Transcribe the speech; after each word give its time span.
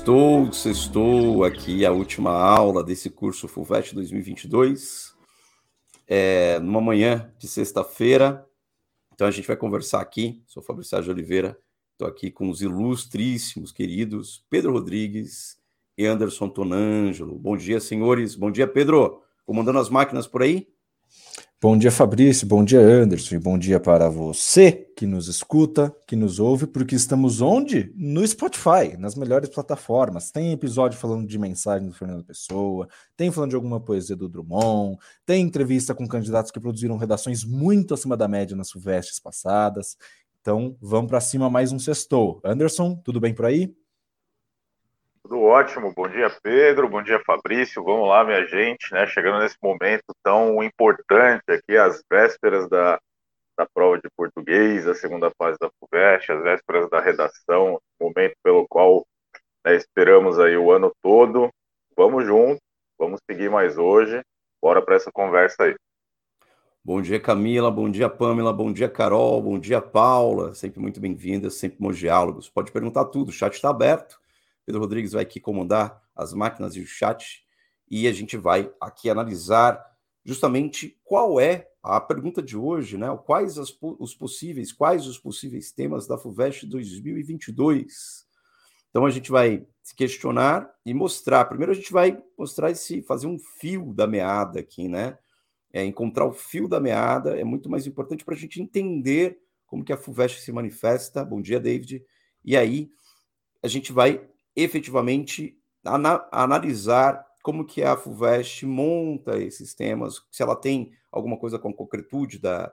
Sextou, 0.00 0.50
sextou 0.50 1.44
aqui 1.44 1.84
a 1.84 1.92
última 1.92 2.30
aula 2.30 2.82
desse 2.82 3.10
curso 3.10 3.46
FUVEST 3.46 3.94
2022, 3.94 5.14
é, 6.08 6.58
numa 6.58 6.80
manhã 6.80 7.30
de 7.38 7.46
sexta-feira. 7.46 8.48
Então 9.12 9.26
a 9.26 9.30
gente 9.30 9.46
vai 9.46 9.58
conversar 9.58 10.00
aqui, 10.00 10.42
sou 10.46 10.62
Fabrício 10.62 11.02
de 11.02 11.10
Oliveira, 11.10 11.58
estou 11.92 12.08
aqui 12.08 12.30
com 12.30 12.48
os 12.48 12.62
ilustríssimos, 12.62 13.72
queridos 13.72 14.42
Pedro 14.48 14.72
Rodrigues 14.72 15.58
e 15.98 16.06
Anderson 16.06 16.48
Tonângelo. 16.48 17.38
Bom 17.38 17.54
dia, 17.54 17.78
senhores. 17.78 18.34
Bom 18.34 18.50
dia, 18.50 18.66
Pedro. 18.66 19.22
Comandando 19.44 19.80
as 19.80 19.90
máquinas 19.90 20.26
por 20.26 20.42
aí? 20.42 20.66
Bom 21.62 21.76
dia, 21.76 21.90
Fabrício. 21.90 22.46
Bom 22.46 22.64
dia, 22.64 22.80
Anderson. 22.80 23.34
E 23.34 23.38
bom 23.38 23.58
dia 23.58 23.78
para 23.78 24.08
você 24.08 24.72
que 24.96 25.04
nos 25.06 25.28
escuta, 25.28 25.94
que 26.06 26.16
nos 26.16 26.40
ouve, 26.40 26.66
porque 26.66 26.94
estamos 26.94 27.42
onde? 27.42 27.92
No 27.94 28.26
Spotify, 28.26 28.96
nas 28.98 29.14
melhores 29.14 29.50
plataformas. 29.50 30.30
Tem 30.30 30.52
episódio 30.52 30.98
falando 30.98 31.26
de 31.26 31.38
mensagem 31.38 31.86
do 31.86 31.92
Fernando 31.92 32.24
Pessoa, 32.24 32.88
tem 33.14 33.30
falando 33.30 33.50
de 33.50 33.56
alguma 33.56 33.78
poesia 33.78 34.16
do 34.16 34.26
Drummond, 34.26 34.96
tem 35.26 35.42
entrevista 35.44 35.94
com 35.94 36.08
candidatos 36.08 36.50
que 36.50 36.58
produziram 36.58 36.96
redações 36.96 37.44
muito 37.44 37.92
acima 37.92 38.16
da 38.16 38.26
média 38.26 38.56
nas 38.56 38.68
suvestes 38.68 39.20
passadas. 39.20 39.98
Então, 40.40 40.74
vamos 40.80 41.10
para 41.10 41.20
cima 41.20 41.50
mais 41.50 41.72
um 41.72 41.78
sextou. 41.78 42.40
Anderson, 42.42 42.94
tudo 43.04 43.20
bem 43.20 43.34
por 43.34 43.44
aí? 43.44 43.74
Tudo 45.30 45.42
ótimo. 45.42 45.94
Bom 45.94 46.08
dia, 46.08 46.28
Pedro. 46.42 46.88
Bom 46.88 47.00
dia, 47.04 47.22
Fabrício. 47.24 47.84
Vamos 47.84 48.08
lá, 48.08 48.24
minha 48.24 48.44
gente, 48.48 48.92
né? 48.92 49.06
Chegando 49.06 49.38
nesse 49.38 49.54
momento 49.62 50.12
tão 50.24 50.60
importante 50.60 51.44
aqui, 51.46 51.76
às 51.76 52.02
vésperas 52.10 52.68
da, 52.68 52.98
da 53.56 53.64
prova 53.72 53.96
de 53.98 54.08
português, 54.16 54.88
a 54.88 54.94
segunda 54.94 55.30
fase 55.38 55.56
da 55.60 55.70
FUVEST, 55.78 56.32
às 56.32 56.42
vésperas 56.42 56.90
da 56.90 57.00
redação, 57.00 57.80
momento 58.00 58.34
pelo 58.42 58.66
qual 58.66 59.06
né, 59.64 59.76
esperamos 59.76 60.40
aí 60.40 60.56
o 60.56 60.72
ano 60.72 60.92
todo. 61.00 61.48
Vamos 61.96 62.26
junto, 62.26 62.60
vamos 62.98 63.20
seguir 63.30 63.48
mais 63.48 63.78
hoje. 63.78 64.20
Bora 64.60 64.82
para 64.82 64.96
essa 64.96 65.12
conversa 65.12 65.62
aí. 65.62 65.76
Bom 66.84 67.00
dia, 67.00 67.20
Camila. 67.20 67.70
Bom 67.70 67.88
dia, 67.88 68.08
Pamela. 68.08 68.52
Bom 68.52 68.72
dia, 68.72 68.88
Carol. 68.88 69.40
Bom 69.40 69.60
dia, 69.60 69.80
Paula. 69.80 70.56
Sempre 70.56 70.80
muito 70.80 70.98
bem-vindas, 70.98 71.54
sempre 71.54 71.78
bons 71.78 71.96
diálogos. 71.96 72.50
Pode 72.50 72.72
perguntar 72.72 73.04
tudo, 73.04 73.28
o 73.28 73.32
chat 73.32 73.54
está 73.54 73.70
aberto. 73.70 74.18
Pedro 74.70 74.82
Rodrigues 74.82 75.10
vai 75.10 75.24
aqui 75.24 75.40
comandar 75.40 76.00
as 76.14 76.32
máquinas 76.32 76.76
e 76.76 76.80
o 76.80 76.86
chat 76.86 77.44
e 77.90 78.06
a 78.06 78.12
gente 78.12 78.36
vai 78.36 78.72
aqui 78.80 79.10
analisar 79.10 79.84
justamente 80.24 80.96
qual 81.02 81.40
é 81.40 81.68
a 81.82 82.00
pergunta 82.00 82.40
de 82.40 82.56
hoje, 82.56 82.96
né? 82.96 83.08
Quais 83.26 83.58
as, 83.58 83.76
os 83.80 84.14
possíveis, 84.14 84.72
quais 84.72 85.08
os 85.08 85.18
possíveis 85.18 85.72
temas 85.72 86.06
da 86.06 86.16
FUVEST 86.16 86.66
2022? 86.68 88.24
Então 88.90 89.04
a 89.04 89.10
gente 89.10 89.28
vai 89.32 89.66
se 89.82 89.92
questionar 89.92 90.72
e 90.86 90.94
mostrar. 90.94 91.46
Primeiro 91.46 91.72
a 91.72 91.74
gente 91.74 91.92
vai 91.92 92.22
mostrar 92.38 92.70
esse, 92.70 93.02
fazer 93.02 93.26
um 93.26 93.40
fio 93.58 93.92
da 93.92 94.06
meada 94.06 94.60
aqui, 94.60 94.86
né? 94.86 95.18
É, 95.72 95.84
encontrar 95.84 96.26
o 96.26 96.32
fio 96.32 96.68
da 96.68 96.78
meada 96.78 97.36
é 97.36 97.42
muito 97.42 97.68
mais 97.68 97.88
importante 97.88 98.24
para 98.24 98.36
a 98.36 98.38
gente 98.38 98.62
entender 98.62 99.40
como 99.66 99.84
que 99.84 99.92
a 99.92 99.96
FUVEST 99.96 100.42
se 100.42 100.52
manifesta. 100.52 101.24
Bom 101.24 101.42
dia, 101.42 101.58
David. 101.58 102.04
E 102.44 102.56
aí 102.56 102.88
a 103.60 103.66
gente 103.66 103.92
vai 103.92 104.29
efetivamente 104.54 105.56
ana 105.84 106.26
analisar 106.30 107.24
como 107.42 107.64
que 107.64 107.82
a 107.82 107.96
FUVEST 107.96 108.66
monta 108.66 109.38
esses 109.38 109.74
temas, 109.74 110.22
se 110.30 110.42
ela 110.42 110.54
tem 110.54 110.92
alguma 111.10 111.38
coisa 111.38 111.58
com 111.58 111.72
concretude 111.72 112.38
da 112.38 112.72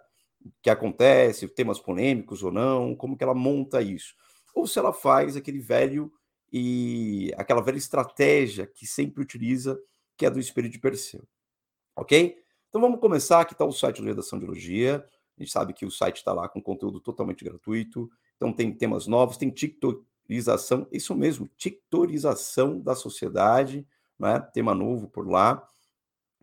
que 0.61 0.69
acontece, 0.69 1.47
temas 1.49 1.79
polêmicos 1.79 2.43
ou 2.43 2.51
não, 2.51 2.95
como 2.95 3.17
que 3.17 3.23
ela 3.23 3.33
monta 3.33 3.81
isso. 3.81 4.13
Ou 4.53 4.67
se 4.67 4.79
ela 4.79 4.93
faz 4.93 5.35
aquele 5.35 5.59
velho 5.59 6.11
e 6.51 7.33
aquela 7.37 7.61
velha 7.61 7.77
estratégia 7.77 8.65
que 8.65 8.85
sempre 8.85 9.21
utiliza, 9.21 9.79
que 10.15 10.25
é 10.25 10.29
do 10.29 10.39
espelho 10.39 10.69
de 10.69 10.79
Perseu. 10.79 11.27
Ok? 11.95 12.37
Então 12.69 12.79
vamos 12.79 12.99
começar. 12.99 13.41
Aqui 13.41 13.53
está 13.53 13.65
o 13.65 13.71
site 13.71 14.01
do 14.01 14.07
Redação 14.07 14.39
de 14.39 14.45
Elogia. 14.45 15.05
A 15.37 15.43
gente 15.43 15.51
sabe 15.51 15.73
que 15.73 15.85
o 15.85 15.91
site 15.91 16.17
está 16.17 16.33
lá 16.33 16.47
com 16.47 16.61
conteúdo 16.61 16.99
totalmente 16.99 17.43
gratuito. 17.43 18.09
Então 18.35 18.53
tem 18.53 18.71
temas 18.71 19.07
novos, 19.07 19.37
tem 19.37 19.49
TikTok, 19.49 20.03
tictorização, 20.27 20.87
isso 20.91 21.15
mesmo, 21.15 21.49
tictorização 21.57 22.79
da 22.79 22.95
sociedade, 22.95 23.87
né? 24.19 24.39
tema 24.53 24.75
novo 24.75 25.07
por 25.07 25.27
lá. 25.27 25.65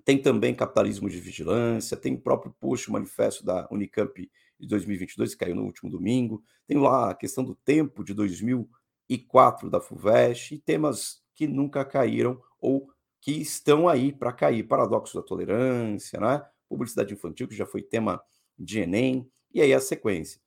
Tem 0.04 0.20
também 0.20 0.54
capitalismo 0.54 1.08
de 1.08 1.20
vigilância, 1.20 1.96
tem 1.96 2.14
o 2.14 2.20
próprio 2.20 2.54
post, 2.58 2.90
manifesto 2.90 3.44
da 3.44 3.68
Unicamp 3.70 4.30
de 4.58 4.68
2022, 4.68 5.34
que 5.34 5.44
caiu 5.44 5.54
no 5.54 5.64
último 5.64 5.90
domingo. 5.90 6.42
Tem 6.66 6.78
lá 6.78 7.10
a 7.10 7.14
questão 7.14 7.44
do 7.44 7.54
tempo 7.54 8.02
de 8.02 8.12
2004 8.14 9.70
da 9.70 9.80
FUVEST 9.80 10.54
e 10.54 10.58
temas 10.58 11.22
que 11.34 11.46
nunca 11.46 11.84
caíram 11.84 12.40
ou 12.60 12.88
que 13.20 13.32
estão 13.32 13.88
aí 13.88 14.12
para 14.12 14.32
cair. 14.32 14.64
Paradoxo 14.64 15.14
da 15.14 15.22
tolerância, 15.22 16.20
né? 16.20 16.44
publicidade 16.68 17.14
infantil, 17.14 17.48
que 17.48 17.54
já 17.54 17.66
foi 17.66 17.82
tema 17.82 18.22
de 18.58 18.80
Enem, 18.80 19.30
e 19.52 19.60
aí 19.60 19.72
a 19.72 19.80
sequência. 19.80 20.40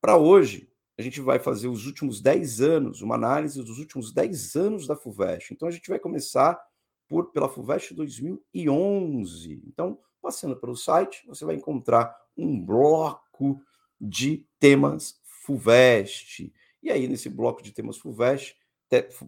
Para 0.00 0.16
hoje, 0.16 0.71
a 1.02 1.04
gente 1.04 1.20
vai 1.20 1.40
fazer 1.40 1.66
os 1.66 1.84
últimos 1.84 2.20
10 2.20 2.60
anos, 2.60 3.02
uma 3.02 3.16
análise 3.16 3.60
dos 3.60 3.80
últimos 3.80 4.12
10 4.12 4.54
anos 4.54 4.86
da 4.86 4.94
FUVEST. 4.94 5.52
Então, 5.52 5.66
a 5.66 5.70
gente 5.72 5.90
vai 5.90 5.98
começar 5.98 6.62
por 7.08 7.32
pela 7.32 7.48
FUVEST 7.48 7.92
2011. 7.92 9.64
Então, 9.66 9.98
passando 10.22 10.56
pelo 10.56 10.76
site, 10.76 11.26
você 11.26 11.44
vai 11.44 11.56
encontrar 11.56 12.16
um 12.36 12.64
bloco 12.64 13.60
de 14.00 14.46
temas 14.60 15.20
FUVEST. 15.44 16.52
E 16.80 16.90
aí, 16.92 17.08
nesse 17.08 17.28
bloco 17.28 17.64
de 17.64 17.72
temas 17.72 17.98
FUVEST, 17.98 18.56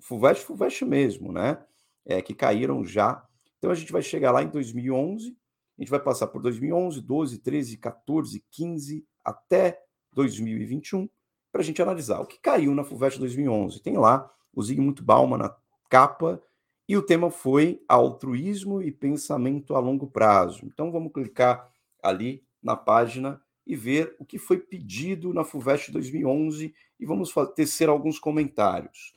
FUVEST, 0.00 0.44
FUVEST 0.44 0.84
mesmo, 0.84 1.32
né? 1.32 1.60
É, 2.06 2.22
que 2.22 2.34
caíram 2.34 2.84
já. 2.84 3.26
Então, 3.58 3.72
a 3.72 3.74
gente 3.74 3.90
vai 3.90 4.00
chegar 4.00 4.30
lá 4.30 4.44
em 4.44 4.48
2011, 4.48 5.36
a 5.76 5.82
gente 5.82 5.90
vai 5.90 6.00
passar 6.00 6.28
por 6.28 6.40
2011, 6.40 7.00
12, 7.00 7.38
13, 7.38 7.78
14, 7.78 8.44
15, 8.52 9.04
até 9.24 9.82
2021 10.12 11.08
para 11.54 11.62
a 11.62 11.64
gente 11.64 11.80
analisar 11.80 12.18
o 12.18 12.26
que 12.26 12.36
caiu 12.40 12.74
na 12.74 12.82
FUVEST 12.82 13.20
2011. 13.20 13.80
Tem 13.80 13.96
lá 13.96 14.28
o 14.52 14.60
Zygmunt 14.60 15.00
Bauman 15.00 15.38
na 15.38 15.56
capa 15.88 16.42
e 16.88 16.96
o 16.96 17.02
tema 17.02 17.30
foi 17.30 17.80
altruísmo 17.86 18.82
e 18.82 18.90
pensamento 18.90 19.76
a 19.76 19.78
longo 19.78 20.08
prazo. 20.08 20.66
Então 20.66 20.90
vamos 20.90 21.12
clicar 21.12 21.70
ali 22.02 22.42
na 22.60 22.74
página 22.74 23.40
e 23.64 23.76
ver 23.76 24.16
o 24.18 24.24
que 24.24 24.36
foi 24.36 24.58
pedido 24.58 25.32
na 25.32 25.44
FUVEST 25.44 25.92
2011 25.92 26.74
e 26.98 27.06
vamos 27.06 27.32
tecer 27.54 27.88
alguns 27.88 28.18
comentários. 28.18 29.14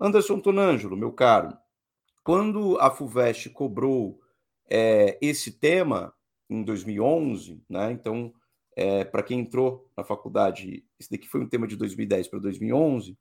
Anderson 0.00 0.40
Tonângelo, 0.40 0.96
meu 0.96 1.12
caro, 1.12 1.56
quando 2.24 2.76
a 2.80 2.90
FUVEST 2.90 3.50
cobrou 3.50 4.20
é, 4.68 5.16
esse 5.22 5.52
tema 5.52 6.12
em 6.50 6.60
2011, 6.64 7.62
né, 7.68 7.92
então 7.92 8.34
é, 8.78 9.04
para 9.04 9.24
quem 9.24 9.40
entrou 9.40 9.90
na 9.96 10.04
faculdade, 10.04 10.84
esse 11.00 11.10
daqui 11.10 11.26
foi 11.26 11.40
um 11.40 11.48
tema 11.48 11.66
de 11.66 11.74
2010 11.74 12.28
para 12.28 12.38
2011, 12.38 13.18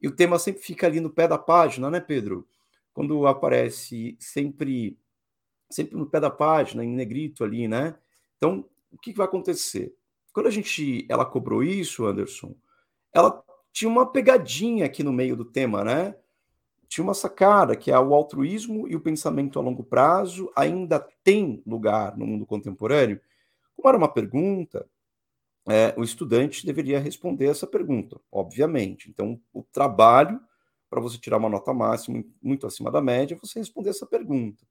e 0.00 0.08
o 0.08 0.16
tema 0.16 0.38
sempre 0.38 0.62
fica 0.62 0.86
ali 0.86 0.98
no 0.98 1.10
pé 1.10 1.28
da 1.28 1.36
página, 1.36 1.90
né, 1.90 2.00
Pedro? 2.00 2.48
Quando 2.94 3.26
aparece 3.26 4.16
sempre 4.18 4.98
sempre 5.70 5.96
no 5.96 6.06
pé 6.06 6.20
da 6.20 6.30
página, 6.30 6.82
em 6.82 6.94
negrito 6.94 7.44
ali, 7.44 7.68
né? 7.68 7.96
Então, 8.38 8.64
o 8.90 8.96
que, 8.96 9.12
vai 9.12 9.26
acontecer? 9.26 9.94
Quando 10.32 10.46
a 10.46 10.50
gente 10.50 11.06
ela 11.10 11.26
cobrou 11.26 11.62
isso, 11.62 12.06
Anderson, 12.06 12.54
ela 13.12 13.44
tinha 13.72 13.90
uma 13.90 14.10
pegadinha 14.10 14.86
aqui 14.86 15.02
no 15.02 15.12
meio 15.12 15.36
do 15.36 15.44
tema, 15.44 15.84
né? 15.84 16.16
Tinha 16.88 17.04
uma 17.04 17.14
sacada 17.14 17.76
que 17.76 17.90
é 17.90 17.98
o 17.98 18.14
altruísmo 18.14 18.88
e 18.88 18.96
o 18.96 19.00
pensamento 19.00 19.58
a 19.58 19.62
longo 19.62 19.84
prazo 19.84 20.50
ainda 20.56 20.98
tem 21.22 21.62
lugar 21.66 22.16
no 22.16 22.26
mundo 22.26 22.46
contemporâneo. 22.46 23.20
Como 23.76 23.88
era 23.88 23.98
uma 23.98 24.08
pergunta, 24.08 24.88
é, 25.68 25.94
o 25.96 26.02
estudante 26.02 26.66
deveria 26.66 26.98
responder 26.98 27.46
essa 27.46 27.66
pergunta, 27.66 28.20
obviamente. 28.30 29.08
Então, 29.08 29.40
o 29.52 29.62
trabalho 29.62 30.40
para 30.94 31.00
você 31.00 31.18
tirar 31.18 31.38
uma 31.38 31.48
nota 31.48 31.74
máxima 31.74 32.22
muito 32.40 32.68
acima 32.68 32.88
da 32.88 33.00
média, 33.00 33.36
você 33.42 33.58
responder 33.58 33.90
essa 33.90 34.06
pergunta. 34.06 34.64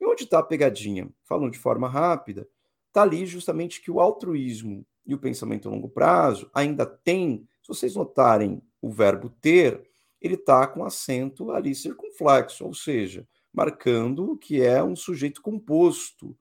E 0.00 0.06
onde 0.06 0.22
está 0.22 0.38
a 0.38 0.42
pegadinha? 0.42 1.08
Falando 1.24 1.50
de 1.50 1.58
forma 1.58 1.88
rápida, 1.88 2.48
está 2.86 3.02
ali 3.02 3.26
justamente 3.26 3.80
que 3.80 3.90
o 3.90 3.98
altruísmo 3.98 4.86
e 5.04 5.12
o 5.12 5.18
pensamento 5.18 5.68
a 5.68 5.72
longo 5.72 5.88
prazo 5.88 6.48
ainda 6.54 6.86
tem, 6.86 7.48
se 7.62 7.68
vocês 7.68 7.96
notarem 7.96 8.62
o 8.80 8.90
verbo 8.90 9.28
ter, 9.28 9.90
ele 10.20 10.34
está 10.34 10.68
com 10.68 10.84
acento 10.84 11.50
ali 11.50 11.74
circunflexo, 11.74 12.64
ou 12.64 12.72
seja, 12.72 13.26
marcando 13.52 14.36
que 14.36 14.62
é 14.62 14.84
um 14.84 14.94
sujeito 14.94 15.42
composto. 15.42 16.38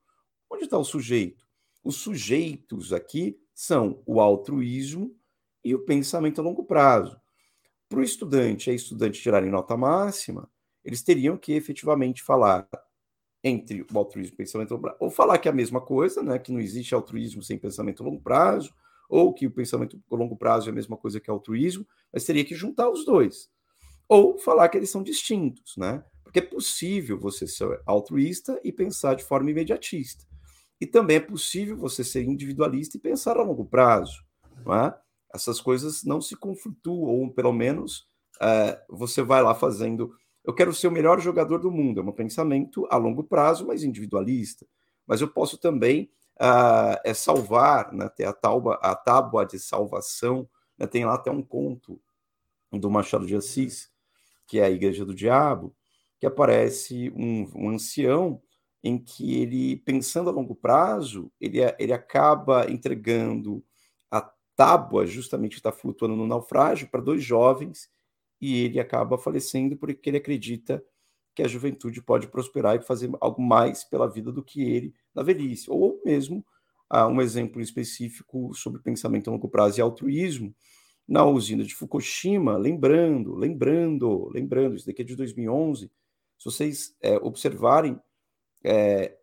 Onde 0.47 0.65
está 0.65 0.77
o 0.77 0.85
sujeito? 0.85 1.43
Os 1.83 1.95
sujeitos 1.95 2.93
aqui 2.93 3.39
são 3.55 4.03
o 4.05 4.21
altruísmo 4.21 5.15
e 5.63 5.73
o 5.75 5.85
pensamento 5.85 6.41
a 6.41 6.43
longo 6.43 6.65
prazo. 6.65 7.19
Para 7.89 7.99
o 7.99 8.03
estudante 8.03 8.69
e 8.69 8.71
a 8.71 8.75
estudante 8.75 9.21
tirarem 9.21 9.51
nota 9.51 9.77
máxima, 9.77 10.49
eles 10.83 11.03
teriam 11.03 11.37
que 11.37 11.53
efetivamente 11.53 12.23
falar 12.23 12.67
entre 13.43 13.85
o 13.93 13.97
altruísmo 13.97 14.33
e 14.33 14.35
o 14.35 14.37
pensamento 14.37 14.71
a 14.71 14.75
longo 14.75 14.83
prazo, 14.87 14.97
ou 14.99 15.09
falar 15.11 15.37
que 15.37 15.47
é 15.47 15.51
a 15.51 15.55
mesma 15.55 15.79
coisa, 15.81 16.23
né, 16.23 16.39
que 16.39 16.51
não 16.51 16.59
existe 16.59 16.95
altruísmo 16.95 17.43
sem 17.43 17.57
pensamento 17.59 18.01
a 18.03 18.05
longo 18.05 18.21
prazo, 18.21 18.73
ou 19.09 19.33
que 19.33 19.45
o 19.45 19.51
pensamento 19.51 20.01
a 20.11 20.15
longo 20.15 20.35
prazo 20.35 20.69
é 20.69 20.71
a 20.71 20.75
mesma 20.75 20.97
coisa 20.97 21.19
que 21.19 21.29
altruísmo, 21.29 21.87
mas 22.11 22.25
teria 22.25 22.43
que 22.45 22.55
juntar 22.55 22.89
os 22.89 23.05
dois. 23.05 23.49
ou 24.09 24.37
falar 24.37 24.69
que 24.69 24.77
eles 24.77 24.89
são 24.89 25.03
distintos, 25.03 25.77
né? 25.77 26.03
Porque 26.23 26.39
é 26.39 26.41
possível 26.41 27.19
você 27.19 27.47
ser 27.47 27.81
altruísta 27.85 28.59
e 28.63 28.71
pensar 28.71 29.15
de 29.15 29.23
forma 29.23 29.51
imediatista. 29.51 30.25
E 30.79 30.85
também 30.85 31.17
é 31.17 31.21
possível 31.21 31.77
você 31.77 32.03
ser 32.03 32.23
individualista 32.23 32.97
e 32.97 32.99
pensar 32.99 33.37
a 33.37 33.43
longo 33.43 33.65
prazo. 33.65 34.23
É? 34.67 34.93
Essas 35.33 35.61
coisas 35.61 36.03
não 36.03 36.19
se 36.21 36.35
conflituam, 36.35 37.09
ou 37.09 37.31
pelo 37.31 37.53
menos 37.53 38.07
é, 38.41 38.81
você 38.89 39.21
vai 39.21 39.41
lá 39.41 39.55
fazendo. 39.55 40.13
Eu 40.43 40.53
quero 40.53 40.73
ser 40.73 40.87
o 40.87 40.91
melhor 40.91 41.19
jogador 41.19 41.59
do 41.59 41.71
mundo. 41.71 41.99
É 41.99 42.03
um 42.03 42.11
pensamento 42.11 42.87
a 42.89 42.97
longo 42.97 43.23
prazo, 43.23 43.65
mas 43.65 43.83
individualista. 43.83 44.65
Mas 45.07 45.21
eu 45.21 45.27
posso 45.27 45.57
também 45.57 46.09
uh, 46.39 46.99
é 47.03 47.13
salvar, 47.13 47.91
né, 47.93 48.09
ter 48.09 48.25
a, 48.25 48.33
tábua, 48.33 48.79
a 48.81 48.95
tábua 48.95 49.45
de 49.45 49.59
salvação. 49.59 50.47
Né, 50.77 50.85
tem 50.87 51.05
lá 51.05 51.15
até 51.15 51.31
um 51.31 51.41
conto 51.41 51.99
do 52.71 52.89
Machado 52.89 53.25
de 53.25 53.35
Assis, 53.35 53.89
que 54.45 54.59
é 54.59 54.65
a 54.65 54.69
Igreja 54.69 55.05
do 55.05 55.15
Diabo, 55.15 55.75
que 56.19 56.25
aparece 56.25 57.11
um, 57.15 57.49
um 57.55 57.69
ancião 57.69 58.41
em 58.85 58.99
que 58.99 59.41
ele, 59.41 59.77
pensando 59.77 60.29
a 60.29 60.31
longo 60.31 60.53
prazo, 60.53 61.31
ele, 61.41 61.57
ele 61.79 61.91
acaba 61.91 62.69
entregando 62.69 63.65
a 64.11 64.21
tábua, 64.55 65.07
justamente 65.07 65.55
está 65.55 65.71
flutuando 65.71 66.15
no 66.15 66.27
naufrágio, 66.27 66.87
para 66.87 67.01
dois 67.01 67.23
jovens, 67.23 67.89
e 68.39 68.65
ele 68.65 68.79
acaba 68.79 69.17
falecendo 69.17 69.75
porque 69.75 70.07
ele 70.07 70.17
acredita 70.17 70.85
que 71.33 71.41
a 71.41 71.47
juventude 71.47 71.99
pode 71.99 72.27
prosperar 72.27 72.75
e 72.75 72.83
fazer 72.83 73.09
algo 73.19 73.41
mais 73.41 73.83
pela 73.83 74.07
vida 74.07 74.31
do 74.31 74.43
que 74.43 74.61
ele 74.61 74.93
na 75.15 75.23
velhice. 75.23 75.65
Ou 75.67 75.99
mesmo 76.05 76.45
ah, 76.87 77.07
um 77.07 77.19
exemplo 77.19 77.59
específico 77.59 78.53
sobre 78.53 78.83
pensamento 78.83 79.31
a 79.31 79.33
longo 79.33 79.49
prazo 79.49 79.79
e 79.79 79.81
altruísmo, 79.81 80.55
na 81.07 81.25
usina 81.25 81.63
de 81.63 81.73
Fukushima, 81.73 82.55
lembrando, 82.55 83.33
lembrando, 83.33 84.29
lembrando, 84.31 84.75
isso 84.75 84.85
daqui 84.85 85.01
é 85.01 85.05
de 85.05 85.15
2011, 85.15 85.91
se 86.37 86.45
vocês 86.45 86.95
é, 87.01 87.17
observarem, 87.17 87.99
é, 88.65 89.15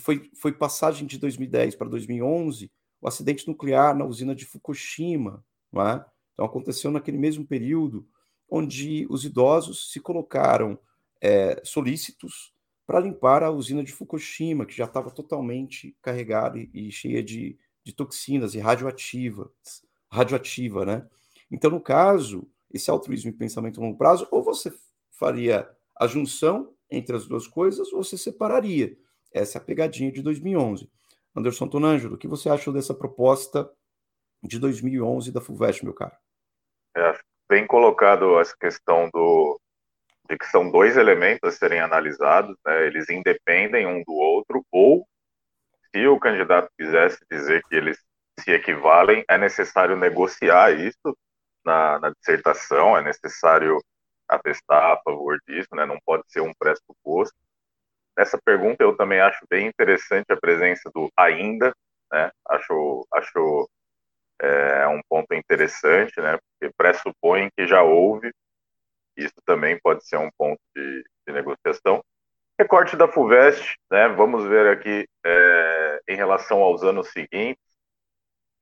foi, 0.00 0.30
foi 0.34 0.52
passagem 0.52 1.06
de 1.06 1.18
2010 1.18 1.76
para 1.76 1.88
2011, 1.88 2.72
o 3.00 3.06
acidente 3.06 3.46
nuclear 3.46 3.94
na 3.94 4.06
usina 4.06 4.34
de 4.34 4.46
Fukushima, 4.46 5.44
é? 5.74 6.04
então 6.32 6.46
aconteceu 6.46 6.90
naquele 6.90 7.18
mesmo 7.18 7.46
período, 7.46 8.08
onde 8.48 9.06
os 9.10 9.24
idosos 9.24 9.92
se 9.92 10.00
colocaram 10.00 10.78
é, 11.20 11.60
solícitos 11.64 12.54
para 12.86 13.00
limpar 13.00 13.42
a 13.42 13.50
usina 13.50 13.84
de 13.84 13.92
Fukushima, 13.92 14.64
que 14.64 14.74
já 14.74 14.84
estava 14.84 15.10
totalmente 15.10 15.96
carregada 16.00 16.58
e, 16.58 16.70
e 16.72 16.90
cheia 16.90 17.22
de, 17.22 17.58
de 17.84 17.92
toxinas 17.92 18.54
e 18.54 18.58
radioativas 18.58 19.50
radioativa, 20.10 20.84
né? 20.84 21.06
Então, 21.50 21.70
no 21.70 21.80
caso, 21.80 22.46
esse 22.70 22.90
altruísmo 22.90 23.30
e 23.30 23.34
pensamento 23.34 23.80
a 23.80 23.82
longo 23.82 23.96
prazo, 23.96 24.28
ou 24.30 24.42
você 24.42 24.72
faria 25.10 25.68
a 25.98 26.06
junção 26.06 26.74
entre 26.92 27.16
as 27.16 27.26
duas 27.26 27.46
coisas, 27.46 27.90
você 27.90 28.16
separaria. 28.16 28.96
Essa 29.32 29.58
é 29.58 29.60
a 29.60 29.64
pegadinha 29.64 30.12
de 30.12 30.22
2011. 30.22 30.90
Anderson 31.34 31.66
Tonângelo, 31.66 32.14
o 32.14 32.18
que 32.18 32.28
você 32.28 32.48
achou 32.48 32.72
dessa 32.72 32.94
proposta 32.94 33.70
de 34.42 34.58
2011 34.58 35.32
da 35.32 35.40
FUVEST, 35.40 35.84
meu 35.84 35.94
caro? 35.94 36.14
É, 36.96 37.18
bem 37.48 37.66
colocado 37.66 38.38
essa 38.38 38.54
questão 38.58 39.08
do, 39.12 39.58
de 40.28 40.36
que 40.36 40.46
são 40.46 40.70
dois 40.70 40.96
elementos 40.96 41.48
a 41.48 41.52
serem 41.52 41.80
analisados, 41.80 42.56
né? 42.64 42.86
eles 42.86 43.08
independem 43.08 43.86
um 43.86 44.02
do 44.04 44.12
outro, 44.12 44.64
ou 44.70 45.06
se 45.94 46.06
o 46.06 46.18
candidato 46.18 46.70
quisesse 46.78 47.18
dizer 47.30 47.62
que 47.68 47.74
eles 47.74 47.98
se 48.40 48.50
equivalem, 48.50 49.24
é 49.28 49.38
necessário 49.38 49.96
negociar 49.96 50.72
isso 50.72 51.16
na, 51.64 51.98
na 51.98 52.10
dissertação, 52.10 52.96
é 52.96 53.02
necessário 53.02 53.78
atestar 54.34 54.92
a 54.92 55.00
favor 55.02 55.38
disso, 55.46 55.68
né? 55.74 55.84
não 55.84 55.98
pode 56.04 56.24
ser 56.28 56.40
um 56.40 56.52
pressuposto. 56.54 57.36
Nessa 58.16 58.38
pergunta, 58.44 58.82
eu 58.82 58.96
também 58.96 59.20
acho 59.20 59.44
bem 59.48 59.66
interessante 59.66 60.30
a 60.30 60.36
presença 60.36 60.90
do 60.94 61.10
ainda, 61.16 61.74
né? 62.10 62.30
acho, 62.48 63.06
acho 63.12 63.68
é, 64.40 64.86
um 64.88 65.00
ponto 65.08 65.32
interessante, 65.34 66.20
né? 66.20 66.38
porque 66.38 66.74
pressupõe 66.76 67.50
que 67.56 67.66
já 67.66 67.82
houve, 67.82 68.32
isso 69.16 69.34
também 69.44 69.78
pode 69.80 70.06
ser 70.06 70.16
um 70.16 70.30
ponto 70.36 70.60
de, 70.74 71.04
de 71.26 71.32
negociação. 71.32 72.02
Recorte 72.58 72.96
da 72.96 73.08
FUVEST, 73.08 73.76
né? 73.90 74.08
vamos 74.08 74.44
ver 74.46 74.68
aqui 74.68 75.08
é, 75.24 76.00
em 76.08 76.16
relação 76.16 76.60
aos 76.60 76.82
anos 76.82 77.10
seguintes, 77.10 77.62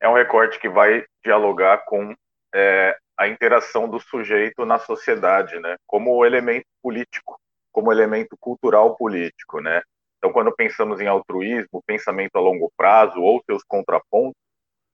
é 0.01 0.09
um 0.09 0.15
recorte 0.15 0.59
que 0.59 0.67
vai 0.67 1.05
dialogar 1.23 1.85
com 1.85 2.15
é, 2.53 2.97
a 3.21 3.27
interação 3.27 3.87
do 3.87 3.99
sujeito 3.99 4.65
na 4.65 4.79
sociedade, 4.79 5.59
né? 5.59 5.75
Como 5.85 6.25
elemento 6.25 6.65
político, 6.81 7.39
como 7.71 7.91
elemento 7.91 8.35
cultural 8.39 8.95
político, 8.95 9.61
né? 9.61 9.83
Então, 10.17 10.33
quando 10.33 10.51
pensamos 10.55 10.99
em 10.99 11.07
altruísmo, 11.07 11.83
pensamento 11.85 12.35
a 12.35 12.39
longo 12.39 12.71
prazo 12.75 13.21
ou 13.21 13.39
seus 13.45 13.63
contrapontos, 13.63 14.33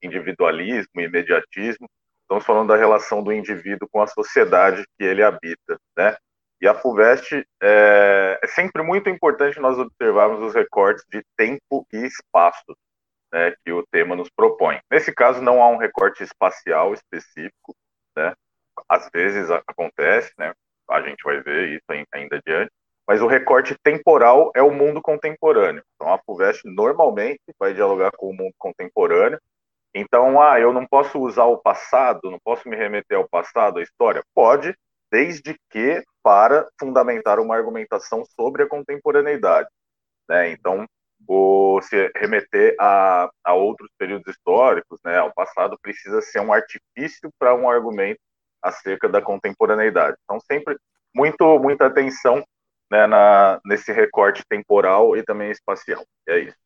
individualismo, 0.03 0.99
imediatismo, 0.99 1.87
estamos 2.21 2.45
falando 2.45 2.67
da 2.67 2.75
relação 2.75 3.23
do 3.23 3.31
indivíduo 3.31 3.87
com 3.89 4.01
a 4.01 4.07
sociedade 4.07 4.83
que 4.97 5.05
ele 5.05 5.23
habita, 5.23 5.79
né? 5.97 6.17
E 6.59 6.67
a 6.67 6.73
FUVEST 6.73 7.45
é, 7.63 8.39
é 8.43 8.47
sempre 8.47 8.83
muito 8.83 9.09
importante 9.09 9.57
nós 9.59 9.77
observarmos 9.77 10.41
os 10.41 10.53
recortes 10.53 11.05
de 11.09 11.23
tempo 11.37 11.87
e 11.93 11.97
espaço, 12.05 12.75
né, 13.31 13.53
que 13.63 13.71
o 13.71 13.85
tema 13.89 14.17
nos 14.17 14.29
propõe. 14.29 14.79
Nesse 14.91 15.13
caso, 15.13 15.41
não 15.41 15.61
há 15.61 15.69
um 15.69 15.77
recorte 15.77 16.23
espacial 16.23 16.93
específico, 16.93 17.75
né? 18.17 18.33
Às 18.89 19.09
vezes 19.13 19.49
acontece, 19.49 20.33
né? 20.37 20.53
A 20.89 21.01
gente 21.01 21.23
vai 21.23 21.41
ver 21.41 21.69
isso 21.69 22.05
ainda 22.11 22.37
adiante. 22.37 22.71
Mas 23.07 23.21
o 23.21 23.27
recorte 23.27 23.75
temporal 23.81 24.51
é 24.53 24.61
o 24.61 24.71
mundo 24.71 25.01
contemporâneo. 25.01 25.81
Então, 25.95 26.13
a 26.13 26.19
FUVEST 26.19 26.63
normalmente 26.65 27.41
vai 27.57 27.73
dialogar 27.73 28.11
com 28.11 28.29
o 28.29 28.33
mundo 28.33 28.53
contemporâneo. 28.57 29.39
Então, 29.95 30.41
ah, 30.41 30.59
eu 30.59 30.73
não 30.73 30.85
posso 30.85 31.17
usar 31.19 31.45
o 31.45 31.57
passado, 31.57 32.29
não 32.29 32.39
posso 32.43 32.67
me 32.67 32.75
remeter 32.75 33.17
ao 33.17 33.27
passado, 33.27 33.79
à 33.79 33.81
história? 33.81 34.21
Pode, 34.35 34.75
desde 35.09 35.57
que 35.69 36.03
para 36.21 36.67
fundamentar 36.77 37.39
uma 37.39 37.55
argumentação 37.55 38.25
sobre 38.35 38.63
a 38.63 38.67
contemporaneidade. 38.67 39.69
Né? 40.27 40.51
Então, 40.51 40.85
ou 41.25 41.81
se 41.81 42.11
remeter 42.15 42.75
a, 42.79 43.29
a 43.43 43.53
outros 43.53 43.89
períodos 43.97 44.33
históricos, 44.33 44.99
né, 45.03 45.17
ao 45.17 45.33
passado, 45.33 45.77
precisa 45.81 46.21
ser 46.21 46.39
um 46.41 46.53
artifício 46.53 47.29
para 47.39 47.55
um 47.55 47.69
argumento 47.69 48.19
acerca 48.61 49.07
da 49.07 49.21
contemporaneidade. 49.21 50.17
Então, 50.23 50.39
sempre 50.39 50.77
muito, 51.15 51.59
muita 51.59 51.85
atenção 51.85 52.43
né, 52.91 53.07
na, 53.07 53.59
nesse 53.65 53.91
recorte 53.91 54.43
temporal 54.47 55.15
e 55.15 55.23
também 55.23 55.51
espacial. 55.51 56.05
É 56.27 56.39
isso. 56.39 56.57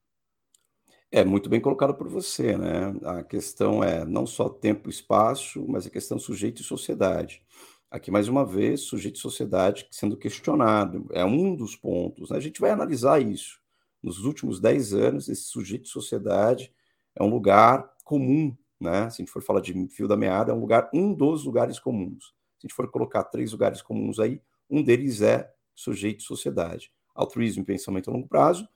É 1.12 1.26
muito 1.26 1.50
bem 1.50 1.60
colocado 1.60 1.94
por 1.94 2.08
você, 2.08 2.58
né? 2.58 2.94
A 3.04 3.22
questão 3.22 3.84
é 3.84 4.06
não 4.06 4.26
só 4.26 4.48
tempo 4.48 4.88
e 4.88 4.92
espaço, 4.92 5.66
mas 5.68 5.86
a 5.86 5.90
questão 5.90 6.18
sujeito 6.18 6.62
e 6.62 6.66
sociedade. 6.66 7.44
Aqui, 7.90 8.10
mais 8.10 8.30
uma 8.30 8.46
vez, 8.46 8.82
sujeito 8.82 9.18
e 9.18 9.20
sociedade 9.20 9.86
sendo 9.92 10.16
questionado. 10.16 11.10
É 11.12 11.26
um 11.26 11.54
dos 11.54 11.76
pontos. 11.76 12.30
Né? 12.30 12.38
A 12.38 12.40
gente 12.40 12.62
vai 12.62 12.72
analisar 12.72 13.22
isso 13.22 13.61
nos 14.02 14.24
últimos 14.26 14.60
10 14.60 14.94
anos, 14.94 15.30
esse 15.30 15.44
sujeito 15.44 15.84
de 15.84 15.90
sociedade 15.90 16.74
é 17.16 17.24
um 17.24 17.30
lugar 17.30 17.90
comum, 18.04 18.56
né? 18.80 19.10
Se 19.10 19.22
a 19.22 19.24
gente 19.24 19.32
for 19.32 19.44
falar 19.44 19.62
de 19.62 19.88
fio 19.90 20.08
da 20.08 20.18
meada, 20.18 20.52
é 20.52 20.56
um 20.56 20.60
lugar, 20.60 20.90
um 20.94 21.14
dos 21.14 21.46
lugares 21.46 21.80
comuns. 21.80 22.34
Se 22.58 22.66
a 22.66 22.68
gente 22.68 22.76
for 22.76 22.90
colocar 22.90 23.24
três 23.26 23.52
lugares 23.52 23.82
comuns 23.82 24.20
aí, 24.20 24.42
um 24.70 24.82
deles 24.82 25.22
é 25.22 25.52
sujeito 25.76 26.20
de 26.20 26.24
sociedade. 26.24 26.92
Altruísmo 27.14 27.64
e 27.64 27.66
pensamento 27.66 28.10
a 28.10 28.14
longo 28.14 28.28
prazo, 28.28 28.68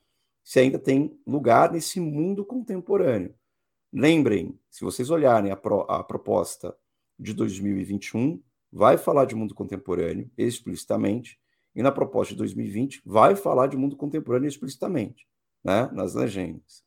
se 0.44 0.60
ainda 0.60 0.78
tem 0.78 1.18
lugar 1.26 1.72
nesse 1.72 1.98
mundo 1.98 2.44
contemporâneo. 2.44 3.34
Lembrem, 3.92 4.58
se 4.70 4.84
vocês 4.84 5.10
olharem 5.10 5.50
a, 5.50 5.56
pro, 5.56 5.80
a 5.90 6.04
proposta 6.04 6.76
de 7.18 7.32
2021, 7.32 8.40
vai 8.70 8.98
falar 8.98 9.24
de 9.24 9.34
mundo 9.34 9.54
contemporâneo 9.54 10.30
explicitamente, 10.36 11.40
e 11.76 11.82
na 11.82 11.92
proposta 11.92 12.32
de 12.32 12.38
2020 12.38 13.02
vai 13.04 13.36
falar 13.36 13.66
de 13.66 13.76
mundo 13.76 13.96
contemporâneo 13.96 14.48
explicitamente, 14.48 15.28
né, 15.62 15.90
nas 15.92 16.14
legendas. 16.14 16.82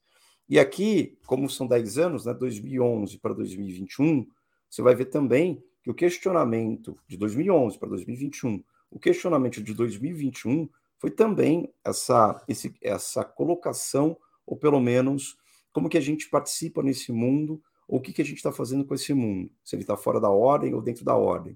E 0.50 0.58
aqui, 0.58 1.16
como 1.28 1.48
são 1.48 1.68
10 1.68 2.00
anos, 2.00 2.26
né, 2.26 2.34
2011 2.34 3.20
para 3.20 3.36
2021, 3.36 4.28
você 4.68 4.82
vai 4.82 4.96
ver 4.96 5.06
também 5.06 5.64
que 5.84 5.92
o 5.92 5.94
questionamento 5.94 6.98
de 7.08 7.16
2011 7.18 7.78
para 7.78 7.90
2021, 7.90 8.64
o 8.90 9.00
questionamento 9.00 9.62
de 9.62 9.76
2021 9.76 10.68
foi 10.98 11.12
também 11.12 11.72
essa, 11.86 12.44
esse, 12.48 12.74
essa 12.82 13.24
colocação, 13.24 14.18
ou 14.44 14.58
pelo 14.58 14.80
menos 14.80 15.38
como 15.72 15.88
que 15.88 16.00
a 16.00 16.02
gente 16.02 16.28
participa 16.28 16.82
nesse 16.82 17.12
mundo, 17.12 17.62
ou 17.88 18.00
o 18.00 18.02
que, 18.02 18.12
que 18.12 18.24
a 18.24 18.26
gente 18.26 18.38
está 18.38 18.52
fazendo 18.52 18.84
com 18.84 18.96
esse 18.96 19.14
mundo, 19.14 19.52
se 19.64 19.76
ele 19.76 19.84
está 19.84 19.96
fora 19.96 20.20
da 20.20 20.30
ordem 20.30 20.74
ou 20.74 20.82
dentro 20.82 21.06
da 21.06 21.16
ordem. 21.16 21.56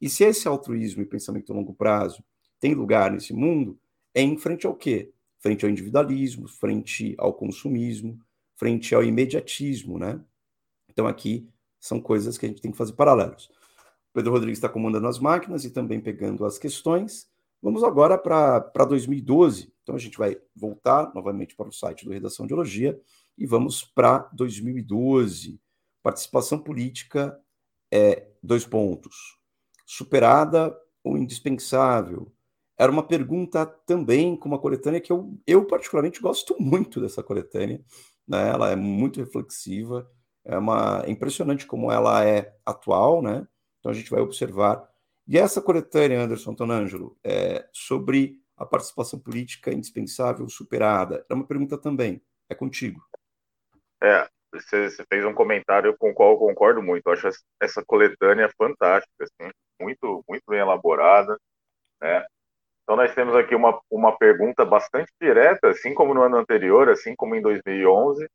E 0.00 0.08
se 0.08 0.24
esse 0.24 0.48
altruísmo 0.48 1.02
e 1.02 1.06
pensamento 1.06 1.52
a 1.52 1.54
longo 1.54 1.74
prazo 1.74 2.24
tem 2.60 2.74
lugar 2.74 3.10
nesse 3.10 3.32
mundo 3.32 3.78
é 4.14 4.22
em 4.22 4.36
frente 4.36 4.66
ao 4.66 4.74
quê? 4.74 5.12
Frente 5.38 5.64
ao 5.64 5.70
individualismo, 5.70 6.46
frente 6.46 7.14
ao 7.18 7.32
consumismo, 7.32 8.20
frente 8.56 8.94
ao 8.94 9.02
imediatismo, 9.02 9.98
né? 9.98 10.20
Então 10.88 11.06
aqui 11.06 11.48
são 11.80 12.00
coisas 12.00 12.36
que 12.36 12.44
a 12.44 12.48
gente 12.48 12.60
tem 12.60 12.70
que 12.70 12.76
fazer 12.76 12.92
paralelos. 12.92 13.50
Pedro 14.12 14.32
Rodrigues 14.32 14.58
está 14.58 14.68
comandando 14.68 15.06
as 15.06 15.18
máquinas 15.18 15.64
e 15.64 15.70
também 15.70 16.00
pegando 16.00 16.44
as 16.44 16.58
questões. 16.58 17.28
Vamos 17.62 17.82
agora 17.84 18.18
para 18.18 18.84
2012. 18.84 19.72
Então 19.82 19.94
a 19.94 19.98
gente 19.98 20.18
vai 20.18 20.36
voltar 20.54 21.12
novamente 21.14 21.54
para 21.54 21.68
o 21.68 21.72
site 21.72 22.04
do 22.04 22.12
Redação 22.12 22.44
de 22.44 22.48
Biologia 22.48 23.00
e 23.38 23.46
vamos 23.46 23.82
para 23.82 24.28
2012. 24.32 25.60
Participação 26.02 26.58
política 26.58 27.38
é 27.90 28.28
dois 28.42 28.66
pontos. 28.66 29.38
Superada 29.86 30.76
ou 31.02 31.16
indispensável? 31.16 32.32
Era 32.80 32.90
uma 32.90 33.06
pergunta 33.06 33.66
também 33.66 34.34
com 34.34 34.48
uma 34.48 34.58
coletânea 34.58 35.02
que 35.02 35.12
eu, 35.12 35.38
eu 35.46 35.66
particularmente 35.66 36.18
gosto 36.18 36.56
muito 36.58 36.98
dessa 36.98 37.22
coletânea. 37.22 37.78
Né? 38.26 38.48
Ela 38.48 38.70
é 38.70 38.76
muito 38.76 39.20
reflexiva, 39.20 40.10
é 40.42 40.56
uma 40.56 41.02
é 41.04 41.10
impressionante 41.10 41.66
como 41.66 41.92
ela 41.92 42.24
é 42.24 42.56
atual, 42.64 43.20
né? 43.20 43.46
Então 43.78 43.92
a 43.92 43.94
gente 43.94 44.10
vai 44.10 44.22
observar. 44.22 44.88
E 45.28 45.36
essa 45.36 45.60
coletânea, 45.60 46.22
Anderson 46.22 46.54
Tonângelo, 46.54 47.18
é 47.22 47.68
sobre 47.70 48.40
a 48.56 48.64
participação 48.64 49.18
política 49.18 49.70
indispensável 49.70 50.48
superada. 50.48 51.22
É 51.28 51.34
uma 51.34 51.46
pergunta 51.46 51.76
também. 51.76 52.22
É 52.48 52.54
contigo. 52.54 53.04
É, 54.02 54.26
você, 54.54 54.88
você 54.88 55.04
fez 55.06 55.22
um 55.26 55.34
comentário 55.34 55.94
com 55.98 56.12
o 56.12 56.14
qual 56.14 56.30
eu 56.30 56.38
concordo 56.38 56.82
muito. 56.82 57.06
Eu 57.06 57.12
acho 57.12 57.28
essa 57.60 57.84
coletânea 57.84 58.50
fantástica, 58.56 59.24
assim, 59.24 59.50
muito, 59.78 60.24
muito 60.26 60.44
bem 60.48 60.60
elaborada, 60.60 61.38
né? 62.00 62.24
Então 62.82 62.96
nós 62.96 63.14
temos 63.14 63.34
aqui 63.36 63.54
uma, 63.54 63.80
uma 63.90 64.16
pergunta 64.16 64.64
bastante 64.64 65.12
direta, 65.20 65.68
assim 65.68 65.94
como 65.94 66.14
no 66.14 66.22
ano 66.22 66.36
anterior, 66.36 66.88
assim 66.88 67.14
como 67.14 67.34
em 67.34 67.42
2011, 67.42 68.28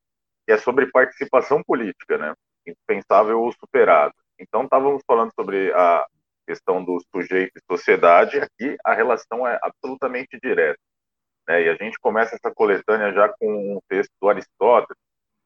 que 0.45 0.53
é 0.53 0.57
sobre 0.57 0.91
participação 0.91 1.61
política, 1.63 2.17
né? 2.17 2.33
Indispensável 2.65 3.41
ou 3.41 3.51
superado. 3.51 4.13
Então 4.39 4.63
estávamos 4.63 5.01
falando 5.07 5.31
sobre 5.33 5.73
a 5.73 6.05
questão 6.47 6.83
do 6.83 6.99
sujeito 7.13 7.51
e 7.57 7.73
sociedade, 7.75 8.39
aqui 8.39 8.77
a 8.83 8.93
relação 8.93 9.47
é 9.47 9.59
absolutamente 9.61 10.39
direta. 10.41 10.79
Né? 11.47 11.63
E 11.63 11.69
a 11.69 11.75
gente 11.75 11.97
começa 11.99 12.35
essa 12.35 12.53
coletânea 12.53 13.11
já 13.13 13.29
com 13.29 13.75
um 13.75 13.79
texto 13.89 14.11
do 14.21 14.29
Aristóteles, 14.29 14.97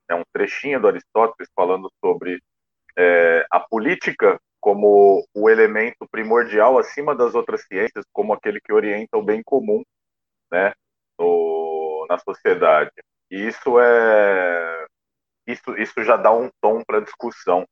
né? 0.09 0.15
um 0.15 0.23
trechinho 0.33 0.79
do 0.79 0.87
Aristóteles 0.87 1.49
falando 1.55 1.89
sobre 2.03 2.41
é, 2.97 3.45
a 3.49 3.59
política 3.59 4.39
como 4.59 5.25
o 5.33 5.49
elemento 5.49 6.07
primordial 6.11 6.77
acima 6.77 7.15
das 7.15 7.35
outras 7.35 7.63
ciências, 7.65 8.05
como 8.11 8.33
aquele 8.33 8.59
que 8.59 8.73
orienta 8.73 9.17
o 9.17 9.23
bem 9.23 9.41
comum 9.43 9.83
né? 10.51 10.73
No, 11.17 12.05
na 12.09 12.17
sociedade. 12.17 12.91
E 13.29 13.47
isso 13.47 13.79
é 13.79 14.85
isso, 15.47 15.75
isso 15.77 16.03
já 16.03 16.15
dá 16.17 16.31
um 16.31 16.49
tom 16.61 16.83
para 16.85 16.99
a 16.99 17.03
discussão. 17.03 17.65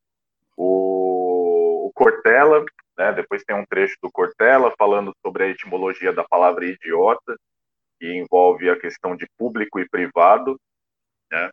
O, 0.55 1.87
o 1.87 1.91
Cortella 1.93 2.65
né? 2.97 3.13
Depois 3.13 3.43
tem 3.43 3.55
um 3.55 3.65
trecho 3.65 3.95
do 4.01 4.11
Cortella 4.11 4.73
falando 4.77 5.13
sobre 5.21 5.43
a 5.43 5.47
etimologia 5.49 6.11
da 6.11 6.23
palavra 6.23 6.65
idiota, 6.65 7.37
que 7.99 8.11
envolve 8.11 8.69
a 8.69 8.79
questão 8.79 9.15
de 9.15 9.27
público 9.37 9.79
e 9.79 9.87
privado. 9.87 10.59
Né? 11.31 11.49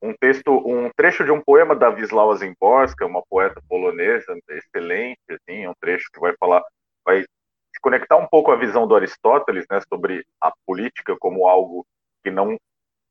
Um 0.00 0.14
texto, 0.14 0.50
um 0.50 0.90
trecho 0.96 1.24
de 1.24 1.32
um 1.32 1.40
poema 1.40 1.74
da 1.74 1.88
Wisława 1.88 2.36
Szymborska, 2.36 3.04
uma 3.06 3.22
poeta 3.28 3.60
polonesa 3.68 4.36
excelente, 4.50 5.20
assim, 5.30 5.66
um 5.66 5.74
trecho 5.80 6.08
que 6.12 6.20
vai 6.20 6.34
falar, 6.38 6.62
vai 7.04 7.22
se 7.22 7.80
conectar 7.82 8.16
um 8.16 8.26
pouco 8.26 8.52
à 8.52 8.56
visão 8.56 8.86
do 8.86 8.94
Aristóteles, 8.94 9.66
né, 9.70 9.80
sobre 9.88 10.24
a 10.40 10.52
política 10.64 11.16
como 11.18 11.48
algo 11.48 11.86
que 12.22 12.30
não 12.30 12.56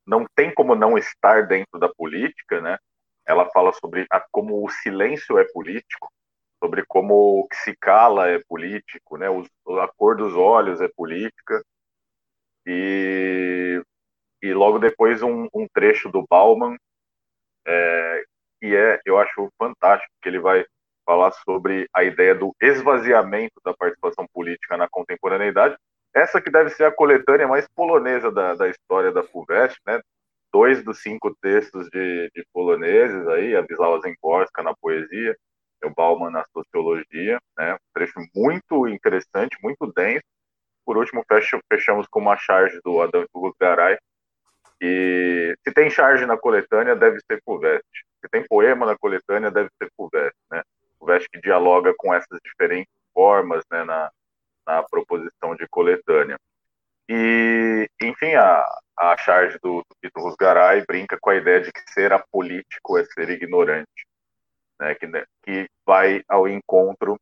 não 0.08 0.25
tem 0.36 0.53
como 0.53 0.74
não 0.74 0.98
estar 0.98 1.46
dentro 1.48 1.77
da 1.77 1.89
política, 1.89 2.62
né? 2.62 2.77
Ela 3.25 3.50
fala 3.51 3.74
sobre 3.74 4.06
a, 4.10 4.25
como 4.32 4.65
o 4.65 4.70
silêncio 4.70 5.38
é 5.38 5.44
político, 5.51 6.10
sobre 6.63 6.86
como 6.88 7.41
o 7.41 7.48
que 7.48 7.58
se 7.58 7.75
cala 7.75 8.29
é 8.29 8.39
político, 8.48 9.17
né? 9.17 9.27
A 9.27 9.88
cor 9.98 10.15
dos 10.15 10.34
olhos 10.34 10.79
é 10.79 10.88
política. 10.88 11.62
E, 12.65 13.82
e 14.41 14.53
logo 14.53 14.79
depois 14.79 15.22
um, 15.22 15.48
um 15.53 15.67
trecho 15.74 16.10
do 16.10 16.25
Bauman, 16.29 16.75
é, 17.65 18.24
que 18.60 18.75
é, 18.75 19.00
eu 19.06 19.17
acho 19.17 19.50
fantástico, 19.58 20.12
que 20.22 20.29
ele 20.29 20.39
vai 20.39 20.65
falar 21.06 21.32
sobre 21.32 21.88
a 21.94 22.03
ideia 22.03 22.36
do 22.36 22.53
esvaziamento 22.62 23.62
da 23.63 23.74
participação 23.74 24.27
política 24.34 24.75
na 24.75 24.89
contemporaneidade. 24.89 25.77
Essa 26.13 26.41
que 26.41 26.51
deve 26.51 26.70
ser 26.72 26.84
a 26.84 26.91
coletânea 26.91 27.48
mais 27.48 27.67
polonesa 27.75 28.32
da, 28.32 28.56
da 28.56 28.67
história 28.67 29.12
da 29.12 29.24
FUVEST, 29.24 29.79
né? 29.86 30.01
Dois 30.51 30.84
dos 30.84 31.01
cinco 31.01 31.36
textos 31.41 31.88
de, 31.89 32.29
de 32.34 32.46
poloneses 32.53 33.27
aí, 33.27 33.56
a 33.56 33.62
Wisława 33.62 34.01
Zemborska 34.01 34.63
na 34.63 34.74
poesia, 34.75 35.36
o 35.84 35.89
Bauman 35.89 36.32
na 36.32 36.44
sociologia, 36.51 37.39
né? 37.58 37.75
Um 37.75 37.77
trecho 37.94 38.20
muito 38.36 38.88
interessante, 38.88 39.58
muito 39.62 39.91
denso. 39.94 40.24
Por 40.86 40.98
último, 40.98 41.24
fechamos 41.72 42.08
com 42.08 42.20
uma 42.20 42.38
charge 42.38 42.79
do 42.84 43.01
Adam 43.01 43.25
Garay. 43.60 43.98
E 44.81 45.55
se 45.63 45.74
tem 45.74 45.89
charge 45.89 46.25
na 46.25 46.38
coletânea, 46.38 46.96
deve 46.96 47.19
ser 47.22 47.41
Fuvest. 47.43 47.84
Se 48.22 48.29
tem 48.29 48.46
poema 48.48 48.86
na 48.86 48.98
coletânea, 48.98 49.51
deve 49.51 49.69
ser 49.81 49.91
Fuvest, 49.96 50.36
né? 50.51 50.62
Fuvest 51.00 51.27
que 51.29 51.39
dialoga 51.41 51.93
com 51.98 52.13
essas 52.13 52.39
diferentes 52.43 52.93
formas, 53.13 53.63
né, 53.72 53.84
na, 53.84 54.12
na 54.65 54.84
proposição 54.84 55.55
de 55.55 55.67
coletânea. 55.67 56.39
E, 57.10 57.89
enfim, 58.01 58.34
a, 58.36 58.63
a 58.98 59.17
charge 59.17 59.57
do, 59.62 59.79
do 59.79 59.96
Tito 60.01 60.19
Rusgaray 60.19 60.84
brinca 60.86 61.17
com 61.19 61.29
a 61.29 61.36
ideia 61.36 61.62
de 61.62 61.72
que 61.72 61.81
ser 61.91 62.12
apolítico 62.12 62.98
é 62.98 63.05
ser 63.05 63.29
ignorante 63.29 64.07
né, 64.79 64.96
que, 64.96 65.07
né, 65.07 65.25
que 65.43 65.69
vai 65.86 66.24
ao 66.27 66.48
encontro 66.48 67.19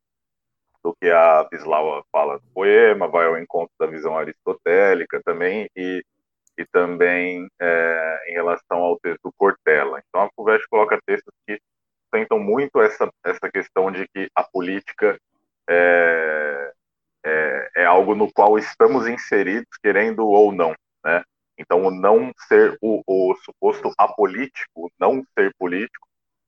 do 0.82 0.94
que 1.00 1.10
a 1.10 1.44
Bislaua 1.50 2.04
fala 2.12 2.34
no 2.34 2.52
poema, 2.52 3.08
vai 3.08 3.26
ao 3.26 3.38
encontro 3.38 3.72
da 3.78 3.86
visão 3.86 4.16
aristotélica 4.16 5.20
também, 5.24 5.68
e, 5.74 6.04
e 6.58 6.64
também 6.66 7.48
é, 7.60 8.24
em 8.28 8.32
relação 8.32 8.78
ao 8.78 8.98
texto 9.00 9.32
Cortella. 9.36 10.02
Então, 10.08 10.22
a 10.22 10.30
FUVEST 10.34 10.66
coloca 10.68 10.98
textos 11.06 11.32
que 11.46 11.60
tentam 12.10 12.38
muito 12.38 12.80
essa, 12.80 13.10
essa 13.24 13.50
questão 13.50 13.90
de 13.90 14.06
que 14.08 14.28
a 14.34 14.42
política 14.42 15.18
é, 15.68 16.72
é, 17.24 17.70
é, 17.76 17.84
algo 17.84 18.14
no 18.14 18.32
qual 18.32 18.58
estamos 18.58 19.06
inseridos, 19.06 19.68
querendo 19.82 20.26
ou 20.26 20.52
não, 20.52 20.74
né? 21.04 21.22
Então, 21.58 21.84
o 21.84 21.90
não 21.90 22.32
ser, 22.48 22.76
o, 22.82 23.02
o 23.06 23.34
suposto 23.36 23.90
apolítico, 23.96 24.90
não 24.98 25.24
ser 25.36 25.52
político, 25.58 26.06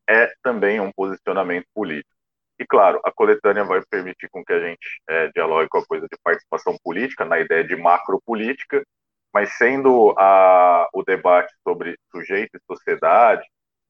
é 0.09 0.33
também 0.43 0.81
um 0.81 0.93
posicionamento 0.93 1.67
político. 1.75 2.15
E, 2.59 2.67
claro, 2.67 3.01
a 3.05 3.13
coletânea 3.13 3.65
vai 3.65 3.81
permitir 3.89 4.29
com 4.31 4.45
que 4.45 4.53
a 4.53 4.61
gente 4.61 5.01
é, 5.09 5.29
dialogue 5.29 5.69
com 5.69 5.79
a 5.79 5.87
coisa 5.87 6.07
de 6.11 6.19
participação 6.23 6.77
política, 6.83 7.25
na 7.25 7.39
ideia 7.39 7.65
de 7.65 7.77
macropolítica, 7.77 8.85
mas 9.33 9.57
sendo 9.57 10.15
a, 10.19 10.89
o 10.93 11.03
debate 11.03 11.53
sobre 11.67 11.99
sujeito 12.11 12.57
e 12.57 12.61
sociedade, 12.67 13.47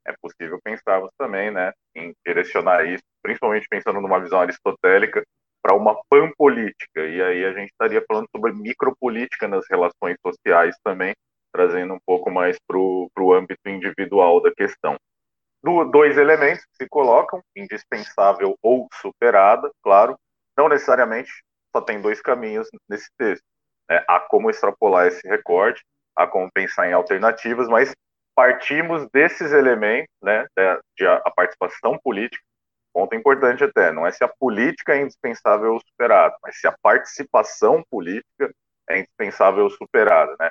é 0.07 0.15
possível 0.21 0.59
pensarmos 0.63 1.11
também 1.19 1.51
né, 1.51 1.73
em 1.95 2.15
direcionar 2.27 2.85
isso, 2.87 3.03
principalmente 3.23 3.67
pensando 3.69 4.01
numa 4.01 4.21
visão 4.21 4.41
aristotélica, 4.41 5.23
para 5.63 5.75
uma 5.75 6.01
panpolítica. 6.09 7.01
E 7.07 7.21
aí 7.21 7.45
a 7.45 7.53
gente 7.53 7.71
estaria 7.71 8.03
falando 8.07 8.27
sobre 8.35 8.53
micropolítica 8.53 9.47
nas 9.47 9.65
relações 9.71 10.17
sociais 10.25 10.77
também, 10.83 11.15
trazendo 11.53 11.95
um 11.95 11.99
pouco 12.07 12.31
mais 12.31 12.57
para 12.67 12.79
o 12.79 13.35
âmbito 13.35 13.69
individual 13.69 14.41
da 14.41 14.53
questão 14.53 14.97
do, 15.63 15.85
dois 15.85 16.17
elementos 16.17 16.65
que 16.65 16.85
se 16.85 16.89
colocam, 16.89 17.43
indispensável 17.57 18.57
ou 18.63 18.89
superada, 19.01 19.71
claro, 19.83 20.19
não 20.57 20.69
necessariamente 20.69 21.31
só 21.75 21.83
tem 21.83 22.01
dois 22.01 22.21
caminhos 22.21 22.69
nesse 22.89 23.09
texto. 23.19 23.45
Né? 23.89 24.05
Há 24.09 24.21
como 24.21 24.51
extrapolar 24.51 25.07
esse 25.07 25.27
recorte, 25.29 25.85
há 26.17 26.27
como 26.27 26.51
pensar 26.53 26.89
em 26.89 26.93
alternativas, 26.93 27.69
mas 27.69 27.93
partimos 28.35 29.09
desses 29.11 29.53
elementos, 29.53 30.15
né, 30.23 30.47
de, 30.57 30.81
de 30.97 31.07
a, 31.07 31.15
a, 31.25 31.31
participação 31.31 31.99
política, 31.99 32.43
ponto 32.93 33.15
importante 33.15 33.65
até, 33.65 33.91
não 33.91 34.07
é 34.07 34.13
se 34.13 34.23
a 34.23 34.29
política 34.29 34.95
é 34.95 35.03
indispensável 35.03 35.73
ou 35.73 35.81
superada, 35.81 36.37
mas 36.43 36.61
se 36.61 36.67
a 36.67 36.75
participação 36.81 37.83
política 37.91 38.53
é 38.89 39.01
indispensável 39.01 39.65
ou 39.65 39.71
superada, 39.71 40.35
né? 40.39 40.51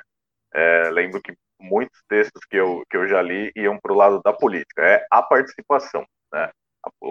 É, 0.54 0.90
lembro 0.90 1.20
que 1.20 1.34
muitos 1.60 2.00
textos 2.08 2.42
que 2.48 2.56
eu, 2.56 2.84
que 2.90 2.96
eu 2.96 3.06
já 3.08 3.20
li 3.20 3.52
iam 3.56 3.78
para 3.78 3.92
o 3.92 3.96
lado 3.96 4.22
da 4.22 4.32
política, 4.32 4.82
é 4.82 5.06
a 5.10 5.22
participação. 5.22 6.06
Né? 6.32 6.50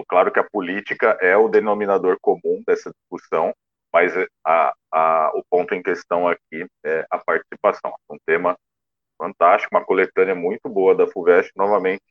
Claro 0.08 0.32
que 0.32 0.40
a 0.40 0.48
política 0.50 1.16
é 1.20 1.36
o 1.36 1.48
denominador 1.48 2.18
comum 2.20 2.62
dessa 2.66 2.90
discussão, 2.90 3.54
mas 3.92 4.12
a, 4.44 4.74
a, 4.92 5.32
o 5.34 5.42
ponto 5.48 5.74
em 5.74 5.82
questão 5.82 6.28
aqui 6.28 6.66
é 6.84 7.06
a 7.10 7.18
participação. 7.18 7.94
Um 8.10 8.18
tema 8.26 8.56
fantástico, 9.16 9.74
uma 9.74 9.84
coletânea 9.84 10.34
muito 10.34 10.68
boa 10.68 10.94
da 10.94 11.06
FUVEST, 11.06 11.52
novamente 11.56 12.02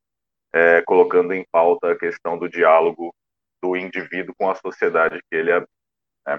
é, 0.54 0.82
colocando 0.82 1.34
em 1.34 1.46
pauta 1.52 1.92
a 1.92 1.98
questão 1.98 2.38
do 2.38 2.50
diálogo 2.50 3.14
do 3.62 3.76
indivíduo 3.76 4.36
com 4.38 4.50
a 4.50 4.56
sociedade 4.56 5.20
que 5.30 5.36
ele 5.36 5.52
é. 5.52 5.60
Né? 5.60 6.38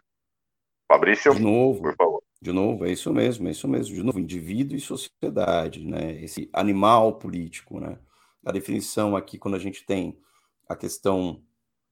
Fabrício, 0.91 1.35
de 1.35 1.43
novo, 1.43 1.83
por 1.83 1.97
favor. 1.97 2.23
De 2.41 2.53
novo, 2.53 2.87
é 2.87 2.93
isso 2.93 3.13
mesmo, 3.13 3.49
é 3.49 3.51
isso 3.51 3.67
mesmo. 3.67 3.95
De 3.95 4.03
novo, 4.03 4.21
indivíduo 4.21 4.77
e 4.77 4.81
sociedade, 4.81 5.85
né? 5.85 6.13
Esse 6.23 6.49
animal 6.53 7.19
político, 7.19 7.81
né? 7.81 7.99
A 8.47 8.53
definição 8.53 9.17
aqui, 9.17 9.39
quando 9.39 9.57
a 9.57 9.59
gente 9.59 9.85
tem 9.85 10.17
a 10.69 10.77
questão 10.77 11.43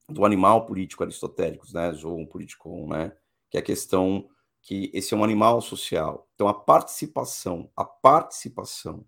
do 0.09 0.25
animal 0.25 0.67
político 0.67 1.03
aristotélico, 1.03 1.67
né, 1.73 1.93
zoon 1.93 2.25
politikon, 2.27 2.87
né, 2.89 3.13
que 3.57 3.59
é 3.59 3.61
a 3.61 3.65
questão 3.65 4.29
que 4.61 4.91
esse 4.93 5.15
é 5.15 5.17
um 5.17 5.25
animal 5.25 5.63
social. 5.63 6.29
Então 6.35 6.47
a 6.47 6.53
participação, 6.53 7.71
a 7.75 7.85
participação, 7.85 9.07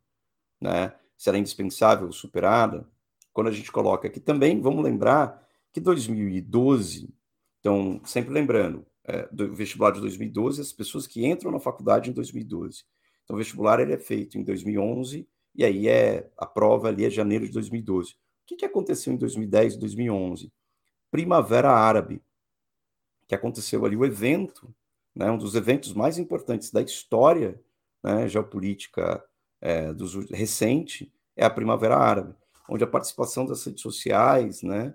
né, 0.61 0.95
será 1.19 1.37
indispensável 1.37 2.11
superada, 2.12 2.88
quando 3.33 3.49
a 3.49 3.52
gente 3.52 3.71
coloca 3.71 4.09
aqui 4.09 4.19
também, 4.19 4.61
vamos 4.61 4.83
lembrar 4.83 5.47
que 5.73 5.81
2012, 5.81 7.14
então 7.61 8.00
sempre 8.05 8.33
lembrando, 8.33 8.87
é, 9.05 9.28
do 9.31 9.55
vestibular 9.55 9.90
de 9.90 10.00
2012, 10.00 10.61
as 10.61 10.73
pessoas 10.73 11.07
que 11.07 11.26
entram 11.26 11.50
na 11.50 11.61
faculdade 11.61 12.09
em 12.09 12.12
2012. 12.12 12.85
Então 13.25 13.37
o 13.37 13.38
vestibular 13.38 13.81
ele 13.81 13.93
é 13.93 13.99
feito 13.99 14.38
em 14.38 14.43
2011 14.43 15.28
e 15.55 15.64
aí 15.64 15.88
é 15.88 16.31
a 16.38 16.47
prova 16.47 16.88
ali 16.88 17.05
é 17.05 17.11
janeiro 17.11 17.45
de 17.45 17.52
2012. 17.52 18.12
O 18.12 18.17
que, 18.47 18.57
que 18.57 18.64
aconteceu 18.64 19.12
em 19.12 19.17
2010 19.17 19.75
e 19.75 19.78
2011? 19.78 20.52
Primavera 21.11 21.71
Árabe, 21.71 22.23
que 23.29 23.35
aconteceu 23.35 23.85
ali 23.85 23.97
o 23.97 24.07
evento, 24.07 24.75
né, 25.15 25.31
um 25.31 25.37
dos 25.39 25.55
eventos 25.55 25.93
mais 25.93 26.19
importantes 26.19 26.71
da 26.71 26.81
história 26.81 27.61
né, 28.03 28.27
geopolítica 28.27 29.23
é, 29.61 29.93
dos, 29.93 30.15
recente, 30.31 31.13
é 31.37 31.45
a 31.45 31.51
Primavera 31.51 31.97
Árabe, 31.97 32.35
onde 32.69 32.83
a 32.83 32.87
participação 32.87 33.45
das 33.45 33.65
redes 33.65 33.83
sociais, 33.83 34.63
né, 34.63 34.95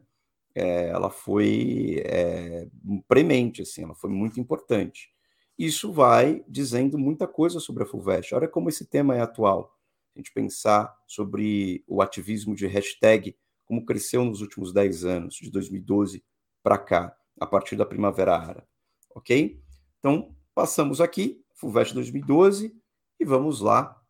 é, 0.56 0.90
ela 0.90 1.10
foi 1.10 2.02
é, 2.06 2.68
premente, 3.08 3.62
assim, 3.62 3.84
ela 3.84 3.96
foi 3.96 4.10
muito 4.10 4.40
importante. 4.40 5.12
Isso 5.58 5.92
vai 5.92 6.44
dizendo 6.48 6.98
muita 6.98 7.28
coisa 7.28 7.60
sobre 7.60 7.84
a 7.84 7.86
FUVEST. 7.86 8.34
Olha 8.34 8.48
como 8.48 8.70
esse 8.70 8.86
tema 8.86 9.16
é 9.16 9.22
atual. 9.22 9.78
A 10.16 10.20
gente 10.20 10.34
pensar 10.34 10.96
sobre 11.08 11.84
o 11.88 12.02
ativismo 12.02 12.56
de 12.56 12.66
hashtag 12.66 13.36
como 13.66 13.86
cresceu 13.86 14.25
nos 14.25 14.42
últimos 14.42 14.74
10 14.74 15.06
anos, 15.06 15.36
de 15.36 15.50
2012 15.52 16.24
para 16.62 16.78
cá, 16.78 17.16
a 17.40 17.46
partir 17.46 17.75
da 17.75 17.86
Primavera 17.86 18.38
Árabe. 18.38 18.68
Ok? 19.16 19.62
Então, 20.00 20.36
passamos 20.54 21.00
aqui, 21.00 21.44
FUVEST 21.56 21.94
2012, 21.94 22.75
e 23.20 23.25
vamos 23.25 23.62
lá 23.62 24.02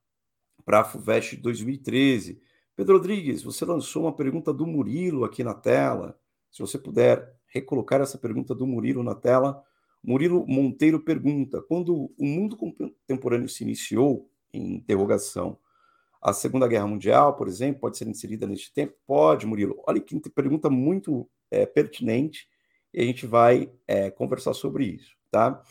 para 0.66 0.82
a 0.82 0.84
FUVEST 0.84 1.38
2013. 1.38 2.42
Pedro 2.76 2.98
Rodrigues, 2.98 3.44
você 3.44 3.66
lançou 3.66 4.04
uma 4.04 4.16
pergunta 4.16 4.54
do 4.54 4.66
Murilo 4.66 5.24
aqui 5.24 5.44
na 5.44 5.54
tela. 5.54 6.20
Se 6.52 6.60
você 6.60 6.78
puder 6.78 7.34
recolocar 7.54 8.02
essa 8.02 8.18
pergunta 8.18 8.56
do 8.56 8.66
Murilo 8.66 9.04
na 9.04 9.14
tela. 9.14 9.64
Murilo 10.04 10.46
Monteiro 10.48 11.00
pergunta: 11.00 11.62
quando 11.62 12.12
o 12.18 12.26
mundo 12.26 12.58
contemporâneo 12.58 13.48
se 13.48 13.64
iniciou, 13.64 14.30
em 14.52 14.76
interrogação, 14.76 15.58
a 16.22 16.34
Segunda 16.34 16.68
Guerra 16.68 16.88
Mundial, 16.88 17.36
por 17.36 17.48
exemplo, 17.48 17.82
pode 17.82 17.98
ser 17.98 18.08
inserida 18.08 18.48
neste 18.48 18.74
tempo? 18.74 18.96
Pode, 19.06 19.46
Murilo. 19.46 19.82
Olha 19.88 20.00
que 20.00 20.20
pergunta 20.30 20.70
muito 20.70 21.30
é, 21.52 21.66
pertinente 21.66 22.48
e 22.94 23.02
a 23.02 23.06
gente 23.06 23.26
vai 23.26 23.72
é, 23.88 24.12
conversar 24.12 24.54
sobre 24.54 24.86
isso, 24.86 25.16
tá? 25.32 25.62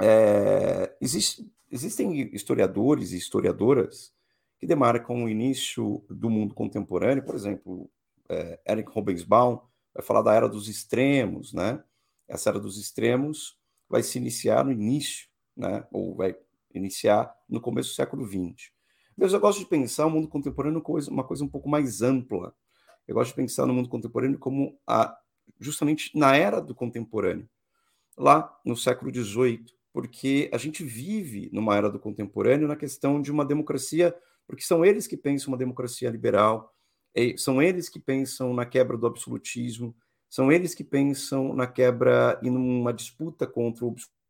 É, 0.00 0.96
existe, 1.00 1.50
existem 1.70 2.34
historiadores 2.34 3.12
e 3.12 3.18
historiadoras 3.18 4.12
que 4.58 4.66
demarcam 4.66 5.24
o 5.24 5.28
início 5.28 6.04
do 6.08 6.30
mundo 6.30 6.54
contemporâneo, 6.54 7.24
por 7.24 7.34
exemplo, 7.34 7.90
é, 8.28 8.60
Eric 8.68 8.90
Robensbaum 8.92 9.60
vai 9.92 10.02
falar 10.02 10.22
da 10.22 10.34
era 10.34 10.48
dos 10.48 10.68
extremos, 10.68 11.52
né? 11.52 11.82
Essa 12.28 12.50
era 12.50 12.60
dos 12.60 12.78
extremos 12.78 13.58
vai 13.88 14.02
se 14.02 14.18
iniciar 14.18 14.64
no 14.64 14.70
início, 14.70 15.28
né? 15.56 15.84
Ou 15.90 16.14
vai 16.14 16.36
iniciar 16.72 17.34
no 17.48 17.60
começo 17.60 17.90
do 17.90 17.94
século 17.94 18.24
XX. 18.24 18.70
Mas 19.16 19.32
eu 19.32 19.40
gosto 19.40 19.58
de 19.58 19.66
pensar 19.66 20.06
o 20.06 20.10
mundo 20.10 20.28
contemporâneo 20.28 20.80
como 20.80 20.98
uma 21.08 21.24
coisa 21.24 21.44
um 21.44 21.48
pouco 21.48 21.68
mais 21.68 22.00
ampla. 22.00 22.54
Eu 23.06 23.14
gosto 23.16 23.30
de 23.30 23.36
pensar 23.36 23.66
no 23.66 23.74
mundo 23.74 23.88
contemporâneo 23.88 24.38
como 24.38 24.78
a, 24.86 25.18
justamente 25.58 26.16
na 26.16 26.36
era 26.36 26.60
do 26.60 26.74
contemporâneo, 26.74 27.48
lá 28.16 28.58
no 28.64 28.76
século 28.76 29.12
XVIII, 29.14 29.64
porque 29.92 30.50
a 30.52 30.58
gente 30.58 30.84
vive 30.84 31.50
numa 31.52 31.76
era 31.76 31.90
do 31.90 31.98
contemporâneo 31.98 32.68
na 32.68 32.76
questão 32.76 33.20
de 33.20 33.30
uma 33.30 33.44
democracia, 33.44 34.14
porque 34.46 34.62
são 34.62 34.84
eles 34.84 35.06
que 35.06 35.16
pensam 35.16 35.48
uma 35.48 35.58
democracia 35.58 36.10
liberal, 36.10 36.74
são 37.36 37.60
eles 37.60 37.88
que 37.88 37.98
pensam 37.98 38.54
na 38.54 38.64
quebra 38.64 38.96
do 38.96 39.06
absolutismo, 39.06 39.94
são 40.28 40.52
eles 40.52 40.74
que 40.74 40.84
pensam 40.84 41.54
na 41.54 41.66
quebra 41.66 42.38
e 42.42 42.48
numa 42.48 42.92
disputa 42.92 43.46
contra 43.46 43.84
o 43.84 43.88
absolutismo. 43.88 44.20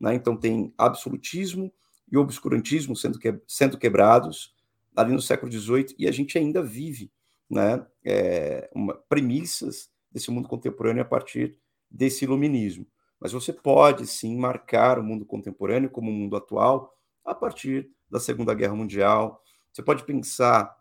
Né? 0.00 0.14
Então 0.14 0.36
tem 0.36 0.72
absolutismo, 0.78 1.72
e 2.10 2.16
obscurantismo 2.16 2.96
sendo, 2.96 3.18
que, 3.18 3.38
sendo 3.46 3.78
quebrados 3.78 4.54
ali 4.96 5.12
no 5.12 5.20
século 5.20 5.50
XVIII, 5.50 5.94
e 5.98 6.08
a 6.08 6.12
gente 6.12 6.36
ainda 6.38 6.62
vive 6.62 7.12
né, 7.48 7.86
é, 8.04 8.68
uma, 8.74 8.94
premissas 8.94 9.90
desse 10.18 10.30
mundo 10.30 10.48
contemporâneo 10.48 11.02
a 11.02 11.06
partir 11.06 11.56
desse 11.88 12.24
iluminismo. 12.24 12.86
Mas 13.20 13.32
você 13.32 13.52
pode 13.52 14.06
sim 14.06 14.36
marcar 14.36 14.98
o 14.98 15.02
mundo 15.02 15.24
contemporâneo 15.24 15.88
como 15.88 16.10
o 16.10 16.14
mundo 16.14 16.36
atual 16.36 16.94
a 17.24 17.34
partir 17.34 17.90
da 18.10 18.20
Segunda 18.20 18.52
Guerra 18.54 18.74
Mundial. 18.74 19.42
Você 19.72 19.82
pode 19.82 20.04
pensar 20.04 20.76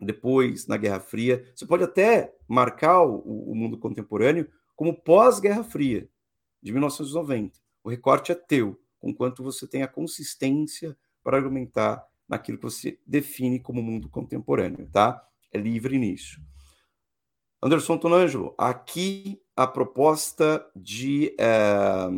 depois 0.00 0.66
na 0.66 0.76
Guerra 0.76 1.00
Fria. 1.00 1.44
Você 1.54 1.64
pode 1.64 1.84
até 1.84 2.34
marcar 2.48 3.02
o, 3.02 3.50
o 3.50 3.54
mundo 3.54 3.78
contemporâneo 3.78 4.48
como 4.74 4.94
pós-Guerra 5.00 5.64
Fria, 5.64 6.08
de 6.60 6.72
1990. 6.72 7.58
O 7.84 7.90
recorte 7.90 8.32
é 8.32 8.34
teu 8.34 8.80
enquanto 9.02 9.42
você 9.42 9.66
tem 9.66 9.82
a 9.82 9.88
consistência 9.88 10.96
para 11.22 11.36
argumentar 11.36 12.04
naquilo 12.28 12.58
que 12.58 12.64
você 12.64 12.98
define 13.06 13.58
como 13.60 13.82
mundo 13.82 14.08
contemporâneo, 14.08 14.88
tá? 14.90 15.24
É 15.52 15.58
livre 15.58 15.98
nisso. 15.98 16.40
Anderson 17.62 17.96
Tonangelo, 17.98 18.54
aqui 18.58 19.40
a 19.56 19.66
proposta 19.66 20.66
de 20.74 21.34
é, 21.38 21.44
eh, 21.44 22.08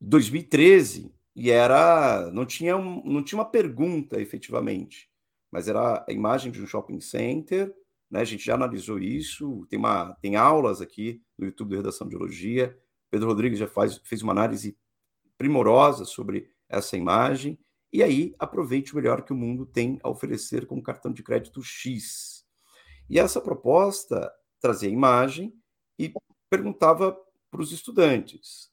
2013 0.00 1.12
e 1.36 1.50
era 1.50 2.30
não 2.32 2.46
tinha 2.46 2.76
não 2.78 3.22
tinha 3.22 3.38
uma 3.38 3.44
pergunta 3.44 4.20
efetivamente, 4.20 5.10
mas 5.50 5.68
era 5.68 6.04
a 6.08 6.12
imagem 6.12 6.50
de 6.50 6.62
um 6.62 6.66
shopping 6.66 7.00
center, 7.00 7.74
né? 8.10 8.20
A 8.20 8.24
gente 8.24 8.44
já 8.44 8.54
analisou 8.54 8.98
isso, 8.98 9.66
tem 9.68 9.78
uma 9.78 10.14
tem 10.22 10.36
aulas 10.36 10.80
aqui 10.80 11.22
no 11.36 11.46
YouTube 11.46 11.70
do 11.70 11.76
Redação 11.76 12.08
de 12.08 12.16
Biologia 12.16 12.76
Pedro 13.10 13.28
Rodrigues 13.28 13.58
já 13.58 13.66
faz, 13.66 13.98
fez 14.04 14.22
uma 14.22 14.32
análise 14.32 14.76
primorosa 15.36 16.04
sobre 16.04 16.50
essa 16.68 16.96
imagem. 16.96 17.58
E 17.92 18.02
aí, 18.02 18.34
aproveite 18.38 18.92
o 18.92 18.96
melhor 18.96 19.22
que 19.22 19.32
o 19.32 19.36
mundo 19.36 19.64
tem 19.64 19.98
a 20.02 20.10
oferecer 20.10 20.66
com 20.66 20.82
cartão 20.82 21.12
de 21.12 21.22
crédito 21.22 21.62
X. 21.62 22.37
E 23.08 23.18
essa 23.18 23.40
proposta 23.40 24.32
trazia 24.60 24.88
imagem 24.88 25.54
e 25.98 26.12
perguntava 26.50 27.18
para 27.50 27.60
os 27.60 27.72
estudantes 27.72 28.70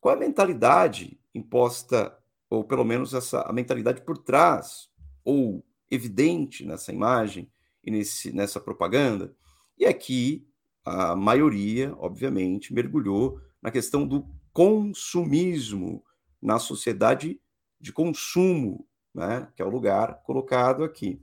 qual 0.00 0.14
é 0.14 0.16
a 0.16 0.20
mentalidade 0.20 1.18
imposta, 1.34 2.16
ou 2.48 2.64
pelo 2.64 2.84
menos 2.84 3.14
essa, 3.14 3.42
a 3.42 3.52
mentalidade 3.52 4.02
por 4.02 4.18
trás, 4.18 4.88
ou 5.24 5.64
evidente 5.90 6.64
nessa 6.64 6.92
imagem 6.92 7.50
e 7.82 7.90
nesse, 7.90 8.32
nessa 8.32 8.60
propaganda. 8.60 9.34
E 9.78 9.86
aqui 9.86 10.46
a 10.84 11.16
maioria, 11.16 11.94
obviamente, 11.98 12.72
mergulhou 12.74 13.40
na 13.62 13.70
questão 13.70 14.06
do 14.06 14.26
consumismo 14.52 16.04
na 16.40 16.58
sociedade 16.58 17.40
de 17.80 17.92
consumo, 17.92 18.86
né, 19.14 19.48
que 19.56 19.62
é 19.62 19.64
o 19.64 19.70
lugar 19.70 20.22
colocado 20.22 20.84
aqui. 20.84 21.20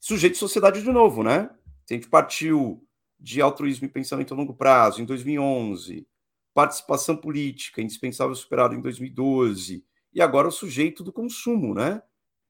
Sujeito 0.00 0.34
de 0.34 0.38
sociedade 0.38 0.82
de 0.82 0.90
novo, 0.90 1.22
né? 1.22 1.50
A 1.90 1.94
gente 1.94 2.08
partiu 2.08 2.86
de 3.18 3.40
altruísmo 3.40 3.86
e 3.86 3.90
pensamento 3.90 4.34
a 4.34 4.36
longo 4.36 4.54
prazo 4.54 5.02
em 5.02 5.04
2011, 5.04 6.06
participação 6.54 7.16
política 7.16 7.80
indispensável 7.80 8.34
superado 8.34 8.74
em 8.74 8.80
2012, 8.80 9.84
e 10.12 10.22
agora 10.22 10.48
o 10.48 10.52
sujeito 10.52 11.02
do 11.02 11.12
consumo, 11.12 11.74
né? 11.74 12.02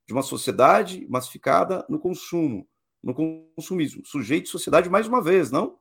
De 0.07 0.13
uma 0.13 0.23
sociedade 0.23 1.07
massificada 1.09 1.85
no 1.89 1.99
consumo, 1.99 2.69
no 3.03 3.15
consumismo. 3.15 4.05
Sujeito 4.05 4.45
de 4.45 4.51
sociedade 4.51 4.89
mais 4.89 5.07
uma 5.07 5.23
vez, 5.23 5.51
não? 5.51 5.79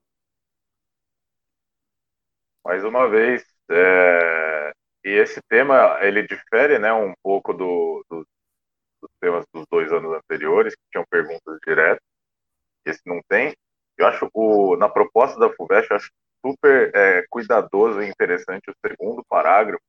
mais 2.67 2.83
uma 2.83 3.07
vez. 3.07 3.45
É... 3.71 4.71
E 5.05 5.09
esse 5.09 5.41
tema, 5.47 5.97
ele 6.01 6.27
difere 6.27 6.77
né, 6.77 6.91
um 6.91 7.13
pouco 7.23 7.53
do, 7.53 8.05
do, 8.09 8.27
dos 9.01 9.11
temas 9.21 9.45
dos 9.53 9.65
dois 9.71 9.91
anos 9.93 10.13
anteriores, 10.13 10.75
que 10.75 10.81
tinham 10.91 11.05
perguntas 11.09 11.57
diretas. 11.65 12.03
Esse 12.89 13.01
não 13.05 13.21
tem. 13.27 13.55
Eu 13.97 14.07
acho, 14.07 14.29
o, 14.33 14.75
na 14.77 14.87
proposta 14.87 15.39
da 15.39 15.49
FUVEST, 15.49 15.91
eu 15.91 15.97
acho 15.97 16.11
super 16.45 16.91
é, 16.95 17.23
cuidadoso 17.29 18.01
e 18.01 18.07
interessante 18.07 18.69
o 18.69 18.75
segundo 18.85 19.23
parágrafo, 19.27 19.81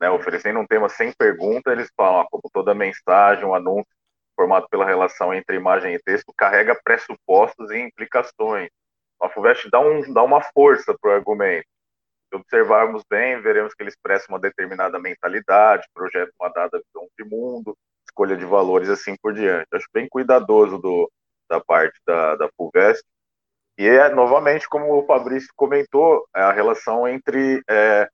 né, 0.00 0.10
oferecendo 0.10 0.58
um 0.58 0.66
tema 0.66 0.88
sem 0.88 1.12
pergunta, 1.12 1.70
eles 1.70 1.88
falam, 1.96 2.26
como 2.30 2.42
toda 2.52 2.74
mensagem, 2.74 3.44
um 3.44 3.54
anúncio 3.54 3.92
formado 4.34 4.66
pela 4.68 4.84
relação 4.84 5.34
entre 5.34 5.56
imagem 5.56 5.94
e 5.94 6.02
texto, 6.02 6.32
carrega 6.36 6.80
pressupostos 6.82 7.70
e 7.70 7.78
implicações. 7.78 8.70
A 9.20 9.28
FUVEST 9.28 9.68
dá, 9.70 9.80
um, 9.80 10.12
dá 10.12 10.22
uma 10.22 10.40
força 10.40 10.96
para 11.00 11.10
o 11.10 11.14
argumento 11.14 11.66
observarmos 12.34 13.02
bem, 13.08 13.40
veremos 13.40 13.74
que 13.74 13.82
ele 13.82 13.90
expressa 13.90 14.26
uma 14.28 14.38
determinada 14.38 14.98
mentalidade, 14.98 15.88
projeta 15.94 16.30
uma 16.38 16.50
dada 16.50 16.80
visão 16.84 17.08
de 17.18 17.24
mundo, 17.24 17.76
escolha 18.08 18.36
de 18.36 18.44
valores 18.44 18.88
assim 18.88 19.16
por 19.22 19.32
diante. 19.32 19.66
Acho 19.72 19.86
bem 19.92 20.08
cuidadoso 20.08 20.78
do, 20.78 21.10
da 21.48 21.60
parte 21.60 21.98
da, 22.06 22.36
da 22.36 22.48
FUVEST 22.56 23.04
E 23.78 23.86
é, 23.86 24.08
novamente, 24.10 24.68
como 24.68 24.92
o 24.92 25.06
Fabrício 25.06 25.48
comentou, 25.56 26.26
é 26.34 26.40
a 26.42 26.52
relação 26.52 27.08
entre 27.08 27.62
é, 27.68 28.08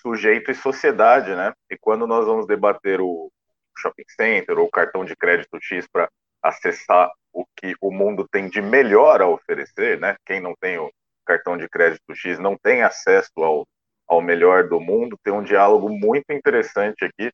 sujeito 0.00 0.50
e 0.50 0.54
sociedade, 0.54 1.34
né? 1.34 1.52
E 1.70 1.76
quando 1.78 2.06
nós 2.06 2.26
vamos 2.26 2.46
debater 2.46 3.00
o 3.00 3.30
shopping 3.78 4.04
center 4.08 4.58
ou 4.58 4.66
o 4.66 4.70
cartão 4.70 5.04
de 5.04 5.16
crédito 5.16 5.58
X 5.60 5.86
para 5.90 6.08
acessar 6.42 7.10
o 7.32 7.44
que 7.56 7.74
o 7.80 7.90
mundo 7.90 8.26
tem 8.30 8.48
de 8.48 8.62
melhor 8.62 9.20
a 9.20 9.28
oferecer, 9.28 9.98
né? 10.00 10.16
Quem 10.24 10.40
não 10.40 10.54
tem 10.58 10.78
o 10.78 10.90
cartão 11.24 11.56
de 11.56 11.68
crédito 11.68 12.14
X 12.14 12.38
não 12.38 12.56
tem 12.56 12.82
acesso 12.82 13.32
ao, 13.36 13.66
ao 14.06 14.22
melhor 14.22 14.68
do 14.68 14.80
mundo. 14.80 15.18
Tem 15.22 15.32
um 15.32 15.42
diálogo 15.42 15.88
muito 15.88 16.30
interessante 16.30 17.04
aqui 17.04 17.30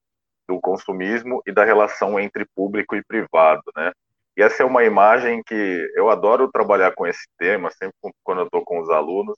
do 0.48 0.60
consumismo 0.60 1.42
e 1.46 1.52
da 1.52 1.64
relação 1.64 2.18
entre 2.18 2.46
público 2.54 2.96
e 2.96 3.04
privado, 3.04 3.62
né? 3.76 3.92
E 4.36 4.42
essa 4.42 4.62
é 4.62 4.66
uma 4.66 4.84
imagem 4.84 5.42
que 5.42 5.90
eu 5.94 6.10
adoro 6.10 6.50
trabalhar 6.50 6.92
com 6.92 7.06
esse 7.06 7.26
tema, 7.38 7.70
sempre 7.70 7.94
quando 8.24 8.40
eu 8.40 8.44
estou 8.46 8.64
com 8.64 8.80
os 8.80 8.88
alunos. 8.88 9.36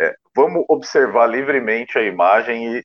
É, 0.00 0.14
vamos 0.34 0.64
observar 0.68 1.26
livremente 1.26 1.98
a 1.98 2.02
imagem 2.02 2.76
e 2.76 2.84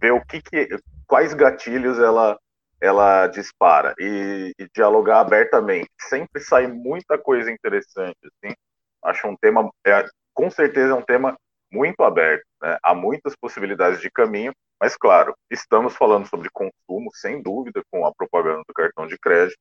ver 0.00 0.12
o 0.12 0.24
que, 0.24 0.40
que 0.40 0.68
quais 1.06 1.34
gatilhos 1.34 1.98
ela 1.98 2.38
ela 2.80 3.26
dispara 3.28 3.94
e, 3.98 4.52
e, 4.58 4.68
dialogar 4.74 5.20
abertamente. 5.20 5.88
Sempre 5.98 6.42
sai 6.42 6.66
muita 6.66 7.16
coisa 7.16 7.50
interessante. 7.50 8.18
Assim. 8.22 8.54
Acho 9.02 9.26
um 9.26 9.36
tema, 9.36 9.70
é, 9.86 10.04
com 10.34 10.50
certeza, 10.50 10.92
é 10.92 10.94
um 10.94 11.02
tema 11.02 11.34
muito 11.72 12.02
aberto. 12.02 12.44
Né? 12.62 12.76
Há 12.82 12.94
muitas 12.94 13.34
possibilidades 13.36 14.00
de 14.00 14.10
caminho, 14.10 14.52
mas, 14.78 14.96
claro, 14.96 15.34
estamos 15.50 15.96
falando 15.96 16.26
sobre 16.26 16.50
consumo, 16.50 17.10
sem 17.14 17.40
dúvida, 17.40 17.82
com 17.90 18.06
a 18.06 18.12
propaganda 18.14 18.62
do 18.68 18.74
cartão 18.74 19.06
de 19.06 19.18
crédito. 19.18 19.58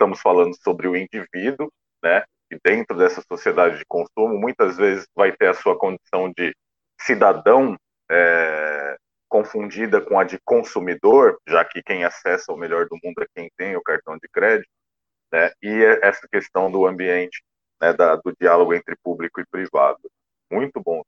Estamos 0.00 0.22
falando 0.22 0.56
sobre 0.62 0.88
o 0.88 0.96
indivíduo, 0.96 1.70
né? 2.02 2.24
E 2.50 2.58
dentro 2.64 2.96
dessa 2.96 3.22
sociedade 3.30 3.76
de 3.76 3.84
consumo, 3.86 4.34
muitas 4.40 4.78
vezes 4.78 5.06
vai 5.14 5.30
ter 5.30 5.48
a 5.48 5.54
sua 5.54 5.78
condição 5.78 6.32
de 6.34 6.56
cidadão 6.98 7.76
é, 8.10 8.96
confundida 9.28 10.00
com 10.00 10.18
a 10.18 10.24
de 10.24 10.38
consumidor, 10.42 11.38
já 11.46 11.62
que 11.66 11.82
quem 11.82 12.02
acessa 12.02 12.50
o 12.50 12.56
melhor 12.56 12.88
do 12.88 12.96
mundo 13.04 13.22
é 13.22 13.26
quem 13.36 13.50
tem 13.58 13.76
o 13.76 13.82
cartão 13.82 14.16
de 14.16 14.26
crédito, 14.32 14.70
né? 15.30 15.52
E 15.62 15.84
essa 16.02 16.26
questão 16.32 16.72
do 16.72 16.86
ambiente, 16.86 17.42
né, 17.78 17.92
da, 17.92 18.16
do 18.16 18.34
diálogo 18.40 18.72
entre 18.72 18.96
público 19.04 19.38
e 19.38 19.46
privado. 19.50 20.10
Muito 20.50 20.80
bom. 20.82 21.02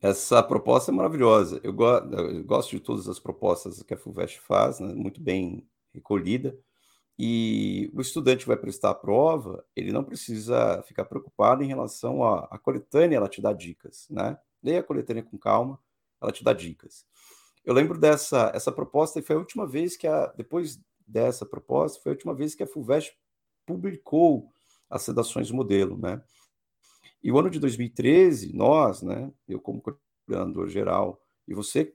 Essa 0.00 0.44
proposta 0.44 0.92
é 0.92 0.94
maravilhosa. 0.94 1.60
Eu, 1.64 1.72
go 1.72 1.96
eu, 2.12 2.44
gosto 2.44 2.70
de 2.70 2.78
todas 2.78 3.08
as 3.08 3.18
propostas 3.18 3.82
que 3.82 3.94
a 3.94 3.98
FUVEST 3.98 4.38
faz, 4.38 4.78
né, 4.78 4.94
muito 4.94 5.20
bem 5.20 5.68
recolhida. 5.92 6.56
E 7.18 7.90
o 7.94 8.00
estudante 8.00 8.46
vai 8.46 8.56
prestar 8.56 8.90
a 8.90 8.94
prova, 8.94 9.64
ele 9.76 9.92
não 9.92 10.02
precisa 10.02 10.82
ficar 10.84 11.04
preocupado 11.04 11.62
em 11.62 11.66
relação 11.66 12.24
à, 12.24 12.58
coletânea, 12.58 13.16
ela 13.16 13.28
te 13.28 13.42
dá 13.42 13.52
dicas, 13.52 14.06
né? 14.08 14.38
Leia 14.62 14.80
a 14.80 14.82
coletânea 14.82 15.22
com 15.22 15.36
calma, 15.38 15.78
ela 16.20 16.32
te 16.32 16.42
dá 16.42 16.52
dicas. 16.52 17.04
Eu 17.64 17.74
lembro 17.74 17.98
dessa 17.98 18.50
essa 18.54 18.72
proposta 18.72 19.18
e 19.18 19.22
foi 19.22 19.36
a 19.36 19.38
última 19.38 19.66
vez 19.66 19.96
que 19.96 20.06
a 20.06 20.26
depois 20.36 20.80
dessa 21.06 21.44
proposta 21.44 22.00
foi 22.02 22.12
a 22.12 22.14
última 22.14 22.34
vez 22.34 22.54
que 22.54 22.62
a 22.62 22.66
Fulvestre 22.66 23.14
publicou 23.66 24.50
as 24.88 25.02
sedações 25.02 25.50
modelo, 25.50 25.98
né? 25.98 26.22
E 27.22 27.30
o 27.30 27.38
ano 27.38 27.50
de 27.50 27.60
2013, 27.60 28.54
nós, 28.54 29.02
né, 29.02 29.30
eu 29.46 29.60
como 29.60 29.82
coordenador 29.82 30.68
geral 30.68 31.20
e 31.46 31.52
você 31.52 31.94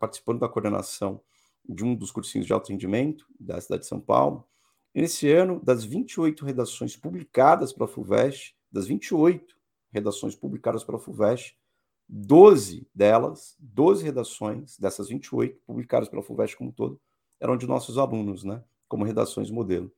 participando 0.00 0.40
da 0.40 0.48
coordenação 0.48 1.20
de 1.68 1.84
um 1.84 1.94
dos 1.94 2.10
cursinhos 2.10 2.46
de 2.46 2.52
alto 2.52 2.70
rendimento 2.70 3.26
da 3.38 3.60
cidade 3.60 3.82
de 3.82 3.88
São 3.88 4.00
Paulo, 4.00 4.46
nesse 4.94 5.30
ano, 5.30 5.60
das 5.62 5.84
28 5.84 6.44
redações 6.44 6.96
publicadas 6.96 7.72
pela 7.72 7.88
FUVEST, 7.88 8.56
das 8.70 8.86
28 8.86 9.56
redações 9.90 10.34
publicadas 10.34 10.84
pela 10.84 10.98
FUVEST, 10.98 11.56
12 12.08 12.88
delas, 12.94 13.56
12 13.58 14.04
redações 14.04 14.78
dessas 14.78 15.08
28, 15.08 15.60
publicadas 15.66 16.08
pela 16.08 16.22
FUVEST 16.22 16.56
como 16.56 16.70
um 16.70 16.72
todo, 16.72 17.00
eram 17.40 17.56
de 17.56 17.66
nossos 17.66 17.98
alunos, 17.98 18.44
né? 18.44 18.62
Como 18.88 19.04
redações 19.04 19.50
modelo. 19.50 19.92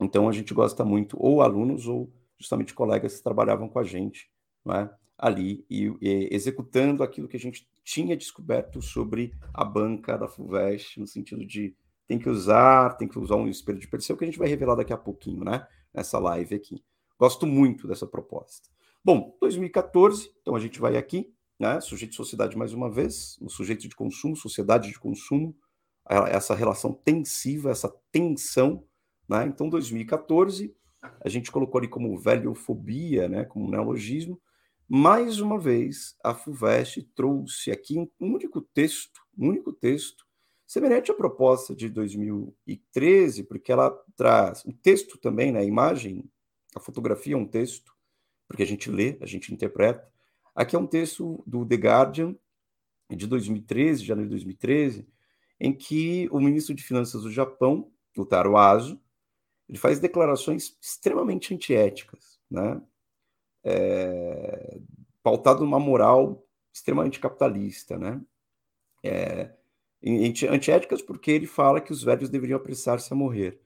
Então 0.00 0.28
a 0.28 0.32
gente 0.32 0.52
gosta 0.52 0.84
muito, 0.84 1.16
ou 1.20 1.42
alunos, 1.42 1.86
ou 1.86 2.12
justamente 2.38 2.74
colegas 2.74 3.16
que 3.16 3.22
trabalhavam 3.22 3.68
com 3.68 3.78
a 3.78 3.84
gente, 3.84 4.30
né? 4.64 4.90
Ali 5.22 5.64
e, 5.70 5.86
e, 6.00 6.28
executando 6.32 7.04
aquilo 7.04 7.28
que 7.28 7.36
a 7.36 7.40
gente 7.40 7.64
tinha 7.84 8.16
descoberto 8.16 8.82
sobre 8.82 9.32
a 9.54 9.64
banca 9.64 10.18
da 10.18 10.26
FUVEST, 10.26 10.98
no 10.98 11.06
sentido 11.06 11.46
de 11.46 11.76
tem 12.08 12.18
que 12.18 12.28
usar, 12.28 12.96
tem 12.96 13.06
que 13.06 13.16
usar 13.16 13.36
um 13.36 13.46
espelho 13.46 13.78
de 13.78 13.86
percepção, 13.86 14.16
que 14.16 14.24
a 14.24 14.26
gente 14.26 14.38
vai 14.38 14.48
revelar 14.48 14.74
daqui 14.74 14.92
a 14.92 14.96
pouquinho, 14.96 15.44
né? 15.44 15.64
Nessa 15.94 16.18
live 16.18 16.56
aqui. 16.56 16.82
Gosto 17.16 17.46
muito 17.46 17.86
dessa 17.86 18.04
proposta. 18.04 18.68
Bom, 19.04 19.36
2014, 19.40 20.32
então 20.40 20.56
a 20.56 20.60
gente 20.60 20.80
vai 20.80 20.96
aqui, 20.96 21.32
né? 21.56 21.80
Sujeito 21.80 22.10
de 22.10 22.16
sociedade 22.16 22.58
mais 22.58 22.72
uma 22.72 22.90
vez, 22.90 23.38
o 23.40 23.48
sujeito 23.48 23.88
de 23.88 23.94
consumo, 23.94 24.34
sociedade 24.34 24.88
de 24.88 24.98
consumo, 24.98 25.54
essa 26.04 26.52
relação 26.56 26.92
tensiva, 26.92 27.70
essa 27.70 27.88
tensão, 28.10 28.82
né? 29.28 29.46
Então, 29.46 29.68
2014, 29.68 30.74
a 31.20 31.28
gente 31.28 31.52
colocou 31.52 31.78
ali 31.78 31.86
como 31.86 32.18
velhofobia, 32.18 33.28
né? 33.28 33.44
Como 33.44 33.70
neologismo. 33.70 34.40
Mais 34.94 35.40
uma 35.40 35.58
vez, 35.58 36.14
a 36.22 36.34
FUVEST 36.34 37.02
trouxe 37.14 37.70
aqui 37.70 37.98
um 37.98 38.34
único 38.34 38.60
texto, 38.60 39.22
um 39.38 39.48
único 39.48 39.72
texto, 39.72 40.22
semelhante 40.66 41.10
à 41.10 41.14
proposta 41.14 41.74
de 41.74 41.88
2013, 41.88 43.44
porque 43.44 43.72
ela 43.72 43.90
traz 44.14 44.66
um 44.66 44.70
texto 44.70 45.16
também, 45.16 45.50
né? 45.50 45.60
A 45.60 45.64
imagem, 45.64 46.30
a 46.76 46.78
fotografia 46.78 47.32
é 47.32 47.36
um 47.38 47.46
texto, 47.46 47.90
porque 48.46 48.62
a 48.62 48.66
gente 48.66 48.90
lê, 48.90 49.16
a 49.22 49.24
gente 49.24 49.50
interpreta. 49.54 50.06
Aqui 50.54 50.76
é 50.76 50.78
um 50.78 50.86
texto 50.86 51.42
do 51.46 51.64
The 51.64 51.76
Guardian, 51.76 52.36
de 53.08 53.26
2013, 53.26 54.04
janeiro 54.04 54.28
de 54.28 54.34
2013, 54.34 55.08
em 55.58 55.72
que 55.72 56.28
o 56.30 56.38
ministro 56.38 56.74
de 56.74 56.82
Finanças 56.82 57.22
do 57.22 57.30
Japão, 57.30 57.90
o 58.14 58.26
Taro 58.26 58.58
Aso, 58.58 59.00
ele 59.66 59.78
faz 59.78 59.98
declarações 59.98 60.76
extremamente 60.82 61.54
antiéticas, 61.54 62.38
né? 62.50 62.78
É, 63.64 64.80
pautado 65.22 65.60
numa 65.60 65.78
moral 65.78 66.44
extremamente 66.72 67.20
capitalista, 67.20 67.98
né? 67.98 68.20
É, 69.04 69.50
antiéticas 70.50 71.02
porque 71.02 71.30
ele 71.30 71.46
fala 71.46 71.80
que 71.80 71.92
os 71.92 72.02
velhos 72.02 72.28
deveriam 72.28 72.56
apressar-se 72.56 73.12
a 73.12 73.16
morrer. 73.16 73.60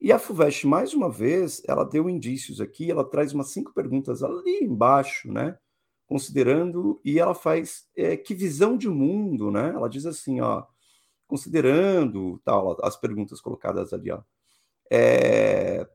E 0.00 0.12
a 0.12 0.18
FUVEST, 0.18 0.66
mais 0.66 0.94
uma 0.94 1.10
vez, 1.10 1.62
ela 1.66 1.84
deu 1.84 2.08
indícios 2.08 2.60
aqui, 2.60 2.90
ela 2.90 3.04
traz 3.04 3.32
umas 3.32 3.50
cinco 3.50 3.72
perguntas 3.74 4.22
ali 4.22 4.60
embaixo, 4.62 5.32
né? 5.32 5.58
Considerando, 6.06 7.00
e 7.04 7.18
ela 7.18 7.34
faz 7.34 7.88
é, 7.96 8.16
que 8.16 8.34
visão 8.34 8.76
de 8.76 8.88
mundo, 8.88 9.50
né? 9.50 9.70
Ela 9.70 9.88
diz 9.88 10.06
assim, 10.06 10.40
ó, 10.40 10.64
considerando 11.26 12.40
tal, 12.44 12.76
as 12.82 12.96
perguntas 12.96 13.40
colocadas 13.40 13.92
ali, 13.92 14.10
ó. 14.12 14.22
É, 14.90 15.86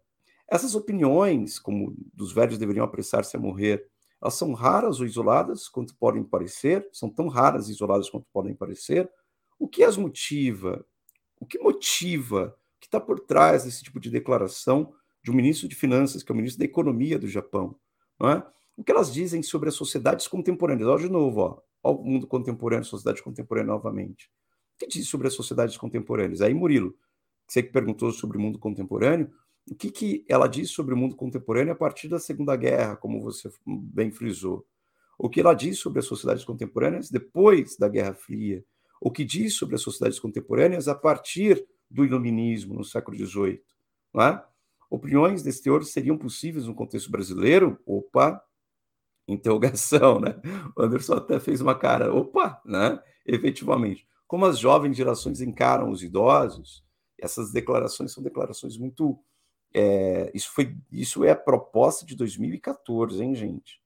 essas 0.50 0.76
opiniões, 0.76 1.60
como 1.60 1.96
dos 2.14 2.34
velhos 2.34 2.58
deveriam 2.58 2.86
apressar-se 2.86 3.36
a 3.36 3.40
morrer, 3.40 3.86
elas 4.22 4.36
são 4.36 4.54
raras 4.54 5.00
ou 5.00 5.06
isoladas, 5.06 5.68
quanto 5.68 5.96
podem 5.96 6.24
parecer, 6.24 6.88
são 6.92 7.10
tão 7.10 7.28
raras 7.28 7.68
e 7.68 7.72
isoladas 7.72 8.10
quanto 8.10 8.26
podem 8.32 8.56
parecer. 8.56 9.10
O 9.60 9.68
que 9.68 9.84
as 9.84 9.98
motiva? 9.98 10.86
O 11.40 11.46
que 11.46 11.60
motiva 11.60 12.56
que 12.80 12.88
está 12.88 13.00
por 13.00 13.20
trás 13.20 13.64
desse 13.64 13.84
tipo 13.84 14.00
de 14.00 14.10
declaração 14.10 14.94
de 15.24 15.32
um 15.32 15.34
ministro 15.34 15.68
de 15.68 15.76
Finanças, 15.76 16.22
que 16.22 16.32
é 16.32 16.34
o 16.34 16.36
ministro 16.36 16.60
da 16.60 16.66
Economia 16.66 17.18
do 17.18 17.28
Japão. 17.28 17.76
É? 18.22 18.44
O 18.76 18.84
que 18.84 18.92
elas 18.92 19.14
dizem 19.14 19.42
sobre 19.42 19.70
as 19.70 19.76
sociedades 19.76 20.28
contemporâneas? 20.28 20.90
Olha 20.90 21.04
de 21.04 21.10
novo, 21.10 21.62
o 21.82 21.94
mundo 21.94 22.28
contemporâneo, 22.28 22.86
sociedade 22.86 23.24
contemporânea 23.24 23.72
novamente. 23.72 24.30
O 24.76 24.80
que 24.80 24.88
diz 24.88 25.08
sobre 25.08 25.28
as 25.28 25.34
sociedades 25.34 25.78
contemporâneas? 25.78 26.42
Aí, 26.42 26.54
Murilo, 26.54 26.96
você 27.48 27.62
que 27.62 27.72
perguntou 27.72 28.12
sobre 28.12 28.38
o 28.38 28.42
mundo 28.42 28.60
contemporâneo, 28.60 29.32
o 29.70 29.76
que, 29.76 29.92
que 29.92 30.26
ela 30.28 30.48
diz 30.48 30.72
sobre 30.72 30.94
o 30.94 30.98
mundo 30.98 31.16
contemporâneo 31.16 31.74
a 31.74 31.76
partir 31.76 32.08
da 32.08 32.20
Segunda 32.20 32.56
Guerra, 32.56 32.96
como 32.96 33.22
você 33.22 33.50
bem 33.66 34.12
frisou? 34.12 34.66
O 35.18 35.30
que 35.30 35.40
ela 35.40 35.54
diz 35.54 35.80
sobre 35.80 36.00
as 36.00 36.06
sociedades 36.06 36.44
contemporâneas 36.44 37.10
depois 37.10 37.78
da 37.78 37.88
Guerra 37.88 38.14
Fria? 38.14 38.64
O 39.00 39.12
que 39.12 39.24
diz 39.24 39.56
sobre 39.56 39.76
as 39.76 39.82
sociedades 39.82 40.20
contemporâneas 40.20 40.88
a 40.88 40.96
partir 40.96 41.66
do 41.94 42.04
iluminismo 42.04 42.74
no 42.74 42.84
século 42.84 43.16
XVIII. 43.16 43.62
É? 44.20 44.42
Opiniões 44.90 45.44
desse 45.44 45.62
teor 45.62 45.84
seriam 45.84 46.18
possíveis 46.18 46.66
no 46.66 46.74
contexto 46.74 47.12
brasileiro? 47.12 47.80
Opa! 47.86 48.44
Interrogação, 49.28 50.20
né? 50.20 50.36
O 50.76 50.82
Anderson 50.82 51.14
até 51.14 51.40
fez 51.40 51.62
uma 51.62 51.76
cara, 51.76 52.14
opa, 52.14 52.62
né? 52.66 53.00
Efetivamente. 53.26 54.08
Como 54.28 54.46
as 54.46 54.58
jovens 54.58 54.98
gerações 54.98 55.40
encaram 55.40 55.90
os 55.90 56.04
idosos, 56.04 56.84
essas 57.18 57.52
declarações 57.52 58.12
são 58.12 58.24
declarações 58.24 58.78
muito. 58.78 59.20
É, 59.74 60.32
isso, 60.34 60.52
foi, 60.52 60.76
isso 60.92 61.24
é 61.24 61.32
a 61.32 61.36
proposta 61.36 62.06
de 62.06 62.16
2014, 62.16 63.24
hein, 63.24 63.34
gente? 63.34 63.82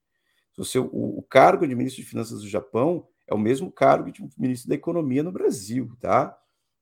Você, 0.57 0.79
o, 0.79 0.89
o 0.91 1.23
cargo 1.23 1.67
de 1.67 1.75
ministro 1.75 2.03
de 2.03 2.09
Finanças 2.09 2.41
do 2.41 2.47
Japão 2.47 3.07
é 3.27 3.33
o 3.33 3.37
mesmo 3.37 3.71
cargo 3.71 4.11
de 4.11 4.27
ministro 4.37 4.69
da 4.69 4.75
Economia 4.75 5.23
no 5.23 5.31
Brasil, 5.31 5.95
tá? 5.99 6.37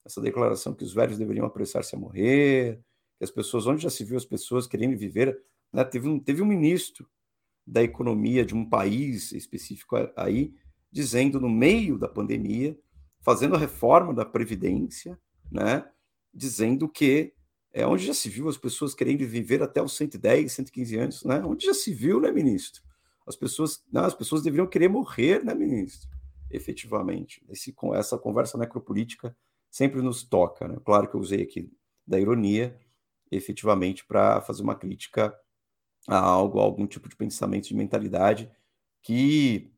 essa 0.05 0.21
declaração 0.21 0.73
que 0.73 0.83
os 0.83 0.93
velhos 0.93 1.17
deveriam 1.17 1.45
apressar-se 1.45 1.95
a 1.95 1.99
morrer, 1.99 2.79
que 3.17 3.23
as 3.23 3.31
pessoas, 3.31 3.65
onde 3.65 3.81
já 3.81 3.89
se 3.89 4.03
viu 4.03 4.15
as 4.15 4.25
pessoas 4.25 4.67
querendo 4.67 4.95
viver, 4.95 5.37
né? 5.73 5.83
teve, 5.83 6.07
um, 6.07 6.19
teve 6.19 6.41
um 6.41 6.45
ministro 6.45 7.09
da 7.65 7.81
economia 7.81 8.45
de 8.45 8.53
um 8.53 8.67
país 8.69 9.31
específico 9.31 9.95
aí, 10.15 10.53
dizendo 10.91 11.39
no 11.39 11.49
meio 11.49 11.97
da 11.97 12.07
pandemia, 12.07 12.77
fazendo 13.21 13.55
a 13.55 13.59
reforma 13.59 14.13
da 14.13 14.23
Previdência, 14.23 15.19
né, 15.51 15.83
dizendo 16.31 16.87
que 16.87 17.33
é 17.75 17.85
onde 17.85 18.05
já 18.05 18.13
se 18.13 18.29
viu 18.29 18.47
as 18.47 18.57
pessoas 18.57 18.95
querendo 18.95 19.27
viver 19.27 19.61
até 19.61 19.81
os 19.81 19.97
110, 19.97 20.49
115 20.49 20.95
anos, 20.97 21.23
né? 21.25 21.43
Onde 21.43 21.65
já 21.65 21.73
se 21.73 21.93
viu, 21.93 22.21
né, 22.21 22.31
ministro? 22.31 22.81
As 23.27 23.35
pessoas, 23.35 23.83
não, 23.91 24.05
as 24.05 24.15
pessoas 24.15 24.41
deveriam 24.41 24.65
querer 24.65 24.87
morrer, 24.87 25.43
né, 25.43 25.53
ministro? 25.53 26.09
Efetivamente. 26.49 27.43
Esse, 27.49 27.73
com 27.73 27.93
essa 27.93 28.17
conversa 28.17 28.57
necropolítica 28.57 29.35
sempre 29.69 30.01
nos 30.01 30.23
toca, 30.23 30.69
né? 30.69 30.77
Claro 30.85 31.09
que 31.09 31.17
eu 31.17 31.19
usei 31.19 31.43
aqui 31.43 31.69
da 32.07 32.17
ironia, 32.17 32.79
efetivamente, 33.29 34.05
para 34.05 34.39
fazer 34.39 34.63
uma 34.63 34.75
crítica 34.75 35.37
a 36.07 36.17
algo, 36.17 36.61
a 36.61 36.63
algum 36.63 36.87
tipo 36.87 37.09
de 37.09 37.15
pensamento, 37.17 37.67
de 37.67 37.75
mentalidade 37.75 38.49
que, 39.01 39.69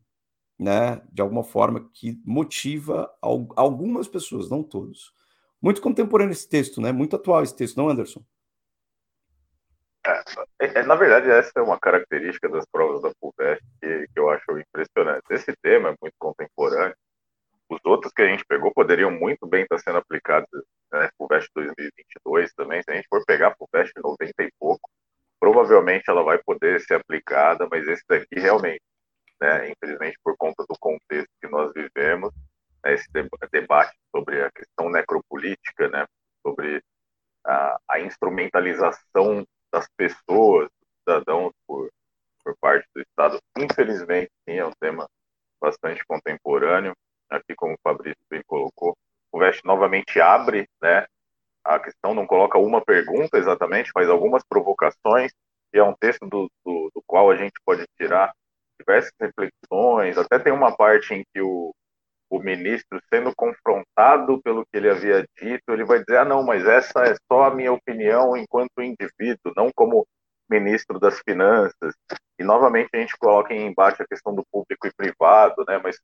né, 0.59 1.01
de 1.11 1.23
alguma 1.23 1.43
forma, 1.43 1.89
que 1.93 2.21
motiva 2.23 3.11
algumas 3.21 4.07
pessoas, 4.07 4.51
não 4.51 4.61
todos. 4.61 5.17
Muito 5.67 5.81
contemporâneo 5.81 6.31
esse 6.31 6.47
texto, 6.47 6.79
né? 6.79 6.93
Muito 6.93 7.17
atual 7.17 7.43
esse 7.43 7.53
texto, 7.53 7.75
não, 7.75 7.89
Anderson? 7.89 8.23
É, 10.61 10.79
é, 10.79 10.83
na 10.83 10.95
verdade, 10.95 11.29
essa 11.29 11.51
é 11.57 11.61
uma 11.61 11.77
característica 11.77 12.47
das 12.47 12.65
provas 12.71 13.01
da 13.01 13.11
FUVEST 13.19 13.61
que, 13.81 14.07
que 14.07 14.17
eu 14.17 14.29
acho 14.29 14.57
impressionante. 14.57 15.25
Esse 15.29 15.53
tema 15.61 15.89
é 15.89 15.95
muito 16.01 16.13
contemporâneo. 16.17 16.95
Os 17.67 17.81
outros 17.83 18.13
que 18.13 18.21
a 18.21 18.27
gente 18.27 18.45
pegou 18.45 18.73
poderiam 18.73 19.11
muito 19.11 19.45
bem 19.45 19.63
estar 19.63 19.77
sendo 19.79 19.97
aplicados 19.97 20.47
né, 20.89 21.09
FUVEST 21.17 21.49
2022 21.53 22.53
também. 22.53 22.81
Se 22.81 22.89
a 22.89 22.95
gente 22.95 23.07
for 23.09 23.21
pegar 23.25 23.49
a 23.49 23.55
FUVEST 23.57 23.91
90 24.01 24.43
e 24.43 24.51
pouco, 24.57 24.89
provavelmente 25.37 26.05
ela 26.07 26.23
vai 26.23 26.37
poder 26.45 26.79
ser 26.79 26.93
aplicada, 26.93 27.67
mas 27.69 27.85
esse 27.89 28.05
daqui 28.07 28.39
realmente, 28.39 28.83
né, 29.41 29.69
infelizmente 29.69 30.17
por 30.23 30.37
conta 30.37 30.63
do 30.63 30.79
contexto 30.79 31.27
que 31.41 31.49
nós 31.49 31.73
vivemos, 31.73 32.33
né, 32.83 32.93
esse 32.93 33.07
debate 33.51 33.95
sobre 34.15 34.43
a 34.43 34.51
questão 34.51 34.89
necropolítica, 34.89 35.87
né, 35.89 36.05
sobre 36.45 36.81
a, 37.45 37.79
a 37.89 37.99
instrumentalização 37.99 39.45
das 39.71 39.87
pessoas, 39.95 40.69
dos 40.69 40.89
cidadãos 40.99 41.53
por, 41.65 41.89
por 42.43 42.55
parte 42.59 42.87
do 42.95 43.01
Estado, 43.01 43.39
infelizmente, 43.57 44.31
sim, 44.47 44.55
é 44.55 44.65
um 44.65 44.73
tema 44.79 45.07
bastante 45.61 46.03
contemporâneo, 46.05 46.93
aqui 47.29 47.55
como 47.55 47.73
o 47.73 47.79
Fabrício 47.83 48.21
bem 48.29 48.41
colocou, 48.45 48.95
o 49.31 49.39
VEST 49.39 49.65
novamente 49.65 50.19
abre, 50.19 50.67
né, 50.81 51.05
a 51.63 51.79
questão 51.79 52.13
não 52.13 52.25
coloca 52.25 52.57
uma 52.57 52.81
pergunta 52.81 53.37
exatamente, 53.37 53.91
mas 53.93 54.09
algumas 54.09 54.43
provocações, 54.47 55.33
e 55.73 55.77
é 55.77 55.83
um 55.83 55.93
texto 55.93 56.25
do, 56.25 56.49
do, 56.65 56.89
do 56.95 57.03
qual 57.05 57.29
a 57.29 57.35
gente 57.35 57.59
pode 57.65 57.85
tirar 57.97 58.33
diversas 58.79 59.11
reflexões, 59.19 60.17
até 60.17 60.39
tem 60.39 60.53
uma 60.53 60.75
parte 60.75 61.13
em 61.13 61.23
que 61.33 61.41
o, 61.41 61.73
o 62.29 62.39
ministro, 62.39 63.01
sendo 63.13 63.33
confrontado 63.35 64.41
pelo 64.41 64.65
que 64.65 64.77
ele 64.77 64.89
havia 64.89 65.25
dito, 65.39 65.63
ele 65.69 65.85
vai 65.85 65.99
dizer: 65.99 66.17
ah, 66.19 66.25
não, 66.25 66.43
mas 66.43 66.65
essa 66.65 67.03
é 67.03 67.15
só 67.31 67.43
a 67.45 67.53
minha 67.55 67.71
opinião 67.71 68.35
enquanto 68.35 68.81
indivíduo, 68.81 69.53
não 69.55 69.71
como 69.73 70.07
ministro 70.49 70.99
das 70.99 71.19
Finanças. 71.19 71.93
E 72.39 72.43
novamente 72.43 72.89
a 72.93 72.97
gente 72.99 73.17
coloca 73.17 73.53
em 73.53 73.67
embate 73.67 74.01
a 74.01 74.07
questão 74.07 74.33
do 74.35 74.45
público 74.51 74.87
e 74.87 74.93
privado, 74.93 75.63
né? 75.67 75.79
Mas 75.83 75.99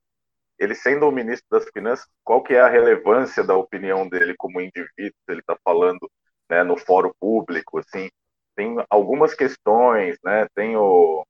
ele 0.60 0.76
sendo 0.76 1.08
o 1.08 1.12
ministro 1.12 1.48
das 1.52 1.66
Finanças, 1.74 2.08
qual 2.24 2.44
que 2.44 2.54
é 2.54 2.62
a 2.62 2.70
relevância 2.70 3.44
da 3.44 3.56
opinião 3.56 4.08
dele 4.08 4.36
como 4.38 4.62
indivíduo? 4.62 5.18
Se 5.26 5.32
ele 5.32 5.42
está 5.42 5.58
falando 5.64 6.10
né, 6.50 6.64
no 6.64 6.78
fórum 6.78 7.12
público, 7.20 7.80
assim, 7.80 8.10
tem 8.56 8.76
algumas 8.90 9.34
questões, 9.34 10.18
né? 10.24 10.48
Tem 10.56 10.76
o, 10.78 11.26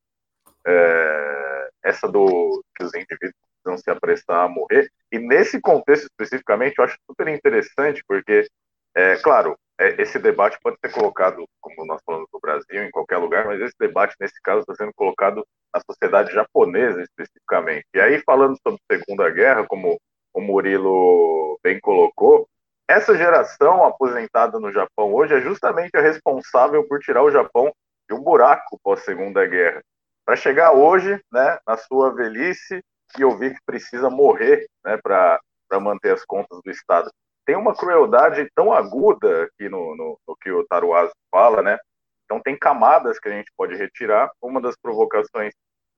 é, 0.65 1.69
essa 1.84 2.08
do 2.08 2.63
que 2.75 2.84
os 2.84 2.93
indivíduos 2.93 3.36
precisam 3.63 3.78
se 3.78 3.89
apressar 3.89 4.45
a 4.45 4.49
morrer. 4.49 4.91
E 5.12 5.17
nesse 5.17 5.60
contexto 5.62 6.06
especificamente, 6.06 6.76
eu 6.78 6.84
acho 6.84 6.97
super 7.10 7.28
interessante, 7.28 8.04
porque, 8.08 8.47
é, 8.95 9.15
claro, 9.17 9.58
é, 9.80 10.02
esse 10.02 10.19
debate 10.19 10.58
pode 10.62 10.78
ser 10.84 10.91
colocado, 10.91 11.45
como 11.62 11.86
nós 11.86 12.02
falamos 12.06 12.28
no 12.32 12.39
Brasil, 12.39 12.84
em 12.84 12.91
qualquer 12.91 13.17
lugar, 13.17 13.45
mas 13.45 13.62
esse 13.62 13.76
debate, 13.80 14.15
nesse 14.19 14.39
caso, 14.41 14.62
está 14.62 14.76
sendo 14.76 14.93
colocado 14.93 15.45
na 15.73 15.82
sociedade 15.89 16.34
japonesa 16.34 17.02
especificamente. 17.02 17.86
E 17.93 17.99
aí, 17.99 18.19
falando 18.19 18.58
sobre 18.62 18.82
Segunda 18.91 19.30
Guerra, 19.30 19.65
como 19.65 19.99
o 20.34 20.41
Murilo 20.41 21.60
bem 21.63 21.80
colocou, 21.80 22.47
essa 22.88 23.15
geração 23.15 23.84
aposentada 23.86 24.60
no 24.60 24.71
Japão 24.71 25.13
hoje 25.13 25.34
é 25.34 25.41
justamente 25.41 25.95
a 25.95 26.02
responsável 26.02 26.88
por 26.88 26.99
tirar 26.99 27.23
o 27.23 27.32
Japão 27.32 27.73
de 28.10 28.15
um 28.15 28.21
buraco 28.21 28.80
pós-Segunda 28.84 29.45
Guerra. 29.45 29.82
Para 30.26 30.36
chegar 30.36 30.73
hoje, 30.73 31.19
né, 31.32 31.58
na 31.65 31.78
sua 31.78 32.13
velhice, 32.13 32.84
e 33.17 33.23
ouvir 33.23 33.54
que 33.54 33.62
precisa 33.65 34.10
morrer 34.10 34.67
né, 34.84 34.97
para 35.02 35.39
manter 35.80 36.13
as 36.13 36.26
contas 36.26 36.60
do 36.63 36.71
Estado. 36.71 37.12
Tem 37.45 37.56
uma 37.56 37.76
crueldade 37.76 38.49
tão 38.56 38.71
aguda 38.71 39.43
aqui 39.43 39.67
no, 39.67 39.95
no, 39.95 40.19
no 40.28 40.36
que 40.38 40.52
o 40.52 40.65
Taruazo 40.65 41.13
fala, 41.30 41.62
né? 41.62 41.78
Então 42.26 42.39
tem 42.41 42.58
camadas 42.58 43.19
que 43.19 43.28
a 43.28 43.32
gente 43.32 43.52
pode 43.58 43.76
retirar. 43.76 44.32
Uma 44.41 44.62
das 44.62 44.76
provocações 44.78 45.54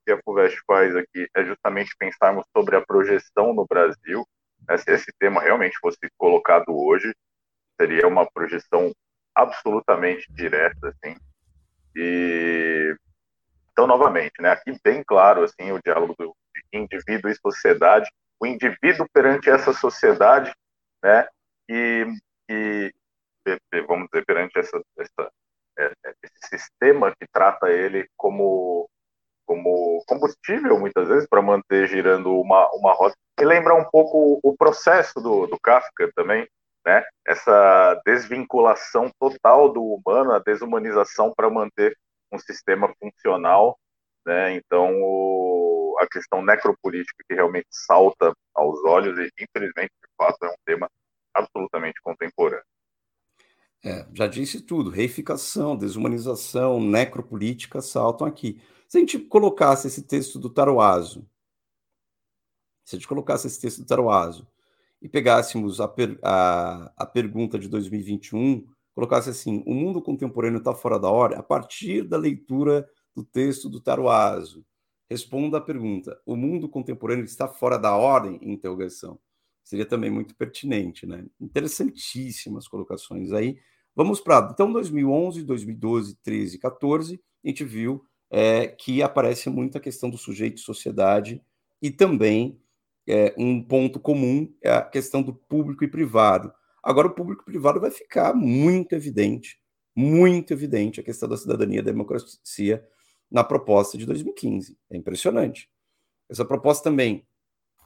que 0.05 0.11
a 0.11 0.19
FUVEST 0.23 0.59
faz 0.65 0.95
aqui 0.95 1.27
é 1.35 1.43
justamente 1.43 1.95
pensarmos 1.97 2.45
sobre 2.55 2.75
a 2.75 2.85
projeção 2.85 3.53
no 3.53 3.65
Brasil. 3.65 4.25
Né? 4.67 4.77
Se 4.77 4.91
esse 4.91 5.11
tema 5.19 5.41
realmente 5.41 5.77
fosse 5.79 5.99
colocado 6.17 6.69
hoje, 6.69 7.13
seria 7.79 8.07
uma 8.07 8.29
projeção 8.31 8.91
absolutamente 9.35 10.31
direta, 10.33 10.89
assim. 10.89 11.15
E 11.95 12.95
então, 13.75 13.85
novamente, 13.85 14.41
né, 14.41 14.51
aqui 14.51 14.73
bem 14.81 15.03
claro 15.03 15.43
assim 15.43 15.73
o 15.73 15.81
diálogo 15.83 16.15
do 16.17 16.33
indivíduo 16.73 17.31
e 17.31 17.35
sociedade, 17.35 18.09
o 18.39 18.45
indivíduo 18.45 19.07
perante 19.13 19.49
essa 19.49 19.73
sociedade, 19.73 20.53
né, 21.03 21.27
e, 21.69 22.05
e 22.49 22.93
vamos 23.87 24.07
dizer 24.11 24.25
perante 24.25 24.57
essa, 24.57 24.81
essa 24.97 25.31
é, 25.77 25.91
é, 26.05 26.13
esse 26.23 26.57
sistema 26.57 27.11
que 27.11 27.27
trata 27.31 27.69
ele 27.69 28.07
como 28.15 28.89
como 29.45 30.03
combustível 30.07 30.79
muitas 30.79 31.07
vezes 31.07 31.27
para 31.29 31.41
manter 31.41 31.87
girando 31.87 32.39
uma 32.39 32.67
uma 32.73 32.93
roda 32.93 33.13
e 33.39 33.45
lembra 33.45 33.75
um 33.75 33.83
pouco 33.83 34.39
o 34.41 34.55
processo 34.57 35.19
do, 35.21 35.45
do 35.47 35.59
Kafka 35.59 36.09
também 36.15 36.47
né? 36.85 37.03
Essa 37.27 37.99
desvinculação 38.05 39.11
total 39.19 39.71
do 39.71 39.83
humano 39.83 40.31
a 40.31 40.39
desumanização 40.39 41.33
para 41.35 41.49
manter 41.49 41.95
um 42.31 42.39
sistema 42.39 42.91
funcional 42.99 43.77
né? 44.25 44.55
Então 44.55 44.99
o, 45.01 45.54
a 45.99 46.07
questão 46.07 46.43
necropolítica 46.43 47.23
que 47.27 47.35
realmente 47.35 47.67
salta 47.69 48.33
aos 48.53 48.83
olhos 48.85 49.17
e, 49.17 49.31
infelizmente, 49.43 49.91
de 50.01 50.09
fato, 50.17 50.43
é 50.43 50.49
um 50.49 50.55
tema 50.65 50.89
absolutamente 51.33 52.01
contemporâneo. 52.01 52.63
É, 53.83 54.07
já 54.13 54.25
disse 54.25 54.61
tudo, 54.61 54.89
reificação, 54.89 55.77
desumanização, 55.77 56.81
necropolítica 56.81 57.81
saltam 57.81 58.25
aqui. 58.25 58.59
Se 58.87 58.97
a 58.97 58.99
gente 58.99 59.19
colocasse 59.19 59.87
esse 59.87 60.01
texto 60.01 60.39
do 60.39 60.49
Taroaso, 60.49 61.29
se 62.83 62.95
a 62.95 62.97
gente 62.97 63.07
colocasse 63.07 63.45
esse 63.45 63.61
texto 63.61 63.79
do 63.79 63.85
Taroaso 63.85 64.47
e 65.01 65.07
pegássemos 65.07 65.79
a, 65.79 65.87
per, 65.87 66.17
a, 66.23 66.91
a 66.97 67.05
pergunta 67.05 67.59
de 67.59 67.67
2021, 67.67 68.67
colocasse 68.95 69.29
assim, 69.29 69.63
o 69.67 69.73
mundo 69.73 70.01
contemporâneo 70.01 70.59
está 70.59 70.73
fora 70.73 70.99
da 70.99 71.09
hora, 71.09 71.37
a 71.37 71.43
partir 71.43 72.03
da 72.03 72.17
leitura 72.17 72.89
do 73.13 73.23
texto 73.23 73.69
do 73.69 73.79
Taroaso, 73.79 74.65
Responda 75.09 75.57
a 75.57 75.61
pergunta: 75.61 76.19
o 76.25 76.35
mundo 76.35 76.67
contemporâneo 76.67 77.25
está 77.25 77.47
fora 77.47 77.77
da 77.77 77.95
ordem? 77.95 78.39
Interrogação. 78.41 79.19
Seria 79.63 79.85
também 79.85 80.11
muito 80.11 80.35
pertinente, 80.35 81.05
né? 81.05 81.25
Interessantíssimas 81.39 82.67
colocações 82.67 83.31
aí. 83.31 83.57
Vamos 83.95 84.19
para 84.19 84.49
então 84.51 84.71
2011, 84.71 85.43
2012, 85.43 86.17
13, 86.21 86.59
14, 86.59 87.21
a 87.43 87.47
gente 87.47 87.63
viu 87.63 88.05
é, 88.29 88.67
que 88.67 89.01
aparece 89.01 89.49
muito 89.49 89.77
a 89.77 89.81
questão 89.81 90.09
do 90.09 90.17
sujeito 90.17 90.59
sociedade 90.59 91.41
e 91.81 91.89
também 91.89 92.59
é, 93.07 93.33
um 93.37 93.63
ponto 93.63 93.99
comum 93.99 94.51
é 94.61 94.71
a 94.71 94.81
questão 94.81 95.23
do 95.23 95.33
público 95.33 95.83
e 95.83 95.87
privado. 95.87 96.51
Agora 96.83 97.07
o 97.07 97.15
público 97.15 97.43
e 97.43 97.45
privado 97.45 97.79
vai 97.79 97.89
ficar 97.89 98.33
muito 98.33 98.93
evidente, 98.93 99.59
muito 99.95 100.51
evidente 100.51 100.99
a 100.99 101.03
questão 101.03 101.29
da 101.29 101.37
cidadania 101.37 101.79
e 101.79 101.81
da 101.81 101.91
democracia 101.91 102.85
na 103.35 103.43
proposta 103.43 103.97
de 103.97 104.05
2015. 104.05 104.77
É 104.89 104.95
impressionante. 104.95 105.69
Essa 106.29 106.45
proposta 106.45 106.85
também, 106.85 107.27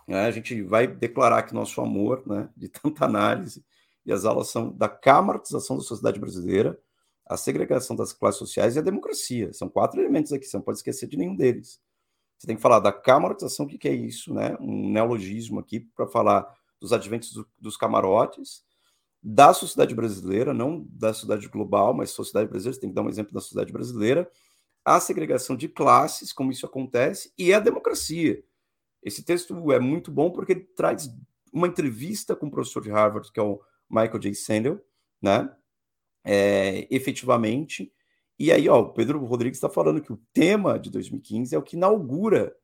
né, 0.08 0.26
a 0.26 0.30
gente 0.30 0.62
vai 0.62 0.86
declarar 0.86 1.42
que 1.42 1.56
nosso 1.56 1.82
amor 1.82 2.22
né, 2.28 2.48
de 2.56 2.70
tanta 2.70 3.04
análise 3.04 3.66
e 4.06 4.12
as 4.12 4.26
aulas 4.26 4.50
são 4.50 4.72
da 4.72 4.88
camaratização 4.88 5.76
da 5.78 5.82
sociedade 5.82 6.20
brasileira, 6.20 6.80
a 7.26 7.36
segregação 7.36 7.96
das 7.96 8.14
classes 8.14 8.38
sociais 8.38 8.76
e 8.76 8.80
a 8.80 8.84
democracia. 8.84 9.52
São 9.52 9.68
quatro 9.68 10.00
elementos 10.00 10.32
aqui, 10.32 10.46
você 10.46 10.56
não 10.56 10.64
pode 10.64 10.78
esquecer 10.78 11.08
de 11.08 11.18
nenhum 11.18 11.36
deles. 11.36 11.82
Você 12.38 12.46
tem 12.46 12.56
que 12.56 12.62
falar 12.62 12.80
da 12.80 12.92
camaratização, 12.92 13.66
o 13.66 13.70
que, 13.70 13.80
que 13.80 13.90
é 13.90 13.94
isso, 13.94 14.32
né? 14.32 14.56
Um 14.62 14.92
neologismo 14.92 15.60
aqui 15.60 15.80
para 15.80 16.06
falar 16.06 16.48
dos 16.80 16.94
adventos 16.94 17.34
do, 17.34 17.48
dos 17.60 17.76
camarotes, 17.76 18.64
da 19.22 19.52
sociedade 19.52 19.96
brasileira, 19.96 20.54
não 20.54 20.86
da 20.92 21.12
sociedade 21.12 21.48
global, 21.48 21.92
mas 21.92 22.12
sociedade 22.12 22.48
brasileira, 22.48 22.76
você 22.76 22.82
tem 22.82 22.90
que 22.90 22.96
dar 22.96 23.02
um 23.02 23.10
exemplo 23.10 23.34
da 23.34 23.42
sociedade 23.42 23.74
brasileira, 23.74 24.30
a 24.90 25.00
segregação 25.00 25.56
de 25.56 25.70
classes, 25.70 26.34
como 26.34 26.52
isso 26.52 26.66
acontece, 26.66 27.32
e 27.38 27.54
a 27.54 27.60
democracia. 27.60 28.44
Esse 29.04 29.24
texto 29.24 29.72
é 29.72 29.80
muito 29.80 30.12
bom 30.12 30.32
porque 30.32 30.54
ele 30.54 30.62
traz 30.76 31.08
uma 31.54 31.68
entrevista 31.68 32.36
com 32.36 32.48
o 32.48 32.52
professor 32.52 32.82
de 32.82 32.90
Harvard, 32.90 33.32
que 33.32 33.40
é 33.40 33.44
o 33.44 33.62
Michael 33.88 34.18
J. 34.18 34.34
Sandel, 34.34 34.84
né? 35.22 35.56
É, 36.24 36.88
efetivamente. 36.90 37.94
E 38.40 38.52
aí, 38.52 38.68
ó, 38.68 38.80
o 38.80 38.92
Pedro 38.92 39.24
Rodrigues 39.26 39.58
está 39.58 39.70
falando 39.70 40.02
que 40.02 40.12
o 40.12 40.20
tema 40.34 40.80
de 40.80 40.90
2015 40.90 41.54
é 41.54 41.58
o 41.60 41.64
que 41.64 41.76
inaugura 41.76 42.56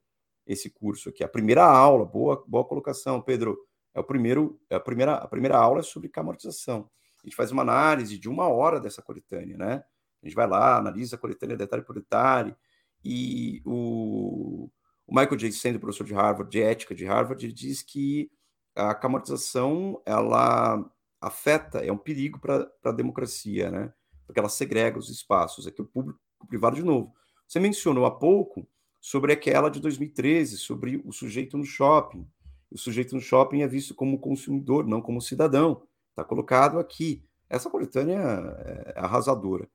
esse 0.48 0.68
curso 0.72 1.10
aqui, 1.10 1.24
a 1.24 1.28
primeira 1.28 1.64
aula. 1.64 2.06
Boa, 2.06 2.44
boa 2.48 2.66
colocação, 2.66 3.22
Pedro. 3.22 3.56
É 3.94 4.00
o 4.00 4.04
primeiro, 4.04 4.60
é 4.68 4.76
a 4.76 4.80
primeira, 4.80 5.14
a 5.14 5.28
primeira 5.28 5.58
aula 5.58 5.82
é 5.82 5.84
sobre 5.84 6.10
camortização. 6.10 6.90
A 7.24 7.28
gente 7.28 7.36
faz 7.36 7.52
uma 7.52 7.62
análise 7.62 8.18
de 8.18 8.28
uma 8.28 8.48
hora 8.48 8.80
dessa 8.80 9.04
coletânea, 9.04 9.58
né? 9.58 9.84
A 10.26 10.28
gente 10.28 10.36
vai 10.36 10.48
lá, 10.48 10.78
analisa 10.78 11.16
a 11.16 11.20
coletânea 11.20 11.56
detalhe 11.56 11.84
por 11.84 11.94
detalhe, 11.94 12.56
e 13.04 13.62
o, 13.64 14.68
o 15.06 15.16
Michael 15.16 15.38
J. 15.38 15.52
Sanders, 15.52 15.80
professor 15.80 16.04
de 16.04 16.16
Harvard, 16.16 16.50
de 16.50 16.62
ética 16.62 16.96
de 16.96 17.06
Harvard, 17.06 17.54
diz 17.54 17.84
que 17.84 18.32
a 18.76 18.96
camortização, 18.96 20.02
ela 20.04 20.84
afeta, 21.22 21.80
é 21.80 21.92
um 21.92 21.98
perigo 21.98 22.40
para 22.40 22.68
a 22.84 22.92
democracia, 22.92 23.70
né? 23.70 23.94
Porque 24.26 24.40
ela 24.40 24.50
segrega 24.50 24.98
os 24.98 25.10
espaços. 25.10 25.68
Aqui 25.68 25.82
o 25.82 25.86
público 25.86 26.20
o 26.40 26.48
privado 26.48 26.76
de 26.76 26.84
novo. 26.84 27.14
Você 27.48 27.60
mencionou 27.60 28.06
há 28.06 28.12
pouco 28.12 28.68
sobre 29.00 29.34
aquela 29.34 29.70
de 29.70 29.80
2013, 29.80 30.58
sobre 30.58 31.02
o 31.06 31.12
sujeito 31.12 31.58
no 31.58 31.66
shopping. 31.66 32.28
O 32.72 32.78
sujeito 32.78 33.16
no 33.16 33.22
shopping 33.22 33.62
é 33.62 33.68
visto 33.68 33.94
como 33.94 34.20
consumidor, 34.20 34.86
não 34.88 35.02
como 35.02 35.22
cidadão. 35.22 35.84
Está 36.10 36.24
colocado 36.24 36.80
aqui. 36.80 37.24
Essa 37.50 37.70
coletânea 37.70 38.18
é 38.18 39.00
arrasadora. 39.00 39.70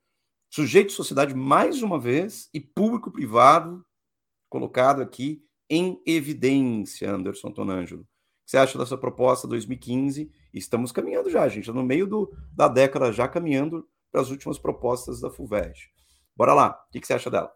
Sujeito 0.53 0.91
sociedade, 0.91 1.33
mais 1.33 1.81
uma 1.81 1.97
vez, 1.97 2.51
e 2.53 2.59
público-privado 2.59 3.87
colocado 4.49 5.01
aqui 5.01 5.41
em 5.71 6.03
evidência, 6.05 7.09
Anderson 7.09 7.53
Tonângelo. 7.53 8.01
O 8.01 8.05
que 8.05 8.51
você 8.51 8.59
acha 8.59 8.77
dessa 8.77 8.99
proposta 8.99 9.47
2015? 9.47 10.29
Estamos 10.53 10.91
caminhando 10.91 11.31
já, 11.31 11.47
gente, 11.47 11.71
no 11.71 11.85
meio 11.85 12.05
do, 12.05 12.37
da 12.53 12.67
década, 12.67 13.13
já 13.13 13.29
caminhando 13.29 13.89
para 14.11 14.23
as 14.23 14.31
últimas 14.31 14.59
propostas 14.59 15.21
da 15.21 15.31
FUVEST. 15.31 15.89
Bora 16.35 16.53
lá, 16.53 16.85
o 16.89 16.91
que, 16.91 17.07
você 17.07 17.15
acha 17.15 17.31
dela? 17.31 17.55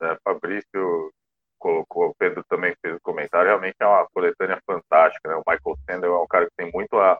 É, 0.00 0.16
Fabrício 0.22 1.12
colocou, 1.58 2.10
o 2.10 2.14
Pedro 2.14 2.44
também 2.48 2.72
fez 2.80 2.94
o 2.94 3.00
comentário, 3.00 3.48
realmente 3.48 3.74
é 3.80 3.86
uma 3.86 4.06
coletânea 4.14 4.62
fantástica, 4.64 5.28
né? 5.28 5.34
O 5.34 5.42
Michael 5.50 5.76
Sandel 5.90 6.14
é 6.14 6.22
um 6.22 6.26
cara 6.28 6.46
que 6.46 6.54
tem 6.56 6.70
muito 6.70 6.96
a, 6.96 7.18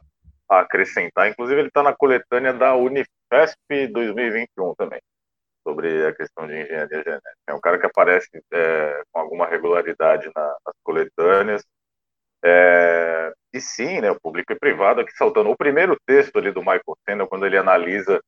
a 0.49 0.59
acrescentar, 0.61 1.29
inclusive 1.29 1.59
ele 1.59 1.67
está 1.67 1.83
na 1.83 1.93
coletânea 1.93 2.53
da 2.53 2.73
Unifesp 3.31 3.87
2021 3.87 4.75
também, 4.75 5.01
sobre 5.63 6.07
a 6.07 6.13
questão 6.13 6.47
de 6.47 6.61
engenharia 6.61 7.03
genética. 7.03 7.35
É 7.47 7.53
um 7.53 7.59
cara 7.59 7.79
que 7.79 7.85
aparece 7.85 8.29
é, 8.53 9.01
com 9.11 9.19
alguma 9.19 9.47
regularidade 9.47 10.29
na, 10.35 10.57
nas 10.65 10.75
coletâneas, 10.83 11.63
é, 12.43 13.33
e 13.53 13.59
sim, 13.59 14.01
né, 14.01 14.11
o 14.11 14.19
público 14.19 14.53
e 14.53 14.59
privado 14.59 15.01
aqui 15.01 15.11
saltando. 15.13 15.49
O 15.49 15.57
primeiro 15.57 15.97
texto 16.05 16.37
ali 16.37 16.51
do 16.51 16.59
Michael 16.59 16.97
Sandel, 17.07 17.27
quando 17.27 17.45
ele 17.45 17.57
analisa 17.57 18.21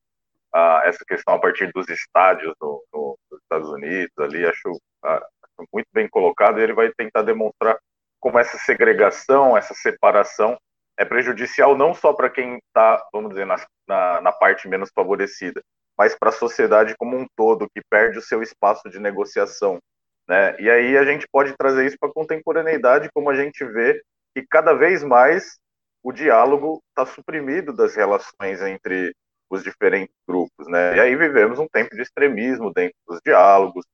ah, 0.53 0.81
essa 0.85 1.03
questão 1.05 1.35
a 1.35 1.39
partir 1.39 1.71
dos 1.71 1.87
estádios 1.89 2.53
no, 2.59 2.83
no, 2.91 3.19
nos 3.29 3.41
Estados 3.41 3.69
Unidos, 3.69 4.13
ali, 4.17 4.45
acho, 4.45 4.79
ah, 5.03 5.23
acho 5.43 5.69
muito 5.71 5.87
bem 5.93 6.09
colocado, 6.09 6.59
e 6.59 6.63
ele 6.63 6.73
vai 6.73 6.91
tentar 6.93 7.21
demonstrar 7.21 7.77
como 8.19 8.39
essa 8.39 8.57
segregação, 8.57 9.55
essa 9.55 9.73
separação 9.75 10.57
é 10.97 11.05
prejudicial 11.05 11.77
não 11.77 11.93
só 11.93 12.11
para 12.11 12.29
quem 12.29 12.57
está, 12.57 13.01
vamos 13.13 13.29
dizer, 13.29 13.45
na, 13.45 13.55
na, 13.87 14.21
na, 14.21 14.31
parte 14.31 14.67
menos 14.67 14.89
favorecida, 14.93 15.61
mas 15.97 16.15
para 16.15 16.29
a 16.29 16.33
sociedade 16.33 16.95
como 16.97 17.15
um 17.15 17.25
todo, 17.35 17.69
que 17.69 17.81
perde 17.89 18.17
o 18.17 18.21
seu 18.21 18.41
espaço 18.41 18.89
de 18.89 18.99
negociação. 18.99 19.79
Né? 20.27 20.59
E 20.59 20.69
aí 20.69 20.97
a 20.97 21.05
gente 21.05 21.27
pode 21.31 21.55
trazer 21.55 21.85
isso 21.85 21.97
para 21.99 22.09
a 22.09 22.13
contemporaneidade, 22.13 23.09
como 23.13 23.29
a 23.29 23.35
gente 23.35 23.63
vê 23.63 24.01
que 24.35 24.45
cada 24.49 24.73
vez 24.73 25.03
mais 25.03 25.57
o 26.03 26.11
diálogo 26.11 26.81
está 26.89 27.05
suprimido 27.05 27.73
das 27.73 27.95
relações 27.95 28.61
entre 28.61 29.13
os 29.49 29.63
diferentes 29.63 30.15
grupos, 30.27 30.67
né? 30.67 30.95
E 30.97 30.99
aí 30.99 31.15
vivemos 31.15 31.57
um 31.57 31.67
tempo 31.67 31.95
de 31.95 32.01
extremismo 32.01 32.71
dentro 32.73 32.95
dos 33.07 33.19
diálogos, 33.25 33.85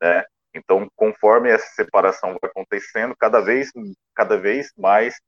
né? 0.00 0.24
Então, 0.54 0.88
conforme 0.96 1.50
essa 1.50 1.66
separação 1.74 2.36
vai 2.40 2.50
acontecendo, 2.50 3.14
cada 3.16 3.40
vez, 3.40 3.70
cada 4.14 4.36
vez 4.36 4.72
mais 4.76 5.20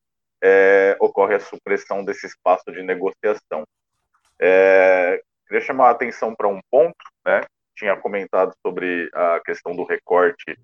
é, 0.43 0.97
ocorre 0.99 1.37
a 1.37 1.41
supressão 1.41 2.05
desse 2.05 2.27
espaço 2.27 2.65
de 2.73 2.83
negociação. 2.83 3.65
É, 4.41 5.23
queria 5.47 5.65
chamar 5.65 5.89
a 5.89 5.91
atenção 5.93 6.35
para 6.35 6.49
um 6.49 6.61
ponto, 6.69 6.97
né? 7.25 7.43
Tinha 7.77 7.97
comentado 7.97 8.53
sobre 8.61 9.09
a 9.15 9.41
questão 9.41 9.75
do 9.77 9.85
recorte 9.85 10.59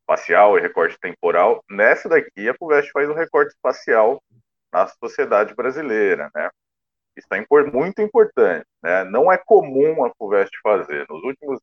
espacial 0.00 0.56
e 0.56 0.60
recorte 0.60 0.96
temporal. 1.00 1.62
Nessa 1.68 2.08
daqui, 2.08 2.48
a 2.48 2.54
FUVEST 2.54 2.92
faz 2.92 3.08
o 3.10 3.14
recorte 3.14 3.52
espacial 3.52 4.22
na 4.72 4.86
sociedade 4.86 5.54
brasileira, 5.54 6.30
né? 6.32 6.48
Isso 7.16 7.26
é 7.32 7.44
muito 7.72 8.00
importante, 8.00 8.66
né? 8.80 9.02
Não 9.04 9.32
é 9.32 9.38
comum 9.38 10.04
a 10.04 10.12
FUVEST 10.16 10.56
fazer. 10.62 11.06
Nos 11.08 11.22
últimos 11.24 11.58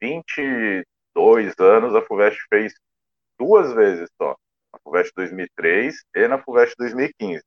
22 0.00 1.54
anos, 1.58 1.94
a 1.96 2.02
FUVEST 2.02 2.38
fez 2.48 2.74
duas 3.36 3.72
vezes 3.72 4.08
só 4.16 4.36
na 4.74 4.78
FUVEST 4.82 5.12
2003 5.14 5.94
e 6.16 6.28
na 6.28 6.38
FUVEST 6.38 6.74
2015. 6.78 7.42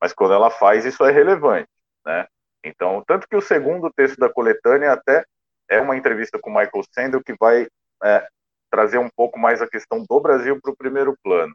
Mas 0.00 0.12
quando 0.12 0.34
ela 0.34 0.50
faz, 0.50 0.84
isso 0.84 1.04
é 1.04 1.10
relevante, 1.10 1.68
né? 2.04 2.26
Então, 2.64 3.02
tanto 3.06 3.28
que 3.28 3.36
o 3.36 3.42
segundo 3.42 3.92
texto 3.92 4.18
da 4.18 4.28
coletânea 4.28 4.92
até 4.92 5.24
é 5.68 5.80
uma 5.80 5.96
entrevista 5.96 6.38
com 6.38 6.50
Michael 6.50 6.84
Sandel 6.92 7.22
que 7.22 7.34
vai 7.38 7.66
é, 8.02 8.28
trazer 8.70 8.98
um 8.98 9.08
pouco 9.14 9.38
mais 9.38 9.62
a 9.62 9.68
questão 9.68 10.04
do 10.08 10.20
Brasil 10.20 10.58
para 10.60 10.72
o 10.72 10.76
primeiro 10.76 11.16
plano. 11.22 11.54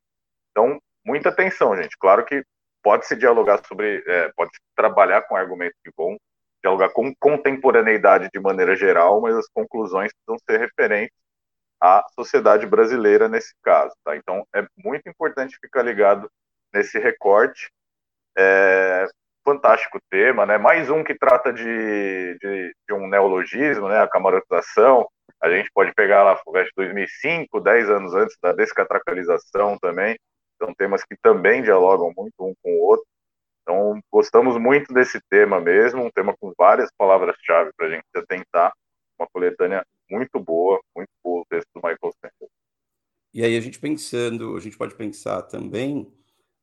Então, 0.52 0.80
muita 1.06 1.30
atenção, 1.30 1.76
gente. 1.76 1.98
Claro 2.00 2.26
que 2.26 2.44
pode 2.82 3.06
se 3.06 3.16
dialogar 3.16 3.62
sobre, 3.68 4.04
é, 4.08 4.32
pode 4.36 4.52
trabalhar 4.76 5.24
com 5.24 5.36
argumentos 5.36 5.78
que 5.84 5.92
vão 5.98 6.18
dialogar 6.62 6.90
com 6.90 7.14
contemporaneidade 7.20 8.30
de 8.32 8.40
maneira 8.40 8.76
geral, 8.76 9.22
mas 9.22 9.36
as 9.36 9.48
conclusões 9.48 10.12
precisam 10.14 10.38
ser 10.50 10.60
referentes 10.60 11.16
a 11.82 12.04
sociedade 12.14 12.66
brasileira 12.66 13.30
nesse 13.30 13.54
caso. 13.64 13.94
Tá? 14.04 14.16
Então, 14.16 14.46
é 14.54 14.66
muito 14.78 15.08
importante 15.08 15.58
ficar 15.62 15.84
ligado 15.84 16.30
nesse 16.74 17.00
recorte. 17.00 17.72
É, 18.38 19.08
fantástico 19.44 20.00
tema, 20.10 20.46
né? 20.46 20.58
Mais 20.58 20.90
um 20.90 21.04
que 21.04 21.16
trata 21.16 21.52
de, 21.52 22.38
de, 22.40 22.76
de, 22.88 22.94
um 22.94 23.08
neologismo, 23.08 23.88
né? 23.88 24.00
A 24.00 24.08
camarotização. 24.08 25.08
A 25.42 25.50
gente 25.50 25.72
pode 25.74 25.94
pegar 25.94 26.24
lá 26.24 26.40
o 26.46 26.52
2005, 26.76 27.60
10 27.60 27.90
anos 27.90 28.14
antes 28.14 28.38
da 28.42 28.52
descatracalização 28.52 29.78
também. 29.80 30.18
São 30.62 30.74
temas 30.76 31.04
que 31.04 31.16
também 31.22 31.64
dialogam 31.64 32.14
muito 32.16 32.34
um 32.40 32.54
com 32.62 32.72
o 32.72 32.82
outro. 32.82 33.06
Então, 33.64 34.00
gostamos 34.12 34.58
muito 34.58 34.94
desse 34.94 35.20
tema 35.30 35.60
mesmo, 35.60 36.04
um 36.04 36.12
tema 36.12 36.36
com 36.40 36.52
várias 36.58 36.90
palavras-chave 36.98 37.72
para 37.78 37.88
a 37.88 37.90
gente 37.90 38.04
tentar 38.28 38.74
uma 39.18 39.28
coletânea 39.32 39.86
muito 40.10 40.40
boa, 40.40 40.80
muito 40.96 41.12
boa 41.24 41.42
o 41.42 41.46
texto 41.46 41.68
do 41.74 41.82
Michael 41.82 42.14
Sanders. 42.22 42.52
E 43.34 43.44
aí 43.44 43.56
a 43.56 43.62
gente 43.62 43.80
pensando, 43.80 44.56
a 44.56 44.60
gente 44.60 44.78
pode 44.78 44.96
pensar 44.96 45.44
também 45.44 46.12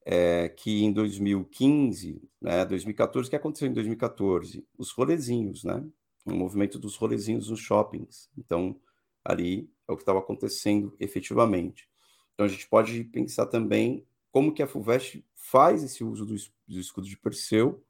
é, 0.04 0.48
que 0.48 0.84
em 0.84 0.92
2015, 0.92 2.22
né, 2.40 2.64
2014, 2.64 3.26
o 3.26 3.30
que 3.30 3.36
aconteceu 3.36 3.68
em 3.68 3.72
2014? 3.72 4.66
Os 4.76 4.90
rolezinhos, 4.90 5.64
né? 5.64 5.84
O 6.24 6.32
movimento 6.32 6.78
dos 6.78 6.96
rolezinhos 6.96 7.50
nos 7.50 7.60
shoppings. 7.60 8.30
Então, 8.36 8.80
ali 9.24 9.70
é 9.88 9.92
o 9.92 9.96
que 9.96 10.02
estava 10.02 10.18
acontecendo 10.18 10.94
efetivamente. 10.98 11.88
Então, 12.34 12.46
a 12.46 12.48
gente 12.48 12.68
pode 12.68 13.04
pensar 13.04 13.46
também 13.46 14.06
como 14.30 14.52
que 14.52 14.62
a 14.62 14.66
FUVEST 14.66 15.24
faz 15.34 15.82
esse 15.82 16.04
uso 16.04 16.26
do, 16.26 16.36
do 16.68 16.80
escudo 16.80 17.08
de 17.08 17.16
Perseu. 17.16 17.82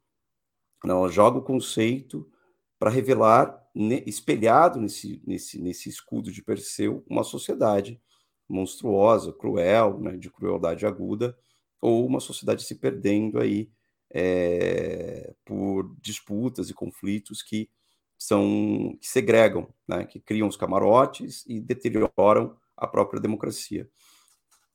Né? 0.85 0.93
Ela 0.93 1.09
joga 1.09 1.39
o 1.39 1.43
conceito 1.43 2.31
para 2.79 2.91
revelar, 2.91 3.57
ne, 3.75 4.03
espelhado 4.07 4.81
nesse, 4.81 5.23
nesse, 5.27 5.61
nesse 5.61 5.89
escudo 5.89 6.31
de 6.31 6.43
Perseu, 6.43 7.05
uma 7.09 7.25
sociedade 7.25 8.01
monstruosa, 8.49 9.33
cruel, 9.33 9.99
né, 10.01 10.17
de 10.17 10.31
crueldade 10.31 10.87
aguda, 10.87 11.37
ou 11.81 12.07
uma 12.07 12.21
sociedade 12.21 12.63
se 12.63 12.77
perdendo 12.77 13.39
aí 13.41 13.71
é, 14.11 15.35
por 15.45 15.95
disputas 16.01 16.71
e 16.71 16.75
conflitos 16.75 17.43
que 17.43 17.69
são 18.19 18.97
que 19.01 19.09
segregam, 19.09 19.69
né, 19.87 20.05
que 20.05 20.21
criam 20.21 20.49
os 20.49 20.57
camarotes 20.57 21.45
e 21.47 21.61
deterioram 21.61 22.57
a 22.77 22.87
própria 22.87 23.21
democracia. 23.21 23.89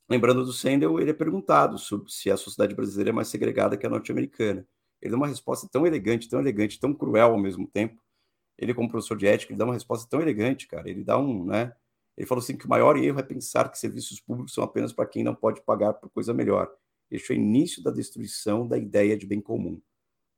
Lembrando 0.08 0.44
do 0.44 0.52
Sandel, 0.52 1.00
ele 1.00 1.10
é 1.10 1.14
perguntado 1.14 1.78
sobre 1.78 2.10
se 2.12 2.30
a 2.30 2.36
sociedade 2.36 2.74
brasileira 2.74 3.10
é 3.10 3.12
mais 3.12 3.28
segregada 3.28 3.76
que 3.76 3.86
a 3.86 3.90
norte-americana. 3.90 4.66
Ele 5.02 5.10
dá 5.10 5.16
uma 5.16 5.26
resposta 5.26 5.68
tão 5.70 5.86
elegante, 5.86 6.28
tão 6.28 6.40
elegante, 6.40 6.78
tão 6.78 6.94
cruel 6.94 7.32
ao 7.32 7.38
mesmo 7.38 7.66
tempo. 7.66 8.00
Ele, 8.56 8.72
como 8.72 8.88
professor 8.88 9.16
de 9.16 9.26
ética, 9.26 9.52
ele 9.52 9.58
dá 9.58 9.64
uma 9.64 9.74
resposta 9.74 10.08
tão 10.08 10.22
elegante, 10.22 10.68
cara. 10.68 10.88
Ele 10.88 11.02
dá 11.02 11.18
um, 11.18 11.44
né? 11.44 11.74
Ele 12.16 12.26
falou 12.26 12.42
assim 12.42 12.56
que 12.56 12.66
o 12.66 12.68
maior 12.68 12.96
erro 12.96 13.18
é 13.18 13.22
pensar 13.22 13.68
que 13.70 13.78
serviços 13.78 14.20
públicos 14.20 14.54
são 14.54 14.62
apenas 14.62 14.92
para 14.92 15.06
quem 15.06 15.24
não 15.24 15.34
pode 15.34 15.60
pagar 15.62 15.94
por 15.94 16.08
coisa 16.10 16.32
melhor. 16.32 16.72
Este 17.10 17.32
é 17.32 17.36
o 17.36 17.38
início 17.38 17.82
da 17.82 17.90
destruição 17.90 18.66
da 18.66 18.78
ideia 18.78 19.16
de 19.16 19.26
bem 19.26 19.40
comum. 19.40 19.80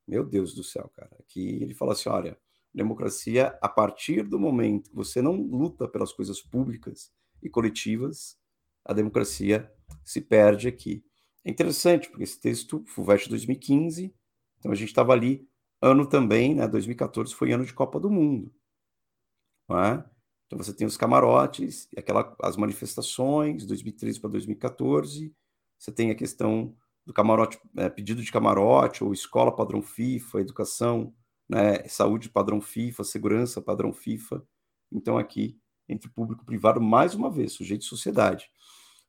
Meu 0.07 0.25
Deus 0.25 0.55
do 0.55 0.65
céu, 0.65 0.91
cara. 0.95 1.15
Aqui 1.21 1.63
ele 1.63 1.75
fala 1.75 1.93
assim: 1.93 2.09
olha, 2.09 2.39
Democracia, 2.75 3.57
a 3.63 3.69
partir 3.69 4.23
do 4.23 4.39
momento 4.39 4.91
que 4.91 4.97
você 4.97 5.23
não 5.23 5.37
luta 5.37 5.87
pelas 5.87 6.13
coisas 6.13 6.43
públicas 6.43 7.13
e 7.43 7.49
coletivas, 7.49 8.37
a 8.85 8.93
democracia 8.93 9.71
se 10.05 10.21
perde 10.21 10.67
aqui. 10.67 11.05
É 11.45 11.51
interessante, 11.51 12.09
porque 12.09 12.25
esse 12.25 12.41
texto, 12.41 12.83
FUVEST 12.87 13.29
2015, 13.29 14.15
então 14.65 14.73
a 14.73 14.75
gente 14.75 14.89
estava 14.89 15.13
ali, 15.13 15.47
ano 15.83 16.07
também, 16.07 16.55
né, 16.55 16.67
2014 16.67 17.35
foi 17.35 17.53
ano 17.53 17.67
de 17.67 17.75
Copa 17.75 18.01
do 18.01 18.09
Mundo. 18.09 18.51
É? 19.71 20.03
Então 20.47 20.59
você 20.59 20.73
tem 20.73 20.87
os 20.87 20.97
camarotes, 20.97 21.87
aquela, 21.95 22.35
as 22.41 22.57
manifestações, 22.57 23.67
2013 23.67 24.19
para 24.19 24.31
2014, 24.31 25.35
você 25.79 25.93
tem 25.93 26.11
a 26.11 26.15
questão 26.15 26.75
do 27.05 27.13
camarote, 27.13 27.61
é, 27.77 27.91
pedido 27.91 28.23
de 28.23 28.33
camarote, 28.33 29.05
ou 29.05 29.13
escola 29.13 29.55
padrão 29.55 29.83
FIFA, 29.83 30.41
educação 30.41 31.15
né, 31.47 31.87
saúde 31.89 32.31
padrão 32.31 32.59
FIFA, 32.59 33.05
segurança 33.05 33.61
padrão 33.61 33.93
FIFA. 33.93 34.43
Então, 34.91 35.19
aqui, 35.19 35.61
entre 35.87 36.09
público 36.09 36.43
e 36.43 36.47
privado, 36.47 36.81
mais 36.81 37.15
uma 37.15 37.31
vez, 37.31 37.53
sujeito 37.53 37.83
de 37.83 37.89
sociedade. 37.89 38.49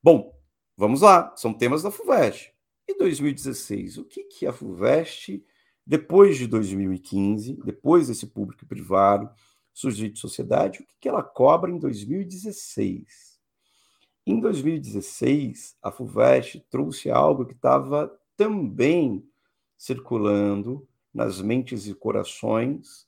Bom, 0.03 0.38
vamos 0.76 0.99
lá, 0.99 1.34
são 1.38 1.53
temas 1.53 1.82
da 1.82 1.91
FUVEST. 1.91 2.55
E 2.88 2.97
2016, 2.97 3.97
o 3.97 4.05
que, 4.05 4.23
que 4.23 4.45
a 4.45 4.53
FUVEST, 4.53 5.43
depois 5.86 6.38
de 6.38 6.47
2015, 6.47 7.59
depois 7.63 8.07
desse 8.07 8.27
público 8.27 8.65
privado, 8.65 9.29
sujeito 9.73 10.13
de 10.13 10.19
sociedade, 10.19 10.79
o 10.79 10.86
que, 10.86 10.95
que 11.01 11.09
ela 11.09 11.23
cobra 11.23 11.71
em 11.71 11.77
2016? 11.77 13.39
Em 14.25 14.39
2016, 14.39 15.77
a 15.81 15.91
FUVEST 15.91 16.65
trouxe 16.69 17.11
algo 17.11 17.45
que 17.45 17.53
estava 17.53 18.11
também 18.38 19.27
circulando 19.77 20.88
nas 21.13 21.41
mentes 21.41 21.88
e 21.88 21.93
corações, 21.93 23.07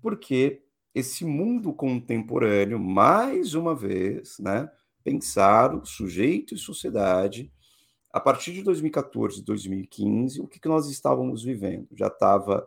porque 0.00 0.62
esse 0.94 1.24
mundo 1.24 1.72
contemporâneo, 1.72 2.78
mais 2.78 3.54
uma 3.54 3.74
vez, 3.74 4.38
né, 4.38 4.70
pensar 5.04 5.84
sujeito 5.84 6.54
e 6.54 6.58
sociedade, 6.58 7.52
a 8.16 8.20
partir 8.20 8.54
de 8.54 8.62
2014, 8.62 9.44
2015, 9.44 10.40
o 10.40 10.48
que, 10.48 10.58
que 10.58 10.68
nós 10.68 10.88
estávamos 10.88 11.42
vivendo? 11.42 11.86
Já 11.94 12.06
estava 12.06 12.66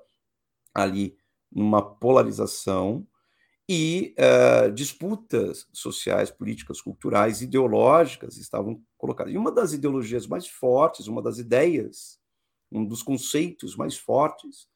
ali 0.71 1.17
numa 1.51 1.81
polarização 1.81 3.07
e 3.67 4.13
uh, 4.19 4.71
disputas 4.71 5.67
sociais, 5.73 6.29
políticas, 6.29 6.79
culturais, 6.79 7.41
ideológicas 7.41 8.37
estavam 8.37 8.79
colocadas. 8.95 9.33
E 9.33 9.37
uma 9.39 9.51
das 9.51 9.73
ideologias 9.73 10.27
mais 10.27 10.47
fortes, 10.47 11.07
uma 11.07 11.19
das 11.19 11.39
ideias, 11.39 12.19
um 12.71 12.85
dos 12.85 13.01
conceitos 13.01 13.75
mais 13.75 13.97
fortes 13.97 14.67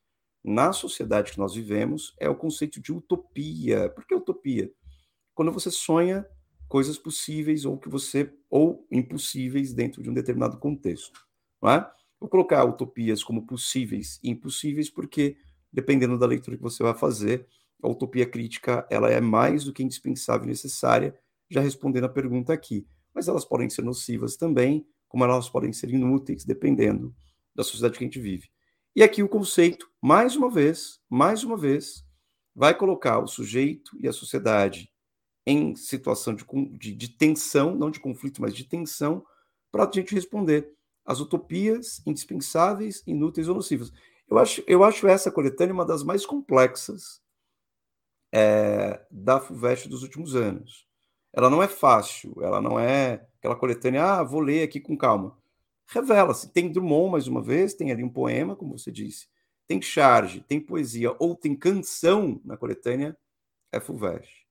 na 0.43 0.74
sociedade 0.74 1.34
que 1.34 1.38
nós 1.38 1.53
vivemos 1.53 2.15
é 2.19 2.28
o 2.28 2.36
conceito 2.36 2.82
de 2.82 2.91
utopia. 2.91 3.91
Por 3.91 4.07
que 4.07 4.15
utopia? 4.15 4.74
Quando 5.36 5.51
você 5.51 5.69
sonha 5.69 6.26
coisas 6.68 6.97
possíveis 6.97 7.66
ou 7.66 7.78
que 7.78 7.89
você 7.89 8.34
ou 8.49 8.88
impossíveis 8.91 9.74
dentro 9.74 10.01
de 10.01 10.09
um 10.09 10.14
determinado 10.14 10.57
contexto, 10.57 11.22
não 11.61 11.72
é? 11.72 11.91
Vou 12.20 12.30
colocar 12.30 12.64
utopias 12.64 13.24
como 13.24 13.45
possíveis 13.45 14.20
e 14.24 14.30
impossíveis 14.30 14.89
porque 14.89 15.38
dependendo 15.74 16.18
da 16.18 16.28
leitura 16.28 16.55
que 16.55 16.64
você 16.64 16.84
vai 16.84 16.93
fazer, 16.93 17.47
a 17.82 17.89
utopia 17.89 18.26
crítica 18.26 18.88
ela 18.89 19.09
é 19.09 19.20
mais 19.20 19.64
do 19.64 19.74
que 19.74 19.84
indispensável 19.84 20.45
e 20.45 20.49
necessária, 20.49 21.18
já 21.49 21.59
respondendo 21.59 22.05
a 22.05 22.09
pergunta 22.09 22.53
aqui. 22.53 22.88
Mas 23.14 23.28
elas 23.28 23.43
podem 23.43 23.70
ser 23.70 23.82
nocivas 23.82 24.38
também, 24.38 24.86
como 25.07 25.24
elas 25.24 25.49
podem 25.49 25.74
ser 25.74 25.89
inúteis, 25.89 26.45
dependendo 26.45 27.14
da 27.53 27.64
sociedade 27.64 27.97
que 27.97 28.03
a 28.03 28.07
gente 28.07 28.20
vive. 28.20 28.49
E 28.95 29.01
aqui 29.01 29.24
o 29.24 29.30
conceito, 29.30 29.89
mais 30.01 30.36
uma 30.36 30.49
vez, 30.49 30.99
mais 31.09 31.43
uma 31.43 31.57
vez, 31.57 32.05
vai 32.55 32.78
colocar 32.78 33.20
o 33.20 33.28
sujeito 33.28 33.97
e 33.99 34.07
a 34.07 34.14
sociedade 34.14 34.92
em 35.45 35.75
situação 35.75 36.33
de, 36.33 36.45
de, 36.77 36.93
de 36.93 37.09
tensão, 37.09 37.75
não 37.75 37.91
de 37.91 37.99
conflito, 37.99 38.41
mas 38.41 38.53
de 38.53 38.63
tensão, 38.63 39.25
para 39.71 39.83
a 39.83 39.91
gente 39.91 40.13
responder 40.13 40.71
às 41.05 41.19
utopias 41.19 42.01
indispensáveis, 42.05 43.03
inúteis 43.05 43.47
ou 43.47 43.55
nocivas. 43.55 43.91
Eu 44.29 44.37
acho, 44.37 44.63
eu 44.67 44.83
acho 44.83 45.07
essa 45.07 45.31
coletânea 45.31 45.73
uma 45.73 45.85
das 45.85 46.03
mais 46.03 46.25
complexas 46.25 47.21
é, 48.33 49.05
da 49.11 49.39
FUVEST 49.39 49.89
dos 49.89 50.01
últimos 50.01 50.35
anos. 50.35 50.87
Ela 51.33 51.49
não 51.49 51.61
é 51.61 51.67
fácil, 51.67 52.35
ela 52.41 52.61
não 52.61 52.79
é 52.79 53.27
aquela 53.39 53.55
coletânea, 53.55 54.03
ah, 54.03 54.23
vou 54.23 54.39
ler 54.39 54.63
aqui 54.63 54.79
com 54.79 54.97
calma 54.97 55.37
revela-se. 55.93 56.51
Tem 56.51 56.71
Drummond, 56.71 57.11
mais 57.11 57.27
uma 57.27 57.41
vez, 57.41 57.73
tem 57.73 57.91
ali 57.91 58.03
um 58.03 58.09
poema, 58.09 58.55
como 58.55 58.77
você 58.77 58.91
disse, 58.91 59.27
tem 59.67 59.81
charge, 59.81 60.41
tem 60.41 60.59
poesia 60.59 61.15
ou 61.19 61.35
tem 61.35 61.55
canção 61.55 62.41
na 62.43 62.57
coletânea, 62.57 63.17
é 63.71 63.79
Fulvestre. 63.79 64.42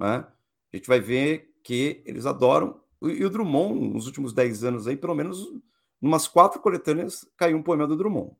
É? 0.00 0.06
A 0.06 0.76
gente 0.76 0.86
vai 0.86 1.00
ver 1.00 1.54
que 1.62 2.02
eles 2.06 2.26
adoram. 2.26 2.80
E 3.02 3.24
o 3.24 3.30
Drummond, 3.30 3.88
nos 3.92 4.06
últimos 4.06 4.32
10 4.32 4.64
anos 4.64 4.86
aí, 4.86 4.96
pelo 4.96 5.14
menos 5.14 5.52
umas 6.00 6.28
quatro 6.28 6.60
coletâneas 6.60 7.26
caiu 7.36 7.56
um 7.56 7.62
poema 7.62 7.86
do 7.86 7.96
Drummond. 7.96 8.36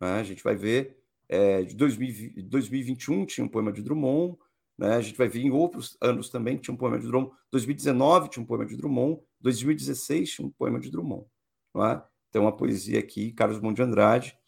É? 0.00 0.06
A 0.06 0.22
gente 0.22 0.42
vai 0.42 0.54
ver, 0.54 0.98
é, 1.28 1.62
de 1.62 1.74
2020, 1.74 2.42
2021 2.42 3.26
tinha 3.26 3.44
um 3.44 3.48
poema 3.48 3.72
de 3.72 3.82
Drummond, 3.82 4.36
né? 4.78 4.96
a 4.96 5.00
gente 5.00 5.16
vai 5.16 5.28
ver 5.28 5.40
em 5.40 5.50
outros 5.50 5.96
anos 6.00 6.28
também 6.28 6.56
tinha 6.56 6.74
um 6.74 6.78
poema 6.78 6.98
de 6.98 7.06
Drummond, 7.06 7.32
2019 7.50 8.28
tinha 8.28 8.42
um 8.42 8.46
poema 8.46 8.66
de 8.66 8.76
Drummond, 8.76 9.20
2016 9.40 10.30
tinha 10.30 10.46
um 10.46 10.50
poema 10.50 10.80
de 10.80 10.90
Drummond 10.90 11.26
não 11.74 11.86
é? 11.86 12.02
Tem 12.30 12.40
uma 12.40 12.54
poesia 12.54 12.98
aqui, 12.98 13.32
Carlos 13.32 13.58
Drummond 13.58 13.76
de 13.76 13.82
Andrade. 13.82 14.38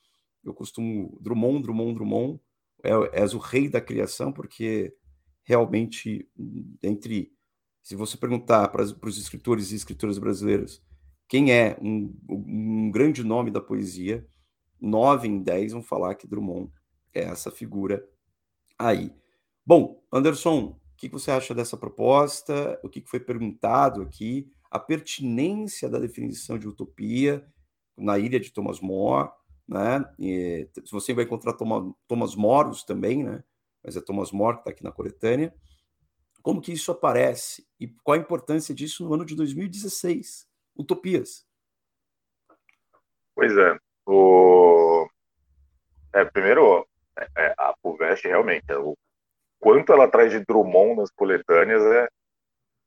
Eu 0.42 0.54
costumo 0.54 1.18
Drummond, 1.20 1.62
Drummond, 1.62 1.94
Drummond, 1.94 2.40
é, 2.82 2.90
és 3.20 3.34
o 3.34 3.38
rei 3.38 3.68
da 3.68 3.80
criação, 3.80 4.32
porque 4.32 4.94
realmente 5.44 6.28
entre 6.82 7.32
se 7.82 7.94
você 7.94 8.16
perguntar 8.16 8.68
para, 8.68 8.84
para 8.94 9.08
os 9.08 9.18
escritores 9.18 9.70
e 9.70 9.76
escritoras 9.76 10.18
brasileiros 10.18 10.82
quem 11.28 11.52
é 11.52 11.76
um, 11.80 12.14
um 12.28 12.90
grande 12.90 13.22
nome 13.24 13.50
da 13.50 13.60
poesia, 13.60 14.26
nove 14.80 15.28
em 15.28 15.42
dez 15.42 15.72
vão 15.72 15.82
falar 15.82 16.14
que 16.14 16.26
Drummond 16.26 16.70
é 17.14 17.22
essa 17.22 17.50
figura 17.50 18.06
aí. 18.78 19.12
Bom, 19.64 20.02
Anderson, 20.12 20.78
o 20.92 20.96
que 20.96 21.08
você 21.08 21.30
acha 21.30 21.54
dessa 21.54 21.76
proposta? 21.76 22.78
O 22.82 22.88
que 22.88 23.02
foi 23.06 23.20
perguntado 23.20 24.02
aqui? 24.02 24.50
a 24.74 24.78
pertinência 24.80 25.88
da 25.88 26.00
definição 26.00 26.58
de 26.58 26.66
utopia 26.66 27.46
na 27.96 28.18
ilha 28.18 28.40
de 28.40 28.52
Thomas 28.52 28.80
More, 28.80 29.30
né? 29.68 30.04
E, 30.18 30.68
se 30.84 30.90
você 30.90 31.14
vai 31.14 31.22
encontrar 31.22 31.56
Thomas 32.08 32.34
Moros 32.34 32.82
também, 32.82 33.22
né? 33.22 33.44
Mas 33.84 33.96
é 33.96 34.00
Thomas 34.00 34.32
More 34.32 34.56
que 34.56 34.60
está 34.62 34.70
aqui 34.70 34.82
na 34.82 34.92
coletânea. 34.92 35.54
Como 36.42 36.60
que 36.60 36.72
isso 36.72 36.90
aparece 36.90 37.66
e 37.78 37.88
qual 38.02 38.16
a 38.16 38.20
importância 38.20 38.74
disso 38.74 39.04
no 39.04 39.14
ano 39.14 39.24
de 39.24 39.36
2016? 39.36 40.48
Utopias. 40.76 41.46
Pois 43.34 43.56
é. 43.56 43.78
O... 44.06 45.08
É, 46.12 46.24
primeiro, 46.24 46.86
é, 47.18 47.28
é, 47.36 47.54
a 47.58 47.74
Puvest 47.82 48.24
realmente, 48.26 48.64
é, 48.68 48.76
o 48.76 48.96
quanto 49.58 49.92
ela 49.92 50.08
traz 50.08 50.30
de 50.30 50.44
Drummond 50.44 51.00
nas 51.00 51.10
coletâneas 51.10 51.82
é, 51.82 52.08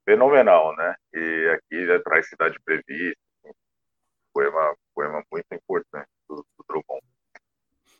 fenomenal, 0.05 0.75
né? 0.75 0.95
E 1.13 1.49
aqui 1.55 1.85
já 1.85 2.01
traz 2.01 2.29
Cidade 2.29 2.57
Prevista, 2.63 3.19
poema, 4.33 4.75
poema 4.93 5.23
muito 5.31 5.47
importante 5.51 6.09
do, 6.29 6.35
do 6.35 6.65
Drummond. 6.67 7.03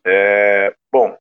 É, 0.06 0.76
bom, 0.92 1.18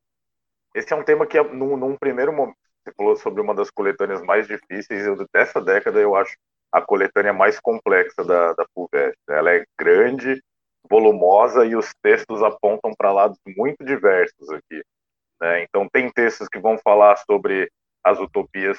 esse 0.77 0.93
é 0.93 0.95
um 0.95 1.03
tema 1.03 1.25
que, 1.25 1.41
num, 1.41 1.75
num, 1.75 1.97
primeiro 1.97 2.31
momento, 2.31 2.57
você 2.83 2.93
falou 2.95 3.15
sobre 3.15 3.41
uma 3.41 3.55
das 3.55 3.71
coletâneas 3.71 4.21
mais 4.21 4.47
difíceis 4.47 5.05
dessa 5.33 5.59
década, 5.59 5.99
eu 5.99 6.15
acho 6.15 6.37
a 6.71 6.81
coletânea 6.81 7.33
mais 7.33 7.59
complexa 7.59 8.23
da, 8.23 8.53
da 8.53 8.65
Fulvestre. 8.73 9.17
Ela 9.27 9.55
é 9.55 9.65
grande, 9.79 10.41
volumosa 10.89 11.65
e 11.65 11.75
os 11.75 11.91
textos 12.01 12.43
apontam 12.43 12.91
para 12.95 13.11
lados 13.11 13.39
muito 13.57 13.83
diversos 13.83 14.49
aqui. 14.51 14.83
Né? 15.41 15.63
Então, 15.63 15.89
tem 15.89 16.11
textos 16.11 16.47
que 16.47 16.59
vão 16.59 16.77
falar 16.77 17.15
sobre 17.17 17.71
as 18.03 18.19
utopias 18.19 18.77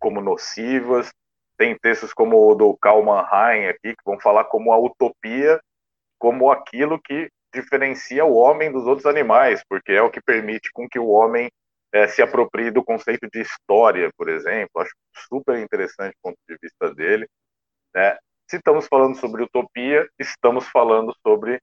como 0.00 0.20
nocivas, 0.20 1.10
tem 1.56 1.78
textos 1.78 2.12
como 2.12 2.50
o 2.50 2.54
do 2.54 2.76
Karl 2.76 3.02
Mannheim 3.02 3.68
aqui, 3.68 3.94
que 3.94 4.04
vão 4.04 4.20
falar 4.20 4.44
como 4.44 4.72
a 4.72 4.78
utopia, 4.78 5.58
como 6.18 6.50
aquilo 6.50 7.00
que 7.00 7.30
diferencia 7.52 8.24
o 8.24 8.34
homem 8.34 8.70
dos 8.70 8.86
outros 8.86 9.06
animais, 9.06 9.62
porque 9.68 9.92
é 9.92 10.02
o 10.02 10.10
que 10.10 10.20
permite 10.20 10.70
com 10.72 10.88
que 10.88 10.98
o 10.98 11.08
homem 11.08 11.50
é, 11.92 12.06
se 12.06 12.20
aproprie 12.20 12.70
do 12.70 12.84
conceito 12.84 13.28
de 13.32 13.40
história, 13.40 14.10
por 14.16 14.28
exemplo. 14.28 14.82
Acho 14.82 14.92
super 15.28 15.58
interessante 15.58 16.14
o 16.18 16.28
ponto 16.28 16.38
de 16.48 16.56
vista 16.60 16.94
dele. 16.94 17.26
Né? 17.94 18.16
Se 18.48 18.56
estamos 18.56 18.86
falando 18.86 19.16
sobre 19.16 19.42
utopia, 19.42 20.08
estamos 20.18 20.66
falando 20.68 21.14
sobre 21.26 21.60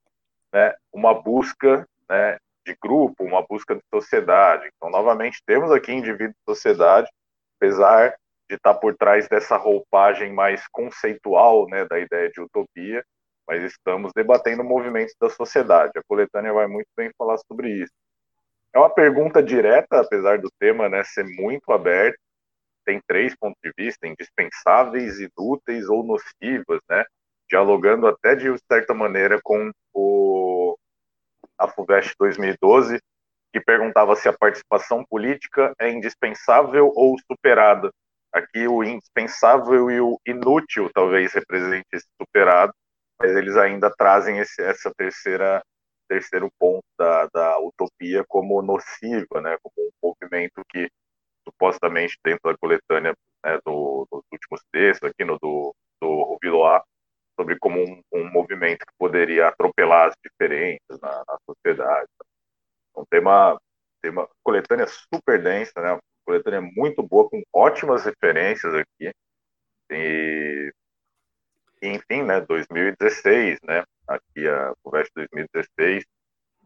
né, 0.54 0.74
uma 0.92 1.14
busca 1.14 1.88
né, 2.10 2.38
de 2.66 2.76
grupo, 2.82 3.24
uma 3.24 3.46
busca 3.46 3.76
de 3.76 3.82
sociedade. 3.94 4.70
Então, 4.76 4.90
novamente, 4.90 5.42
temos 5.46 5.72
aqui 5.72 5.92
indivíduo 5.92 6.34
e 6.34 6.52
sociedade, 6.52 7.10
apesar 7.58 8.16
de 8.50 8.56
estar 8.56 8.76
por 8.76 8.96
trás 8.96 9.28
dessa 9.28 9.58
roupagem 9.58 10.34
mais 10.34 10.68
conceitual 10.68 11.68
né, 11.68 11.86
da 11.86 12.00
ideia 12.00 12.30
de 12.30 12.42
utopia, 12.42 13.04
mas 13.48 13.64
estamos 13.64 14.12
debatendo 14.16 14.64
movimentos 14.64 15.16
da 15.20 15.30
sociedade. 15.30 15.92
A 15.98 16.04
coletânea 16.08 16.54
vai 16.54 16.68
muito 16.68 16.88
bem 16.98 17.12
falar 17.18 17.38
sobre 17.40 17.70
isso. 17.70 17.94
é 18.74 18.80
uma 18.80 18.90
pergunta 18.90 19.42
direta, 19.42 20.00
apesar 20.02 20.40
do 20.40 20.50
tema 20.60 20.90
né, 20.90 21.04
ser 21.04 21.26
muito 21.26 21.72
aberto. 21.72 22.20
Tem 22.86 23.02
três 23.08 23.36
pontos 23.36 23.60
de 23.64 23.72
vista: 23.78 24.08
indispensáveis, 24.08 25.20
inúteis 25.20 25.90
ou 25.90 26.04
nocivas, 26.04 26.82
né? 26.90 27.04
Dialogando 27.50 28.08
até 28.08 28.36
de 28.36 28.48
certa 28.72 28.94
maneira 28.94 29.40
com 29.44 29.72
o 29.94 30.78
a 31.58 31.68
FUVEST 31.68 32.16
2012, 32.20 33.00
que 33.54 33.62
perguntava 33.62 34.16
se 34.16 34.28
a 34.28 34.38
participação 34.38 35.06
política 35.10 35.74
é 35.80 35.90
indispensável 35.90 36.92
ou 36.94 37.16
superada. 37.20 37.90
Aqui 38.34 38.68
o 38.68 38.84
indispensável 38.84 39.90
e 39.90 40.02
o 40.02 40.20
inútil 40.26 40.90
talvez 40.94 41.34
represente 41.34 41.88
esse 41.94 42.08
superado, 42.22 42.74
mas 43.20 43.36
eles 43.36 43.56
ainda 43.56 43.90
trazem 43.96 44.40
esse, 44.40 44.62
essa 44.62 44.92
terceira 44.96 45.62
terceiro 46.08 46.52
ponto 46.60 46.86
da, 46.98 47.28
da 47.34 47.60
utopia 47.60 48.24
como 48.28 48.62
nociva, 48.62 49.42
né, 49.42 49.58
como 49.62 49.88
um 49.88 49.92
movimento 50.02 50.62
que 50.70 50.88
supostamente 51.48 52.18
dentro 52.24 52.52
da 52.52 52.58
coletânea 52.58 53.14
né, 53.44 53.60
do, 53.66 54.08
dos 54.12 54.24
últimos 54.32 54.62
textos, 54.72 55.10
aqui 55.10 55.24
no 55.24 55.38
do, 55.40 55.76
do 56.02 56.24
Rubilois, 56.24 56.82
sobre 57.40 57.58
como 57.60 57.80
um, 57.80 58.02
um, 58.14 58.32
movimento 58.32 58.86
que 58.86 58.94
poderia 58.98 59.48
atropelar 59.48 60.10
as 60.10 60.16
diferenças 60.24 61.00
na, 61.02 61.24
na 61.28 61.38
sociedade. 61.46 62.08
Então, 62.92 63.06
tem 63.10 63.20
uma 63.20 63.60
coletânea 64.44 64.88
super 64.88 65.42
densa, 65.42 65.74
né, 65.82 65.94
uma 65.94 66.02
coletânea 66.26 66.62
muito 66.62 67.04
boa, 67.04 67.30
com 67.30 67.42
ótimas 67.54 68.06
referências 68.06 68.74
aqui, 68.74 69.12
e, 69.92 70.74
e 71.86 71.96
enfim, 71.96 72.24
né, 72.24 72.42
2016, 72.42 73.60
né, 73.64 73.84
aqui 74.08 74.48
a 74.48 74.74
conversa 74.84 75.12
de 75.16 75.28
2016. 75.32 76.04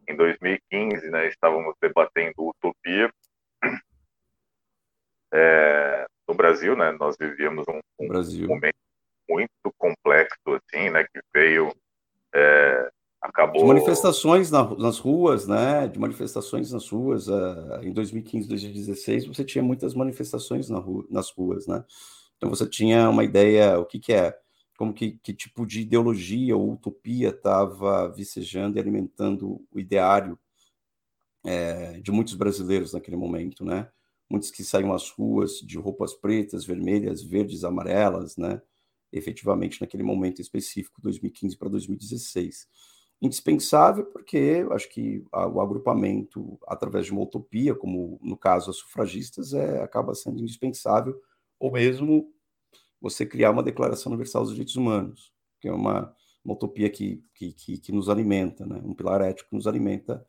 Em 0.08 0.16
2015, 0.16 1.10
né, 1.10 1.28
estávamos 1.28 1.74
debatendo 1.80 2.48
utopia. 2.48 3.12
É, 5.32 6.06
no 6.26 6.34
Brasil, 6.34 6.74
né, 6.74 6.90
nós 6.90 7.14
vivíamos 7.16 7.64
um, 7.68 7.78
um 8.00 8.46
momento 8.48 8.74
muito 9.28 9.72
complexo, 9.78 10.40
assim, 10.48 10.90
né, 10.90 11.04
que 11.04 11.20
veio, 11.32 11.72
é, 12.34 12.90
acabou... 13.22 13.62
De 13.62 13.68
manifestações 13.68 14.50
na, 14.50 14.64
nas 14.74 14.98
ruas, 14.98 15.46
né, 15.46 15.86
de 15.86 16.00
manifestações 16.00 16.72
nas 16.72 16.88
ruas, 16.88 17.28
uh, 17.28 17.80
em 17.80 17.92
2015, 17.92 18.48
2016, 18.48 19.26
você 19.26 19.44
tinha 19.44 19.62
muitas 19.62 19.94
manifestações 19.94 20.68
na 20.68 20.80
rua, 20.80 21.06
nas 21.08 21.30
ruas, 21.30 21.68
né, 21.68 21.84
então 22.36 22.50
você 22.50 22.68
tinha 22.68 23.08
uma 23.08 23.22
ideia, 23.22 23.78
o 23.78 23.84
que 23.84 24.00
que 24.00 24.12
é 24.12 24.36
como 24.80 24.94
que, 24.94 25.18
que 25.22 25.34
tipo 25.34 25.66
de 25.66 25.82
ideologia 25.82 26.56
ou 26.56 26.72
utopia 26.72 27.28
estava 27.28 28.08
vicejando 28.08 28.78
e 28.78 28.80
alimentando 28.80 29.62
o 29.70 29.78
ideário 29.78 30.38
é, 31.44 32.00
de 32.00 32.10
muitos 32.10 32.32
brasileiros 32.32 32.94
naquele 32.94 33.18
momento, 33.18 33.62
né? 33.62 33.90
Muitos 34.26 34.50
que 34.50 34.64
saíam 34.64 34.94
às 34.94 35.10
ruas 35.10 35.58
de 35.58 35.76
roupas 35.76 36.14
pretas, 36.14 36.64
vermelhas, 36.64 37.22
verdes, 37.22 37.62
amarelas, 37.62 38.38
né? 38.38 38.62
Efetivamente 39.12 39.82
naquele 39.82 40.02
momento 40.02 40.40
específico, 40.40 41.02
2015 41.02 41.58
para 41.58 41.68
2016. 41.68 42.66
Indispensável 43.20 44.06
porque 44.06 44.66
acho 44.70 44.88
que 44.88 45.22
o 45.30 45.60
agrupamento 45.60 46.58
através 46.66 47.04
de 47.04 47.12
uma 47.12 47.20
utopia, 47.20 47.74
como 47.74 48.18
no 48.22 48.34
caso 48.34 48.70
as 48.70 48.78
sufragistas, 48.78 49.52
é, 49.52 49.82
acaba 49.82 50.14
sendo 50.14 50.40
indispensável, 50.40 51.20
ou 51.58 51.70
mesmo 51.70 52.32
você 53.00 53.24
criar 53.24 53.50
uma 53.50 53.62
Declaração 53.62 54.10
Universal 54.10 54.42
dos 54.42 54.52
Direitos 54.52 54.76
Humanos, 54.76 55.32
que 55.60 55.68
é 55.68 55.72
uma, 55.72 56.14
uma 56.44 56.54
utopia 56.54 56.90
que, 56.90 57.22
que, 57.34 57.52
que, 57.52 57.78
que, 57.78 57.92
nos 57.92 58.08
alimenta, 58.08 58.66
né? 58.66 58.80
um 58.84 58.94
pilar 58.94 59.22
ético 59.22 59.50
que 59.50 59.56
nos 59.56 59.66
alimenta 59.66 60.24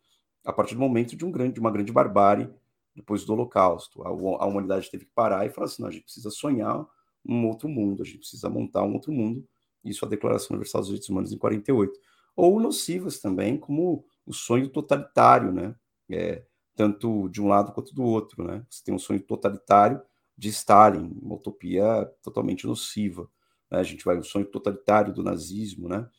a 0.45 0.53
partir 0.53 0.75
do 0.75 0.79
momento 0.81 1.15
de, 1.15 1.25
um 1.25 1.31
grande, 1.31 1.55
de 1.55 1.59
uma 1.59 1.71
grande 1.71 1.91
barbárie 1.91 2.49
depois 2.95 3.25
do 3.25 3.33
Holocausto. 3.33 4.01
A, 4.03 4.09
a 4.09 4.45
humanidade 4.45 4.89
teve 4.89 5.05
que 5.05 5.11
parar 5.13 5.45
e 5.45 5.49
falar 5.49 5.65
assim: 5.65 5.81
não, 5.81 5.89
a 5.89 5.91
gente 5.91 6.03
precisa 6.03 6.29
sonhar 6.29 6.85
um 7.25 7.47
outro 7.47 7.69
mundo, 7.69 8.01
a 8.01 8.05
gente 8.05 8.19
precisa 8.19 8.49
montar 8.49 8.83
um 8.83 8.93
outro 8.93 9.11
mundo. 9.11 9.47
Isso 9.83 10.05
a 10.05 10.07
Declaração 10.07 10.49
Universal 10.51 10.81
dos 10.81 10.87
Direitos 10.87 11.09
Humanos 11.09 11.31
em 11.31 11.37
48. 11.37 11.99
Ou 12.35 12.59
nocivas 12.59 13.19
também, 13.19 13.57
como 13.57 14.05
o 14.25 14.33
sonho 14.33 14.69
totalitário, 14.69 15.51
né? 15.51 15.75
É, 16.09 16.43
tanto 16.75 17.29
de 17.29 17.41
um 17.41 17.47
lado 17.47 17.71
quanto 17.73 17.93
do 17.93 18.03
outro, 18.03 18.43
né? 18.43 18.65
Você 18.69 18.83
tem 18.83 18.93
um 18.93 18.99
sonho 18.99 19.21
totalitário 19.21 20.01
de 20.41 20.49
Stalin, 20.49 21.15
uma 21.21 21.35
utopia 21.35 22.11
totalmente 22.23 22.65
nociva. 22.65 23.29
Né? 23.69 23.77
A 23.77 23.83
gente 23.83 24.03
vai 24.03 24.15
no 24.15 24.23
sonho 24.23 24.47
totalitário 24.47 25.13
do 25.13 25.21
nazismo, 25.21 25.87
né? 25.87 26.09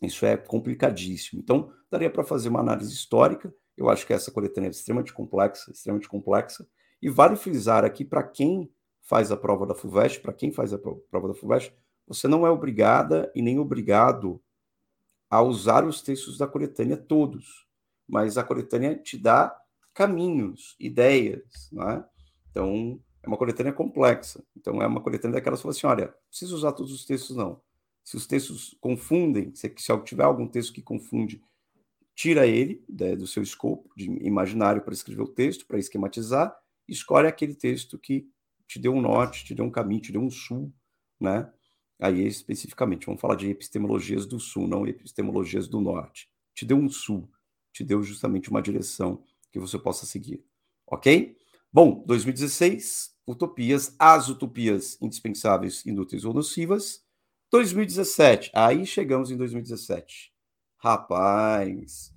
Isso 0.00 0.24
é 0.24 0.34
complicadíssimo. 0.34 1.42
Então, 1.42 1.70
daria 1.90 2.08
para 2.08 2.24
fazer 2.24 2.48
uma 2.48 2.60
análise 2.60 2.94
histórica. 2.94 3.54
Eu 3.76 3.90
acho 3.90 4.06
que 4.06 4.14
essa 4.14 4.30
coletânea 4.30 4.68
é 4.68 4.70
extremamente 4.70 5.12
complexa, 5.12 5.70
extremamente 5.70 6.08
complexa. 6.08 6.66
E 7.02 7.10
vale 7.10 7.36
frisar 7.36 7.84
aqui 7.84 8.02
para 8.02 8.22
quem 8.22 8.72
faz 9.02 9.30
a 9.30 9.36
prova 9.36 9.66
da 9.66 9.74
FUVEST, 9.74 10.22
para 10.22 10.32
quem 10.32 10.50
faz 10.50 10.72
a 10.72 10.78
prova 10.78 11.28
da 11.28 11.34
FUVEST, 11.34 11.70
você 12.06 12.26
não 12.26 12.46
é 12.46 12.50
obrigada 12.50 13.30
e 13.34 13.42
nem 13.42 13.58
obrigado 13.58 14.42
a 15.28 15.42
usar 15.42 15.84
os 15.84 16.00
textos 16.00 16.38
da 16.38 16.46
coletânea 16.46 16.96
todos, 16.96 17.66
mas 18.08 18.38
a 18.38 18.42
coletânea 18.42 18.96
te 18.96 19.18
dá 19.18 19.54
caminhos, 19.92 20.76
ideias, 20.80 21.68
né? 21.70 22.04
Então, 22.50 22.98
é 23.24 23.28
uma 23.28 23.36
coletânea 23.36 23.72
complexa. 23.72 24.44
Então, 24.56 24.82
é 24.82 24.86
uma 24.86 25.00
coletânea 25.00 25.36
daquelas 25.36 25.60
que 25.60 25.62
fala 25.62 25.72
assim: 25.72 25.86
olha, 25.86 26.06
não 26.06 26.28
precisa 26.28 26.54
usar 26.54 26.72
todos 26.72 26.92
os 26.92 27.04
textos, 27.04 27.36
não. 27.36 27.60
Se 28.04 28.16
os 28.16 28.26
textos 28.26 28.76
confundem, 28.80 29.54
se, 29.54 29.72
se 29.78 29.98
tiver 30.02 30.24
algum 30.24 30.46
texto 30.46 30.72
que 30.74 30.82
confunde, 30.82 31.42
tira 32.14 32.46
ele 32.46 32.84
né, 32.88 33.16
do 33.16 33.26
seu 33.26 33.42
escopo 33.42 33.90
de 33.96 34.04
imaginário 34.24 34.82
para 34.82 34.92
escrever 34.92 35.22
o 35.22 35.28
texto, 35.28 35.66
para 35.66 35.78
esquematizar, 35.78 36.54
e 36.86 36.92
escolhe 36.92 37.26
aquele 37.26 37.54
texto 37.54 37.98
que 37.98 38.28
te 38.66 38.78
deu 38.78 38.92
um 38.92 39.00
norte, 39.00 39.44
te 39.44 39.54
deu 39.54 39.64
um 39.64 39.70
caminho, 39.70 40.02
te 40.02 40.12
deu 40.12 40.20
um 40.20 40.30
sul, 40.30 40.72
né? 41.18 41.50
Aí 41.98 42.26
especificamente, 42.26 43.06
vamos 43.06 43.20
falar 43.20 43.36
de 43.36 43.48
epistemologias 43.48 44.26
do 44.26 44.38
sul, 44.38 44.68
não 44.68 44.86
epistemologias 44.86 45.66
do 45.66 45.80
norte. 45.80 46.28
Te 46.54 46.66
deu 46.66 46.76
um 46.76 46.88
sul, 46.88 47.30
te 47.72 47.82
deu 47.82 48.02
justamente 48.02 48.50
uma 48.50 48.60
direção 48.60 49.24
que 49.50 49.58
você 49.58 49.78
possa 49.78 50.04
seguir, 50.04 50.44
ok? 50.86 51.36
Bom, 51.72 52.04
2016, 52.06 53.13
utopias, 53.26 53.94
as 53.98 54.28
utopias 54.28 55.00
indispensáveis, 55.00 55.84
inúteis 55.86 56.24
ou 56.24 56.34
nocivas. 56.34 57.02
2017, 57.50 58.50
aí 58.54 58.84
chegamos 58.84 59.30
em 59.30 59.36
2017. 59.36 60.32
Rapaz, 60.76 62.12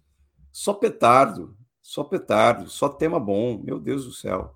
só 0.51 0.73
petardo, 0.73 1.57
só 1.81 2.03
petardo, 2.03 2.69
só 2.69 2.89
tema 2.89 3.19
bom, 3.19 3.61
meu 3.63 3.79
Deus 3.79 4.05
do 4.05 4.11
céu. 4.11 4.55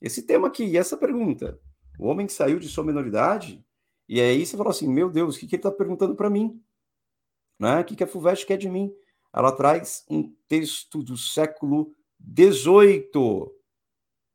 Esse 0.00 0.22
tema 0.22 0.48
aqui, 0.48 0.64
e 0.64 0.76
essa 0.76 0.96
pergunta, 0.96 1.60
o 1.98 2.06
homem 2.06 2.26
que 2.26 2.32
saiu 2.32 2.58
de 2.58 2.68
sua 2.68 2.84
minoridade, 2.84 3.64
e 4.08 4.20
aí 4.20 4.44
você 4.44 4.56
falou 4.56 4.70
assim, 4.70 4.88
meu 4.88 5.10
Deus, 5.10 5.36
o 5.36 5.38
que, 5.38 5.46
que 5.46 5.56
ele 5.56 5.60
está 5.60 5.70
perguntando 5.70 6.14
para 6.14 6.30
mim? 6.30 6.62
Né? 7.58 7.80
O 7.80 7.84
que, 7.84 7.96
que 7.96 8.04
a 8.04 8.06
FUVEST 8.06 8.46
quer 8.46 8.56
de 8.56 8.68
mim? 8.68 8.92
Ela 9.32 9.52
traz 9.52 10.04
um 10.10 10.34
texto 10.48 11.02
do 11.02 11.16
século 11.16 11.94
XVIII, 12.20 13.50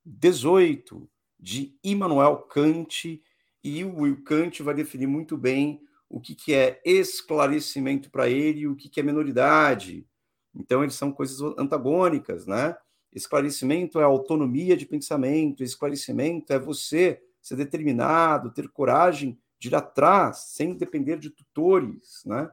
18, 0.05 1.09
de 1.47 1.73
Immanuel 1.81 2.39
Kant, 2.39 3.23
e 3.63 3.85
o 3.85 4.21
Kant 4.21 4.61
vai 4.61 4.75
definir 4.75 5.07
muito 5.07 5.37
bem 5.37 5.81
o 6.09 6.19
que, 6.19 6.35
que 6.35 6.53
é 6.53 6.81
esclarecimento 6.83 8.11
para 8.11 8.27
ele 8.27 8.59
e 8.59 8.67
o 8.67 8.75
que, 8.75 8.89
que 8.89 8.99
é 8.99 9.03
menoridade. 9.03 10.05
Então, 10.53 10.83
eles 10.83 10.95
são 10.95 11.09
coisas 11.09 11.39
antagônicas, 11.57 12.45
né? 12.45 12.75
Esclarecimento 13.13 13.97
é 13.97 14.03
autonomia 14.03 14.75
de 14.75 14.85
pensamento, 14.85 15.63
esclarecimento 15.63 16.51
é 16.51 16.59
você 16.59 17.23
ser 17.41 17.55
determinado, 17.55 18.51
ter 18.51 18.67
coragem 18.67 19.39
de 19.57 19.69
ir 19.69 19.75
atrás, 19.75 20.49
sem 20.49 20.75
depender 20.75 21.17
de 21.17 21.29
tutores, 21.29 22.23
né? 22.25 22.51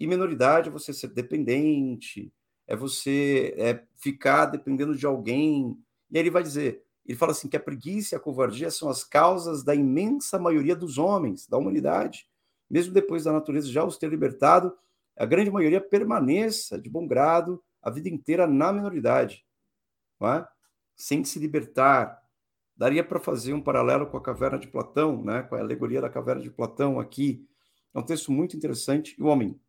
E 0.00 0.08
menoridade 0.08 0.70
é 0.70 0.72
você 0.72 0.92
ser 0.92 1.12
dependente, 1.12 2.32
é 2.66 2.74
você 2.74 3.54
é 3.56 3.84
ficar 3.94 4.46
dependendo 4.46 4.96
de 4.96 5.06
alguém. 5.06 5.78
E 6.10 6.18
aí 6.18 6.22
ele 6.24 6.30
vai 6.30 6.42
dizer: 6.42 6.82
ele 7.06 7.18
fala 7.18 7.32
assim 7.32 7.48
que 7.48 7.56
a 7.56 7.60
preguiça 7.60 8.14
e 8.14 8.16
a 8.16 8.20
covardia 8.20 8.70
são 8.70 8.88
as 8.88 9.04
causas 9.04 9.62
da 9.62 9.74
imensa 9.74 10.38
maioria 10.38 10.74
dos 10.74 10.96
homens, 10.96 11.46
da 11.46 11.58
humanidade. 11.58 12.26
Mesmo 12.68 12.94
depois 12.94 13.24
da 13.24 13.32
natureza 13.32 13.70
já 13.70 13.84
os 13.84 13.98
ter 13.98 14.08
libertado, 14.08 14.76
a 15.16 15.26
grande 15.26 15.50
maioria 15.50 15.80
permaneça 15.80 16.80
de 16.80 16.88
bom 16.88 17.06
grado 17.06 17.62
a 17.82 17.90
vida 17.90 18.08
inteira 18.08 18.46
na 18.46 18.72
minoridade, 18.72 19.44
é? 20.22 20.46
sem 20.96 21.22
se 21.22 21.38
libertar. 21.38 22.22
Daria 22.76 23.04
para 23.04 23.20
fazer 23.20 23.52
um 23.52 23.60
paralelo 23.60 24.06
com 24.06 24.16
a 24.16 24.22
caverna 24.22 24.58
de 24.58 24.66
Platão, 24.66 25.22
né? 25.22 25.42
com 25.42 25.54
a 25.54 25.60
alegoria 25.60 26.00
da 26.00 26.08
caverna 26.08 26.42
de 26.42 26.50
Platão 26.50 26.98
aqui. 26.98 27.46
É 27.92 27.98
um 27.98 28.02
texto 28.02 28.32
muito 28.32 28.56
interessante. 28.56 29.14
E 29.18 29.22
o 29.22 29.26
homem 29.26 29.60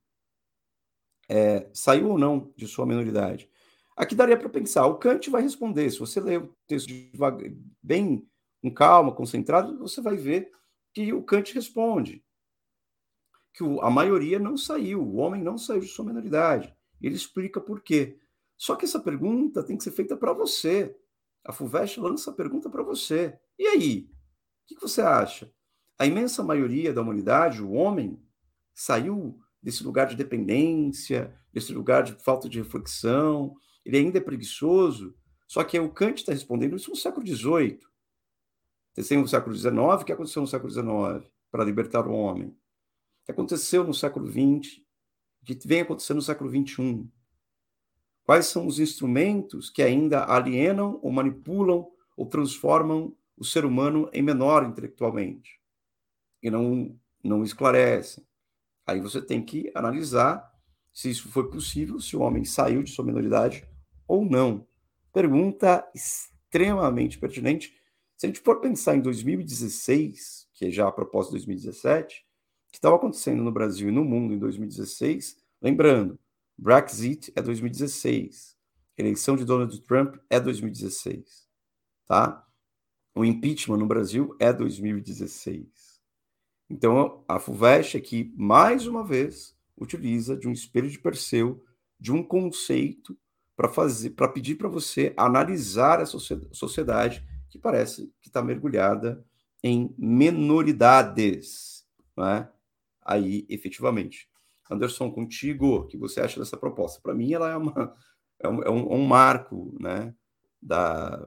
é, 1.29 1.69
saiu 1.73 2.09
ou 2.09 2.17
não 2.17 2.51
de 2.55 2.65
sua 2.67 2.85
minoridade? 2.85 3.49
Aqui 3.95 4.13
daria 4.13 4.37
para 4.37 4.49
pensar, 4.49 4.85
o 4.87 4.97
Kant 4.97 5.29
vai 5.29 5.41
responder. 5.41 5.89
Se 5.89 5.99
você 5.99 6.19
ler 6.19 6.41
o 6.41 6.55
texto 6.67 6.91
bem 7.81 8.27
com 8.61 8.73
calma, 8.73 9.15
concentrado, 9.15 9.77
você 9.79 10.01
vai 10.01 10.17
ver 10.17 10.51
que 10.93 11.13
o 11.13 11.23
Kant 11.23 11.53
responde 11.53 12.23
que 13.53 13.63
a 13.81 13.89
maioria 13.89 14.37
não 14.37 14.57
saiu, 14.57 15.01
o 15.01 15.15
homem 15.15 15.41
não 15.41 15.57
saiu 15.57 15.79
de 15.79 15.87
sua 15.87 16.03
minoridade. 16.03 16.75
Ele 17.01 17.15
explica 17.15 17.61
por 17.61 17.81
quê. 17.81 18.19
Só 18.57 18.75
que 18.75 18.83
essa 18.83 18.99
pergunta 18.99 19.63
tem 19.63 19.77
que 19.77 19.83
ser 19.83 19.91
feita 19.91 20.17
para 20.17 20.33
você. 20.33 20.95
A 21.45 21.53
FUVEST 21.53 21.99
lança 21.99 22.31
a 22.31 22.33
pergunta 22.33 22.69
para 22.69 22.83
você. 22.83 23.37
E 23.57 23.65
aí? 23.67 24.09
O 24.09 24.67
que, 24.67 24.75
que 24.75 24.81
você 24.81 25.01
acha? 25.01 25.49
A 25.97 26.05
imensa 26.05 26.43
maioria 26.43 26.93
da 26.93 27.01
humanidade, 27.01 27.61
o 27.61 27.71
homem, 27.71 28.21
saiu 28.73 29.39
desse 29.61 29.83
lugar 29.83 30.07
de 30.07 30.15
dependência, 30.15 31.33
desse 31.53 31.73
lugar 31.73 32.03
de 32.03 32.13
falta 32.13 32.49
de 32.49 32.61
reflexão, 32.61 33.55
ele 33.85 33.97
ainda 33.97 34.17
é 34.17 34.21
preguiçoso. 34.21 35.15
Só 35.47 35.63
que 35.63 35.79
o 35.79 35.91
Kant 35.91 36.19
está 36.19 36.31
respondendo 36.31 36.75
isso 36.75 36.89
no 36.89 36.95
século 36.95 37.25
XVIII. 37.25 37.79
Você 38.93 39.09
tem 39.09 39.19
no 39.19 39.27
século 39.27 39.55
XIX, 39.55 39.75
o 39.75 40.05
que 40.05 40.11
aconteceu 40.11 40.41
no 40.41 40.47
século 40.47 40.71
XIX 40.71 41.29
para 41.51 41.63
libertar 41.63 42.07
o 42.07 42.13
homem? 42.13 42.47
O 42.47 43.25
que 43.25 43.31
aconteceu 43.31 43.83
no 43.83 43.93
século 43.93 44.25
XX? 44.25 44.81
O 45.41 45.45
que 45.45 45.67
vem 45.67 45.81
acontecendo 45.81 46.17
no 46.17 46.21
século 46.23 46.49
XXI? 46.49 47.07
Quais 48.23 48.47
são 48.47 48.65
os 48.65 48.79
instrumentos 48.79 49.69
que 49.69 49.83
ainda 49.83 50.25
alienam 50.25 50.99
ou 51.03 51.11
manipulam 51.11 51.87
ou 52.17 52.25
transformam 52.25 53.15
o 53.37 53.45
ser 53.45 53.65
humano 53.65 54.09
em 54.11 54.23
menor 54.23 54.65
intelectualmente? 54.65 55.59
E 56.41 56.49
não, 56.49 56.97
não 57.23 57.43
esclarecem. 57.43 58.25
Aí 58.87 58.99
você 58.99 59.21
tem 59.21 59.43
que 59.43 59.71
analisar 59.75 60.51
se 60.91 61.09
isso 61.09 61.29
foi 61.29 61.49
possível, 61.49 61.99
se 61.99 62.15
o 62.15 62.21
homem 62.21 62.45
saiu 62.45 62.81
de 62.81 62.89
sua 62.89 63.05
minoridade 63.05 63.67
ou 64.07 64.25
não. 64.25 64.67
Pergunta 65.13 65.89
extremamente 65.93 67.17
pertinente. 67.17 67.73
Se 68.17 68.25
a 68.25 68.29
gente 68.29 68.39
for 68.39 68.59
pensar 68.59 68.95
em 68.95 69.01
2016, 69.01 70.47
que 70.53 70.65
é 70.65 70.71
já 70.71 70.87
a 70.87 70.91
propósito 70.91 71.31
de 71.31 71.45
2017, 71.45 72.25
o 72.67 72.71
que 72.71 72.77
estava 72.77 72.95
acontecendo 72.95 73.43
no 73.43 73.51
Brasil 73.51 73.89
e 73.89 73.91
no 73.91 74.03
mundo 74.03 74.33
em 74.33 74.39
2016, 74.39 75.37
lembrando, 75.61 76.19
Brexit 76.57 77.31
é 77.35 77.41
2016, 77.41 78.57
eleição 78.97 79.35
de 79.35 79.43
Donald 79.43 79.77
Trump 79.81 80.15
é 80.29 80.39
2016, 80.39 81.47
tá? 82.05 82.45
O 83.13 83.23
impeachment 83.23 83.77
no 83.77 83.85
Brasil 83.85 84.35
é 84.39 84.51
2016. 84.51 86.01
Então, 86.69 87.23
a 87.27 87.39
FUVEST 87.39 87.97
aqui, 87.97 88.33
mais 88.35 88.87
uma 88.87 89.05
vez, 89.05 89.55
utiliza 89.77 90.35
de 90.35 90.47
um 90.47 90.51
espelho 90.51 90.89
de 90.89 90.99
Perseu, 90.99 91.63
de 91.99 92.11
um 92.11 92.23
conceito 92.23 93.17
para 93.55 93.69
fazer, 93.69 94.11
para 94.11 94.27
pedir 94.27 94.55
para 94.55 94.67
você 94.67 95.13
analisar 95.15 96.01
a 96.01 96.05
sociedade 96.05 97.25
que 97.49 97.57
parece 97.57 98.13
que 98.21 98.27
está 98.27 98.41
mergulhada 98.41 99.23
em 99.63 99.95
menoridades, 99.97 101.87
né? 102.17 102.49
Aí, 103.01 103.45
efetivamente. 103.49 104.29
Anderson, 104.69 105.11
contigo, 105.11 105.77
o 105.77 105.87
que 105.87 105.97
você 105.97 106.21
acha 106.21 106.39
dessa 106.39 106.57
proposta? 106.57 106.99
Para 107.01 107.13
mim, 107.13 107.33
ela 107.33 107.51
é, 107.51 107.55
uma, 107.55 107.95
é, 108.39 108.49
um, 108.49 108.61
é 108.63 108.69
um, 108.69 109.05
marco, 109.05 109.75
né, 109.79 110.13
da, 110.61 111.25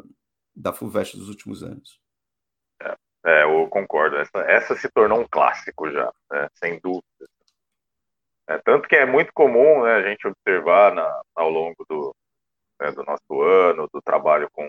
da 0.55 0.73
FUVEST 0.73 1.17
dos 1.17 1.29
últimos 1.29 1.63
anos. 1.63 2.01
É, 3.25 3.45
eu 3.45 3.69
concordo. 3.69 4.17
Essa, 4.17 4.39
essa 4.41 4.77
se 4.77 4.89
tornou 4.91 5.21
um 5.21 5.29
clássico 5.29 5.91
já, 5.91 6.13
né? 6.31 6.49
sem 6.55 6.81
dúvida. 6.81 7.05
É, 8.49 8.59
tanto 8.59 8.89
que 8.89 8.97
é 8.97 9.05
muito 9.05 9.33
comum 9.33 9.83
né, 9.85 9.95
a 9.95 10.03
gente 10.03 10.27
observar 10.27 10.95
na, 10.95 11.23
ao 11.35 11.51
longo 11.51 11.85
do, 11.89 12.15
né, 12.81 12.93
do 12.93 13.05
nosso 13.05 13.43
ano, 13.43 13.89
do 13.93 14.01
trabalho 14.03 14.49
com, 14.53 14.69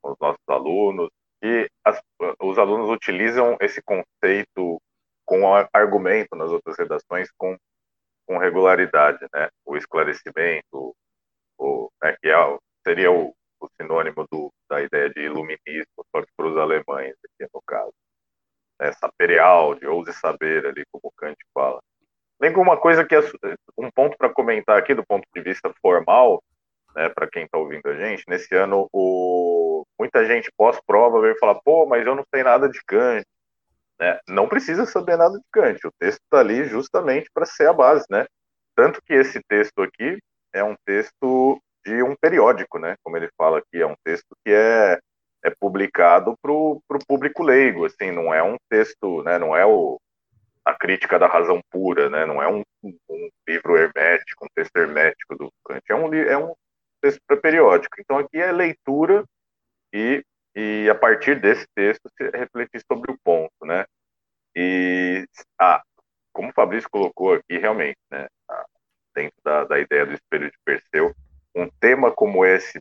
com 0.00 0.12
os 0.12 0.18
nossos 0.20 0.48
alunos, 0.48 1.10
que 1.40 1.70
as, 1.84 2.00
os 2.40 2.58
alunos 2.58 2.90
utilizam 2.90 3.56
esse 3.60 3.82
conceito 3.82 4.80
com 5.24 5.54
argumento 5.72 6.36
nas 6.36 6.50
outras 6.50 6.76
redações 6.76 7.30
com, 7.38 7.56
com 8.26 8.38
regularidade, 8.38 9.24
né? 9.32 9.48
O 9.64 9.76
esclarecimento, 9.76 10.94
o, 11.56 11.90
né, 12.02 12.16
que 12.20 12.28
é, 12.28 12.58
seria 12.84 13.12
o, 13.12 13.34
o 13.60 13.68
sinônimo 13.80 14.26
do, 14.30 14.52
da 14.68 14.82
ideia 14.82 15.08
de 15.08 15.20
iluminismo, 15.20 16.04
só 16.10 16.22
que 16.22 16.32
para 16.36 16.46
os 16.46 16.56
alemães, 16.56 17.14
aqui 17.24 17.48
no 17.54 17.62
caso. 17.66 17.94
É, 18.80 18.92
saperial, 18.92 19.74
de 19.74 19.86
ouse 19.86 20.12
saber, 20.14 20.66
ali, 20.66 20.84
como 20.90 21.12
Kant 21.16 21.36
fala. 21.54 21.80
Tem 22.40 22.56
uma 22.56 22.80
coisa 22.80 23.04
que 23.04 23.14
é 23.14 23.20
um 23.76 23.90
ponto 23.90 24.16
para 24.16 24.32
comentar 24.32 24.78
aqui, 24.78 24.94
do 24.94 25.04
ponto 25.04 25.26
de 25.34 25.42
vista 25.42 25.72
formal, 25.82 26.42
né, 26.94 27.08
para 27.08 27.28
quem 27.28 27.44
está 27.44 27.58
ouvindo 27.58 27.86
a 27.86 27.94
gente, 27.94 28.24
nesse 28.28 28.54
ano, 28.54 28.88
o... 28.92 29.84
muita 29.98 30.24
gente 30.24 30.50
pós-prova 30.56 31.20
veio 31.20 31.38
falar, 31.38 31.56
pô, 31.56 31.86
mas 31.86 32.06
eu 32.06 32.14
não 32.14 32.24
sei 32.34 32.42
nada 32.42 32.68
de 32.68 32.80
Kant. 32.86 33.24
Né? 33.98 34.18
Não 34.28 34.48
precisa 34.48 34.86
saber 34.86 35.16
nada 35.16 35.36
de 35.36 35.44
Kant, 35.52 35.86
o 35.86 35.92
texto 35.98 36.20
está 36.22 36.40
ali 36.40 36.64
justamente 36.64 37.30
para 37.32 37.44
ser 37.46 37.68
a 37.68 37.72
base, 37.72 38.04
né? 38.10 38.26
Tanto 38.74 39.00
que 39.02 39.12
esse 39.12 39.40
texto 39.46 39.82
aqui 39.82 40.18
é 40.54 40.64
um 40.64 40.74
texto 40.86 41.60
de 41.84 42.02
um 42.02 42.14
periódico, 42.16 42.78
né? 42.78 42.96
Como 43.02 43.16
ele 43.16 43.28
fala 43.36 43.58
aqui, 43.58 43.80
é 43.80 43.86
um 43.86 43.96
texto 44.04 44.34
que 44.44 44.52
é, 44.52 44.98
é 45.44 45.50
publicado 45.60 46.34
para 46.42 46.52
o 46.52 46.82
público 47.06 47.42
leigo, 47.42 47.84
assim, 47.84 48.10
não 48.10 48.32
é 48.32 48.42
um 48.42 48.56
texto, 48.68 49.22
né? 49.22 49.38
Não 49.38 49.54
é 49.54 49.66
o, 49.66 49.98
a 50.64 50.74
crítica 50.74 51.18
da 51.18 51.26
razão 51.26 51.60
pura, 51.70 52.08
né? 52.08 52.24
Não 52.26 52.42
é 52.42 52.48
um, 52.48 52.62
um 52.82 53.28
livro 53.46 53.76
hermético, 53.76 54.44
um 54.44 54.48
texto 54.54 54.76
hermético 54.76 55.36
do 55.36 55.50
Kant, 55.64 55.82
é 55.88 55.94
um, 55.94 56.14
é 56.14 56.38
um 56.38 56.54
texto 57.00 57.20
para 57.26 57.36
periódico. 57.36 57.96
Então 57.98 58.18
aqui 58.18 58.38
é 58.38 58.52
leitura 58.52 59.24
e, 59.92 60.24
e 60.54 60.88
a 60.90 60.94
partir 60.94 61.40
desse 61.40 61.66
texto 61.74 62.08
se 62.16 62.30
refletir 62.30 62.82
sobre 62.90 63.12
o 63.12 63.18
ponto, 63.22 63.52
né? 63.64 63.84
E 64.54 65.26
ah, 65.58 65.82
como 66.32 66.50
o 66.50 66.54
Fabrício 66.54 66.90
colocou 66.90 67.34
aqui, 67.34 67.58
realmente, 67.58 67.98
né? 68.10 68.28
Dentro 69.14 69.36
da, 69.44 69.64
da 69.64 69.78
ideia 69.78 70.06
do 70.06 70.14
espelho 70.14 70.50
de 70.50 70.56
Perseu, 70.64 71.14
um 71.54 71.68
tema 71.80 72.12
como 72.12 72.44
esse 72.44 72.80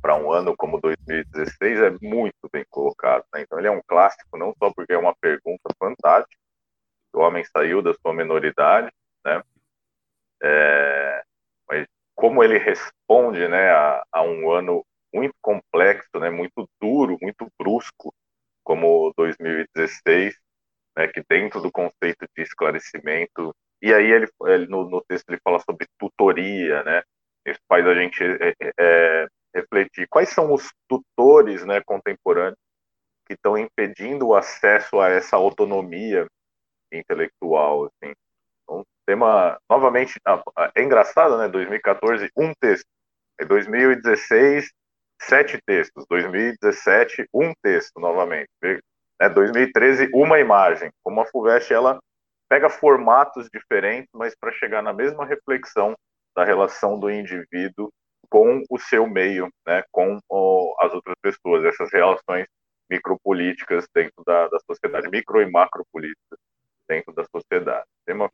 para 0.00 0.16
um 0.16 0.32
ano 0.32 0.56
como 0.56 0.80
2016 0.80 1.78
é 1.80 1.90
muito 2.02 2.50
bem 2.52 2.64
colocado. 2.68 3.24
Né? 3.32 3.42
Então 3.42 3.58
ele 3.58 3.68
é 3.68 3.70
um 3.70 3.80
clássico 3.86 4.36
não 4.36 4.52
só 4.58 4.72
porque 4.74 4.92
é 4.92 4.98
uma 4.98 5.14
pergunta 5.14 5.70
fantástica, 5.78 6.36
o 7.14 7.20
homem 7.20 7.44
saiu 7.44 7.80
da 7.80 7.94
sua 7.94 8.12
minoridade, 8.12 8.90
né? 9.24 9.42
É, 10.42 11.22
como 12.22 12.44
ele 12.44 12.56
responde, 12.56 13.48
né, 13.48 13.72
a, 13.72 14.04
a, 14.12 14.22
um 14.22 14.48
ano 14.52 14.86
muito 15.12 15.34
complexo, 15.42 16.20
né, 16.20 16.30
muito 16.30 16.68
duro, 16.80 17.18
muito 17.20 17.48
brusco, 17.58 18.14
como 18.62 19.12
2016, 19.16 20.32
né, 20.96 21.08
que 21.08 21.20
dentro 21.28 21.60
do 21.60 21.72
conceito 21.72 22.24
de 22.36 22.42
esclarecimento 22.44 23.52
e 23.82 23.92
aí 23.92 24.08
ele, 24.08 24.28
ele 24.44 24.68
no, 24.68 24.88
no 24.88 25.02
texto 25.02 25.30
ele 25.30 25.40
fala 25.42 25.58
sobre 25.68 25.88
tutoria, 25.98 26.84
né? 26.84 27.02
Isso 27.44 27.58
faz 27.68 27.84
a 27.84 27.92
gente 27.92 28.22
é, 28.22 28.54
é, 28.60 28.72
é, 28.78 29.26
refletir 29.52 30.06
quais 30.08 30.28
são 30.28 30.54
os 30.54 30.72
tutores 30.88 31.66
né, 31.66 31.82
contemporâneos 31.84 32.56
que 33.26 33.34
estão 33.34 33.58
impedindo 33.58 34.28
o 34.28 34.36
acesso 34.36 35.00
a 35.00 35.08
essa 35.08 35.34
autonomia 35.34 36.28
intelectual. 36.92 37.86
Assim. 37.86 38.14
Então, 38.62 38.84
tema, 39.06 39.58
novamente, 39.68 40.18
é 40.74 40.82
engraçado, 40.82 41.38
né? 41.38 41.48
2014, 41.48 42.30
um 42.36 42.52
texto. 42.60 42.86
Em 43.40 43.46
2016, 43.46 44.70
sete 45.20 45.60
textos. 45.66 46.04
2017, 46.08 47.26
um 47.32 47.52
texto, 47.62 47.98
novamente. 47.98 48.48
É, 49.20 49.28
2013, 49.28 50.10
uma 50.14 50.38
imagem. 50.38 50.90
Como 51.02 51.20
a 51.20 51.26
FUVEST, 51.26 51.72
ela 51.72 52.00
pega 52.48 52.68
formatos 52.68 53.48
diferentes, 53.52 54.10
mas 54.12 54.34
para 54.38 54.52
chegar 54.52 54.82
na 54.82 54.92
mesma 54.92 55.24
reflexão 55.24 55.96
da 56.36 56.44
relação 56.44 56.98
do 56.98 57.10
indivíduo 57.10 57.90
com 58.28 58.62
o 58.70 58.78
seu 58.78 59.06
meio, 59.06 59.50
né, 59.66 59.82
com 59.90 60.18
o, 60.28 60.74
as 60.80 60.92
outras 60.92 61.16
pessoas, 61.20 61.64
essas 61.64 61.92
relações 61.92 62.46
micropolíticas 62.90 63.86
dentro 63.94 64.22
da, 64.26 64.48
da 64.48 64.58
sociedade, 64.60 65.08
micro 65.08 65.40
e 65.40 65.50
macropolíticas 65.50 66.38
dentro 66.88 67.12
da 67.14 67.24
sociedade. 67.24 67.86
Tema 68.04 68.30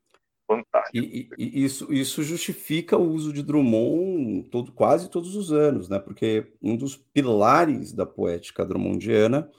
fantástico. 0.48 0.96
E, 0.96 1.28
e, 1.36 1.64
isso, 1.64 1.92
isso 1.92 2.22
justifica 2.22 2.96
o 2.96 3.12
uso 3.12 3.32
de 3.32 3.42
Drummond 3.42 4.48
todo, 4.48 4.72
quase 4.72 5.10
todos 5.10 5.36
os 5.36 5.52
anos, 5.52 5.88
né? 5.88 5.98
Porque 5.98 6.50
um 6.62 6.74
dos 6.74 6.96
pilares 6.96 7.92
da 7.92 8.06
poética 8.06 8.64
drummondiana 8.64 9.50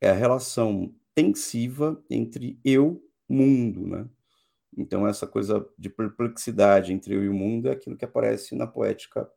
é 0.00 0.10
a 0.10 0.14
relação 0.14 0.92
tensiva 1.14 2.02
entre 2.10 2.58
eu 2.64 3.00
mundo, 3.28 3.86
né? 3.86 4.08
Então, 4.76 5.06
essa 5.06 5.24
coisa 5.24 5.64
de 5.78 5.88
perplexidade 5.88 6.92
entre 6.92 7.14
eu 7.14 7.22
e 7.22 7.28
o 7.28 7.34
mundo 7.34 7.68
é 7.68 7.72
aquilo 7.72 7.96
que 7.96 8.04
aparece 8.04 8.56
na 8.56 8.66
poética 8.66 9.30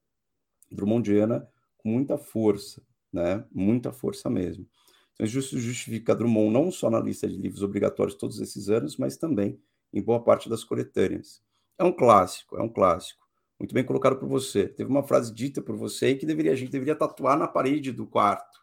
drummondiana 0.72 1.48
com 1.78 1.90
muita 1.90 2.18
força, 2.18 2.82
né? 3.14 3.46
Muita 3.54 3.92
força 3.92 4.32
mesmo. 4.32 4.68
Então, 5.14 5.26
isso 5.26 5.60
justifica 5.60 6.16
Drummond 6.16 6.52
não 6.52 6.72
só 6.72 6.90
na 6.90 7.00
lista 7.00 7.28
de 7.28 7.38
livros 7.38 7.62
obrigatórios 7.62 8.16
todos 8.16 8.40
esses 8.40 8.70
anos, 8.70 8.98
mas 8.98 9.16
também 9.16 9.60
em 9.98 10.04
boa 10.04 10.24
parte 10.24 10.50
das 10.50 10.64
coletâneas. 10.64 11.42
É 11.78 11.84
um 11.84 11.92
clássico, 11.92 12.58
é 12.58 12.62
um 12.62 12.70
clássico. 12.70 13.26
Muito 13.60 13.74
bem 13.74 13.84
colocado 13.84 14.18
por 14.18 14.28
você. 14.28 14.68
Teve 14.68 14.90
uma 14.90 15.04
frase 15.04 15.34
dita 15.34 15.62
por 15.62 15.76
você 15.76 16.16
que 16.16 16.26
deveria, 16.26 16.52
a 16.52 16.56
gente 16.56 16.72
deveria 16.72 16.96
tatuar 16.96 17.38
na 17.38 17.48
parede 17.48 17.92
do 17.92 18.06
quarto, 18.06 18.60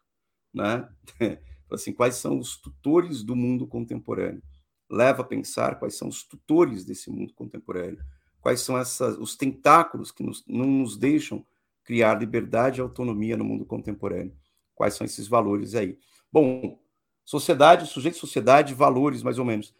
né? 0.52 0.88
assim, 1.70 1.92
quais 1.92 2.16
são 2.16 2.38
os 2.38 2.56
tutores 2.56 3.22
do 3.22 3.34
mundo 3.34 3.66
contemporâneo? 3.66 4.42
leva 4.90 5.22
a 5.22 5.26
pensar 5.26 5.78
quais 5.78 5.96
são 5.96 6.08
os 6.08 6.22
tutores 6.22 6.84
desse 6.84 7.10
mundo 7.10 7.32
contemporâneo, 7.34 8.02
quais 8.40 8.60
são 8.60 8.78
essas, 8.78 9.16
os 9.18 9.36
tentáculos 9.36 10.10
que 10.10 10.22
nos, 10.22 10.44
não 10.46 10.66
nos 10.66 10.96
deixam 10.96 11.44
criar 11.82 12.14
liberdade 12.14 12.80
e 12.80 12.82
autonomia 12.82 13.36
no 13.36 13.44
mundo 13.44 13.64
contemporâneo. 13.64 14.34
Quais 14.74 14.94
são 14.94 15.04
esses 15.04 15.28
valores 15.28 15.74
aí? 15.74 15.98
Bom, 16.32 16.78
sociedade, 17.24 17.86
sujeito, 17.86 18.18
sociedade, 18.18 18.74
valores, 18.74 19.22
mais 19.22 19.38
ou 19.38 19.44
menos, 19.44 19.74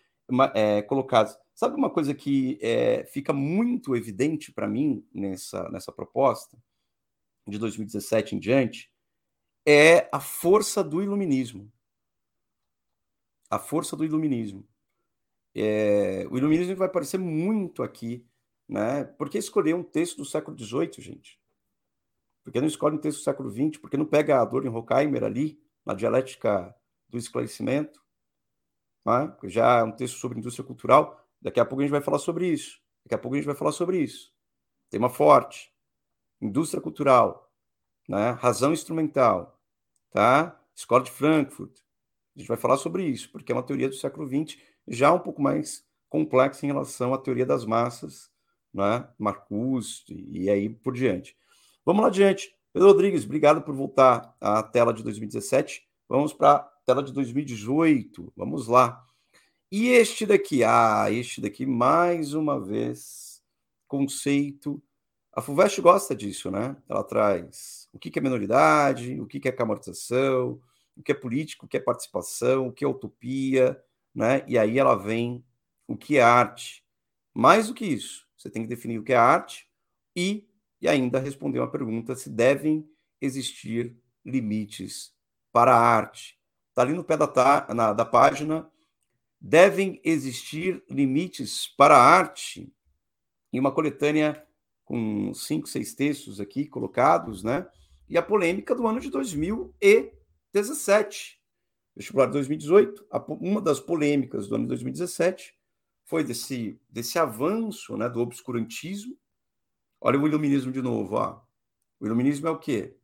é, 0.55 0.83
colocados. 0.83 1.37
Sabe 1.55 1.77
uma 1.77 1.91
coisa 1.91 2.15
que 2.15 2.59
é, 2.61 3.05
fica 3.05 3.33
muito 3.33 3.95
evidente 3.95 4.53
para 4.53 4.69
mim 4.69 5.07
nessa, 5.13 5.69
nessa 5.71 5.93
proposta, 5.93 6.59
de 7.47 7.59
2017 7.59 8.37
em 8.37 8.39
diante, 8.39 8.91
é 9.67 10.09
a 10.13 10.21
força 10.21 10.83
do 10.83 11.03
iluminismo. 11.03 11.71
A 13.51 13.59
força 13.59 13.97
do 13.97 14.05
iluminismo. 14.05 14.67
É, 15.55 16.27
o 16.31 16.37
iluminismo 16.37 16.75
vai 16.75 16.89
aparecer 16.89 17.19
muito 17.19 17.83
aqui, 17.83 18.27
né? 18.69 19.05
Por 19.05 19.31
que 19.31 19.39
escolher 19.39 19.75
um 19.75 19.83
texto 19.83 20.17
do 20.17 20.25
século 20.25 20.59
XVIII, 20.59 20.95
gente? 20.99 21.41
Por 22.43 22.53
que 22.53 22.61
não 22.61 22.67
escolhe 22.67 22.97
um 22.97 23.01
texto 23.01 23.19
do 23.19 23.25
século 23.25 23.51
XX? 23.51 23.81
Por 23.81 23.89
que 23.89 23.97
não 23.97 24.05
pega 24.05 24.41
a 24.41 24.45
Dorian 24.45 24.73
Horkheimer 24.73 25.23
ali, 25.23 25.59
na 25.85 25.95
dialética 25.95 26.75
do 27.09 27.17
esclarecimento? 27.17 28.04
Né? 29.05 29.33
Já 29.45 29.79
é 29.79 29.83
um 29.83 29.93
texto 29.93 30.19
sobre 30.19 30.39
indústria 30.39 30.65
cultural. 30.65 31.21
Daqui 31.41 31.61
a 31.61 31.65
pouco 31.65 31.81
a 31.81 31.85
gente 31.85 31.93
vai 31.93 32.01
falar 32.01 32.19
sobre 32.19 32.49
isso. 32.49 32.81
Daqui 33.05 33.15
a 33.15 33.19
pouco 33.19 33.35
a 33.35 33.39
gente 33.39 33.47
vai 33.47 33.55
falar 33.55 33.73
sobre 33.73 33.99
isso. 33.99 34.33
Tema 34.91 35.11
forte. 35.11 35.73
Indústria 36.41 36.81
cultural. 36.81 37.53
Né? 38.09 38.31
Razão 38.31 38.73
instrumental. 38.73 39.61
Tá? 40.11 40.61
Escola 40.75 41.03
de 41.03 41.11
Frankfurt. 41.11 41.79
A 42.35 42.39
gente 42.39 42.49
vai 42.49 42.57
falar 42.57 42.77
sobre 42.77 43.05
isso, 43.05 43.31
porque 43.31 43.53
é 43.53 43.55
uma 43.55 43.63
teoria 43.63 43.89
do 43.89 43.95
século 43.95 44.27
XX 44.27 44.59
já 44.89 45.13
um 45.13 45.19
pouco 45.19 45.41
mais 45.41 45.85
complexa 46.09 46.67
em 46.67 46.69
relação 46.69 47.15
à 47.15 47.19
teoria 47.19 47.47
das 47.47 47.65
massas, 47.65 48.31
né? 48.73 49.09
Marcuse 49.19 50.05
e 50.09 50.51
aí 50.51 50.69
por 50.69 50.93
diante. 50.95 51.37
Vamos 51.85 52.03
lá 52.03 52.09
adiante. 52.09 52.55
Pedro 52.73 52.89
Rodrigues, 52.89 53.25
obrigado 53.25 53.63
por 53.63 53.75
voltar 53.75 54.37
à 54.41 54.63
tela 54.63 54.93
de 54.93 55.03
2017. 55.03 55.87
Vamos 56.09 56.33
para 56.33 56.69
tela 56.85 57.03
de 57.03 57.13
2018. 57.13 58.33
Vamos 58.37 58.69
lá. 58.69 59.05
E 59.71 59.89
este 59.89 60.27
daqui? 60.27 60.63
Ah, 60.63 61.11
este 61.11 61.41
daqui, 61.41 61.67
mais 61.67 62.35
uma 62.35 62.61
vez, 62.61 63.43
conceito. 63.89 64.83
A 65.33 65.41
FUVEST 65.41 65.81
gosta 65.81 66.15
disso, 66.15 66.51
né? 66.51 66.77
Ela 66.89 67.03
traz 67.03 67.89
o 67.93 67.99
que 67.99 68.17
é 68.17 68.23
minoridade, 68.23 69.21
o 69.21 69.27
que 69.27 69.49
é 69.49 69.53
camortização, 69.53 70.61
o 70.97 71.03
que 71.03 71.11
é 71.11 71.15
político, 71.15 71.67
o 71.67 71.69
que 71.69 71.77
é 71.77 71.81
participação, 71.81 72.69
o 72.69 72.73
que 72.73 72.85
é 72.85 72.89
utopia, 72.89 73.83
né? 74.15 74.45
E 74.47 74.57
aí 74.57 74.79
ela 74.79 74.95
vem 74.95 75.45
o 75.89 75.97
que 75.97 76.19
é 76.19 76.23
arte. 76.23 76.85
Mais 77.33 77.67
do 77.67 77.75
que 77.75 77.85
isso, 77.85 78.29
você 78.37 78.49
tem 78.49 78.63
que 78.63 78.69
definir 78.69 78.99
o 78.99 79.03
que 79.03 79.13
é 79.13 79.17
arte 79.17 79.69
e, 80.15 80.47
e 80.81 80.87
ainda 80.87 81.19
responder 81.19 81.59
uma 81.59 81.71
pergunta 81.71 82.15
se 82.15 82.31
devem 82.31 82.89
existir 83.21 83.97
limites 84.25 85.13
para 85.51 85.75
a 85.75 85.81
arte. 85.81 86.39
Está 86.75 86.83
ali 86.83 86.93
no 86.93 87.05
pé 87.05 87.17
da, 87.17 87.29
na, 87.73 87.93
da 87.93 88.05
página. 88.05 88.69
Devem 89.41 90.01
existir 90.05 90.83
limites 90.91 91.69
para 91.77 91.97
a 91.97 92.03
arte? 92.03 92.75
E 93.53 93.61
uma 93.61 93.71
coletânea 93.71 94.45
com 94.85 95.33
cinco, 95.33 95.69
seis 95.69 95.95
textos 95.95 96.41
aqui 96.41 96.67
colocados, 96.67 97.45
né? 97.45 97.65
E 98.09 98.19
a 98.19 98.23
polêmica 98.23 98.75
do 98.75 98.85
ano 98.87 98.99
de 98.99 99.09
2017 99.09 101.45
vestibular 101.95 102.27
de 102.27 102.33
2018, 102.33 103.07
uma 103.41 103.61
das 103.61 103.79
polêmicas 103.79 104.49
do 104.49 104.57
ano 104.57 104.65
de 104.65 104.69
2017 104.69 105.55
foi 106.05 106.25
desse, 106.25 106.79
desse 106.91 107.19
avanço 107.19 107.97
né, 107.97 108.09
do 108.09 108.21
obscurantismo. 108.21 109.17
Olha 110.01 110.19
o 110.19 110.27
iluminismo 110.27 110.73
de 110.73 110.83
novo. 110.83 111.17
Ó. 111.17 111.41
O 112.01 112.07
iluminismo 112.07 112.49
é 112.49 112.51
o 112.51 112.59
quê? 112.59 112.97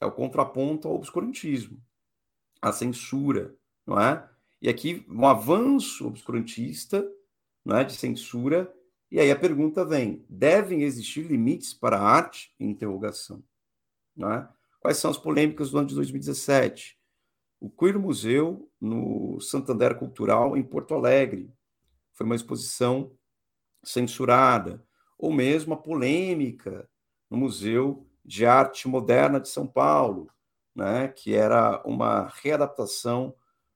É 0.00 0.06
o 0.06 0.12
contraponto 0.12 0.88
ao 0.88 0.94
obscurantismo, 0.94 1.80
a 2.62 2.72
censura, 2.72 3.54
não 3.86 4.00
é? 4.00 4.26
E 4.62 4.68
aqui 4.68 5.04
um 5.08 5.26
avanço 5.26 6.06
obscurantista, 6.06 7.06
não 7.64 7.76
é, 7.76 7.84
de 7.84 7.92
censura. 7.92 8.72
E 9.10 9.20
aí 9.20 9.30
a 9.30 9.36
pergunta 9.36 9.84
vem: 9.84 10.24
devem 10.30 10.82
existir 10.82 11.26
limites 11.26 11.74
para 11.74 11.98
a 11.98 12.02
arte? 12.02 12.54
Interrogação. 12.58 13.42
Não 14.16 14.32
é? 14.32 14.48
Quais 14.80 14.96
são 14.96 15.10
as 15.10 15.18
polêmicas 15.18 15.70
do 15.70 15.78
ano 15.78 15.88
de 15.88 15.94
2017? 15.96 17.02
o 17.62 17.70
Queer 17.70 17.96
Museu 17.96 18.68
no 18.80 19.40
Santander 19.40 19.96
Cultural 19.96 20.56
em 20.56 20.64
Porto 20.64 20.94
Alegre. 20.94 21.48
Foi 22.12 22.26
uma 22.26 22.34
exposição 22.34 23.12
censurada, 23.84 24.84
ou 25.16 25.32
mesmo 25.32 25.72
a 25.72 25.76
polêmica 25.76 26.90
no 27.30 27.36
Museu 27.36 28.04
de 28.24 28.44
Arte 28.44 28.88
Moderna 28.88 29.38
de 29.38 29.48
São 29.48 29.64
Paulo, 29.64 30.28
né, 30.74 31.08
que 31.08 31.34
era 31.34 31.82
uma 31.84 32.32
readaptação 32.42 33.34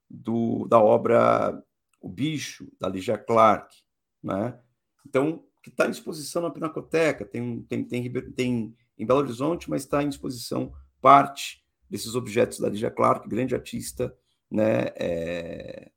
do, 0.09 0.67
da 0.67 0.79
obra 0.79 1.63
O 2.01 2.09
Bicho, 2.09 2.67
da 2.79 2.87
Ligia 2.89 3.17
Clark. 3.17 3.75
Né? 4.23 4.57
Então, 5.05 5.43
que 5.61 5.69
está 5.69 5.87
em 5.87 5.91
exposição 5.91 6.41
na 6.41 6.49
Pinacoteca, 6.49 7.25
tem, 7.25 7.61
tem, 7.63 7.83
tem, 7.83 8.11
tem 8.31 8.75
em 8.97 9.05
Belo 9.05 9.19
Horizonte, 9.19 9.69
mas 9.69 9.83
está 9.83 10.01
em 10.01 10.09
exposição 10.09 10.73
parte 11.01 11.63
desses 11.89 12.15
objetos 12.15 12.59
da 12.59 12.69
Lígia 12.69 12.91
Clark, 12.91 13.27
grande 13.27 13.55
artista, 13.55 14.15
né, 14.49 14.87
é, 14.95 15.91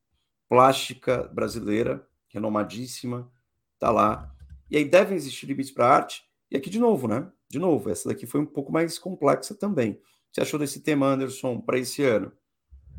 plástica 0.49 1.25
brasileira, 1.33 2.07
renomadíssima, 2.29 3.31
tá 3.79 3.91
lá. 3.91 4.35
E 4.71 4.77
aí 4.77 4.85
devem 4.85 5.17
existir 5.17 5.47
limites 5.47 5.73
para 5.73 5.87
a 5.87 5.95
arte. 5.95 6.25
E 6.51 6.57
aqui 6.57 6.69
de 6.69 6.79
novo, 6.79 7.09
né? 7.09 7.31
De 7.49 7.59
novo, 7.59 7.91
essa 7.91 8.09
daqui 8.09 8.27
foi 8.27 8.41
um 8.41 8.47
pouco 8.47 8.71
mais 8.71 8.99
complexa 8.99 9.55
também. 9.55 10.01
Você 10.33 10.41
achou 10.41 10.59
desse 10.59 10.81
tema, 10.81 11.07
Anderson, 11.07 11.61
para 11.61 11.79
esse 11.79 12.03
ano? 12.03 12.33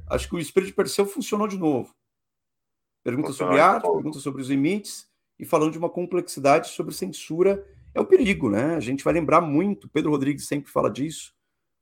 Acho 0.09 0.27
que 0.27 0.35
o 0.35 0.39
Espírito 0.39 0.69
de 0.69 0.75
Perseu 0.75 1.05
funcionou 1.05 1.47
de 1.47 1.57
novo. 1.57 1.95
Pergunta 3.03 3.33
sobre 3.33 3.59
arte, 3.59 3.89
pergunta 3.89 4.19
sobre 4.19 4.41
os 4.41 4.49
limites 4.49 5.07
e 5.39 5.45
falando 5.45 5.71
de 5.71 5.77
uma 5.77 5.89
complexidade 5.89 6.69
sobre 6.69 6.93
censura. 6.93 7.65
É 7.93 7.99
o 7.99 8.05
perigo, 8.05 8.49
né? 8.49 8.75
A 8.75 8.79
gente 8.79 9.03
vai 9.03 9.13
lembrar 9.13 9.41
muito. 9.41 9.89
Pedro 9.89 10.11
Rodrigues 10.11 10.45
sempre 10.45 10.69
fala 10.69 10.89
disso 10.89 11.33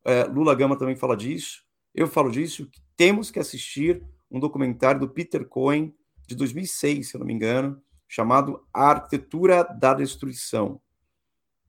é, 0.03 0.23
Lula 0.23 0.55
Gama 0.55 0.77
também 0.77 0.95
fala 0.95 1.15
disso, 1.15 1.63
eu 1.93 2.07
falo 2.07 2.31
disso, 2.31 2.67
que 2.67 2.81
temos 2.95 3.29
que 3.29 3.39
assistir 3.39 4.03
um 4.29 4.39
documentário 4.39 4.99
do 4.99 5.09
Peter 5.09 5.45
Cohen, 5.45 5.93
de 6.27 6.35
2006, 6.35 7.09
se 7.09 7.15
eu 7.15 7.19
não 7.19 7.27
me 7.27 7.33
engano, 7.33 7.81
chamado 8.07 8.65
A 8.73 8.89
Arquitetura 8.89 9.63
da 9.63 9.93
Destruição. 9.93 10.79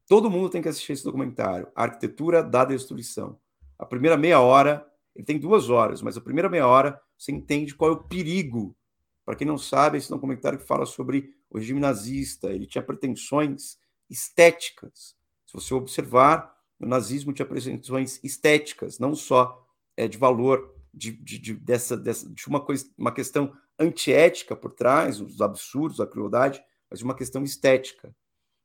Todo 0.06 0.30
mundo 0.30 0.50
tem 0.50 0.60
que 0.60 0.68
assistir 0.68 0.92
esse 0.92 1.04
documentário, 1.04 1.68
A 1.74 1.84
Arquitetura 1.84 2.42
da 2.42 2.64
Destruição. 2.64 3.38
A 3.80 3.86
primeira 3.86 4.14
meia 4.14 4.38
hora, 4.40 4.86
ele 5.16 5.24
tem 5.24 5.38
duas 5.38 5.70
horas, 5.70 6.02
mas 6.02 6.14
a 6.14 6.20
primeira 6.20 6.50
meia 6.50 6.66
hora 6.66 7.00
você 7.16 7.32
entende 7.32 7.74
qual 7.74 7.90
é 7.90 7.94
o 7.94 8.04
perigo. 8.04 8.76
Para 9.24 9.34
quem 9.34 9.46
não 9.46 9.56
sabe, 9.56 9.96
esse 9.96 10.10
documentário 10.10 10.58
que 10.58 10.66
fala 10.66 10.84
sobre 10.84 11.34
o 11.48 11.56
regime 11.56 11.80
nazista, 11.80 12.50
ele 12.50 12.66
tinha 12.66 12.82
pretensões 12.82 13.78
estéticas. 14.08 15.16
Se 15.46 15.54
você 15.54 15.72
observar, 15.72 16.54
o 16.78 16.84
nazismo 16.84 17.32
tinha 17.32 17.46
pretensões 17.46 18.22
estéticas, 18.22 18.98
não 18.98 19.14
só 19.14 19.66
é, 19.96 20.06
de 20.06 20.18
valor, 20.18 20.74
de, 20.92 21.12
de, 21.12 21.38
de, 21.38 21.54
dessa, 21.54 21.96
dessa, 21.96 22.28
de 22.28 22.46
uma, 22.48 22.60
coisa, 22.60 22.84
uma 22.98 23.12
questão 23.12 23.50
antiética 23.78 24.54
por 24.54 24.72
trás, 24.72 25.22
os 25.22 25.40
absurdos, 25.40 26.00
a 26.00 26.06
crueldade, 26.06 26.62
mas 26.90 26.98
de 26.98 27.04
uma 27.04 27.14
questão 27.14 27.42
estética, 27.42 28.14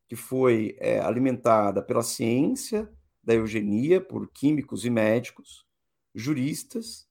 que 0.09 0.15
foi 0.17 0.75
é, 0.77 0.99
alimentada 0.99 1.81
pela 1.81 2.03
ciência 2.03 2.91
da 3.25 3.33
eugenia, 3.33 3.99
por 3.99 4.29
químicos 4.31 4.85
e 4.85 4.89
médicos, 4.89 5.65
juristas, 6.13 7.07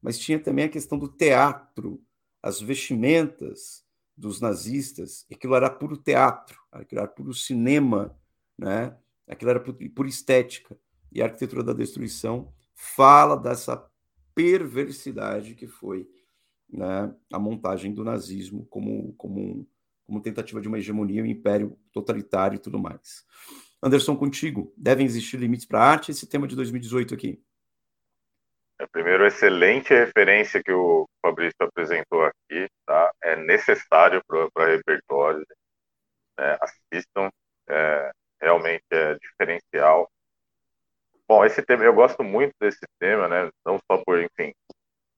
mas 0.00 0.18
tinha 0.18 0.38
também 0.38 0.66
a 0.66 0.68
questão 0.68 0.98
do 0.98 1.08
teatro, 1.08 2.02
as 2.42 2.60
vestimentas 2.60 3.84
dos 4.16 4.40
nazistas, 4.40 5.26
aquilo 5.32 5.54
era 5.54 5.70
puro 5.70 5.96
teatro, 5.96 6.60
aquilo 6.70 7.00
era 7.00 7.08
puro 7.08 7.32
cinema, 7.32 8.16
né? 8.56 8.96
aquilo 9.26 9.50
era 9.50 9.60
por 9.60 10.06
estética. 10.06 10.78
E 11.10 11.22
a 11.22 11.26
arquitetura 11.26 11.62
da 11.62 11.72
destruição 11.72 12.52
fala 12.74 13.36
dessa 13.36 13.88
perversidade 14.34 15.54
que 15.54 15.66
foi 15.66 16.08
né, 16.68 17.14
a 17.32 17.38
montagem 17.38 17.94
do 17.94 18.04
nazismo 18.04 18.66
como, 18.66 19.14
como, 19.14 19.66
como 20.04 20.20
tentativa 20.20 20.60
de 20.60 20.68
uma 20.68 20.78
hegemonia, 20.78 21.22
um 21.22 21.26
império 21.26 21.78
totalitário 21.92 22.56
e 22.56 22.58
tudo 22.58 22.78
mais. 22.78 23.24
Anderson, 23.84 24.16
contigo, 24.16 24.72
devem 24.78 25.04
existir 25.04 25.36
limites 25.36 25.66
para 25.66 25.78
a 25.78 25.90
arte? 25.90 26.10
Esse 26.10 26.26
tema 26.26 26.48
de 26.48 26.56
2018 26.56 27.12
aqui. 27.12 27.38
É, 28.78 28.86
primeiro, 28.86 29.26
excelente 29.26 29.92
referência 29.92 30.62
que 30.64 30.72
o 30.72 31.06
Fabrício 31.20 31.56
apresentou 31.60 32.24
aqui, 32.24 32.66
tá? 32.86 33.12
É 33.22 33.36
necessário 33.36 34.22
para 34.26 34.66
repertório. 34.66 35.46
Né? 36.38 36.58
Assistam. 36.62 37.28
É, 37.68 38.10
realmente 38.40 38.84
é 38.90 39.18
diferencial. 39.18 40.10
Bom, 41.28 41.44
esse 41.44 41.62
tema, 41.62 41.84
eu 41.84 41.92
gosto 41.92 42.24
muito 42.24 42.54
desse 42.58 42.86
tema, 42.98 43.28
né? 43.28 43.50
Não 43.66 43.78
só 43.86 44.02
por, 44.02 44.18
enfim, 44.18 44.54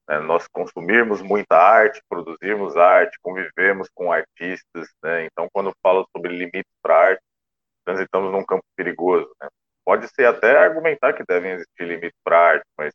né, 0.09 0.19
nós 0.19 0.45
consumirmos 0.47 1.21
muita 1.21 1.55
arte, 1.55 2.01
produzirmos 2.09 2.75
arte, 2.75 3.17
convivemos 3.21 3.89
com 3.93 4.11
artistas, 4.11 4.89
né? 5.03 5.25
Então, 5.25 5.47
quando 5.53 5.75
falo 5.81 6.07
sobre 6.15 6.37
limites 6.37 6.71
para 6.81 7.09
arte, 7.09 7.26
transitamos 7.87 8.31
num 8.33 8.43
campo 8.43 8.65
perigoso, 8.75 9.33
né? 9.41 9.47
pode-se 9.85 10.25
até 10.25 10.57
argumentar 10.57 11.13
que 11.13 11.23
devem 11.25 11.51
existir 11.53 11.85
limites 11.85 12.19
para 12.21 12.37
arte, 12.37 12.65
mas 12.77 12.93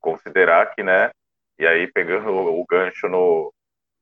considerar 0.00 0.74
que, 0.74 0.82
né, 0.82 1.10
e 1.58 1.66
aí 1.66 1.92
pegando 1.92 2.30
o, 2.30 2.64
gancho 2.64 3.06
no, 3.06 3.52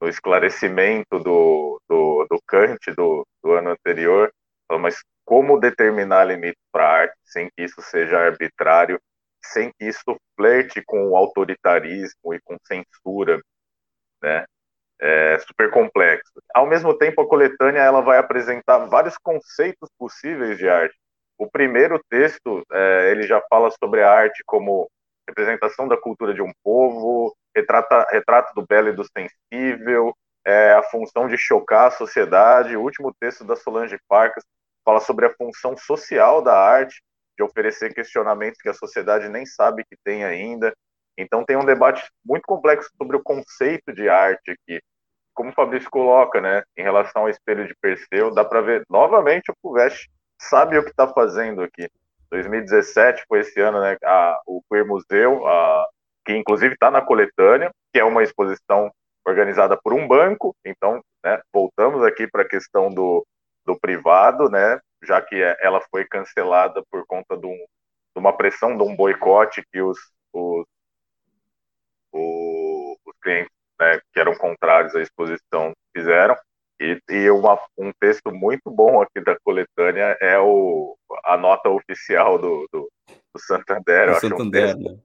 no 0.00 0.08
esclarecimento 0.08 1.18
do, 1.18 1.80
do, 1.88 2.24
do 2.30 2.40
Kant 2.46 2.78
do, 2.96 3.26
do 3.42 3.52
ano 3.52 3.70
anterior, 3.70 4.32
mas 4.78 5.02
como 5.24 5.58
determinar 5.58 6.24
limites 6.24 6.62
para 6.70 6.88
arte 6.88 7.16
sem 7.24 7.50
que 7.50 7.64
isso 7.64 7.82
seja 7.82 8.16
arbitrário, 8.16 9.00
sem 9.44 9.72
que 9.72 9.86
isso 9.86 10.16
flerte 10.36 10.80
com 10.86 11.08
o 11.08 11.16
autoritarismo 11.16 12.32
e 12.32 12.40
com 12.44 12.56
censura, 12.64 13.40
né? 14.22 14.44
É 15.00 15.38
super 15.40 15.70
complexo. 15.70 16.32
Ao 16.54 16.66
mesmo 16.66 16.92
tempo, 16.92 17.20
a 17.20 17.28
coletânea 17.28 17.80
ela 17.80 18.00
vai 18.00 18.18
apresentar 18.18 18.78
vários 18.86 19.16
conceitos 19.16 19.88
possíveis 19.98 20.58
de 20.58 20.68
arte. 20.68 20.96
O 21.38 21.48
primeiro 21.48 22.00
texto 22.10 22.64
é, 22.72 23.10
ele 23.12 23.22
já 23.22 23.40
fala 23.48 23.70
sobre 23.70 24.02
a 24.02 24.10
arte 24.10 24.42
como 24.44 24.90
representação 25.28 25.86
da 25.86 25.96
cultura 25.96 26.34
de 26.34 26.42
um 26.42 26.50
povo, 26.64 27.36
retrata, 27.54 28.06
retrato 28.10 28.52
do 28.54 28.66
belo 28.66 28.88
e 28.88 28.92
do 28.92 29.04
sensível, 29.04 30.12
é, 30.44 30.72
a 30.72 30.82
função 30.82 31.28
de 31.28 31.36
chocar 31.36 31.88
a 31.88 31.90
sociedade. 31.92 32.76
O 32.76 32.82
último 32.82 33.14
texto 33.20 33.44
da 33.44 33.54
Solange 33.54 33.98
Farcas 34.08 34.44
fala 34.84 35.00
sobre 35.00 35.26
a 35.26 35.34
função 35.34 35.76
social 35.76 36.42
da 36.42 36.58
arte, 36.58 37.02
de 37.36 37.44
oferecer 37.44 37.94
questionamentos 37.94 38.60
que 38.60 38.68
a 38.68 38.74
sociedade 38.74 39.28
nem 39.28 39.46
sabe 39.46 39.84
que 39.84 39.96
tem 40.02 40.24
ainda. 40.24 40.72
Então 41.18 41.44
tem 41.44 41.56
um 41.56 41.64
debate 41.64 42.08
muito 42.24 42.44
complexo 42.46 42.88
sobre 42.96 43.16
o 43.16 43.22
conceito 43.22 43.92
de 43.92 44.08
arte 44.08 44.52
aqui. 44.52 44.80
Como 45.34 45.50
o 45.50 45.54
Fabrício 45.54 45.90
coloca, 45.90 46.40
né, 46.40 46.62
em 46.76 46.82
relação 46.82 47.22
ao 47.22 47.28
espelho 47.28 47.66
de 47.66 47.74
Perseu, 47.80 48.32
dá 48.32 48.44
para 48.44 48.60
ver 48.60 48.84
novamente 48.88 49.50
o 49.50 49.54
Puvest 49.60 50.08
sabe 50.40 50.78
o 50.78 50.84
que 50.84 50.90
está 50.90 51.08
fazendo 51.08 51.62
aqui. 51.62 51.88
2017 52.30 53.24
foi 53.26 53.40
esse 53.40 53.60
ano, 53.60 53.80
né, 53.80 53.96
a, 54.04 54.40
o 54.46 54.62
Queer 54.70 54.86
Museu, 54.86 55.46
a, 55.46 55.86
que 56.24 56.36
inclusive 56.36 56.74
está 56.74 56.90
na 56.90 57.02
coletânea, 57.02 57.72
que 57.92 57.98
é 57.98 58.04
uma 58.04 58.22
exposição 58.22 58.90
organizada 59.26 59.76
por 59.76 59.92
um 59.92 60.06
banco. 60.06 60.54
Então, 60.64 61.02
né, 61.24 61.40
voltamos 61.52 62.04
aqui 62.04 62.28
para 62.28 62.42
a 62.42 62.48
questão 62.48 62.90
do, 62.90 63.26
do 63.66 63.78
privado, 63.78 64.48
né, 64.48 64.78
já 65.02 65.20
que 65.20 65.42
é, 65.42 65.56
ela 65.60 65.80
foi 65.90 66.04
cancelada 66.04 66.82
por 66.90 67.04
conta 67.06 67.36
de, 67.36 67.46
um, 67.46 67.56
de 67.56 68.18
uma 68.18 68.36
pressão, 68.36 68.76
de 68.76 68.82
um 68.82 68.94
boicote 68.94 69.64
que 69.72 69.80
os, 69.80 69.98
os, 70.32 70.64
clientes 73.22 73.52
né, 73.80 74.00
que 74.12 74.20
eram 74.20 74.36
contrários 74.36 74.94
à 74.94 75.00
exposição 75.00 75.72
fizeram. 75.96 76.36
E, 76.80 77.00
e 77.08 77.30
uma, 77.30 77.58
um 77.76 77.92
texto 78.00 78.30
muito 78.32 78.70
bom 78.70 79.02
aqui 79.02 79.20
da 79.20 79.36
coletânea 79.40 80.16
é 80.20 80.38
o, 80.38 80.96
a 81.24 81.36
nota 81.36 81.68
oficial 81.68 82.38
do, 82.38 82.68
do, 82.72 82.88
do 83.34 83.40
Santander. 83.40 84.08
Eu 84.08 84.14
Santander, 84.14 84.40
um 84.40 84.50
texto, 84.50 84.78
né? 84.78 84.98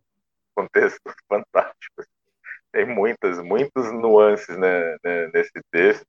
um 0.57 0.68
texto 0.68 1.01
fantástico. 1.28 2.03
Tem 2.72 2.86
muitas, 2.86 3.39
muitas 3.39 3.91
nuances 3.91 4.55
né, 4.57 4.97
né, 5.03 5.30
nesse 5.34 5.59
texto. 5.72 6.05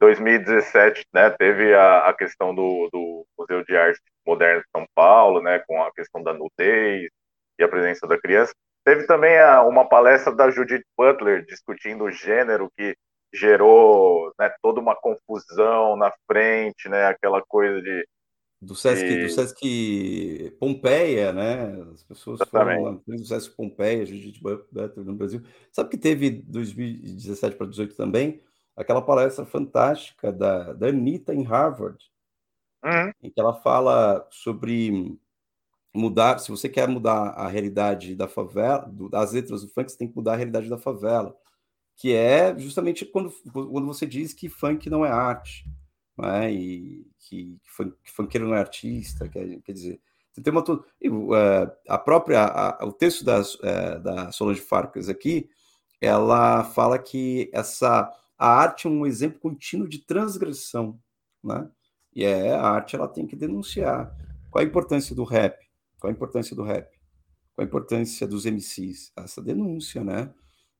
2017, 0.00 1.06
né, 1.14 1.30
teve 1.30 1.72
a, 1.74 2.08
a 2.08 2.14
questão 2.14 2.52
do, 2.52 2.88
do, 2.92 3.24
Museu 3.38 3.64
de 3.64 3.76
Arte 3.76 4.00
Moderna 4.26 4.60
de 4.60 4.66
São 4.76 4.84
Paulo, 4.96 5.40
né, 5.40 5.60
com 5.60 5.80
a 5.80 5.92
questão 5.92 6.20
da 6.24 6.32
nudez 6.32 7.08
e 7.56 7.62
a 7.62 7.68
presença 7.68 8.04
da 8.06 8.18
criança. 8.18 8.52
Teve 8.84 9.06
também 9.06 9.38
a, 9.38 9.62
uma 9.62 9.88
palestra 9.88 10.34
da 10.34 10.50
Judith 10.50 10.84
Butler 10.96 11.44
discutindo 11.44 12.04
o 12.04 12.10
gênero 12.10 12.70
que 12.76 12.96
gerou 13.32 14.32
né, 14.38 14.52
toda 14.60 14.80
uma 14.80 14.94
confusão 14.94 15.96
na 15.96 16.12
frente, 16.26 16.88
né, 16.88 17.06
aquela 17.06 17.42
coisa 17.42 17.80
de 17.80 18.06
do 18.60 18.76
Sesc, 18.76 19.04
e... 19.04 19.22
do 19.22 19.28
Sesc 19.28 20.56
Pompeia, 20.60 21.32
né? 21.32 21.82
As 21.92 22.04
pessoas 22.04 22.40
Exatamente. 22.40 22.78
foram 22.78 22.92
lá 22.92 23.16
do 23.16 23.24
Sesc 23.24 23.56
Pompeia, 23.56 24.06
Judith 24.06 24.40
Butler 24.40 25.04
no 25.04 25.14
Brasil. 25.14 25.42
Sabe 25.72 25.90
que 25.90 25.98
teve 25.98 26.30
2017 26.30 27.56
para 27.56 27.66
2018 27.66 27.96
também 27.96 28.40
aquela 28.76 29.02
palestra 29.02 29.44
fantástica 29.44 30.32
da, 30.32 30.72
da 30.72 30.88
Anitta 30.88 31.34
em 31.34 31.42
Harvard, 31.42 31.98
uhum. 32.84 33.12
em 33.22 33.30
que 33.30 33.40
ela 33.40 33.54
fala 33.54 34.26
sobre 34.30 35.18
mudar, 35.94 36.38
se 36.38 36.50
você 36.50 36.68
quer 36.68 36.88
mudar 36.88 37.30
a 37.30 37.48
realidade 37.48 38.14
da 38.14 38.26
favela, 38.26 38.90
das 39.10 39.32
letras 39.32 39.62
do 39.62 39.68
funk, 39.68 39.90
você 39.90 39.98
tem 39.98 40.08
que 40.08 40.16
mudar 40.16 40.34
a 40.34 40.36
realidade 40.36 40.68
da 40.68 40.78
favela, 40.78 41.36
que 41.96 42.12
é 42.14 42.56
justamente 42.58 43.04
quando, 43.04 43.30
quando 43.52 43.86
você 43.86 44.06
diz 44.06 44.32
que 44.32 44.48
funk 44.48 44.88
não 44.88 45.04
é 45.04 45.10
arte, 45.10 45.64
não 46.16 46.28
é? 46.28 46.50
e 46.50 47.06
que, 47.18 47.58
que, 47.62 47.70
funk, 47.70 47.94
que 48.02 48.10
funkeiro 48.10 48.48
não 48.48 48.54
é 48.54 48.60
artista, 48.60 49.28
quer, 49.28 49.60
quer 49.60 49.72
dizer, 49.72 50.00
tem 50.42 50.52
uma 50.52 50.62
uh, 50.62 51.72
a 51.88 51.98
própria 51.98 52.44
a, 52.44 52.86
o 52.86 52.92
texto 52.92 53.22
das, 53.22 53.54
uh, 53.56 54.00
da 54.02 54.32
Solange 54.32 54.62
Farcas 54.62 55.08
aqui, 55.08 55.50
ela 56.00 56.64
fala 56.64 56.98
que 56.98 57.50
essa 57.52 58.10
a 58.38 58.48
arte 58.48 58.86
é 58.86 58.90
um 58.90 59.06
exemplo 59.06 59.38
contínuo 59.38 59.88
de 59.88 59.98
transgressão, 59.98 60.98
né? 61.44 61.70
E 62.14 62.24
é, 62.24 62.52
a 62.52 62.62
arte 62.62 62.96
ela 62.96 63.06
tem 63.06 63.26
que 63.26 63.36
denunciar. 63.36 64.12
Qual 64.50 64.62
a 64.62 64.66
importância 64.66 65.14
do 65.14 65.22
rap? 65.22 65.56
Qual 66.02 66.10
a 66.10 66.12
importância 66.12 66.56
do 66.56 66.64
rap? 66.64 66.90
Qual 67.54 67.64
a 67.64 67.68
importância 67.68 68.26
dos 68.26 68.44
MCs? 68.44 69.12
Essa 69.16 69.40
denúncia, 69.40 70.02
né? 70.02 70.34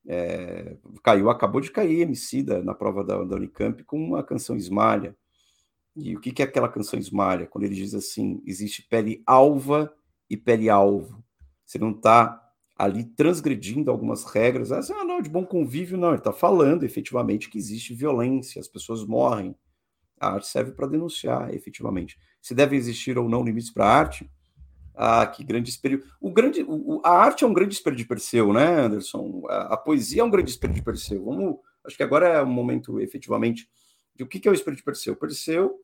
É, 0.05 0.77
caiu, 1.01 1.31
acabou 1.31 1.61
de 1.61 1.71
cair 1.71 2.01
MC 2.01 2.43
da, 2.43 2.61
na 2.61 2.75
prova 2.75 3.05
da, 3.05 3.23
da 3.23 3.37
Unicamp 3.37 3.85
com 3.85 3.97
uma 3.97 4.25
canção 4.25 4.57
Esmalha. 4.57 5.17
E 5.95 6.17
o 6.17 6.21
que, 6.21 6.33
que 6.33 6.43
é 6.43 6.45
aquela 6.45 6.69
canção 6.69 6.99
Esmalha? 6.99 7.47
Quando 7.47 7.63
ele 7.63 7.77
diz 7.77 7.95
assim: 7.95 8.43
existe 8.45 8.83
pele 8.83 9.23
alva 9.25 9.95
e 10.29 10.37
pele 10.37 10.69
alvo. 10.69 11.23
Você 11.65 11.79
não 11.79 11.93
está 11.93 12.43
ali 12.77 13.05
transgredindo 13.05 13.93
algumas 13.93 14.25
regras. 14.25 14.73
Assim, 14.73 14.93
ah, 14.93 15.05
não, 15.05 15.23
de 15.23 15.31
bom 15.31 15.47
convívio, 15.47 15.97
não. 15.97 16.09
Ele 16.09 16.19
está 16.19 16.33
falando 16.33 16.83
efetivamente 16.83 17.49
que 17.49 17.59
existe 17.59 17.95
violência, 17.95 18.59
as 18.59 18.67
pessoas 18.67 19.05
morrem. 19.05 19.55
A 20.19 20.33
arte 20.33 20.49
serve 20.49 20.73
para 20.73 20.89
denunciar, 20.89 21.55
efetivamente. 21.55 22.19
Se 22.41 22.57
deve 22.57 22.75
existir 22.75 23.17
ou 23.17 23.29
não 23.29 23.45
limites 23.45 23.71
para 23.71 23.85
a 23.85 23.97
arte, 23.97 24.29
ah, 25.05 25.27
que 25.27 25.43
grande 25.43 25.69
espelho. 25.69 26.05
O 26.21 26.31
grande, 26.31 26.63
o, 26.63 27.03
a 27.05 27.11
arte 27.11 27.43
é 27.43 27.47
um 27.47 27.53
grande 27.53 27.75
espelho 27.75 27.97
de 27.97 28.05
Perseu, 28.05 28.53
né, 28.53 28.83
Anderson? 28.83 29.43
A, 29.49 29.75
a, 29.75 29.77
poesia 29.77 30.23
é 30.23 30.25
um 30.25 30.31
grande 30.31 30.53
espelho 30.53 30.73
de 30.73 30.81
Perseu. 30.81 31.25
Vamos, 31.25 31.57
acho 31.85 31.97
que 31.97 32.05
agora 32.05 32.29
é 32.29 32.41
o 32.41 32.47
momento, 32.47 33.01
efetivamente, 33.01 33.69
de 34.15 34.23
o 34.23 34.29
que, 34.29 34.47
é 34.47 34.51
o 34.51 34.55
espelho 34.55 34.77
de 34.77 34.83
Perseu. 34.85 35.17
Perseu, 35.17 35.81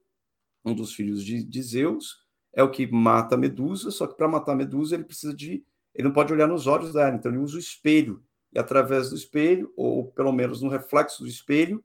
um 0.64 0.72
dos 0.72 0.94
filhos 0.94 1.24
de, 1.24 1.42
de 1.42 1.62
Zeus, 1.62 2.24
é 2.52 2.62
o 2.62 2.70
que 2.70 2.86
mata 2.86 3.34
a 3.34 3.38
Medusa, 3.38 3.90
só 3.90 4.06
que 4.06 4.16
para 4.16 4.28
matar 4.28 4.52
a 4.52 4.56
Medusa 4.56 4.94
ele 4.94 5.04
precisa 5.04 5.34
de 5.34 5.64
ele 5.92 6.06
não 6.06 6.14
pode 6.14 6.32
olhar 6.32 6.46
nos 6.46 6.68
olhos 6.68 6.92
dela, 6.92 7.16
então 7.16 7.32
ele 7.32 7.40
usa 7.40 7.56
o 7.56 7.60
espelho. 7.60 8.22
E 8.52 8.58
através 8.58 9.10
do 9.10 9.16
espelho, 9.16 9.72
ou 9.76 10.12
pelo 10.12 10.30
menos 10.30 10.62
no 10.62 10.68
reflexo 10.68 11.24
do 11.24 11.28
espelho, 11.28 11.82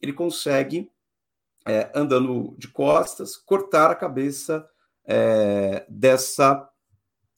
ele 0.00 0.12
consegue, 0.12 0.88
é, 1.66 1.90
andando 1.92 2.54
de 2.56 2.68
costas, 2.68 3.36
cortar 3.36 3.90
a 3.90 3.96
cabeça 3.96 4.64
é, 5.04 5.84
dessa 5.88 6.70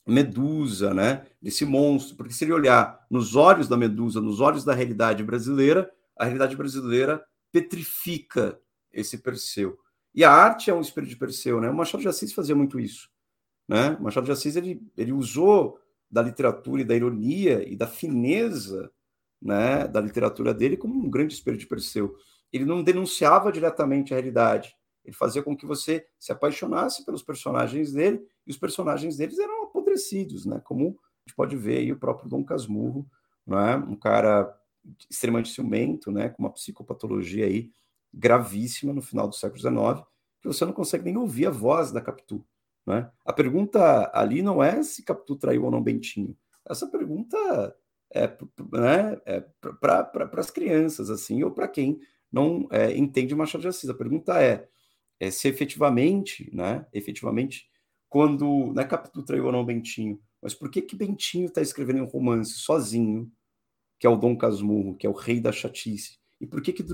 medusa, 0.08 0.94
né? 0.94 1.26
Desse 1.40 1.64
monstro. 1.64 2.16
Porque 2.16 2.32
se 2.32 2.44
ele 2.44 2.52
olhar 2.52 3.04
nos 3.10 3.36
olhos 3.36 3.68
da 3.68 3.76
medusa, 3.76 4.20
nos 4.20 4.40
olhos 4.40 4.64
da 4.64 4.74
realidade 4.74 5.22
brasileira, 5.22 5.90
a 6.16 6.24
realidade 6.24 6.56
brasileira 6.56 7.22
petrifica 7.52 8.58
esse 8.92 9.18
Perseu. 9.18 9.78
E 10.14 10.24
a 10.24 10.32
arte 10.32 10.70
é 10.70 10.74
um 10.74 10.80
espelho 10.80 11.06
de 11.06 11.16
Perseu, 11.16 11.60
né? 11.60 11.70
O 11.70 11.74
Machado 11.74 12.00
de 12.00 12.08
Assis 12.08 12.32
fazia 12.32 12.54
muito 12.54 12.80
isso, 12.80 13.08
né? 13.68 13.96
O 14.00 14.04
Machado 14.04 14.24
de 14.24 14.32
Assis 14.32 14.56
ele, 14.56 14.82
ele 14.96 15.12
usou 15.12 15.78
da 16.10 16.22
literatura 16.22 16.82
e 16.82 16.84
da 16.84 16.96
ironia 16.96 17.62
e 17.68 17.76
da 17.76 17.86
fineza 17.86 18.90
né, 19.40 19.86
da 19.86 20.00
literatura 20.00 20.52
dele 20.52 20.76
como 20.76 20.94
um 20.94 21.08
grande 21.08 21.34
espelho 21.34 21.56
de 21.56 21.66
Perseu. 21.66 22.16
Ele 22.52 22.64
não 22.64 22.82
denunciava 22.82 23.52
diretamente 23.52 24.12
a 24.12 24.16
realidade, 24.16 24.74
ele 25.04 25.14
fazia 25.14 25.42
com 25.42 25.56
que 25.56 25.66
você 25.66 26.06
se 26.18 26.32
apaixonasse 26.32 27.04
pelos 27.04 27.22
personagens 27.22 27.92
dele, 27.92 28.20
e 28.46 28.50
os 28.50 28.58
personagens 28.58 29.16
deles 29.16 29.38
eram 29.38 29.62
apodrecidos, 29.98 30.46
né, 30.46 30.60
como 30.64 30.88
a 30.88 31.28
gente 31.28 31.36
pode 31.36 31.56
ver 31.56 31.78
aí 31.78 31.92
o 31.92 31.98
próprio 31.98 32.28
Dom 32.28 32.44
Casmurro, 32.44 33.06
né, 33.46 33.76
um 33.76 33.96
cara 33.96 34.54
extremamente 35.10 35.50
ciumento, 35.50 36.10
né, 36.10 36.28
com 36.30 36.42
uma 36.42 36.52
psicopatologia 36.52 37.44
aí 37.44 37.70
gravíssima 38.14 38.92
no 38.92 39.02
final 39.02 39.28
do 39.28 39.34
século 39.34 39.60
XIX, 39.60 40.06
que 40.40 40.48
você 40.48 40.64
não 40.64 40.72
consegue 40.72 41.04
nem 41.04 41.16
ouvir 41.16 41.46
a 41.46 41.50
voz 41.50 41.92
da 41.92 42.00
Capitu. 42.00 42.44
Né? 42.86 43.10
A 43.24 43.32
pergunta 43.32 44.10
ali 44.14 44.40
não 44.40 44.62
é 44.62 44.82
se 44.82 45.02
Capitu 45.02 45.36
traiu 45.36 45.64
ou 45.64 45.70
não 45.70 45.82
Bentinho. 45.82 46.34
Essa 46.66 46.86
pergunta 46.86 47.36
é, 48.14 48.26
né, 48.72 49.20
é 49.26 49.40
para 49.78 50.04
pra, 50.04 50.40
as 50.40 50.50
crianças, 50.50 51.10
assim, 51.10 51.42
ou 51.42 51.50
para 51.50 51.68
quem 51.68 52.00
não 52.32 52.66
é, 52.70 52.96
entende 52.96 53.34
Machado 53.34 53.62
de 53.62 53.68
Assis. 53.68 53.90
A 53.90 53.94
pergunta 53.94 54.42
é, 54.42 54.66
é 55.20 55.30
se 55.30 55.48
efetivamente, 55.48 56.50
né, 56.54 56.86
efetivamente, 56.92 57.68
quando 58.08 58.72
né, 58.74 58.84
Capitu 58.84 59.22
traiu 59.22 59.46
ou 59.46 59.52
não 59.52 59.64
Bentinho, 59.64 60.18
mas 60.42 60.54
por 60.54 60.70
que 60.70 60.80
que 60.80 60.96
Bentinho 60.96 61.46
está 61.46 61.60
escrevendo 61.60 62.02
um 62.02 62.06
romance 62.06 62.52
sozinho, 62.52 63.30
que 63.98 64.06
é 64.06 64.10
o 64.10 64.16
Dom 64.16 64.36
Casmurro, 64.36 64.96
que 64.96 65.06
é 65.06 65.10
o 65.10 65.14
rei 65.14 65.40
da 65.40 65.52
chatice? 65.52 66.18
E 66.40 66.46
por 66.46 66.62
que 66.62 66.72
que, 66.72 66.84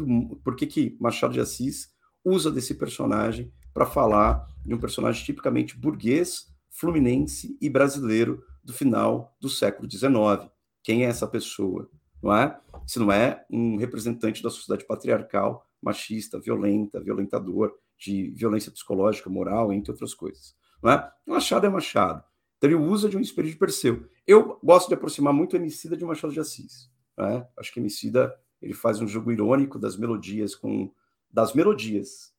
por 0.43 0.57
que, 0.57 0.67
que 0.67 0.97
Machado 0.99 1.35
de 1.35 1.41
Assis 1.41 1.93
usa 2.25 2.51
desse 2.51 2.75
personagem 2.75 3.53
para 3.73 3.85
falar 3.85 4.47
de 4.65 4.75
um 4.75 4.79
personagem 4.79 5.25
tipicamente 5.25 5.77
burguês, 5.77 6.47
fluminense 6.71 7.57
e 7.61 7.69
brasileiro 7.69 8.43
do 8.62 8.73
final 8.73 9.37
do 9.41 9.49
século 9.49 9.91
XIX. 9.91 10.51
Quem 10.83 11.05
é 11.05 11.09
essa 11.09 11.27
pessoa? 11.27 11.91
Não 12.23 12.35
é? 12.35 12.59
Se 12.87 12.99
não 12.99 13.12
é 13.12 13.45
um 13.51 13.77
representante 13.77 14.43
da 14.43 14.49
sociedade 14.49 14.87
patriarcal, 14.87 15.67
machista, 15.83 16.41
violenta, 16.41 17.01
violentador, 17.01 17.75
de 17.99 18.31
violência 18.31 18.73
psicológica, 18.73 19.29
moral, 19.29 19.73
entre 19.73 19.93
outras 19.93 20.15
coisas. 20.15 20.55
É? 20.85 21.11
Machado 21.26 21.66
é 21.66 21.68
Machado. 21.68 22.22
Então 22.59 22.70
ele 22.70 22.74
usa 22.74 23.09
de 23.09 23.16
um 23.16 23.20
espírito 23.20 23.53
de 23.53 23.59
Perseu. 23.59 24.09
Eu 24.26 24.59
gosto 24.62 24.89
de 24.89 24.95
aproximar 24.95 25.32
muito 25.32 25.57
Emicida 25.57 25.97
de 25.97 26.05
Machado 26.05 26.32
de 26.32 26.41
Assis. 26.41 26.91
Né? 27.16 27.47
Acho 27.59 27.72
que 27.72 27.80
Emicida 27.80 28.35
ele 28.61 28.74
faz 28.74 29.01
um 29.01 29.07
jogo 29.07 29.30
irônico 29.30 29.78
das 29.78 29.97
melodias 29.97 30.55
com 30.55 30.93
das 31.30 31.53
melodias 31.53 32.32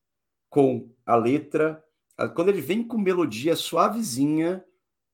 com 0.50 0.90
a 1.06 1.16
letra. 1.16 1.84
Quando 2.34 2.48
ele 2.48 2.62
vem 2.62 2.82
com 2.82 2.98
melodia 2.98 3.56
suavezinha, 3.58 4.64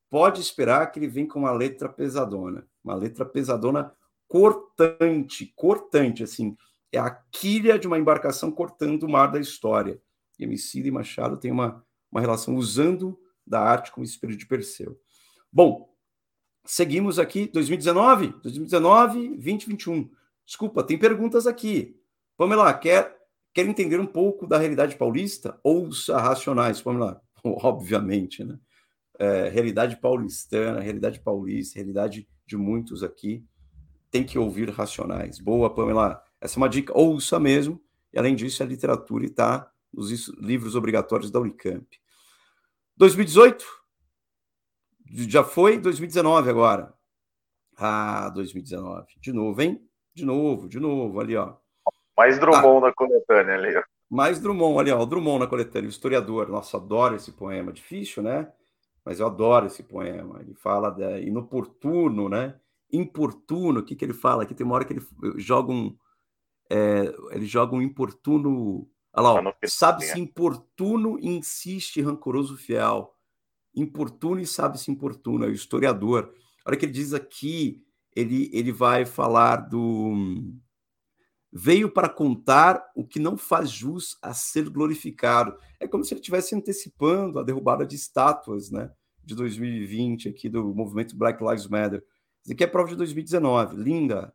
pode 0.08 0.40
esperar 0.40 0.92
que 0.92 1.00
ele 1.00 1.08
vem 1.08 1.26
com 1.26 1.40
uma 1.40 1.52
letra 1.52 1.90
pesadona, 1.90 2.68
uma 2.84 2.94
letra 2.94 3.26
pesadona 3.26 3.92
cortante, 4.28 5.52
cortante, 5.56 6.24
assim, 6.24 6.56
é 6.92 7.00
a 7.00 7.10
quilha 7.10 7.80
de 7.80 7.88
uma 7.88 7.98
embarcação 7.98 8.52
cortando 8.52 9.04
o 9.04 9.10
mar 9.10 9.32
da 9.32 9.40
história. 9.40 10.00
E 10.38 10.44
Emicida 10.44 10.88
e 10.88 10.92
Machado 10.92 11.38
têm 11.38 11.52
uma, 11.52 11.84
uma 12.12 12.22
relação 12.22 12.56
usando 12.56 13.18
da 13.46 13.60
arte 13.60 13.92
como 13.92 14.06
espírito 14.06 14.40
de 14.40 14.46
Perseu. 14.46 15.00
Bom, 15.52 15.90
seguimos 16.66 17.20
aqui, 17.20 17.48
2019, 17.48 18.28
2019, 18.42 19.30
2021. 19.30 20.10
Desculpa, 20.46 20.84
tem 20.84 20.98
perguntas 20.98 21.48
aqui. 21.48 21.98
Pamela, 22.38 22.74
quer, 22.74 23.16
quer 23.54 23.66
entender 23.66 24.00
um 24.00 24.06
pouco 24.06 24.48
da 24.48 24.58
realidade 24.58 24.96
paulista? 24.96 25.60
Ouça 25.64 26.20
Racionais, 26.20 26.82
Pamela. 26.82 27.22
Obviamente, 27.44 28.44
né? 28.44 28.60
É, 29.20 29.50
realidade 29.50 29.98
paulistana, 29.98 30.80
realidade 30.80 31.20
paulista, 31.20 31.78
realidade 31.78 32.28
de 32.46 32.58
muitos 32.58 33.04
aqui. 33.04 33.46
Tem 34.10 34.24
que 34.24 34.40
ouvir 34.40 34.70
Racionais. 34.70 35.40
Boa, 35.40 35.74
Pamela. 35.74 36.22
Essa 36.40 36.56
é 36.56 36.60
uma 36.60 36.70
dica, 36.70 36.98
ouça 36.98 37.40
mesmo. 37.40 37.80
E 38.12 38.18
além 38.18 38.36
disso, 38.36 38.64
a 38.64 38.66
literatura 38.66 39.26
está 39.26 39.72
nos 39.94 40.28
livros 40.40 40.76
obrigatórios 40.76 41.30
da 41.30 41.40
Unicamp. 41.40 42.01
2018? 43.02 43.66
Já 45.28 45.44
foi 45.44 45.80
2019 45.80 46.52
agora. 46.52 46.94
Ah, 47.76 48.30
2019. 48.30 49.08
De 49.20 49.34
novo, 49.34 49.60
hein? 49.60 49.82
De 50.14 50.24
novo, 50.24 50.70
de 50.70 50.80
novo, 50.80 51.20
ali, 51.20 51.36
ó. 51.36 51.56
Mais 52.16 52.38
Drummond 52.38 52.86
ah, 52.86 52.90
na 52.90 52.94
coletânea 52.94 53.56
ali, 53.56 53.76
ó. 53.76 53.82
Mais 54.08 54.40
Drummond 54.40 54.80
ali, 54.80 54.92
ó. 54.92 55.04
Drummond 55.04 55.40
na 55.40 55.48
coletânea, 55.48 55.88
o 55.88 55.90
historiador. 55.90 56.48
Nossa, 56.48 56.78
adoro 56.78 57.16
esse 57.16 57.32
poema. 57.32 57.74
Difícil, 57.74 58.22
né? 58.22 58.54
Mas 59.04 59.20
eu 59.20 59.26
adoro 59.26 59.66
esse 59.66 59.82
poema. 59.82 60.40
Ele 60.40 60.54
fala 60.54 60.92
da 60.92 61.20
inoportuno, 61.20 62.30
né? 62.30 62.56
Importuno, 62.94 63.80
o 63.80 63.84
que, 63.84 63.96
que 63.96 64.06
ele 64.06 64.14
fala? 64.14 64.44
Aqui 64.44 64.54
tem 64.54 64.64
uma 64.64 64.76
hora 64.76 64.86
que 64.86 64.94
ele 64.94 65.04
joga 65.38 65.72
um. 65.72 65.98
É, 66.70 67.12
ele 67.32 67.48
joga 67.48 67.76
um 67.76 67.82
importuno. 67.82 68.88
Olha 69.14 69.42
lá. 69.42 69.56
Sabe-se 69.66 70.20
importuno, 70.20 71.18
insiste, 71.20 72.02
rancoroso, 72.02 72.58
fiel. 72.58 73.14
Importuno 73.76 74.42
e 74.42 74.46
sabe-se 74.46 74.92
importuno, 74.92 75.46
é 75.46 75.48
o 75.48 75.54
historiador. 75.54 76.34
A 76.66 76.70
hora 76.70 76.78
que 76.78 76.86
ele 76.86 76.94
diz 76.94 77.14
aqui 77.14 77.84
ele, 78.16 78.50
ele 78.54 78.72
vai 78.72 79.06
falar 79.06 79.58
do. 79.58 80.14
Veio 81.52 81.92
para 81.92 82.08
contar 82.08 82.82
o 82.96 83.06
que 83.06 83.20
não 83.20 83.38
faz 83.38 83.70
jus 83.70 84.18
a 84.22 84.34
ser 84.34 84.70
glorificado. 84.70 85.58
É 85.80 85.88
como 85.88 86.04
se 86.04 86.14
ele 86.14 86.22
estivesse 86.22 86.56
antecipando 86.56 87.40
a 87.40 87.44
derrubada 87.44 87.86
de 87.86 87.96
estátuas 87.96 88.72
né, 88.72 88.90
de 89.24 89.36
2020, 89.36 90.30
aqui 90.30 90.48
do 90.48 90.74
movimento 90.74 91.16
Black 91.16 91.44
Lives 91.44 91.68
Matter. 91.68 92.04
Isso 92.44 92.54
aqui 92.54 92.64
é 92.64 92.68
prova 92.68 92.90
de 92.90 92.96
2019. 92.96 93.76
Linda, 93.76 94.34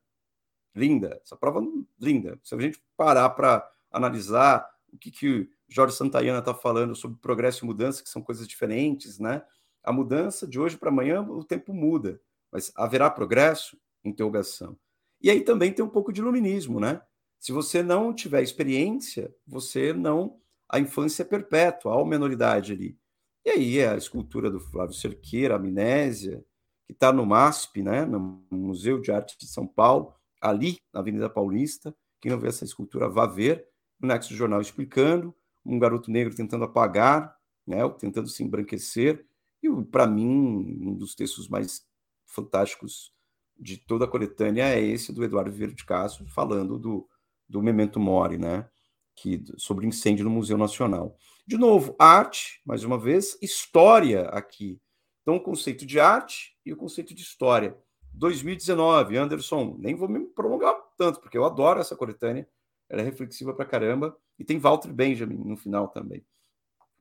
linda. 0.74 1.18
Essa 1.22 1.36
prova 1.36 1.62
linda. 1.98 2.38
Se 2.42 2.54
a 2.54 2.58
gente 2.58 2.78
parar 2.96 3.30
para 3.30 3.66
analisar 3.96 4.68
o 4.92 4.98
que, 4.98 5.10
que 5.10 5.50
Jorge 5.68 5.94
Santayana 5.94 6.38
está 6.38 6.54
falando 6.54 6.94
sobre 6.94 7.18
progresso 7.18 7.64
e 7.64 7.66
mudança, 7.66 8.02
que 8.02 8.08
são 8.08 8.22
coisas 8.22 8.46
diferentes, 8.46 9.18
né? 9.18 9.42
A 9.82 9.92
mudança 9.92 10.46
de 10.46 10.58
hoje 10.58 10.76
para 10.76 10.90
amanhã, 10.90 11.22
o 11.22 11.44
tempo 11.44 11.72
muda. 11.72 12.20
Mas 12.50 12.72
haverá 12.76 13.10
progresso? 13.10 13.78
Interrogação. 14.04 14.76
E 15.20 15.30
aí 15.30 15.40
também 15.40 15.72
tem 15.72 15.84
um 15.84 15.88
pouco 15.88 16.12
de 16.12 16.20
iluminismo, 16.20 16.78
né? 16.78 17.00
Se 17.38 17.52
você 17.52 17.82
não 17.82 18.14
tiver 18.14 18.42
experiência, 18.42 19.34
você 19.46 19.92
não. 19.92 20.38
A 20.68 20.80
infância 20.80 21.22
é 21.22 21.24
perpétua, 21.24 21.92
há 21.92 21.96
uma 21.96 22.10
menoridade 22.10 22.72
ali. 22.72 22.98
E 23.44 23.50
aí 23.50 23.78
é 23.78 23.90
a 23.90 23.96
escultura 23.96 24.50
do 24.50 24.58
Flávio 24.58 24.94
Cerqueira, 24.94 25.54
a 25.54 25.56
Amnésia, 25.56 26.44
que 26.84 26.92
está 26.92 27.12
no 27.12 27.24
MASP, 27.24 27.82
né? 27.82 28.04
no 28.04 28.44
Museu 28.50 29.00
de 29.00 29.12
Arte 29.12 29.38
de 29.38 29.46
São 29.46 29.66
Paulo, 29.66 30.12
ali 30.40 30.78
na 30.92 31.00
Avenida 31.00 31.30
Paulista. 31.30 31.94
Quem 32.20 32.32
não 32.32 32.38
vê 32.40 32.48
essa 32.48 32.64
escultura, 32.64 33.08
vá 33.08 33.26
ver. 33.26 33.68
O 34.00 34.06
Nexo 34.06 34.34
Jornal 34.34 34.60
explicando, 34.60 35.34
um 35.64 35.78
garoto 35.78 36.10
negro 36.10 36.34
tentando 36.34 36.64
apagar, 36.64 37.36
né? 37.66 37.78
tentando 37.98 38.28
se 38.28 38.44
embranquecer. 38.44 39.26
E, 39.62 39.68
para 39.84 40.06
mim, 40.06 40.78
um 40.80 40.94
dos 40.94 41.14
textos 41.14 41.48
mais 41.48 41.84
fantásticos 42.26 43.12
de 43.58 43.76
toda 43.78 44.04
a 44.04 44.08
coletânea 44.08 44.68
é 44.68 44.80
esse 44.80 45.12
do 45.12 45.24
Eduardo 45.24 45.50
Vieira 45.50 45.74
de 45.74 45.84
Castro, 45.84 46.26
falando 46.26 46.78
do, 46.78 47.08
do 47.48 47.62
Memento 47.62 47.98
Mori, 47.98 48.38
né? 48.38 48.68
Que, 49.14 49.42
sobre 49.56 49.86
incêndio 49.86 50.24
no 50.24 50.30
Museu 50.30 50.58
Nacional. 50.58 51.16
De 51.46 51.56
novo, 51.56 51.96
arte, 51.98 52.60
mais 52.66 52.84
uma 52.84 52.98
vez, 52.98 53.38
história 53.40 54.22
aqui. 54.28 54.80
Então, 55.22 55.36
o 55.36 55.40
conceito 55.40 55.86
de 55.86 55.98
arte 55.98 56.56
e 56.64 56.72
o 56.72 56.76
conceito 56.76 57.14
de 57.14 57.22
história. 57.22 57.76
2019, 58.12 59.16
Anderson, 59.16 59.76
nem 59.78 59.94
vou 59.94 60.08
me 60.08 60.20
prolongar 60.26 60.74
tanto, 60.96 61.20
porque 61.20 61.36
eu 61.36 61.44
adoro 61.44 61.80
essa 61.80 61.96
coletânea, 61.96 62.48
ela 62.88 63.02
é 63.02 63.04
reflexiva 63.04 63.54
pra 63.54 63.64
caramba, 63.64 64.16
e 64.38 64.44
tem 64.44 64.58
Walter 64.58 64.92
Benjamin 64.92 65.36
no 65.44 65.56
final 65.56 65.88
também. 65.88 66.24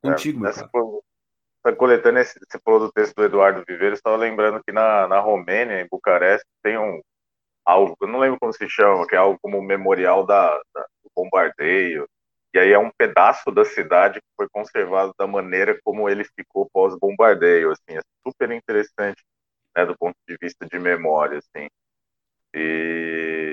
Contigo, 0.01 0.39
é, 0.39 0.41
meu 0.41 0.53
cara 0.53 0.69
essa 1.65 1.75
coletânea, 1.75 2.23
você 2.23 2.59
falou 2.63 2.79
do 2.79 2.91
texto 2.91 3.15
do 3.15 3.23
Eduardo 3.23 3.63
Viveiro, 3.67 3.95
estava 3.95 4.15
lembrando 4.15 4.63
que 4.63 4.71
na, 4.71 5.07
na 5.07 5.19
Romênia, 5.19 5.81
em 5.81 5.87
Bucareste, 5.89 6.45
tem 6.61 6.77
um 6.77 7.01
algo, 7.65 7.97
eu 7.99 8.07
não 8.07 8.19
lembro 8.19 8.39
como 8.39 8.53
se 8.53 8.69
chama, 8.69 9.07
que 9.07 9.15
é 9.15 9.17
algo 9.17 9.39
como 9.41 9.57
o 9.57 9.63
memorial 9.63 10.23
da, 10.23 10.55
da, 10.73 10.81
do 11.03 11.09
bombardeio. 11.15 12.07
E 12.53 12.59
aí 12.59 12.71
é 12.71 12.77
um 12.77 12.91
pedaço 12.91 13.51
da 13.51 13.65
cidade 13.65 14.19
que 14.21 14.27
foi 14.37 14.47
conservado 14.49 15.13
da 15.17 15.25
maneira 15.25 15.77
como 15.83 16.07
ele 16.07 16.23
ficou 16.23 16.69
pós-bombardeio, 16.71 17.71
assim, 17.71 17.97
é 17.97 18.01
super 18.25 18.51
interessante, 18.51 19.23
né, 19.75 19.85
do 19.85 19.97
ponto 19.97 20.15
de 20.27 20.37
vista 20.39 20.67
de 20.67 20.77
memória, 20.77 21.39
assim. 21.39 21.67
E 22.53 23.44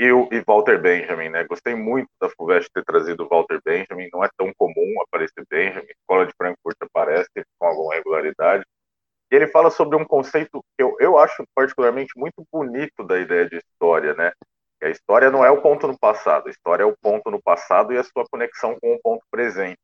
e, 0.00 0.06
e 0.06 0.42
Walter 0.46 0.80
Benjamin, 0.80 1.28
né? 1.28 1.44
Gostei 1.44 1.74
muito 1.74 2.08
da 2.18 2.30
FUVEST 2.30 2.70
ter 2.72 2.82
trazido 2.84 3.24
o 3.24 3.28
Walter 3.28 3.60
Benjamin, 3.62 4.08
não 4.10 4.24
é 4.24 4.30
tão 4.34 4.50
comum 4.56 4.94
aparecer 5.02 5.44
Benjamin, 5.50 5.86
a 5.86 5.92
Escola 5.92 6.26
de 6.26 6.32
Frankfurt 6.38 6.76
aparece 6.80 7.28
com 7.58 7.66
alguma 7.66 7.94
regularidade. 7.94 8.64
E 9.30 9.36
ele 9.36 9.46
fala 9.48 9.70
sobre 9.70 9.96
um 9.96 10.04
conceito 10.04 10.64
que 10.76 10.82
eu, 10.82 10.96
eu 10.98 11.18
acho 11.18 11.44
particularmente 11.54 12.12
muito 12.16 12.42
bonito 12.50 13.04
da 13.04 13.20
ideia 13.20 13.46
de 13.46 13.58
história, 13.58 14.14
né? 14.14 14.32
Que 14.80 14.86
a 14.86 14.90
história 14.90 15.30
não 15.30 15.44
é 15.44 15.50
o 15.50 15.60
ponto 15.60 15.86
no 15.86 15.98
passado, 15.98 16.48
a 16.48 16.50
história 16.50 16.82
é 16.82 16.86
o 16.86 16.96
ponto 16.96 17.30
no 17.30 17.40
passado 17.42 17.92
e 17.92 17.98
a 17.98 18.02
sua 18.02 18.24
conexão 18.30 18.78
com 18.80 18.94
o 18.94 19.00
ponto 19.02 19.22
presente. 19.30 19.78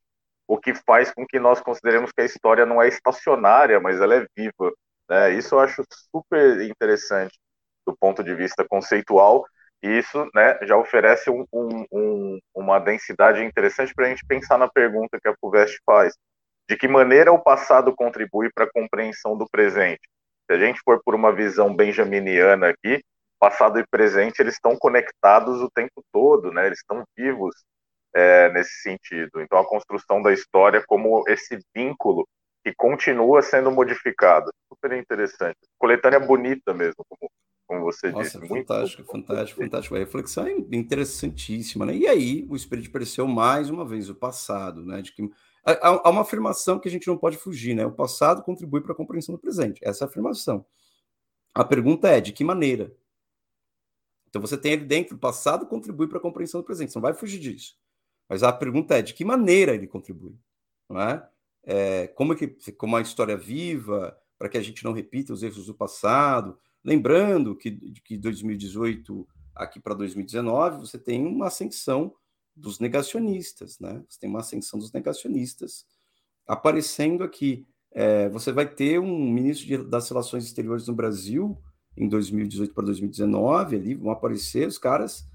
O 0.49 0.57
que 0.57 0.75
faz 0.75 1.13
com 1.13 1.27
que 1.27 1.39
nós 1.39 1.61
consideremos 1.61 2.11
que 2.11 2.23
a 2.23 2.25
história 2.25 2.65
não 2.65 2.81
é 2.81 2.89
estacionária, 2.89 3.79
mas 3.81 4.01
ela 4.01 4.15
é 4.15 4.27
viva. 4.35 4.73
Né? 5.11 5.35
Isso 5.35 5.57
eu 5.57 5.61
acho 5.61 5.85
super 6.11 6.63
interessante 6.63 7.39
do 7.87 7.95
ponto 7.95 8.25
de 8.25 8.35
vista 8.35 8.65
conceitual 8.67 9.45
isso 9.87 10.29
né, 10.35 10.59
já 10.63 10.77
oferece 10.77 11.31
um, 11.31 11.45
um, 11.53 12.39
uma 12.55 12.79
densidade 12.79 13.43
interessante 13.43 13.95
para 13.95 14.07
a 14.07 14.09
gente 14.09 14.25
pensar 14.27 14.59
na 14.59 14.69
pergunta 14.69 15.19
que 15.21 15.29
a 15.29 15.35
FUVEST 15.41 15.79
faz. 15.85 16.15
De 16.69 16.77
que 16.77 16.89
maneira 16.89 17.33
o 17.33 17.43
passado 17.43 17.95
contribui 17.95 18.51
para 18.53 18.65
a 18.65 18.71
compreensão 18.73 19.37
do 19.37 19.49
presente? 19.49 20.01
Se 20.47 20.57
a 20.57 20.59
gente 20.59 20.81
for 20.85 21.01
por 21.05 21.15
uma 21.15 21.33
visão 21.33 21.75
benjaminiana 21.75 22.69
aqui, 22.69 23.03
passado 23.39 23.79
e 23.79 23.87
presente 23.87 24.41
eles 24.41 24.55
estão 24.55 24.77
conectados 24.77 25.61
o 25.61 25.71
tempo 25.71 26.03
todo, 26.13 26.51
né? 26.51 26.67
eles 26.67 26.79
estão 26.79 27.05
vivos 27.17 27.55
é, 28.15 28.51
nesse 28.51 28.81
sentido. 28.81 29.41
Então, 29.41 29.59
a 29.59 29.69
construção 29.69 30.23
da 30.23 30.33
história 30.33 30.83
como 30.87 31.23
esse 31.29 31.59
vínculo 31.75 32.27
que 32.65 32.75
continua 32.75 33.43
sendo 33.43 33.71
modificado. 33.71 34.51
Super 34.69 34.99
interessante. 34.99 35.59
Coletânea 35.79 36.19
bonita 36.19 36.75
mesmo, 36.75 37.05
como 37.09 37.31
como 37.67 37.83
você 37.83 38.11
Nossa, 38.11 38.39
disse. 38.39 38.49
Fantástico, 38.49 39.03
muito... 39.03 39.27
fantástico, 39.27 39.61
fantástico. 39.61 39.95
A 39.95 39.99
reflexão 39.99 40.47
é 40.47 40.53
interessantíssima, 40.73 41.87
né? 41.87 41.97
E 41.97 42.07
aí 42.07 42.47
o 42.49 42.57
Espírito 42.57 42.89
apareceu 42.89 43.27
mais 43.27 43.71
uma 43.71 43.85
vez 43.85 44.09
o 44.09 44.15
passado, 44.15 44.85
né? 44.85 45.03
De 45.03 45.13
que 45.13 45.29
há 45.65 46.09
uma 46.09 46.23
afirmação 46.23 46.79
que 46.79 46.89
a 46.89 46.91
gente 46.91 47.07
não 47.07 47.17
pode 47.17 47.37
fugir, 47.37 47.75
né? 47.75 47.85
O 47.85 47.93
passado 47.93 48.43
contribui 48.43 48.81
para 48.81 48.93
a 48.93 48.97
compreensão 48.97 49.35
do 49.35 49.41
presente. 49.41 49.81
Essa 49.83 50.05
é 50.05 50.07
a 50.07 50.09
afirmação. 50.09 50.65
A 51.55 51.65
pergunta 51.65 52.09
é 52.09 52.21
de 52.21 52.33
que 52.33 52.45
maneira? 52.45 52.95
Então 54.29 54.41
você 54.41 54.57
tem 54.57 54.75
ali 54.75 54.85
dentro 54.85 55.17
o 55.17 55.19
passado 55.19 55.67
contribui 55.67 56.09
para 56.09 56.19
a 56.19 56.23
compreensão 56.23 56.61
do 56.61 56.65
presente. 56.65 56.93
Você 56.93 56.99
não 56.99 57.03
vai 57.03 57.15
fugir 57.15 57.41
disso. 57.41 57.77
Mas 58.29 58.43
a 58.43 58.53
pergunta 58.53 58.99
é 58.99 59.03
de 59.03 59.15
que 59.15 59.25
maneira 59.25 59.75
ele 59.75 59.87
contribui, 59.87 60.37
não 60.89 61.01
é? 61.01 61.29
é, 61.67 62.07
como 62.07 62.33
é 62.33 62.37
que 62.37 62.73
como 62.73 62.95
uma 62.95 63.03
história 63.03 63.37
viva, 63.37 64.17
para 64.39 64.49
que 64.49 64.57
a 64.57 64.63
gente 64.63 64.85
não 64.85 64.93
repita 64.93 65.33
os 65.33 65.43
erros 65.43 65.67
do 65.67 65.75
passado. 65.75 66.59
Lembrando 66.87 67.57
que 67.57 67.73
que 68.05 68.17
2018 68.17 69.27
aqui 69.57 69.81
para 69.81 69.93
2019 69.93 70.79
você 70.79 70.97
tem 70.97 71.27
uma 71.27 71.49
ascensão 71.49 72.15
dos 72.55 72.79
negacionistas, 72.79 73.81
né? 73.81 74.05
Você 74.09 74.21
tem 74.21 74.31
uma 74.31 74.39
ascensão 74.39 74.79
dos 74.79 74.93
negacionistas 74.93 75.85
aparecendo 76.47 77.25
aqui. 77.25 77.67
É, 77.91 78.29
você 78.29 78.53
vai 78.53 78.73
ter 78.73 79.01
um 79.01 79.29
ministro 79.29 79.67
de, 79.67 79.79
das 79.79 80.09
Relações 80.09 80.45
Exteriores 80.45 80.87
no 80.87 80.95
Brasil 80.95 81.61
em 81.97 82.09
2018 82.09 82.73
para 82.73 82.85
2019, 82.85 83.75
ali 83.75 83.95
vão 83.97 84.13
aparecer 84.13 84.69
os 84.69 84.79
caras 84.79 85.29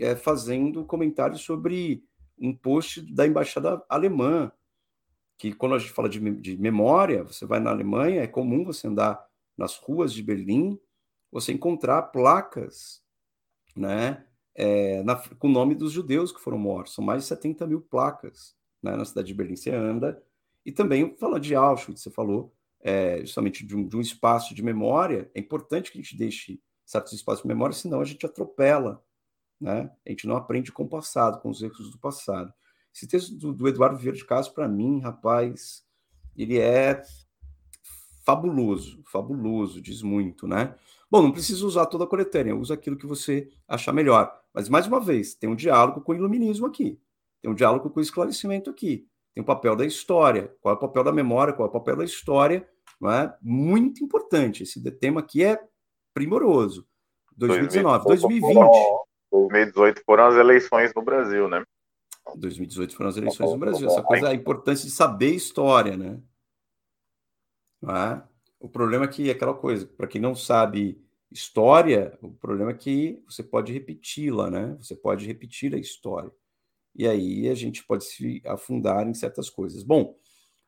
é, 0.00 0.16
fazendo 0.16 0.84
comentários 0.84 1.42
sobre 1.42 2.02
um 2.36 2.52
post 2.52 3.00
da 3.14 3.24
embaixada 3.24 3.80
alemã, 3.88 4.50
que 5.38 5.52
quando 5.52 5.76
a 5.76 5.78
gente 5.78 5.92
fala 5.92 6.08
de, 6.08 6.18
de 6.40 6.56
memória, 6.56 7.22
você 7.22 7.46
vai 7.46 7.60
na 7.60 7.70
Alemanha, 7.70 8.22
é 8.22 8.26
comum 8.26 8.64
você 8.64 8.88
andar 8.88 9.24
nas 9.56 9.76
ruas 9.76 10.12
de 10.12 10.20
Berlim, 10.20 10.80
você 11.40 11.52
encontrar 11.52 12.02
placas, 12.04 13.02
né, 13.76 14.24
é, 14.54 15.02
na, 15.02 15.16
com 15.16 15.48
o 15.48 15.52
nome 15.52 15.74
dos 15.74 15.92
judeus 15.92 16.32
que 16.32 16.40
foram 16.40 16.58
mortos. 16.58 16.94
São 16.94 17.04
mais 17.04 17.22
de 17.22 17.28
70 17.28 17.66
mil 17.66 17.80
placas 17.82 18.56
né, 18.82 18.96
na 18.96 19.04
cidade 19.04 19.28
de 19.28 19.34
Berlim. 19.34 19.54
Você 19.54 19.70
anda. 19.70 20.22
E 20.64 20.72
também 20.72 21.14
falando 21.16 21.42
de 21.42 21.54
Auschwitz, 21.54 22.02
você 22.02 22.10
falou 22.10 22.54
é, 22.80 23.20
justamente 23.20 23.66
de 23.66 23.76
um, 23.76 23.86
de 23.86 23.96
um, 23.96 24.00
espaço 24.00 24.54
de 24.54 24.62
memória. 24.62 25.30
É 25.34 25.40
importante 25.40 25.92
que 25.92 25.98
a 25.98 26.02
gente 26.02 26.16
deixe 26.16 26.58
certos 26.86 27.12
espaços 27.12 27.42
de 27.42 27.48
memória, 27.48 27.74
senão 27.74 28.00
a 28.00 28.04
gente 28.04 28.24
atropela. 28.24 29.04
Né? 29.60 29.90
A 30.06 30.10
gente 30.10 30.26
não 30.26 30.36
aprende 30.36 30.72
com 30.72 30.84
o 30.84 30.88
passado, 30.88 31.40
com 31.40 31.50
os 31.50 31.62
erros 31.62 31.90
do 31.90 31.98
passado. 31.98 32.52
Esse 32.94 33.06
texto 33.06 33.34
do, 33.36 33.52
do 33.52 33.68
Eduardo 33.68 33.98
Vieira 33.98 34.16
de 34.16 34.24
Castro, 34.24 34.54
para 34.54 34.66
mim, 34.66 35.00
rapaz, 35.00 35.84
ele 36.34 36.58
é 36.58 37.02
fabuloso, 38.24 39.04
fabuloso, 39.04 39.82
diz 39.82 40.00
muito, 40.00 40.48
né? 40.48 40.74
Bom, 41.10 41.22
não 41.22 41.32
precisa 41.32 41.64
usar 41.64 41.86
toda 41.86 42.04
a 42.04 42.06
coletânea, 42.06 42.56
usa 42.56 42.74
aquilo 42.74 42.96
que 42.96 43.06
você 43.06 43.48
achar 43.68 43.92
melhor. 43.92 44.32
Mas, 44.52 44.68
mais 44.68 44.86
uma 44.86 45.00
vez, 45.00 45.34
tem 45.34 45.48
um 45.48 45.54
diálogo 45.54 46.00
com 46.00 46.12
o 46.12 46.14
iluminismo 46.14 46.66
aqui, 46.66 47.00
tem 47.40 47.50
um 47.50 47.54
diálogo 47.54 47.90
com 47.90 48.00
o 48.00 48.02
esclarecimento 48.02 48.70
aqui, 48.70 49.06
tem 49.34 49.42
o 49.42 49.46
papel 49.46 49.76
da 49.76 49.84
história, 49.84 50.54
qual 50.60 50.74
é 50.74 50.76
o 50.76 50.80
papel 50.80 51.04
da 51.04 51.12
memória, 51.12 51.52
qual 51.52 51.66
é 51.66 51.68
o 51.68 51.72
papel 51.72 51.96
da 51.96 52.04
história, 52.04 52.68
não 53.00 53.10
é? 53.10 53.36
Muito 53.42 54.02
importante. 54.02 54.62
Esse 54.62 54.82
tema 54.92 55.20
aqui 55.20 55.44
é 55.44 55.62
primoroso. 56.14 56.86
2019, 57.36 58.06
2020. 58.06 58.56
2018 59.30 60.02
foram 60.04 60.26
as 60.26 60.34
eleições 60.36 60.92
no 60.94 61.02
Brasil, 61.02 61.48
né? 61.48 61.62
2018 62.34 62.96
foram 62.96 63.10
as 63.10 63.16
eleições 63.16 63.50
no 63.50 63.58
Brasil. 63.58 63.86
Essa 63.86 64.02
coisa, 64.02 64.30
a 64.30 64.34
importância 64.34 64.84
de 64.86 64.90
saber 64.90 65.32
história, 65.32 65.96
né? 65.96 66.18
Não 67.80 67.94
é? 67.94 68.22
O 68.58 68.68
problema 68.68 69.04
é 69.04 69.08
que 69.08 69.28
é 69.28 69.32
aquela 69.32 69.54
coisa, 69.54 69.86
para 69.86 70.06
quem 70.06 70.20
não 70.20 70.34
sabe 70.34 71.00
história, 71.30 72.16
o 72.22 72.30
problema 72.30 72.70
é 72.70 72.74
que 72.74 73.22
você 73.28 73.42
pode 73.42 73.72
repeti-la, 73.72 74.50
né? 74.50 74.76
Você 74.80 74.94
pode 74.94 75.26
repetir 75.26 75.74
a 75.74 75.78
história. 75.78 76.32
E 76.94 77.06
aí 77.06 77.48
a 77.48 77.54
gente 77.54 77.84
pode 77.84 78.04
se 78.04 78.42
afundar 78.46 79.06
em 79.06 79.12
certas 79.14 79.50
coisas. 79.50 79.82
Bom, 79.82 80.16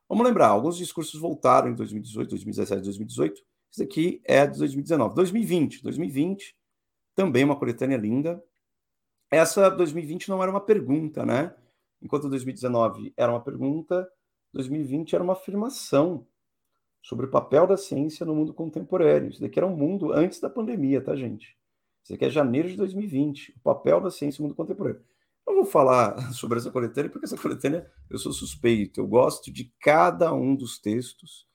vamos 0.09 0.26
lembrar, 0.26 0.49
alguns 0.49 0.76
discursos 0.76 1.18
voltaram 1.18 1.70
em 1.70 1.74
2018, 1.74 2.30
2017, 2.30 2.82
2018. 2.82 3.43
Isso 3.70 3.82
aqui 3.82 4.20
é 4.24 4.47
de 4.47 4.59
2019. 4.59 5.14
2020, 5.14 5.82
2020, 5.82 6.57
também 7.14 7.45
uma 7.45 7.57
coletânea 7.57 7.97
linda. 7.97 8.43
Essa 9.30 9.70
2020 9.70 10.28
não 10.28 10.43
era 10.43 10.51
uma 10.51 10.61
pergunta, 10.61 11.24
né? 11.24 11.55
Enquanto 12.03 12.28
2019 12.28 13.12
era 13.16 13.32
uma 13.32 13.43
pergunta, 13.43 14.09
2020 14.53 15.14
era 15.14 15.24
uma 15.24 15.32
afirmação 15.32 16.26
sobre 17.03 17.26
o 17.26 17.30
papel 17.30 17.66
da 17.66 17.76
ciência 17.76 18.26
no 18.26 18.34
mundo 18.34 18.53
contemporâneo. 18.53 19.30
Isso 19.30 19.40
daqui 19.40 19.59
era 19.59 19.66
um 19.66 19.76
mundo 19.76 20.12
antes 20.12 20.40
da 20.40 20.51
pandemia, 20.51 21.01
tá, 21.01 21.16
gente? 21.16 21.57
Isso 22.03 22.14
aqui 22.14 22.24
é 22.24 22.30
janeiro 22.30 22.68
de 22.68 22.76
2020, 22.76 23.55
o 23.57 23.61
papel 23.61 24.01
da 24.01 24.11
ciência 24.11 24.40
no 24.42 24.49
mundo 24.49 24.57
contemporâneo. 24.57 25.03
Eu 25.46 25.55
vou 25.55 25.64
falar 25.64 26.18
sobre 26.32 26.59
essa 26.59 26.70
coletânea, 26.70 27.11
porque 27.11 27.26
essa 27.26 27.36
coletânea 27.36 27.90
eu 28.11 28.18
sou 28.18 28.32
suspeito, 28.32 29.01
eu 29.01 29.07
gosto 29.07 29.53
de 29.53 29.72
cada 29.80 30.32
um 30.32 30.55
dos 30.55 30.78
textos. 30.78 31.46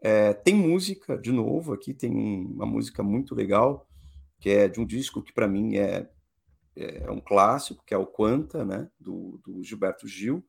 É, 0.00 0.32
tem 0.32 0.54
música, 0.54 1.18
de 1.18 1.32
novo, 1.32 1.72
aqui 1.72 1.92
tem 1.92 2.12
uma 2.12 2.66
música 2.66 3.02
muito 3.02 3.34
legal, 3.34 3.88
que 4.40 4.50
é 4.50 4.68
de 4.68 4.80
um 4.80 4.86
disco 4.86 5.22
que 5.22 5.32
para 5.32 5.48
mim 5.48 5.76
é, 5.76 6.08
é 6.76 7.10
um 7.10 7.20
clássico, 7.20 7.84
que 7.84 7.92
é 7.92 7.98
o 7.98 8.06
Quanta, 8.06 8.64
né, 8.64 8.88
do, 8.98 9.40
do 9.44 9.62
Gilberto 9.62 10.06
Gil. 10.06 10.44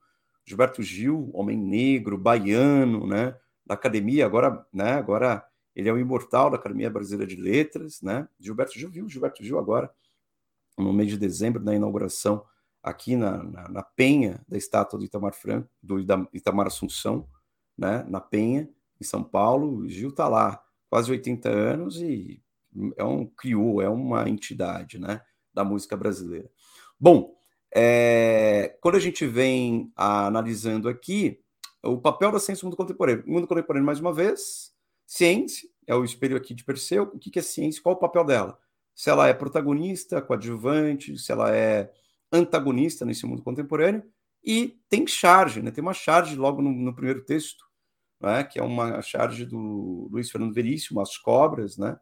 Gilberto 0.45 0.81
Gil, 0.81 1.29
homem 1.33 1.57
negro, 1.57 2.17
baiano, 2.17 3.07
né, 3.07 3.35
da 3.69 3.75
academia, 3.75 4.25
agora, 4.25 4.65
né, 4.73 4.93
agora 4.93 5.45
ele 5.75 5.87
é 5.87 5.93
o 5.93 5.99
imortal 5.99 6.49
da 6.49 6.57
Academia 6.57 6.89
Brasileira 6.89 7.27
de 7.27 7.39
Letras, 7.39 8.01
né? 8.01 8.27
Gilberto 8.39 8.77
Gil 8.77 8.89
viu, 8.89 9.07
Gilberto 9.07 9.43
Gil 9.43 9.59
agora, 9.59 9.93
no 10.75 10.91
mês 10.91 11.09
de 11.09 11.17
dezembro, 11.17 11.63
na 11.63 11.75
inauguração 11.75 12.43
aqui 12.81 13.15
na, 13.15 13.43
na, 13.43 13.69
na 13.69 13.83
Penha 13.83 14.43
da 14.47 14.57
estátua 14.57 14.97
do 14.97 15.05
Itamar 15.05 15.33
Franco, 15.33 15.69
do 15.83 15.99
Itamar 16.33 16.65
Assunção, 16.65 17.29
né, 17.77 18.03
na 18.09 18.19
Penha, 18.19 18.67
em 18.99 19.03
São 19.03 19.23
Paulo. 19.23 19.77
O 19.77 19.87
Gil 19.87 20.09
está 20.09 20.27
lá, 20.27 20.59
quase 20.89 21.11
80 21.11 21.47
anos 21.47 22.01
e 22.01 22.41
é 22.97 23.03
um 23.03 23.27
criou, 23.27 23.83
é 23.83 23.87
uma 23.89 24.27
entidade, 24.27 24.97
né, 24.97 25.21
da 25.53 25.63
música 25.63 25.95
brasileira. 25.95 26.49
Bom, 26.99 27.35
é, 27.71 28.75
quando 28.81 28.95
a 28.95 28.99
gente 28.99 29.27
vem 29.27 29.93
analisando 29.95 30.89
aqui, 30.89 31.39
o 31.83 31.97
papel 31.97 32.31
da 32.31 32.39
ciência 32.39 32.63
no 32.63 32.69
mundo 32.69 32.77
contemporâneo. 32.77 33.23
No 33.25 33.33
mundo 33.33 33.47
contemporâneo, 33.47 33.85
mais 33.85 33.99
uma 33.99 34.13
vez, 34.13 34.73
ciência 35.05 35.69
é 35.87 35.95
o 35.95 36.03
espelho 36.03 36.35
aqui 36.35 36.53
de 36.53 36.63
Perseu. 36.63 37.03
O 37.03 37.19
que 37.19 37.37
é 37.39 37.41
ciência? 37.41 37.81
Qual 37.81 37.95
o 37.95 37.99
papel 37.99 38.23
dela? 38.23 38.59
Se 38.93 39.09
ela 39.09 39.27
é 39.27 39.33
protagonista, 39.33 40.21
coadjuvante, 40.21 41.17
se 41.17 41.31
ela 41.31 41.55
é 41.55 41.91
antagonista 42.31 43.05
nesse 43.05 43.25
mundo 43.25 43.41
contemporâneo. 43.41 44.03
E 44.43 44.79
tem 44.89 45.05
charge, 45.07 45.61
né? 45.61 45.71
tem 45.71 45.81
uma 45.81 45.93
charge 45.93 46.35
logo 46.35 46.61
no, 46.61 46.71
no 46.71 46.93
primeiro 46.93 47.23
texto, 47.23 47.65
né? 48.21 48.43
que 48.43 48.59
é 48.59 48.63
uma 48.63 49.01
charge 49.01 49.45
do 49.45 50.07
Luiz 50.11 50.29
Fernando 50.29 50.53
Veríssimo, 50.53 51.01
As 51.01 51.17
Cobras. 51.17 51.77
Né? 51.77 51.97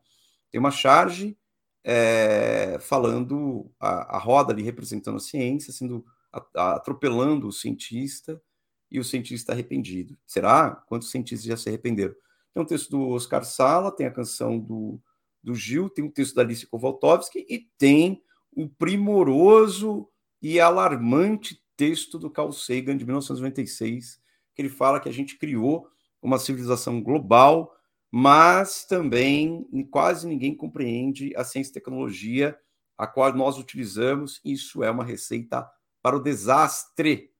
Tem 0.51 0.59
uma 0.59 0.71
charge 0.71 1.37
é, 1.83 2.77
falando 2.79 3.71
a, 3.79 4.17
a 4.17 4.19
roda 4.19 4.53
ali 4.53 4.63
representando 4.63 5.17
a 5.17 5.21
ciência, 5.21 5.71
sendo 5.71 6.05
atropelando 6.53 7.47
o 7.47 7.53
cientista 7.53 8.41
e 8.89 8.99
o 8.99 9.03
cientista 9.03 9.51
arrependido. 9.51 10.17
Será? 10.25 10.71
Quantos 10.87 11.11
cientistas 11.11 11.45
já 11.45 11.57
se 11.57 11.69
arrependeram? 11.69 12.15
Tem 12.53 12.63
um 12.63 12.65
texto 12.65 12.89
do 12.89 13.09
Oscar 13.09 13.43
Sala, 13.43 13.91
tem 13.91 14.07
a 14.07 14.11
canção 14.11 14.59
do, 14.59 14.99
do 15.43 15.53
Gil, 15.53 15.89
tem 15.89 16.03
um 16.03 16.09
texto 16.09 16.35
da 16.35 16.41
Alice 16.41 16.65
Kovaltovsky 16.65 17.45
e 17.47 17.69
tem 17.77 18.21
o 18.51 18.67
primoroso 18.67 20.09
e 20.41 20.59
alarmante 20.59 21.61
texto 21.75 22.17
do 22.17 22.29
Carl 22.29 22.51
Sagan 22.51 22.97
de 22.97 23.05
1996, 23.05 24.19
que 24.55 24.61
ele 24.61 24.69
fala 24.69 24.99
que 24.99 25.07
a 25.07 25.13
gente 25.13 25.37
criou 25.37 25.87
uma 26.21 26.39
civilização 26.39 27.01
global, 27.01 27.75
mas 28.11 28.85
também 28.85 29.67
quase 29.91 30.27
ninguém 30.27 30.55
compreende 30.55 31.33
a 31.35 31.43
ciência 31.43 31.69
e 31.69 31.73
tecnologia 31.73 32.57
a 32.97 33.05
qual 33.05 33.31
nós 33.35 33.57
utilizamos. 33.57 34.41
Isso 34.43 34.83
é 34.83 34.89
uma 34.89 35.03
receita 35.03 35.69
para 36.01 36.17
o 36.17 36.23
desastre. 36.23 37.31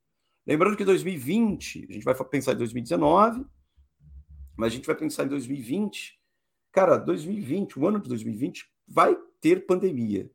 Lembrando 0.48 0.78
que 0.78 0.86
2020, 0.86 1.88
a 1.90 1.94
gente 1.94 2.06
vai 2.06 2.16
pensar 2.16 2.54
em 2.54 2.58
2019, 2.58 3.46
mas 4.56 4.72
a 4.72 4.76
gente 4.76 4.88
vai 4.88 4.96
pensar 4.96 5.26
em 5.26 5.28
2020. 5.28 6.18
Cara, 6.72 6.96
2020, 6.96 7.78
o 7.78 7.86
ano 7.86 8.00
de 8.00 8.08
2020 8.08 8.66
vai 8.88 9.18
ter 9.42 9.66
pandemia, 9.66 10.32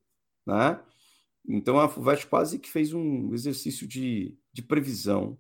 né? 0.47 0.79
Então 1.49 1.81
a 1.81 1.89
FUVEST 1.89 2.27
quase 2.27 2.59
que 2.59 2.71
fez 2.71 2.93
um 2.93 3.33
exercício 3.33 3.89
de, 3.89 4.37
de 4.53 4.61
previsão 4.61 5.39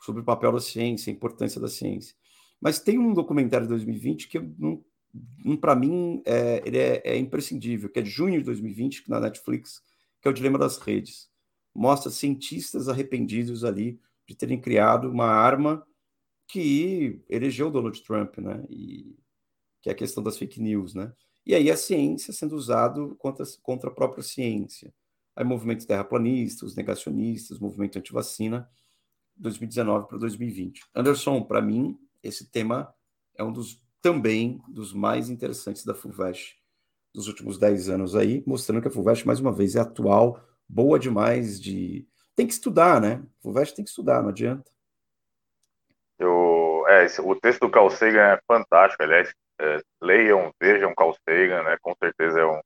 sobre 0.00 0.22
o 0.22 0.24
papel 0.24 0.52
da 0.52 0.60
ciência, 0.60 1.12
a 1.12 1.14
importância 1.14 1.60
da 1.60 1.68
ciência. 1.68 2.16
Mas 2.58 2.80
tem 2.80 2.98
um 2.98 3.12
documentário 3.12 3.66
de 3.66 3.74
2020 3.74 4.28
que, 4.28 4.40
para 5.60 5.76
mim, 5.76 6.22
é, 6.24 6.62
ele 6.64 6.78
é, 6.78 7.02
é, 7.04 7.16
imprescindível, 7.18 7.90
que 7.90 7.98
é 7.98 8.02
de 8.02 8.10
junho 8.10 8.38
de 8.38 8.44
2020, 8.46 9.04
na 9.06 9.20
Netflix, 9.20 9.82
que 10.22 10.26
é 10.26 10.30
o 10.30 10.34
Dilema 10.34 10.58
das 10.58 10.78
Redes 10.78 11.28
mostra 11.78 12.10
cientistas 12.10 12.88
arrependidos 12.88 13.62
ali 13.62 14.00
de 14.26 14.34
terem 14.34 14.60
criado 14.60 15.08
uma 15.08 15.26
arma 15.26 15.86
que 16.48 17.22
elegeu 17.28 17.70
Donald 17.70 18.02
Trump, 18.02 18.38
né? 18.38 18.64
E 18.68 19.16
que 19.80 19.88
é 19.88 19.92
a 19.92 19.94
questão 19.96 20.20
das 20.20 20.36
fake 20.36 20.60
news, 20.60 20.92
né? 20.92 21.12
E 21.46 21.54
aí 21.54 21.70
a 21.70 21.76
ciência 21.76 22.32
sendo 22.32 22.56
usado 22.56 23.14
contra, 23.16 23.44
contra 23.62 23.90
a 23.90 23.94
própria 23.94 24.24
ciência. 24.24 24.92
Aí 25.36 25.44
movimento 25.44 25.86
terraplanista, 25.86 26.66
os 26.66 26.74
negacionistas, 26.74 27.60
movimento 27.60 27.96
antivacina, 27.96 28.68
2019 29.36 30.08
para 30.08 30.18
2020. 30.18 30.80
Anderson, 30.92 31.44
para 31.44 31.62
mim, 31.62 31.96
esse 32.24 32.50
tema 32.50 32.92
é 33.36 33.44
um 33.44 33.52
dos 33.52 33.80
também 34.02 34.60
dos 34.68 34.92
mais 34.92 35.30
interessantes 35.30 35.84
da 35.84 35.94
FUVEST 35.94 36.56
dos 37.14 37.28
últimos 37.28 37.56
10 37.56 37.88
anos 37.88 38.16
aí, 38.16 38.42
mostrando 38.44 38.82
que 38.82 38.88
a 38.88 38.90
FUVEST, 38.90 39.24
mais 39.24 39.38
uma 39.38 39.52
vez, 39.52 39.76
é 39.76 39.80
atual, 39.80 40.44
boa 40.68 40.98
demais 40.98 41.60
de. 41.60 42.06
Tem 42.36 42.46
que 42.46 42.52
estudar, 42.52 43.00
né? 43.00 43.22
O 43.42 43.52
Veste 43.52 43.76
tem 43.76 43.84
que 43.84 43.90
estudar, 43.90 44.22
não 44.22 44.28
adianta. 44.28 44.70
Eu 46.18 46.58
é, 46.88 47.06
o 47.20 47.34
texto 47.36 47.60
do 47.60 47.70
Carl 47.70 47.90
Sagan 47.90 48.32
é 48.32 48.40
fantástico, 48.46 49.02
aliás, 49.02 49.32
é, 49.60 49.80
leiam, 50.00 50.50
vejam 50.60 50.94
Carl 50.94 51.14
Sagan, 51.28 51.62
né, 51.62 51.76
com 51.82 51.94
certeza 52.02 52.40
é 52.40 52.46
um, 52.46 52.60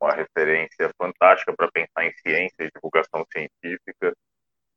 uma 0.00 0.12
referência 0.14 0.88
fantástica 0.96 1.52
para 1.56 1.70
pensar 1.72 2.04
em 2.04 2.12
ciência 2.12 2.54
e 2.60 2.70
divulgação 2.72 3.26
científica. 3.32 4.14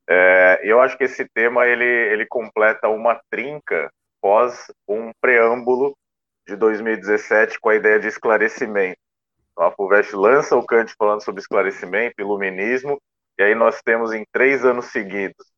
É, 0.09 0.61
eu 0.63 0.81
acho 0.81 0.97
que 0.97 1.03
esse 1.03 1.27
tema 1.29 1.67
ele, 1.67 1.85
ele 1.85 2.25
completa 2.25 2.89
uma 2.89 3.21
trinca 3.29 3.91
pós 4.19 4.71
um 4.87 5.11
preâmbulo 5.21 5.95
de 6.47 6.55
2017 6.55 7.59
com 7.59 7.69
a 7.69 7.75
ideia 7.75 7.99
de 7.99 8.07
esclarecimento. 8.07 8.99
A 9.57 9.71
FUVEST 9.71 10.15
lança 10.15 10.55
o 10.55 10.65
Kant 10.65 10.93
falando 10.97 11.23
sobre 11.23 11.41
esclarecimento, 11.41 12.15
iluminismo, 12.19 13.01
e 13.37 13.43
aí 13.43 13.55
nós 13.55 13.81
temos 13.81 14.13
em 14.13 14.25
três 14.31 14.65
anos 14.65 14.85
seguidos 14.87 15.55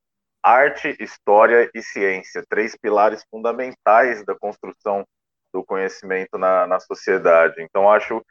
arte, 0.47 0.95
história 0.99 1.69
e 1.73 1.81
ciência, 1.81 2.41
três 2.47 2.73
pilares 2.77 3.23
fundamentais 3.29 4.23
da 4.23 4.33
construção 4.33 5.05
do 5.53 5.63
conhecimento 5.63 6.37
na, 6.37 6.65
na 6.65 6.79
sociedade. 6.79 7.61
Então, 7.61 7.91
acho 7.91 8.23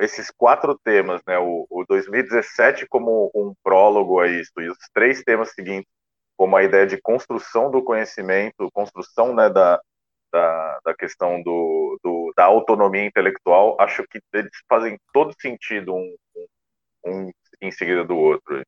esses 0.00 0.30
quatro 0.30 0.78
temas, 0.82 1.22
né, 1.26 1.38
o, 1.38 1.66
o 1.70 1.84
2017 1.86 2.86
como 2.86 3.30
um 3.34 3.54
prólogo 3.62 4.20
a 4.20 4.28
isso, 4.28 4.52
e 4.58 4.68
os 4.68 4.78
três 4.92 5.22
temas 5.22 5.52
seguintes 5.52 5.90
como 6.36 6.56
a 6.56 6.62
ideia 6.62 6.86
de 6.86 7.00
construção 7.00 7.70
do 7.70 7.82
conhecimento, 7.82 8.70
construção 8.72 9.34
né, 9.34 9.50
da, 9.50 9.78
da, 10.32 10.80
da 10.84 10.94
questão 10.94 11.42
do, 11.42 11.98
do, 12.02 12.19
da 12.40 12.46
autonomia 12.46 13.04
intelectual, 13.04 13.76
acho 13.78 14.02
que 14.08 14.18
eles 14.32 14.50
fazem 14.66 14.98
todo 15.12 15.34
sentido 15.38 15.94
um, 15.94 16.16
um, 17.04 17.30
em 17.60 17.70
seguida 17.70 18.02
do 18.02 18.16
outro. 18.16 18.62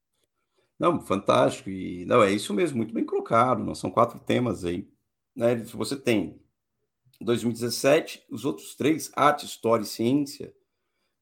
Não, 0.79 1.01
fantástico. 1.01 1.71
E 1.71 2.05
não, 2.05 2.23
é 2.23 2.31
isso 2.31 2.53
mesmo, 2.53 2.77
muito 2.77 2.93
bem 2.93 3.07
colocado. 3.07 3.65
Não 3.65 3.75
são 3.75 3.91
quatro 3.91 4.19
temas 4.19 4.63
aí. 4.63 4.87
Né? 5.35 5.55
Você 5.55 5.97
tem 5.97 6.39
2017, 7.19 8.27
os 8.31 8.45
outros 8.45 8.75
três, 8.75 9.11
arte, 9.17 9.47
história 9.47 9.85
e 9.85 9.87
ciência, 9.87 10.53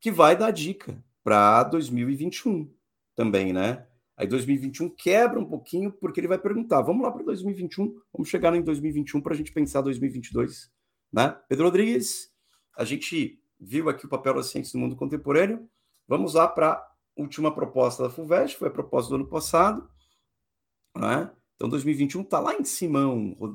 que 0.00 0.10
vai 0.10 0.34
dar 0.34 0.50
dica 0.50 1.00
para 1.22 1.62
2021 1.62 2.68
também, 3.14 3.52
né? 3.52 3.86
Aí 4.16 4.26
2021 4.26 4.88
quebra 4.90 5.38
um 5.38 5.46
pouquinho, 5.46 5.92
porque 5.92 6.18
ele 6.18 6.26
vai 6.26 6.38
perguntar: 6.38 6.82
vamos 6.82 7.04
lá 7.04 7.12
para 7.12 7.22
2021, 7.22 7.94
vamos 8.12 8.28
chegar 8.28 8.52
em 8.56 8.62
2021 8.62 9.20
para 9.20 9.34
a 9.34 9.36
gente 9.36 9.52
pensar 9.52 9.82
2022, 9.82 10.68
né? 11.12 11.38
Pedro 11.48 11.66
Rodrigues, 11.66 12.29
a 12.80 12.84
gente 12.84 13.38
viu 13.60 13.90
aqui 13.90 14.06
o 14.06 14.08
papel 14.08 14.32
da 14.32 14.42
ciência 14.42 14.74
no 14.74 14.82
mundo 14.82 14.96
contemporâneo. 14.96 15.68
Vamos 16.08 16.32
lá 16.32 16.48
para 16.48 16.72
a 16.72 16.92
última 17.14 17.54
proposta 17.54 18.04
da 18.04 18.08
FUVEST, 18.08 18.56
foi 18.56 18.68
a 18.68 18.72
proposta 18.72 19.10
do 19.10 19.16
ano 19.16 19.28
passado, 19.28 19.86
né? 20.96 21.30
Então 21.54 21.68
2021 21.68 22.22
está 22.22 22.40
lá 22.40 22.54
em 22.54 22.64
cima, 22.64 23.00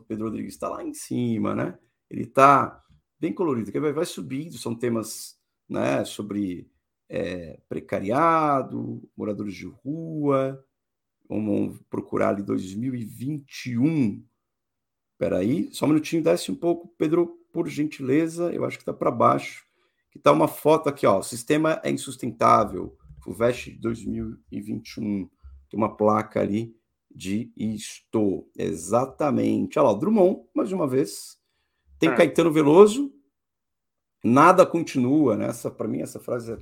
Pedro 0.08 0.26
Rodrigues 0.26 0.54
está 0.54 0.70
lá 0.70 0.84
em 0.84 0.94
cima, 0.94 1.56
né? 1.56 1.76
Ele 2.08 2.22
está 2.22 2.84
bem 3.20 3.34
colorido, 3.34 3.72
que 3.72 3.80
vai, 3.80 3.92
vai 3.92 4.06
subindo, 4.06 4.60
são 4.60 4.76
temas 4.76 5.36
né, 5.68 6.06
sobre 6.06 6.70
é, 7.10 7.60
precariado, 7.68 9.02
moradores 9.18 9.56
de 9.56 9.66
rua. 9.66 10.64
Vamos 11.28 11.82
procurar 11.90 12.30
ali 12.30 12.44
2021. 12.44 14.24
Espera 15.14 15.40
aí, 15.40 15.74
só 15.74 15.86
um 15.86 15.90
minutinho, 15.90 16.24
desce 16.24 16.52
um 16.52 16.56
pouco, 16.56 16.94
Pedro, 16.96 17.40
por 17.56 17.70
gentileza. 17.70 18.52
Eu 18.54 18.66
acho 18.66 18.78
que 18.78 18.82
está 18.82 18.94
para 18.94 19.10
baixo. 19.10 19.64
Que 20.12 20.18
está 20.18 20.30
uma 20.34 20.50
foto 20.50 20.90
aqui, 20.90 21.08
ó. 21.08 21.20
O 21.20 21.24
sistema 21.24 21.80
é 21.86 21.90
insustentável. 21.90 22.98
FUVEST 23.24 23.80
2021. 23.80 25.30
Tem 25.70 25.78
uma 25.78 25.96
placa 25.96 26.42
ali 26.42 26.76
de 27.10 27.54
isto. 27.56 28.46
Exatamente. 28.58 29.80
Olha 29.80 29.88
lá, 29.88 29.98
Drummond, 29.98 30.42
mais 30.54 30.74
uma 30.74 30.86
vez. 30.86 31.38
Tem 31.98 32.10
é. 32.10 32.16
Caetano 32.16 32.52
Veloso, 32.52 33.10
nada 34.22 34.66
continua, 34.66 35.38
né? 35.38 35.48
Para 35.78 35.88
mim, 35.88 36.02
essa 36.02 36.20
frase 36.20 36.52
é 36.52 36.58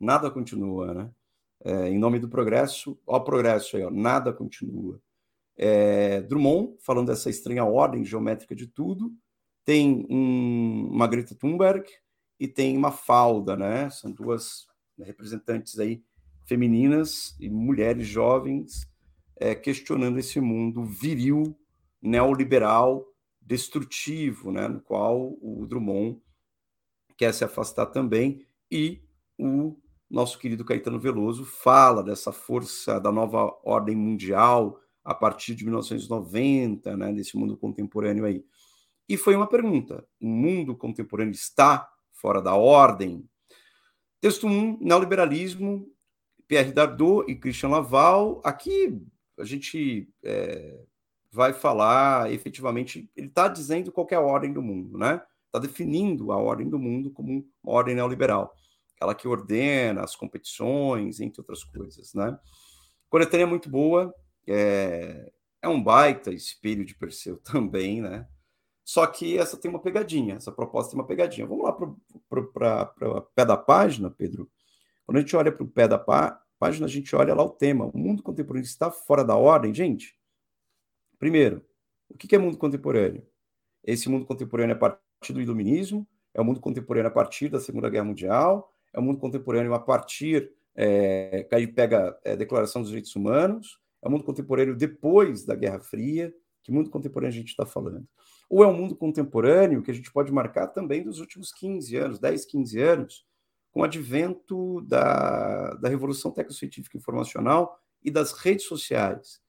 nada 0.00 0.32
continua, 0.32 0.92
né? 0.92 1.10
É, 1.64 1.88
em 1.88 1.98
nome 1.98 2.18
do 2.18 2.28
progresso, 2.28 3.00
ó, 3.06 3.20
progresso 3.20 3.76
aí, 3.76 3.84
ó, 3.84 3.90
nada 3.90 4.32
continua. 4.32 5.00
É, 5.56 6.22
Drummond, 6.22 6.76
falando 6.80 7.06
dessa 7.06 7.30
estranha 7.30 7.64
ordem 7.64 8.04
geométrica 8.04 8.56
de 8.56 8.66
tudo, 8.66 9.14
tem 9.64 10.06
um, 10.10 10.88
uma 10.90 11.06
Greta 11.06 11.34
Thunberg 11.34 11.88
e 12.38 12.46
tem 12.46 12.76
uma 12.76 12.90
Falda, 12.90 13.56
né? 13.56 13.88
São 13.90 14.12
duas 14.12 14.66
representantes 14.98 15.78
aí 15.78 16.02
femininas 16.44 17.34
e 17.40 17.48
mulheres 17.48 18.06
jovens 18.06 18.86
é, 19.36 19.54
questionando 19.54 20.18
esse 20.18 20.40
mundo 20.40 20.84
viril, 20.84 21.56
neoliberal, 22.00 23.04
destrutivo, 23.40 24.52
né? 24.52 24.68
No 24.68 24.80
qual 24.80 25.36
o 25.40 25.66
Drummond 25.66 26.20
quer 27.16 27.32
se 27.32 27.44
afastar 27.44 27.86
também, 27.86 28.46
e 28.70 29.02
o 29.38 29.76
nosso 30.10 30.38
querido 30.38 30.64
Caetano 30.64 30.98
Veloso 30.98 31.44
fala 31.44 32.02
dessa 32.02 32.32
força 32.32 33.00
da 33.00 33.10
nova 33.10 33.56
ordem 33.64 33.96
mundial 33.96 34.80
a 35.04 35.14
partir 35.14 35.54
de 35.54 35.64
1990, 35.64 36.96
né, 36.96 37.12
desse 37.12 37.36
mundo 37.36 37.56
contemporâneo 37.56 38.24
aí. 38.24 38.44
E 39.08 39.16
foi 39.16 39.36
uma 39.36 39.46
pergunta: 39.46 40.06
o 40.20 40.26
mundo 40.26 40.76
contemporâneo 40.76 41.32
está 41.32 41.88
fora 42.12 42.40
da 42.40 42.54
ordem? 42.54 43.28
Texto 44.20 44.46
1, 44.46 44.78
neoliberalismo, 44.80 45.86
Pierre 46.48 46.72
Dardot 46.72 47.30
e 47.30 47.34
Christian 47.34 47.68
Laval. 47.68 48.40
Aqui 48.44 49.00
a 49.38 49.44
gente 49.44 50.08
é, 50.22 50.80
vai 51.30 51.52
falar 51.52 52.32
efetivamente, 52.32 53.10
ele 53.14 53.26
está 53.26 53.48
dizendo 53.48 53.92
qual 53.92 54.06
é 54.10 54.14
a 54.14 54.20
ordem 54.20 54.52
do 54.52 54.62
mundo, 54.62 54.96
né? 54.96 55.20
está 55.54 55.60
definindo 55.60 56.32
a 56.32 56.36
ordem 56.36 56.68
do 56.68 56.80
mundo 56.80 57.12
como 57.12 57.46
uma 57.62 57.72
ordem 57.72 57.94
neoliberal, 57.94 58.56
aquela 58.96 59.14
que 59.14 59.28
ordena 59.28 60.02
as 60.02 60.16
competições, 60.16 61.20
entre 61.20 61.40
outras 61.40 61.62
coisas, 61.62 62.12
né? 62.12 62.36
Coletânea 63.08 63.44
é 63.44 63.46
muito 63.46 63.70
boa, 63.70 64.12
é, 64.48 65.32
é 65.62 65.68
um 65.68 65.80
baita 65.80 66.32
espelho 66.32 66.84
de 66.84 66.96
Perseu 66.96 67.36
também, 67.44 68.02
né? 68.02 68.26
Só 68.84 69.06
que 69.06 69.38
essa 69.38 69.56
tem 69.56 69.70
uma 69.70 69.80
pegadinha, 69.80 70.34
essa 70.34 70.52
proposta 70.52 70.90
tem 70.90 71.00
uma 71.00 71.06
pegadinha. 71.06 71.46
Vamos 71.46 71.64
lá 71.64 71.72
para 71.72 72.40
o 72.40 73.22
pé 73.34 73.44
da 73.44 73.56
página, 73.56 74.10
Pedro. 74.10 74.50
Quando 75.06 75.18
a 75.18 75.20
gente 75.20 75.34
olha 75.34 75.50
para 75.50 75.64
o 75.64 75.68
pé 75.68 75.88
da 75.88 75.98
pá, 75.98 76.42
página, 76.58 76.86
a 76.86 76.88
gente 76.88 77.14
olha 77.16 77.34
lá 77.34 77.42
o 77.42 77.50
tema. 77.50 77.86
O 77.86 77.98
mundo 77.98 78.22
contemporâneo 78.22 78.66
está 78.66 78.90
fora 78.90 79.24
da 79.24 79.36
ordem, 79.36 79.72
gente? 79.72 80.16
Primeiro, 81.18 81.64
o 82.08 82.16
que 82.16 82.34
é 82.34 82.38
mundo 82.38 82.58
contemporâneo? 82.58 83.26
Esse 83.82 84.08
mundo 84.08 84.26
contemporâneo 84.26 84.74
é 84.74 84.78
parte 84.78 85.04
partir 85.24 85.32
do 85.32 85.40
iluminismo, 85.40 86.06
é 86.34 86.40
o 86.40 86.44
mundo 86.44 86.60
contemporâneo 86.60 87.08
a 87.08 87.10
partir 87.10 87.48
da 87.48 87.58
Segunda 87.58 87.88
Guerra 87.88 88.04
Mundial, 88.04 88.70
é 88.92 89.00
o 89.00 89.02
mundo 89.02 89.18
contemporâneo 89.18 89.72
a 89.72 89.80
partir, 89.80 90.52
é, 90.76 91.46
que 91.48 91.54
aí 91.54 91.66
pega 91.66 92.18
é, 92.22 92.32
a 92.32 92.36
Declaração 92.36 92.82
dos 92.82 92.90
Direitos 92.90 93.16
Humanos, 93.16 93.80
é 94.02 94.08
o 94.08 94.10
mundo 94.10 94.24
contemporâneo 94.24 94.76
depois 94.76 95.46
da 95.46 95.54
Guerra 95.54 95.80
Fria, 95.80 96.34
que 96.64 96.72
mundo 96.72 96.90
contemporâneo 96.90 97.32
a 97.32 97.38
gente 97.38 97.50
está 97.50 97.64
falando? 97.64 98.08
Ou 98.48 98.64
é 98.64 98.66
um 98.66 98.74
mundo 98.74 98.96
contemporâneo 98.96 99.82
que 99.82 99.90
a 99.90 99.94
gente 99.94 100.10
pode 100.10 100.32
marcar 100.32 100.68
também 100.68 101.04
dos 101.04 101.20
últimos 101.20 101.52
15 101.52 101.96
anos, 101.96 102.18
10, 102.18 102.46
15 102.46 102.80
anos, 102.80 103.26
com 103.70 103.80
o 103.80 103.84
advento 103.84 104.80
da, 104.82 105.74
da 105.74 105.88
revolução 105.88 106.30
tecnocientífica 106.30 106.96
informacional 106.96 107.78
e 108.02 108.10
das 108.10 108.32
redes 108.32 108.66
sociais, 108.66 109.40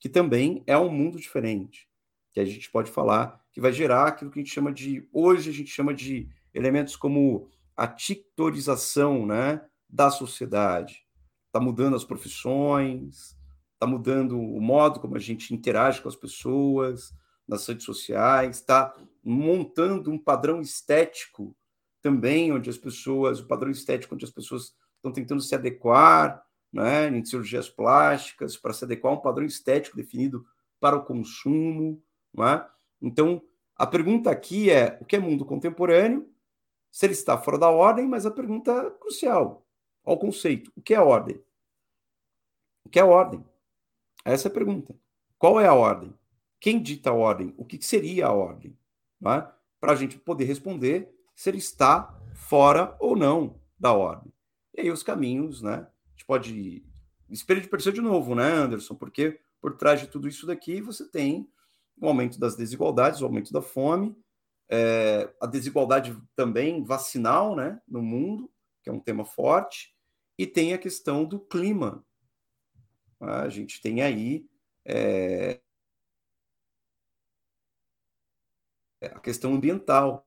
que 0.00 0.08
também 0.08 0.62
é 0.66 0.76
um 0.76 0.90
mundo 0.90 1.18
diferente, 1.18 1.88
que 2.32 2.40
a 2.40 2.44
gente 2.44 2.70
pode 2.70 2.90
falar 2.90 3.42
que 3.52 3.60
vai 3.60 3.72
gerar 3.72 4.08
aquilo 4.08 4.32
que 4.32 4.40
a 4.40 4.42
gente 4.42 4.52
chama 4.52 4.72
de, 4.72 5.08
hoje 5.12 5.48
a 5.48 5.52
gente 5.52 5.70
chama 5.70 5.94
de 5.94 6.28
elementos 6.52 6.96
como 6.96 7.48
a 7.76 7.86
titorização 7.86 9.24
né, 9.24 9.64
da 9.88 10.10
sociedade. 10.10 11.06
Está 11.46 11.60
mudando 11.60 11.94
as 11.94 12.04
profissões, 12.04 13.36
está 13.84 13.86
mudando 13.86 14.40
o 14.40 14.60
modo 14.60 14.98
como 14.98 15.16
a 15.16 15.20
gente 15.20 15.52
interage 15.54 16.00
com 16.00 16.08
as 16.08 16.16
pessoas 16.16 17.14
nas 17.46 17.66
redes 17.66 17.84
sociais, 17.84 18.56
está 18.56 18.94
montando 19.22 20.10
um 20.10 20.18
padrão 20.18 20.60
estético 20.62 21.54
também, 22.00 22.50
onde 22.50 22.70
as 22.70 22.78
pessoas, 22.78 23.40
o 23.40 23.46
padrão 23.46 23.70
estético 23.70 24.14
onde 24.14 24.24
as 24.24 24.30
pessoas 24.30 24.74
estão 24.96 25.12
tentando 25.12 25.42
se 25.42 25.54
adequar, 25.54 26.42
né, 26.72 27.08
em 27.08 27.24
cirurgias 27.24 27.68
plásticas, 27.68 28.56
para 28.56 28.72
se 28.72 28.84
adequar 28.84 29.12
a 29.12 29.16
um 29.16 29.20
padrão 29.20 29.44
estético 29.44 29.96
definido 29.96 30.44
para 30.80 30.96
o 30.96 31.04
consumo, 31.04 32.02
né? 32.32 32.66
Então, 33.00 33.42
a 33.76 33.86
pergunta 33.86 34.30
aqui 34.30 34.70
é: 34.70 34.98
o 35.00 35.04
que 35.04 35.16
é 35.16 35.18
mundo 35.18 35.44
contemporâneo? 35.44 36.28
Se 36.90 37.06
ele 37.06 37.12
está 37.12 37.38
fora 37.38 37.58
da 37.58 37.70
ordem, 37.70 38.08
mas 38.08 38.26
a 38.26 38.30
pergunta 38.30 38.90
crucial 39.00 39.66
ao 40.04 40.18
conceito: 40.18 40.72
o 40.74 40.82
que 40.82 40.94
é 40.94 41.00
ordem? 41.00 41.40
O 42.84 42.88
que 42.88 42.98
é 42.98 43.04
ordem? 43.04 43.44
Essa 44.24 44.48
é 44.48 44.50
a 44.50 44.54
pergunta. 44.54 44.94
Qual 45.38 45.60
é 45.60 45.66
a 45.66 45.74
ordem? 45.74 46.14
Quem 46.58 46.80
dita 46.80 47.10
a 47.10 47.14
ordem? 47.14 47.52
O 47.56 47.64
que 47.64 47.84
seria 47.84 48.26
a 48.26 48.32
ordem? 48.32 48.76
É? 49.24 49.46
Para 49.80 49.92
a 49.92 49.96
gente 49.96 50.18
poder 50.18 50.44
responder 50.44 51.14
se 51.34 51.50
ele 51.50 51.58
está 51.58 52.18
fora 52.34 52.96
ou 52.98 53.16
não 53.16 53.60
da 53.78 53.92
ordem. 53.92 54.32
E 54.74 54.80
aí 54.80 54.90
os 54.90 55.02
caminhos, 55.02 55.62
né? 55.62 55.74
A 55.74 56.10
gente 56.10 56.24
pode. 56.26 56.84
Espelho 57.28 57.60
de 57.60 57.68
perceber 57.68 57.96
de 57.96 58.00
novo, 58.00 58.34
né, 58.34 58.50
Anderson? 58.50 58.94
Porque 58.94 59.40
por 59.60 59.76
trás 59.76 60.00
de 60.00 60.06
tudo 60.06 60.28
isso 60.28 60.46
daqui 60.46 60.80
você 60.80 61.08
tem 61.08 61.48
o 62.00 62.06
aumento 62.06 62.38
das 62.38 62.56
desigualdades, 62.56 63.20
o 63.20 63.24
aumento 63.24 63.52
da 63.52 63.62
fome, 63.62 64.16
é, 64.68 65.32
a 65.40 65.46
desigualdade 65.46 66.16
também 66.34 66.82
vacinal 66.82 67.54
né, 67.54 67.80
no 67.86 68.02
mundo, 68.02 68.50
que 68.82 68.90
é 68.90 68.92
um 68.92 69.00
tema 69.00 69.24
forte, 69.24 69.94
e 70.38 70.46
tem 70.46 70.74
a 70.74 70.78
questão 70.78 71.24
do 71.24 71.38
clima. 71.38 72.04
A 73.28 73.48
gente 73.48 73.80
tem 73.80 74.02
aí 74.02 74.46
é, 74.86 75.60
a 79.02 79.20
questão 79.20 79.54
ambiental. 79.54 80.26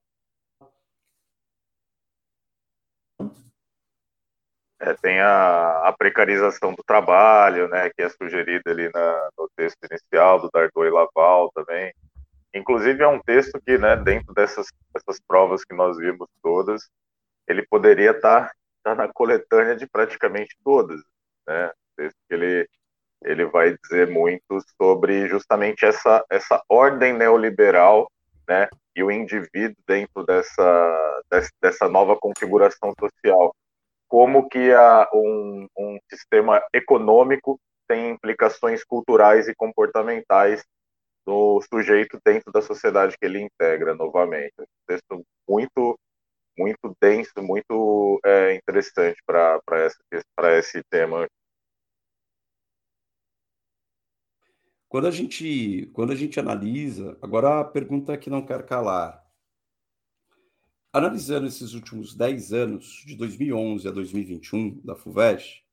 É, 4.79 4.93
tem 4.93 5.19
a, 5.19 5.87
a, 5.87 5.93
precarização 5.93 6.73
do 6.73 6.83
trabalho, 6.83 7.67
né, 7.67 7.89
que 7.89 8.01
é 8.03 8.09
sugerida 8.09 8.69
ali 8.69 8.89
na, 8.93 9.29
no 9.37 9.49
texto 9.55 9.77
inicial 9.89 10.39
do 10.39 10.49
Dardot 10.51 10.85
e 10.85 10.89
Laval 10.91 11.51
também. 11.51 11.91
Inclusive 12.53 13.03
é 13.03 13.07
um 13.07 13.19
texto 13.19 13.59
que, 13.61 13.77
né, 13.77 13.95
dentro 13.95 14.33
dessas, 14.33 14.67
dessas 14.93 15.19
provas 15.19 15.65
que 15.65 15.73
nós 15.75 15.97
vimos 15.97 16.27
todas, 16.43 16.87
ele 17.47 17.65
poderia 17.65 18.11
estar 18.11 18.49
tá, 18.49 18.53
tá 18.83 18.95
na 18.95 19.11
coletânea 19.11 19.75
de 19.75 19.87
praticamente 19.87 20.55
todas, 20.63 21.01
né? 21.47 21.71
Texto 21.95 22.17
que 22.27 22.35
ele 22.35 22.69
ele 23.23 23.45
vai 23.45 23.75
dizer 23.83 24.09
muito 24.09 24.59
sobre 24.81 25.27
justamente 25.27 25.85
essa 25.85 26.23
essa 26.29 26.61
ordem 26.69 27.13
neoliberal, 27.13 28.09
né, 28.47 28.67
e 28.95 29.03
o 29.03 29.11
indivíduo 29.11 29.77
dentro 29.87 30.25
dessa 30.25 31.21
dessa 31.61 31.89
nova 31.89 32.15
configuração 32.15 32.93
social 32.99 33.53
como 34.07 34.47
que 34.47 34.71
a, 34.71 35.07
um, 35.13 35.67
um 35.77 35.99
sistema 36.09 36.61
econômico 36.73 37.59
tem 37.87 38.11
implicações 38.11 38.83
culturais 38.83 39.47
e 39.47 39.55
comportamentais 39.55 40.63
do 41.25 41.61
sujeito 41.61 42.19
dentro 42.25 42.51
da 42.51 42.61
sociedade 42.61 43.17
que 43.19 43.25
ele 43.25 43.41
integra 43.41 43.93
novamente. 43.93 44.53
Um 44.59 44.65
texto 44.87 45.23
muito 45.47 45.99
muito 46.57 46.95
denso, 46.99 47.33
muito 47.37 48.19
é, 48.25 48.55
interessante 48.55 49.21
para 49.27 50.57
esse 50.57 50.81
tema. 50.89 51.27
Quando 54.89 55.07
a 55.07 55.11
gente 55.11 55.89
quando 55.93 56.11
a 56.13 56.15
gente 56.15 56.39
analisa, 56.39 57.17
agora 57.21 57.59
a 57.59 57.63
pergunta 57.63 58.17
que 58.17 58.29
não 58.29 58.45
quer 58.45 58.65
calar, 58.65 59.27
Analisando 60.97 61.45
esses 61.45 61.75
últimos 61.75 62.15
10 62.15 62.53
anos, 62.53 63.03
de 63.05 63.15
2011 63.15 63.87
a 63.87 63.91
2021, 63.91 64.81
da 64.83 64.95
FUVEST, 64.95 65.63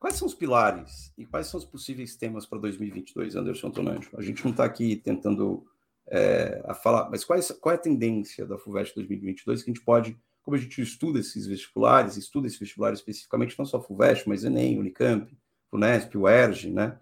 quais 0.00 0.16
são 0.16 0.26
os 0.26 0.34
pilares 0.34 1.12
e 1.16 1.24
quais 1.24 1.46
são 1.46 1.58
os 1.60 1.64
possíveis 1.64 2.16
temas 2.16 2.46
para 2.46 2.58
2022, 2.58 3.36
Anderson 3.36 3.68
Antonanjo? 3.68 4.10
A 4.16 4.22
gente 4.22 4.42
não 4.42 4.50
está 4.50 4.64
aqui 4.64 4.96
tentando 4.96 5.64
é, 6.08 6.60
a 6.64 6.74
falar, 6.74 7.08
mas 7.10 7.24
qual 7.24 7.38
é, 7.38 7.42
qual 7.60 7.72
é 7.72 7.76
a 7.76 7.80
tendência 7.80 8.44
da 8.44 8.58
FUVEST 8.58 8.94
2022 8.96 9.62
que 9.62 9.70
a 9.70 9.72
gente 9.72 9.84
pode, 9.84 10.18
como 10.42 10.56
a 10.56 10.60
gente 10.60 10.82
estuda 10.82 11.20
esses 11.20 11.46
vestibulares, 11.46 12.16
estuda 12.16 12.48
esse 12.48 12.58
vestibular 12.58 12.92
especificamente, 12.92 13.56
não 13.56 13.64
só 13.64 13.80
FUVEST, 13.80 14.28
mas 14.28 14.42
Enem, 14.42 14.80
Unicamp, 14.80 15.32
Unesp, 15.70 16.16
UERJ, 16.16 16.70
né? 16.72 16.98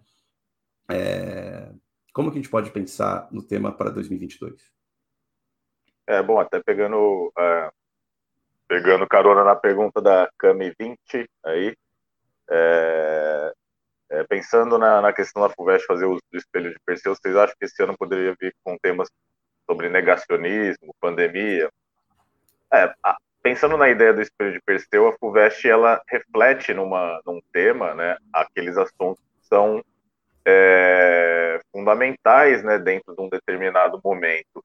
É, 0.89 1.71
como 2.13 2.31
que 2.31 2.39
a 2.39 2.41
gente 2.41 2.51
pode 2.51 2.71
pensar 2.71 3.27
no 3.31 3.43
tema 3.43 3.71
para 3.71 3.91
2022? 3.91 4.61
É, 6.07 6.23
bom, 6.23 6.39
até 6.39 6.61
pegando, 6.61 7.31
é, 7.37 7.71
pegando 8.67 9.07
carona 9.07 9.43
na 9.43 9.55
pergunta 9.55 10.01
da 10.01 10.29
Cami 10.37 10.73
20 10.79 11.29
aí, 11.45 11.75
é, 12.49 13.53
é, 14.09 14.23
pensando 14.23 14.79
na, 14.79 15.01
na, 15.01 15.13
questão 15.13 15.43
da 15.43 15.53
FUVEST 15.53 15.85
fazer 15.85 16.05
uso 16.05 16.21
do 16.31 16.37
espelho 16.37 16.71
de 16.71 16.79
Perseu, 16.83 17.15
vocês 17.15 17.35
acham 17.35 17.55
que 17.59 17.65
esse 17.65 17.81
ano 17.83 17.95
poderia 17.95 18.35
vir 18.39 18.55
com 18.63 18.75
temas 18.79 19.07
sobre 19.69 19.87
negacionismo, 19.87 20.95
pandemia? 20.99 21.69
É, 22.73 22.91
pensando 23.43 23.77
na 23.77 23.87
ideia 23.87 24.11
do 24.11 24.21
espelho 24.21 24.53
de 24.53 24.61
Perseu, 24.61 25.07
a 25.07 25.13
FUVEST 25.13 25.69
ela 25.69 26.01
reflete 26.07 26.73
numa, 26.73 27.21
num 27.23 27.39
tema, 27.53 27.93
né, 27.93 28.17
aqueles 28.33 28.77
assuntos 28.77 29.23
que 29.39 29.47
são 29.47 29.83
é, 30.49 31.59
fundamentais, 31.71 32.63
né, 32.63 32.79
dentro 32.79 33.15
de 33.15 33.21
um 33.21 33.29
determinado 33.29 33.99
momento. 34.03 34.63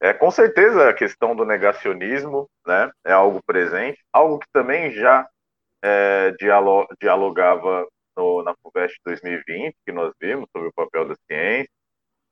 É, 0.00 0.12
com 0.12 0.30
certeza 0.30 0.88
a 0.88 0.94
questão 0.94 1.34
do 1.34 1.44
negacionismo 1.44 2.48
né, 2.66 2.90
é 3.04 3.12
algo 3.12 3.40
presente, 3.44 3.98
algo 4.12 4.38
que 4.38 4.46
também 4.52 4.92
já 4.92 5.26
é, 5.82 6.32
dialogava 7.00 7.86
no, 8.16 8.42
na 8.42 8.54
FUVEST 8.62 8.98
2020, 9.04 9.74
que 9.84 9.92
nós 9.92 10.12
vimos 10.20 10.48
sobre 10.52 10.68
o 10.68 10.72
papel 10.72 11.08
da 11.08 11.14
ciência. 11.26 11.70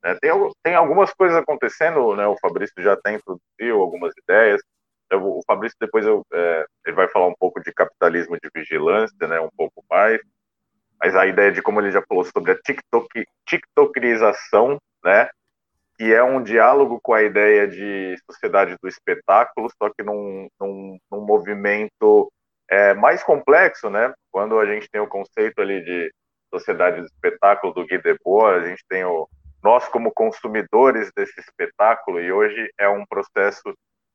Né, 0.03 0.17
tem, 0.21 0.31
tem 0.63 0.75
algumas 0.75 1.13
coisas 1.15 1.37
acontecendo, 1.37 2.15
né, 2.17 2.27
o 2.27 2.37
Fabrício 2.39 2.75
já 2.79 2.93
até 2.95 3.15
introduziu 3.15 3.81
algumas 3.81 4.13
ideias. 4.17 4.61
Eu, 5.11 5.25
o 5.25 5.43
Fabrício 5.47 5.77
depois 5.81 6.07
eu, 6.07 6.25
é, 6.33 6.67
ele 6.87 6.97
vai 6.97 7.09
falar 7.09 7.27
um 7.27 7.35
pouco 7.39 7.61
de 7.61 7.73
capitalismo 7.73 8.37
de 8.43 8.51
vigilância, 8.55 9.27
né, 9.27 9.41
um 9.41 9.51
pouco 9.57 9.85
mais. 9.91 10.21
Mas 11.03 11.17
a 11.17 11.27
ideia 11.27 11.51
de 11.51 11.61
como 11.61 11.81
ele 11.81 11.91
já 11.91 12.03
falou 12.03 12.25
sobre 12.25 12.53
a 12.53 12.57
TikTok, 12.57 13.27
TikTokização, 13.47 14.79
né, 15.05 15.29
que 15.97 16.13
é 16.15 16.23
um 16.23 16.43
diálogo 16.43 17.01
com 17.03 17.13
a 17.13 17.23
ideia 17.23 17.67
de 17.67 18.17
sociedade 18.31 18.77
do 18.81 18.89
espetáculo, 18.89 19.69
só 19.83 19.91
que 19.91 20.03
num, 20.03 20.49
num, 20.61 20.99
num 21.11 21.21
movimento 21.21 22.31
é, 22.71 22.95
mais 22.95 23.23
complexo, 23.23 23.91
né? 23.91 24.13
Quando 24.31 24.59
a 24.59 24.67
gente 24.67 24.89
tem 24.91 25.01
o 25.01 25.07
conceito 25.07 25.61
ali 25.61 25.85
de 25.85 26.13
sociedade 26.53 27.01
do 27.01 27.07
espetáculo 27.07 27.75
do 27.75 27.87
Guy 27.87 27.99
Debord, 27.99 28.65
a 28.65 28.69
gente 28.69 28.85
tem 28.89 29.05
o 29.05 29.29
nós 29.63 29.87
como 29.89 30.11
consumidores 30.11 31.13
desse 31.15 31.39
espetáculo 31.39 32.21
e 32.21 32.33
hoje 32.33 32.69
é 32.77 32.89
um 32.89 33.07
processo 33.07 33.63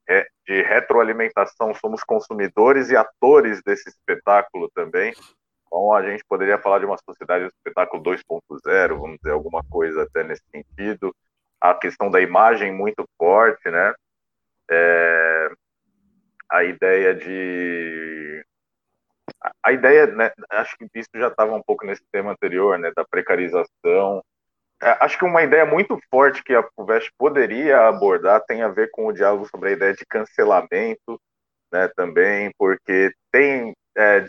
é, 0.10 0.28
de 0.46 0.62
retroalimentação, 0.62 1.74
somos 1.74 2.04
consumidores 2.04 2.90
e 2.90 2.98
atores 2.98 3.62
desse 3.64 3.88
espetáculo 3.90 4.70
também. 4.74 5.14
Então 5.68 5.94
a 5.94 6.02
gente 6.04 6.24
poderia 6.28 6.58
falar 6.58 6.80
de 6.80 6.86
uma 6.86 6.98
sociedade 6.98 7.46
do 7.46 7.50
espetáculo 7.50 8.02
2.0, 8.02 9.00
vamos 9.00 9.18
dizer 9.18 9.32
alguma 9.32 9.64
coisa 9.70 10.04
até 10.04 10.24
nesse 10.24 10.44
sentido 10.52 11.14
a 11.60 11.74
questão 11.74 12.10
da 12.10 12.22
imagem 12.22 12.72
muito 12.72 13.06
forte, 13.18 13.70
né? 13.70 13.94
É, 14.70 15.50
a 16.50 16.64
ideia 16.64 17.14
de 17.16 18.46
a 19.64 19.72
ideia, 19.72 20.08
né, 20.08 20.32
acho 20.50 20.78
que 20.78 20.88
isso 20.96 21.10
já 21.16 21.28
estava 21.28 21.54
um 21.54 21.62
pouco 21.62 21.86
nesse 21.86 22.04
tema 22.12 22.32
anterior, 22.32 22.78
né, 22.80 22.92
da 22.96 23.06
precarização. 23.06 24.24
É, 24.82 24.90
acho 25.04 25.18
que 25.18 25.26
uma 25.26 25.44
ideia 25.44 25.66
muito 25.66 26.00
forte 26.10 26.44
que 26.44 26.54
a 26.54 26.64
FUVEST 26.76 27.12
poderia 27.18 27.88
abordar 27.88 28.44
tem 28.46 28.62
a 28.62 28.68
ver 28.70 28.90
com 28.92 29.08
o 29.08 29.14
diálogo 29.14 29.48
sobre 29.50 29.70
a 29.70 29.72
ideia 29.74 29.94
de 29.94 30.06
cancelamento, 30.06 31.20
né, 31.72 31.88
também, 31.96 32.52
porque 32.58 33.12
tem, 33.32 33.74
é, 33.98 34.28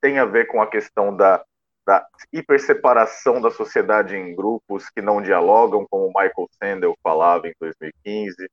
tem 0.00 0.18
a 0.18 0.24
ver 0.24 0.46
com 0.46 0.60
a 0.60 0.66
questão 0.66 1.14
da 1.14 1.44
da 1.86 2.06
hiperseparação 2.32 3.40
da 3.40 3.50
sociedade 3.50 4.14
em 4.14 4.34
grupos 4.34 4.88
que 4.90 5.02
não 5.02 5.20
dialogam, 5.20 5.86
como 5.90 6.06
Michael 6.08 6.48
Sandel 6.52 6.98
falava 7.02 7.48
em 7.48 7.54
2015, 7.60 8.48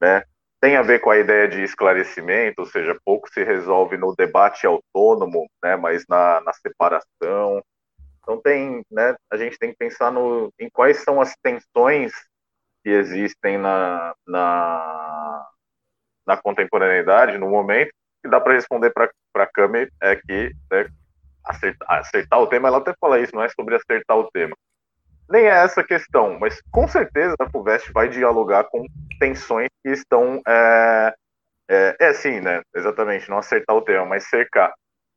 né? 0.00 0.22
Tem 0.60 0.76
a 0.76 0.82
ver 0.82 1.00
com 1.00 1.10
a 1.10 1.18
ideia 1.18 1.48
de 1.48 1.62
esclarecimento, 1.62 2.60
ou 2.60 2.66
seja, 2.66 2.98
pouco 3.04 3.32
se 3.32 3.42
resolve 3.44 3.96
no 3.96 4.14
debate 4.14 4.66
autônomo, 4.66 5.48
né? 5.62 5.76
Mas 5.76 6.04
na, 6.08 6.40
na 6.42 6.52
separação. 6.52 7.62
Então 8.22 8.40
tem, 8.40 8.84
né? 8.90 9.16
A 9.30 9.36
gente 9.36 9.58
tem 9.58 9.70
que 9.70 9.78
pensar 9.78 10.10
no, 10.10 10.52
em 10.58 10.68
quais 10.68 10.98
são 10.98 11.20
as 11.20 11.34
tensões 11.42 12.12
que 12.82 12.90
existem 12.90 13.58
na, 13.58 14.14
na, 14.26 15.48
na 16.26 16.36
contemporaneidade, 16.36 17.38
no 17.38 17.48
momento, 17.48 17.92
que 18.26 18.30
dá 18.30 18.40
para 18.40 18.54
responder 18.54 18.92
para 18.92 19.08
a 19.36 19.46
Cami 19.46 19.88
é 20.02 20.16
que 20.16 20.52
né, 20.70 20.88
acertar, 21.44 22.00
acertar 22.00 22.40
o 22.40 22.46
tema, 22.48 22.68
ela 22.68 22.78
até 22.78 22.92
fala 23.00 23.20
isso, 23.20 23.34
não 23.34 23.42
é 23.42 23.48
sobre 23.48 23.76
acertar 23.76 24.18
o 24.18 24.28
tema. 24.30 24.54
Nem 25.28 25.44
é 25.44 25.64
essa 25.64 25.82
questão, 25.82 26.38
mas 26.38 26.60
com 26.70 26.86
certeza 26.86 27.34
a 27.38 27.50
FUVEST 27.50 27.92
vai 27.92 28.08
dialogar 28.08 28.64
com 28.64 28.84
tensões 29.18 29.68
que 29.82 29.90
estão. 29.90 30.40
É, 30.46 31.14
é, 31.68 31.96
é 31.98 32.12
sim, 32.12 32.40
né? 32.40 32.62
Exatamente, 32.74 33.28
não 33.28 33.38
acertar 33.38 33.74
o 33.74 33.82
tema, 33.82 34.04
mas 34.04 34.28
cercar. 34.28 34.72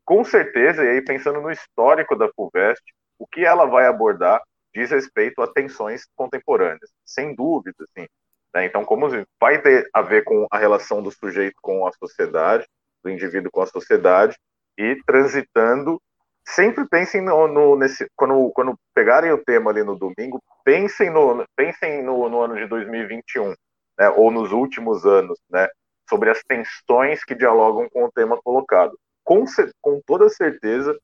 Com 0.05 0.23
certeza, 0.23 0.83
e 0.83 0.89
aí 0.89 1.01
pensando 1.03 1.41
no 1.41 1.51
histórico 1.51 2.15
da 2.15 2.29
FUVEST, 2.35 2.83
o 3.19 3.27
que 3.27 3.45
ela 3.45 3.65
vai 3.65 3.85
abordar 3.85 4.41
diz 4.73 4.91
respeito 4.91 5.41
a 5.41 5.47
tensões 5.51 6.07
contemporâneas, 6.15 6.91
sem 7.05 7.35
dúvida, 7.35 7.85
sim. 7.97 8.07
Né? 8.53 8.65
Então, 8.65 8.83
como 8.83 9.07
vai 9.39 9.61
ter 9.61 9.87
a 9.93 10.01
ver 10.01 10.23
com 10.23 10.47
a 10.51 10.57
relação 10.57 11.01
do 11.01 11.11
sujeito 11.11 11.55
com 11.61 11.85
a 11.85 11.91
sociedade, 11.93 12.67
do 13.03 13.09
indivíduo 13.09 13.51
com 13.51 13.61
a 13.61 13.67
sociedade, 13.67 14.37
e 14.77 14.95
transitando 15.05 16.01
sempre 16.47 16.87
pensem 16.87 17.21
no, 17.21 17.47
no, 17.47 17.75
nesse 17.75 18.07
quando 18.15 18.49
quando 18.51 18.75
pegarem 18.93 19.31
o 19.31 19.43
tema 19.43 19.69
ali 19.69 19.83
no 19.83 19.95
domingo 19.95 20.41
pensem 20.63 21.09
no 21.11 21.45
pensem 21.55 22.01
no, 22.01 22.27
no 22.27 22.41
ano 22.41 22.55
de 22.55 22.65
2021 22.65 23.53
né 23.99 24.09
ou 24.09 24.31
nos 24.31 24.51
últimos 24.51 25.05
anos 25.05 25.37
né 25.49 25.67
sobre 26.09 26.31
as 26.31 26.41
tensões 26.41 27.23
que 27.23 27.35
dialogam 27.35 27.87
com 27.89 28.05
o 28.05 28.11
tema 28.11 28.41
colocado 28.41 28.97
com, 29.23 29.43
com 29.79 30.01
toda 30.07 30.27
certeza 30.29 30.97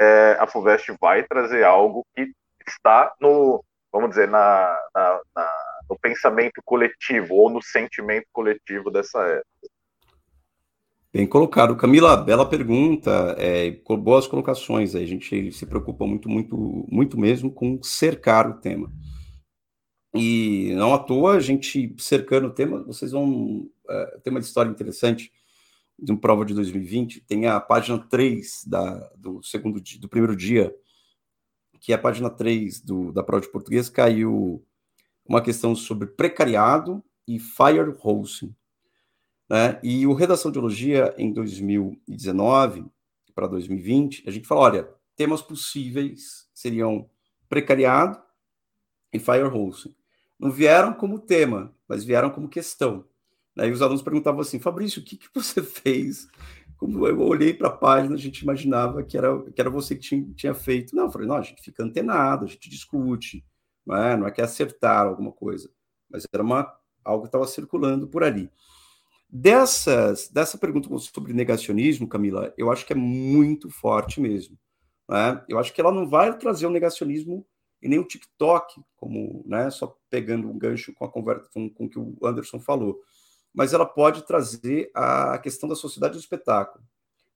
é, 0.00 0.36
a 0.40 0.46
Fuvest 0.46 0.90
vai 0.98 1.24
trazer 1.24 1.62
algo 1.62 2.06
que 2.14 2.32
está 2.66 3.12
no 3.20 3.62
vamos 3.92 4.10
dizer 4.10 4.28
na, 4.28 4.78
na, 4.94 5.20
na 5.34 5.50
no 5.88 5.98
pensamento 5.98 6.60
coletivo 6.64 7.34
ou 7.34 7.50
no 7.50 7.62
sentimento 7.62 8.26
coletivo 8.32 8.90
dessa 8.90 9.20
época. 9.20 9.68
Bem 11.12 11.26
colocado. 11.26 11.76
Camila, 11.76 12.16
bela 12.16 12.46
pergunta, 12.48 13.34
é, 13.38 13.70
boas 13.96 14.26
colocações. 14.26 14.94
A 14.94 15.04
gente 15.04 15.52
se 15.52 15.64
preocupa 15.64 16.06
muito, 16.06 16.28
muito, 16.28 16.86
muito 16.90 17.18
mesmo 17.18 17.50
com 17.50 17.82
cercar 17.82 18.48
o 18.50 18.60
tema. 18.60 18.92
E 20.14 20.72
não 20.74 20.94
à 20.94 20.98
toa, 20.98 21.34
a 21.34 21.40
gente 21.40 21.94
cercando 21.98 22.48
o 22.48 22.50
tema, 22.52 22.82
vocês 22.82 23.12
vão 23.12 23.68
é, 23.88 24.20
uma 24.28 24.40
história 24.40 24.70
interessante 24.70 25.32
de 25.98 26.12
uma 26.12 26.20
prova 26.20 26.44
de 26.44 26.54
2020. 26.54 27.20
Tem 27.22 27.46
a 27.46 27.60
página 27.60 27.98
3 27.98 28.64
da, 28.66 29.10
do 29.16 29.42
segundo 29.42 29.80
do 29.80 30.08
primeiro 30.08 30.36
dia, 30.36 30.74
que 31.80 31.92
é 31.92 31.94
a 31.94 31.98
página 31.98 32.28
3 32.28 32.80
do, 32.80 33.12
da 33.12 33.22
prova 33.22 33.42
de 33.42 33.50
português, 33.50 33.88
caiu 33.88 34.64
uma 35.24 35.40
questão 35.40 35.74
sobre 35.74 36.08
precariado 36.08 37.02
e 37.26 37.38
fire 37.38 37.94
hosting. 38.02 38.54
Né? 39.48 39.78
E 39.82 40.06
o 40.06 40.12
Redação 40.12 40.50
de 40.50 40.58
Biologia, 40.58 41.14
em 41.16 41.32
2019 41.32 42.84
para 43.34 43.46
2020, 43.46 44.24
a 44.26 44.30
gente 44.30 44.46
falou: 44.46 44.64
olha, 44.64 44.88
temas 45.14 45.42
possíveis 45.42 46.48
seriam 46.54 47.08
precariado 47.48 48.20
e 49.12 49.18
firehosting. 49.18 49.94
Não 50.38 50.50
vieram 50.50 50.92
como 50.92 51.18
tema, 51.18 51.74
mas 51.88 52.04
vieram 52.04 52.30
como 52.30 52.48
questão. 52.48 53.04
Né? 53.54 53.68
E 53.68 53.72
os 53.72 53.80
alunos 53.82 54.02
perguntavam 54.02 54.40
assim: 54.40 54.58
Fabrício, 54.58 55.00
o 55.00 55.04
que, 55.04 55.16
que 55.16 55.28
você 55.34 55.62
fez? 55.64 56.28
Como 56.76 57.06
eu 57.06 57.18
olhei 57.20 57.54
para 57.54 57.68
a 57.68 57.72
página, 57.72 58.14
a 58.14 58.18
gente 58.18 58.40
imaginava 58.40 59.02
que 59.02 59.16
era, 59.16 59.42
que 59.50 59.60
era 59.60 59.70
você 59.70 59.94
que 59.94 60.02
tinha, 60.02 60.34
tinha 60.34 60.54
feito. 60.54 60.94
Não, 60.94 61.04
eu 61.04 61.10
falei: 61.10 61.26
não, 61.26 61.36
a 61.36 61.42
gente 61.42 61.62
fica 61.62 61.82
antenado, 61.82 62.44
a 62.44 62.48
gente 62.48 62.68
discute, 62.68 63.44
não 63.86 63.96
é, 63.96 64.16
não 64.16 64.26
é 64.26 64.30
que 64.30 64.40
é 64.40 64.44
acertar 64.44 65.06
alguma 65.06 65.32
coisa, 65.32 65.70
mas 66.10 66.26
era 66.32 66.42
uma, 66.42 66.70
algo 67.04 67.22
que 67.22 67.28
estava 67.28 67.46
circulando 67.46 68.06
por 68.06 68.22
ali. 68.22 68.50
Dessas, 69.38 70.28
dessa 70.28 70.56
pergunta 70.56 70.88
sobre 70.98 71.34
negacionismo, 71.34 72.08
Camila, 72.08 72.54
eu 72.56 72.72
acho 72.72 72.86
que 72.86 72.94
é 72.94 72.96
muito 72.96 73.68
forte 73.68 74.18
mesmo. 74.18 74.58
Né? 75.06 75.44
Eu 75.46 75.58
acho 75.58 75.74
que 75.74 75.80
ela 75.80 75.92
não 75.92 76.08
vai 76.08 76.36
trazer 76.38 76.64
o 76.66 76.70
negacionismo 76.70 77.46
e 77.82 77.86
nem 77.86 77.98
o 77.98 78.08
TikTok, 78.08 78.80
como 78.96 79.44
né, 79.46 79.70
só 79.70 79.94
pegando 80.08 80.48
um 80.48 80.56
gancho 80.56 80.94
com 80.94 81.04
a 81.04 81.10
conversa 81.10 81.50
com, 81.52 81.68
com 81.68 81.86
que 81.86 81.98
o 81.98 82.16
Anderson 82.22 82.58
falou, 82.58 82.98
mas 83.52 83.74
ela 83.74 83.84
pode 83.84 84.26
trazer 84.26 84.90
a 84.94 85.36
questão 85.36 85.68
da 85.68 85.74
sociedade 85.74 86.14
do 86.14 86.20
espetáculo. 86.20 86.82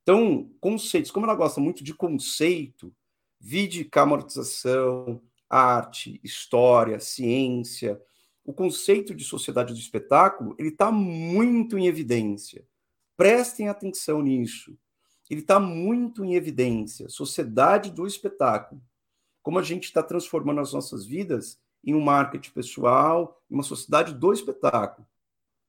Então, 0.02 0.50
conceitos, 0.58 1.10
como 1.10 1.26
ela 1.26 1.34
gosta 1.34 1.60
muito 1.60 1.84
de 1.84 1.92
conceito, 1.92 2.94
vide 3.38 3.84
camortização, 3.84 5.20
arte, 5.50 6.18
história, 6.24 6.98
ciência, 6.98 8.00
o 8.50 8.52
conceito 8.52 9.14
de 9.14 9.24
sociedade 9.24 9.72
do 9.72 9.78
espetáculo 9.78 10.56
ele 10.58 10.70
está 10.70 10.90
muito 10.90 11.78
em 11.78 11.86
evidência. 11.86 12.66
Prestem 13.16 13.68
atenção 13.68 14.20
nisso. 14.20 14.76
Ele 15.30 15.40
está 15.40 15.60
muito 15.60 16.24
em 16.24 16.34
evidência. 16.34 17.08
Sociedade 17.08 17.92
do 17.92 18.08
espetáculo. 18.08 18.82
Como 19.40 19.56
a 19.56 19.62
gente 19.62 19.84
está 19.84 20.02
transformando 20.02 20.60
as 20.60 20.72
nossas 20.72 21.06
vidas 21.06 21.60
em 21.84 21.94
um 21.94 22.00
marketing 22.00 22.50
pessoal, 22.50 23.40
em 23.48 23.54
uma 23.54 23.62
sociedade 23.62 24.14
do 24.14 24.32
espetáculo. 24.32 25.06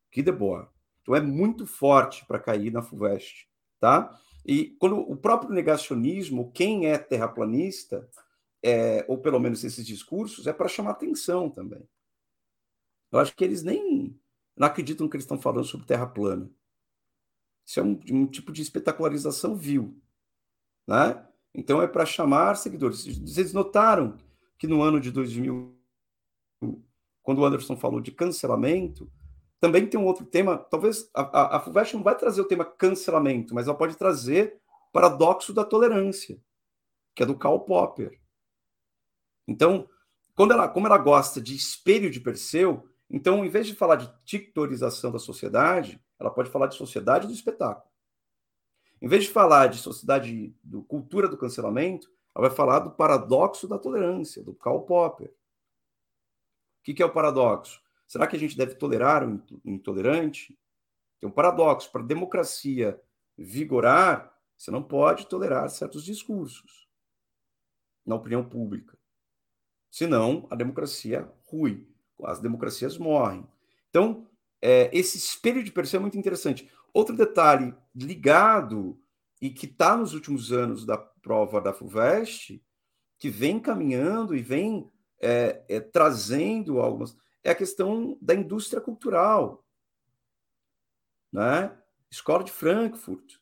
Que 0.09 0.23
deboa. 0.23 0.73
Então 1.03 1.15
é 1.15 1.21
muito 1.21 1.67
forte 1.67 2.25
para 2.25 2.39
cair 2.39 2.71
na 2.71 2.81
FUVEST, 2.81 3.47
tá? 3.79 4.19
E 4.43 4.75
quando 4.79 4.97
o 4.97 5.15
próprio 5.15 5.53
negacionismo, 5.53 6.51
quem 6.51 6.87
é 6.87 6.97
terraplanista, 6.97 8.09
é, 8.63 9.05
ou 9.07 9.19
pelo 9.19 9.39
menos 9.39 9.63
esses 9.63 9.85
discursos, 9.85 10.47
é 10.47 10.53
para 10.53 10.67
chamar 10.67 10.91
atenção 10.91 11.47
também. 11.47 11.87
Eu 13.11 13.19
acho 13.19 13.35
que 13.35 13.43
eles 13.43 13.63
nem 13.63 14.19
não 14.55 14.67
acreditam 14.67 15.05
no 15.05 15.09
que 15.09 15.15
eles 15.15 15.23
estão 15.23 15.39
falando 15.39 15.65
sobre 15.65 15.87
terra 15.87 16.05
plana. 16.05 16.49
Isso 17.65 17.79
é 17.79 17.83
um, 17.83 17.99
um 18.11 18.27
tipo 18.27 18.51
de 18.51 18.61
espetacularização 18.61 19.55
vil. 19.55 19.99
Né? 20.87 21.25
Então 21.53 21.81
é 21.81 21.87
para 21.87 22.05
chamar 22.05 22.55
seguidores. 22.55 23.05
Vocês 23.19 23.53
notaram 23.53 24.17
que 24.57 24.67
no 24.67 24.81
ano 24.81 24.99
de 24.99 25.11
2000, 25.11 25.75
quando 27.23 27.39
o 27.39 27.45
Anderson 27.45 27.75
falou 27.75 27.99
de 27.99 28.11
cancelamento, 28.11 29.11
também 29.59 29.87
tem 29.87 29.99
um 29.99 30.05
outro 30.05 30.25
tema. 30.25 30.57
Talvez 30.57 31.09
a, 31.13 31.21
a, 31.21 31.57
a 31.57 31.59
FUVEST 31.59 31.95
não 31.95 32.03
vai 32.03 32.17
trazer 32.17 32.41
o 32.41 32.47
tema 32.47 32.65
cancelamento, 32.65 33.53
mas 33.53 33.67
ela 33.67 33.77
pode 33.77 33.95
trazer 33.95 34.59
paradoxo 34.91 35.53
da 35.53 35.63
tolerância, 35.63 36.41
que 37.15 37.23
é 37.23 37.25
do 37.25 37.37
Karl 37.37 37.59
Popper. 37.61 38.19
Então, 39.47 39.87
quando 40.35 40.51
ela, 40.53 40.67
como 40.67 40.87
ela 40.87 40.97
gosta 40.97 41.41
de 41.41 41.55
espelho 41.55 42.09
de 42.09 42.19
Perseu, 42.19 42.90
então, 43.11 43.43
em 43.43 43.49
vez 43.49 43.67
de 43.67 43.75
falar 43.75 43.97
de 43.97 44.09
tictorização 44.23 45.11
da 45.11 45.19
sociedade, 45.19 46.01
ela 46.17 46.31
pode 46.31 46.49
falar 46.49 46.67
de 46.67 46.75
sociedade 46.75 47.27
do 47.27 47.33
espetáculo. 47.33 47.91
Em 49.01 49.07
vez 49.07 49.25
de 49.25 49.29
falar 49.29 49.67
de 49.67 49.79
sociedade 49.79 50.55
do 50.63 50.81
cultura 50.83 51.27
do 51.27 51.37
cancelamento, 51.37 52.09
ela 52.33 52.47
vai 52.47 52.55
falar 52.55 52.79
do 52.79 52.91
paradoxo 52.91 53.67
da 53.67 53.77
tolerância, 53.77 54.41
do 54.41 54.53
Karl 54.53 54.83
Popper. 54.83 55.27
O 55.27 56.83
que, 56.83 56.93
que 56.93 57.03
é 57.03 57.05
o 57.05 57.11
paradoxo? 57.11 57.81
Será 58.07 58.25
que 58.25 58.37
a 58.37 58.39
gente 58.39 58.55
deve 58.55 58.75
tolerar 58.75 59.27
o 59.27 59.43
intolerante? 59.65 60.57
Tem 61.19 61.27
um 61.27 61.33
paradoxo. 61.33 61.91
Para 61.91 62.01
a 62.01 62.07
democracia 62.07 63.01
vigorar, 63.37 64.33
você 64.57 64.71
não 64.71 64.81
pode 64.81 65.27
tolerar 65.27 65.69
certos 65.69 66.05
discursos 66.05 66.87
na 68.05 68.15
opinião 68.15 68.47
pública. 68.47 68.97
Senão, 69.89 70.47
a 70.49 70.55
democracia 70.55 71.29
rui 71.43 71.90
as 72.25 72.39
democracias 72.39 72.97
morrem. 72.97 73.45
Então, 73.89 74.27
é, 74.61 74.89
esse 74.95 75.17
espelho 75.17 75.63
de 75.63 75.71
Perseu 75.71 75.99
é 75.99 76.01
muito 76.01 76.17
interessante. 76.17 76.69
Outro 76.93 77.15
detalhe 77.15 77.73
ligado 77.95 78.99
e 79.41 79.49
que 79.49 79.65
está 79.65 79.97
nos 79.97 80.13
últimos 80.13 80.51
anos 80.51 80.85
da 80.85 80.97
prova 80.97 81.59
da 81.59 81.73
FUVEST, 81.73 82.63
que 83.17 83.29
vem 83.29 83.59
caminhando 83.59 84.35
e 84.35 84.41
vem 84.41 84.89
é, 85.19 85.63
é, 85.67 85.79
trazendo 85.79 86.79
algumas, 86.79 87.15
é 87.43 87.51
a 87.51 87.55
questão 87.55 88.17
da 88.21 88.35
indústria 88.35 88.81
cultural. 88.81 89.65
Né? 91.31 91.75
Escola 92.09 92.43
de 92.43 92.51
Frankfurt, 92.51 93.37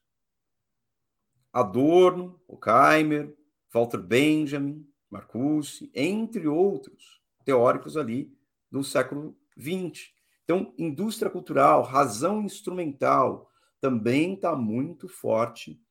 Adorno, 1.51 2.39
Horkheimer, 2.47 3.35
Walter 3.73 3.99
Benjamin, 3.99 4.87
Marcuse, 5.09 5.89
entre 5.93 6.47
outros 6.47 7.21
teóricos 7.43 7.97
ali 7.97 8.31
do 8.71 8.83
século 8.83 9.35
XX. 9.57 10.11
Então, 10.43 10.73
indústria 10.77 11.29
cultural, 11.29 11.83
razão 11.83 12.41
instrumental, 12.41 13.49
também 13.79 14.33
está 14.33 14.55
muito 14.55 15.07
forte, 15.07 15.81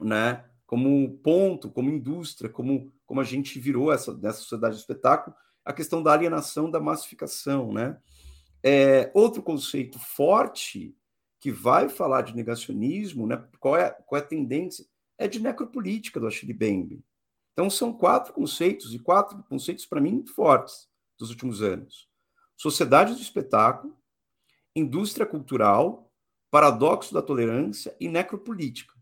né? 0.00 0.44
Como 0.66 1.18
ponto, 1.18 1.70
como 1.70 1.90
indústria, 1.90 2.50
como, 2.50 2.92
como 3.04 3.20
a 3.20 3.24
gente 3.24 3.58
virou 3.58 3.92
essa 3.92 4.16
nessa 4.16 4.38
sociedade 4.38 4.76
do 4.76 4.80
espetáculo, 4.80 5.36
a 5.64 5.72
questão 5.72 6.02
da 6.02 6.12
alienação, 6.12 6.70
da 6.70 6.80
massificação, 6.80 7.72
né? 7.72 7.98
É, 8.62 9.10
outro 9.14 9.42
conceito 9.42 9.98
forte 9.98 10.96
que 11.38 11.52
vai 11.52 11.90
falar 11.90 12.22
de 12.22 12.34
negacionismo, 12.34 13.26
né? 13.26 13.46
Qual 13.60 13.76
é, 13.76 13.90
qual 13.90 14.18
é 14.18 14.24
a 14.24 14.26
tendência? 14.26 14.86
É 15.18 15.28
de 15.28 15.38
necropolítica 15.40 16.18
do 16.18 16.26
Achille 16.26 16.54
Mbembe. 16.54 17.04
Então 17.52 17.68
são 17.68 17.92
quatro 17.92 18.32
conceitos 18.32 18.94
e 18.94 18.98
quatro 18.98 19.44
conceitos 19.44 19.86
para 19.86 20.00
mim 20.00 20.12
muito 20.12 20.34
fortes 20.34 20.88
dos 21.18 21.30
últimos 21.30 21.62
anos: 21.62 22.08
sociedade 22.56 23.14
do 23.14 23.20
espetáculo, 23.20 23.96
indústria 24.74 25.26
cultural, 25.26 26.12
paradoxo 26.50 27.12
da 27.12 27.22
tolerância 27.22 27.96
e 27.98 28.08
necropolítica. 28.08 28.94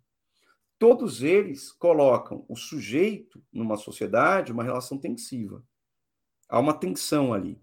Todos 0.78 1.22
eles 1.22 1.70
colocam 1.70 2.44
o 2.48 2.56
sujeito 2.56 3.42
numa 3.52 3.76
sociedade 3.76 4.52
uma 4.52 4.64
relação 4.64 4.98
tensiva. 4.98 5.64
Há 6.48 6.58
uma 6.58 6.74
tensão 6.74 7.32
ali. 7.32 7.60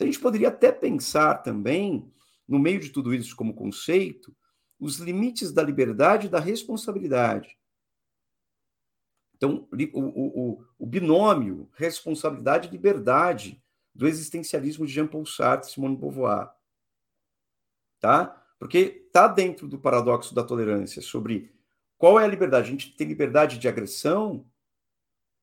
A 0.00 0.04
gente 0.04 0.20
poderia 0.20 0.48
até 0.48 0.72
pensar 0.72 1.42
também, 1.42 2.10
no 2.48 2.58
meio 2.58 2.80
de 2.80 2.90
tudo 2.90 3.14
isso 3.14 3.36
como 3.36 3.54
conceito, 3.54 4.34
os 4.78 4.96
limites 4.96 5.52
da 5.52 5.62
liberdade 5.62 6.26
e 6.26 6.30
da 6.30 6.40
responsabilidade. 6.40 7.56
Então, 9.36 9.68
o, 9.92 10.00
o, 10.00 10.64
o 10.78 10.86
binômio 10.86 11.68
responsabilidade 11.74 12.68
e 12.68 12.70
liberdade 12.70 13.62
do 13.94 14.06
existencialismo 14.06 14.86
de 14.86 14.92
Jean-Paul 14.92 15.26
Sartre 15.26 15.68
e 15.68 15.72
Simone 15.72 15.94
de 15.94 16.00
Beauvoir. 16.00 16.50
Tá? 17.98 18.44
Porque 18.58 19.04
está 19.06 19.26
dentro 19.26 19.68
do 19.68 19.78
paradoxo 19.78 20.34
da 20.34 20.42
tolerância 20.42 21.02
sobre 21.02 21.52
qual 21.98 22.18
é 22.18 22.24
a 22.24 22.28
liberdade. 22.28 22.68
A 22.68 22.70
gente 22.70 22.96
tem 22.96 23.06
liberdade 23.06 23.58
de 23.58 23.68
agressão? 23.68 24.46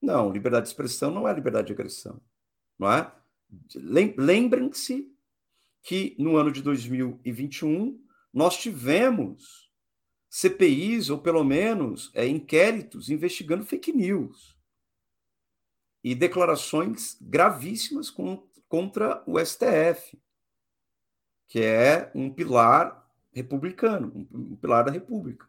Não, 0.01 0.31
liberdade 0.31 0.63
de 0.63 0.69
expressão 0.69 1.11
não 1.11 1.27
é 1.27 1.33
liberdade 1.33 1.67
de 1.67 1.73
agressão. 1.73 2.21
Não 2.77 2.91
é? 2.91 3.11
Lembrem-se 4.17 5.11
que 5.81 6.15
no 6.19 6.35
ano 6.35 6.51
de 6.51 6.61
2021 6.61 8.03
nós 8.33 8.57
tivemos 8.57 9.71
CPIs, 10.29 11.09
ou 11.09 11.17
pelo 11.17 11.43
menos 11.43 12.11
é, 12.13 12.27
inquéritos 12.27 13.09
investigando 13.09 13.65
fake 13.65 13.93
news 13.93 14.56
e 16.09 16.15
declarações 16.15 17.17
gravíssimas 17.19 18.09
contra 18.69 19.21
o 19.25 19.37
STF, 19.37 20.17
que 21.49 21.59
é 21.59 22.09
um 22.15 22.29
pilar 22.29 23.05
republicano, 23.33 24.25
um 24.31 24.55
pilar 24.55 24.85
da 24.85 24.91
República, 24.91 25.45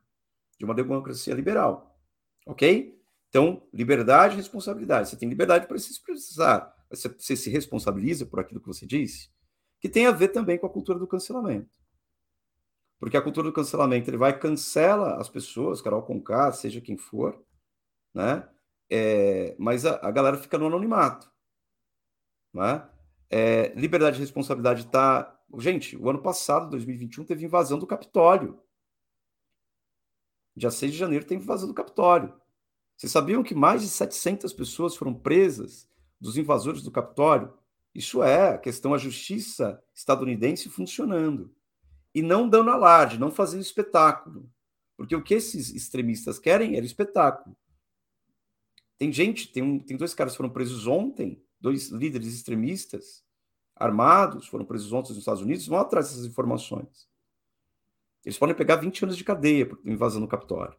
de 0.59 0.65
uma 0.65 0.75
democracia 0.75 1.33
liberal. 1.33 1.97
Ok? 2.45 3.01
Então, 3.29 3.63
liberdade 3.73 4.35
e 4.35 4.37
responsabilidade. 4.37 5.09
Você 5.09 5.17
tem 5.17 5.29
liberdade 5.29 5.69
para 5.69 5.79
se 5.79 5.93
expressar, 5.93 6.75
você, 6.91 7.09
você 7.09 7.37
se 7.37 7.51
responsabiliza 7.51 8.27
por 8.27 8.41
aquilo 8.41 8.61
que 8.61 8.67
você 8.67 8.85
disse, 8.85 9.31
que 9.79 9.89
tem 9.89 10.07
a 10.07 10.11
ver 10.11 10.29
também 10.29 10.59
com 10.59 10.67
a 10.67 10.71
cultura 10.71 10.99
do 10.99 11.07
cancelamento. 11.07 11.79
Porque 12.99 13.17
a 13.17 13.23
cultura 13.23 13.47
do 13.47 13.53
cancelamento, 13.53 14.11
ele 14.11 14.17
vai 14.17 14.37
cancela 14.37 15.21
as 15.21 15.29
pessoas, 15.29 15.81
Carol 15.81 16.03
Conká, 16.03 16.51
seja 16.51 16.81
quem 16.81 16.97
for, 16.97 17.41
né? 18.13 18.49
É, 18.91 19.55
mas 19.59 19.85
a, 19.85 19.99
a, 20.03 20.11
galera 20.11 20.37
fica 20.39 20.59
no 20.59 20.67
anonimato. 20.67 21.31
Né? 22.53 22.89
É, 23.31 23.73
liberdade 23.75 24.17
e 24.17 24.21
responsabilidade 24.21 24.87
está. 24.87 25.35
Gente, 25.59 25.97
o 25.97 26.09
ano 26.09 26.21
passado, 26.21 26.71
2021, 26.71 27.25
teve 27.25 27.45
invasão 27.45 27.79
do 27.79 27.87
Capitólio. 27.87 28.61
Dia 30.57 30.71
6 30.71 30.93
de 30.93 30.99
janeiro 30.99 31.25
teve 31.25 31.43
invasão 31.43 31.69
do 31.69 31.75
Capitólio. 31.75 32.35
Vocês 32.97 33.13
sabiam 33.13 33.45
que 33.45 33.55
mais 33.55 33.81
de 33.83 33.89
700 33.89 34.53
pessoas 34.53 34.97
foram 34.97 35.15
presas 35.15 35.89
dos 36.21 36.37
invasores 36.37 36.83
do 36.83 36.91
Capitólio? 36.91 37.55
Isso 37.95 38.23
é 38.23 38.55
a 38.55 38.59
questão 38.59 38.91
da 38.91 38.99
justiça 38.99 39.83
estadunidense 39.95 40.69
funcionando. 40.69 41.55
E 42.15 42.23
não 42.23 42.49
dando 42.49 42.71
alarde, 42.71 43.19
não 43.19 43.31
fazendo 43.31 43.61
espetáculo. 43.61 44.51
Porque 44.97 45.15
o 45.15 45.23
que 45.23 45.35
esses 45.35 45.73
extremistas 45.73 46.39
querem 46.39 46.77
era 46.77 46.85
espetáculo. 46.85 47.57
Tem 48.99 49.13
gente, 49.13 49.53
tem, 49.53 49.63
um, 49.63 49.79
tem 49.79 49.97
dois 49.97 50.13
caras 50.13 50.33
que 50.33 50.39
foram 50.39 50.51
presos 50.51 50.87
ontem, 50.87 51.43
dois 51.61 51.89
líderes 51.89 52.35
extremistas 52.35 53.25
armados, 53.77 54.49
foram 54.49 54.65
presos 54.65 54.93
ontem 54.93 55.11
nos 55.11 55.19
Estados 55.19 55.41
Unidos, 55.41 55.67
vão 55.67 55.79
atrás 55.79 56.09
dessas 56.09 56.27
informações. 56.27 57.09
Eles 58.25 58.37
podem 58.37 58.55
pegar 58.55 58.77
20 58.77 59.05
anos 59.05 59.17
de 59.17 59.23
cadeia 59.23 59.67
por 59.67 59.79
invasão 59.85 60.21
no 60.21 60.27
Capitólio. 60.27 60.77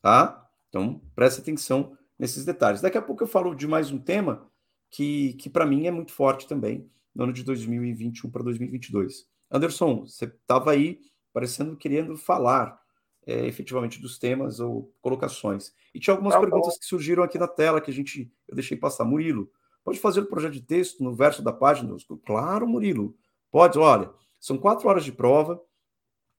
Tá? 0.00 0.50
Então, 0.68 1.00
preste 1.14 1.40
atenção 1.40 1.96
nesses 2.18 2.44
detalhes. 2.44 2.80
Daqui 2.80 2.96
a 2.96 3.02
pouco 3.02 3.22
eu 3.22 3.28
falo 3.28 3.54
de 3.54 3.66
mais 3.66 3.90
um 3.90 3.98
tema 3.98 4.50
que, 4.90 5.34
que 5.34 5.50
para 5.50 5.66
mim 5.66 5.86
é 5.86 5.90
muito 5.90 6.12
forte 6.12 6.48
também, 6.48 6.90
no 7.14 7.24
ano 7.24 7.32
de 7.32 7.42
2021 7.42 8.30
para 8.30 8.42
2022. 8.42 9.26
Anderson, 9.50 10.06
você 10.06 10.24
estava 10.24 10.72
aí 10.72 11.00
parecendo 11.32 11.76
querendo 11.76 12.16
falar 12.16 12.80
é, 13.26 13.44
efetivamente 13.46 14.00
dos 14.00 14.18
temas 14.18 14.60
ou 14.60 14.94
colocações. 15.02 15.74
E 15.92 15.98
tinha 15.98 16.14
algumas 16.14 16.34
tá 16.34 16.40
perguntas 16.40 16.78
que 16.78 16.86
surgiram 16.86 17.24
aqui 17.24 17.38
na 17.38 17.48
tela 17.48 17.80
que 17.80 17.90
a 17.90 17.94
gente 17.94 18.32
eu 18.46 18.54
deixei 18.54 18.76
passar. 18.76 19.04
Murilo, 19.04 19.50
pode 19.84 19.98
fazer 19.98 20.20
o 20.20 20.26
projeto 20.26 20.52
de 20.52 20.62
texto 20.62 21.02
no 21.02 21.14
verso 21.14 21.42
da 21.42 21.52
página? 21.52 21.94
Claro, 22.24 22.66
Murilo. 22.68 23.16
Pode, 23.50 23.78
olha, 23.78 24.10
são 24.38 24.56
quatro 24.56 24.88
horas 24.88 25.04
de 25.04 25.12
prova, 25.12 25.60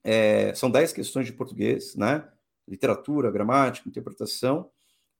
é, 0.04 0.54
são 0.54 0.72
dez 0.72 0.94
questões 0.94 1.26
de 1.26 1.34
português, 1.34 1.96
né? 1.96 2.28
Literatura, 2.68 3.30
gramática, 3.30 3.90
interpretação. 3.90 4.70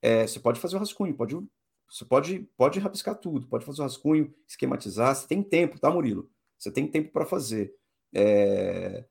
É, 0.00 0.26
você 0.26 0.40
pode 0.40 0.60
fazer 0.60 0.76
o 0.76 0.78
rascunho, 0.78 1.14
pode, 1.14 1.36
você 1.90 2.04
pode, 2.04 2.40
pode 2.56 2.78
rabiscar 2.78 3.14
tudo, 3.16 3.46
pode 3.46 3.64
fazer 3.64 3.80
o 3.80 3.84
rascunho, 3.84 4.32
esquematizar. 4.46 5.14
Você 5.14 5.26
tem 5.26 5.42
tempo, 5.42 5.78
tá, 5.78 5.90
Murilo? 5.90 6.30
Você 6.58 6.70
tem 6.70 6.86
tempo 6.86 7.10
para 7.12 7.26
fazer. 7.26 7.74
É, 8.14 9.04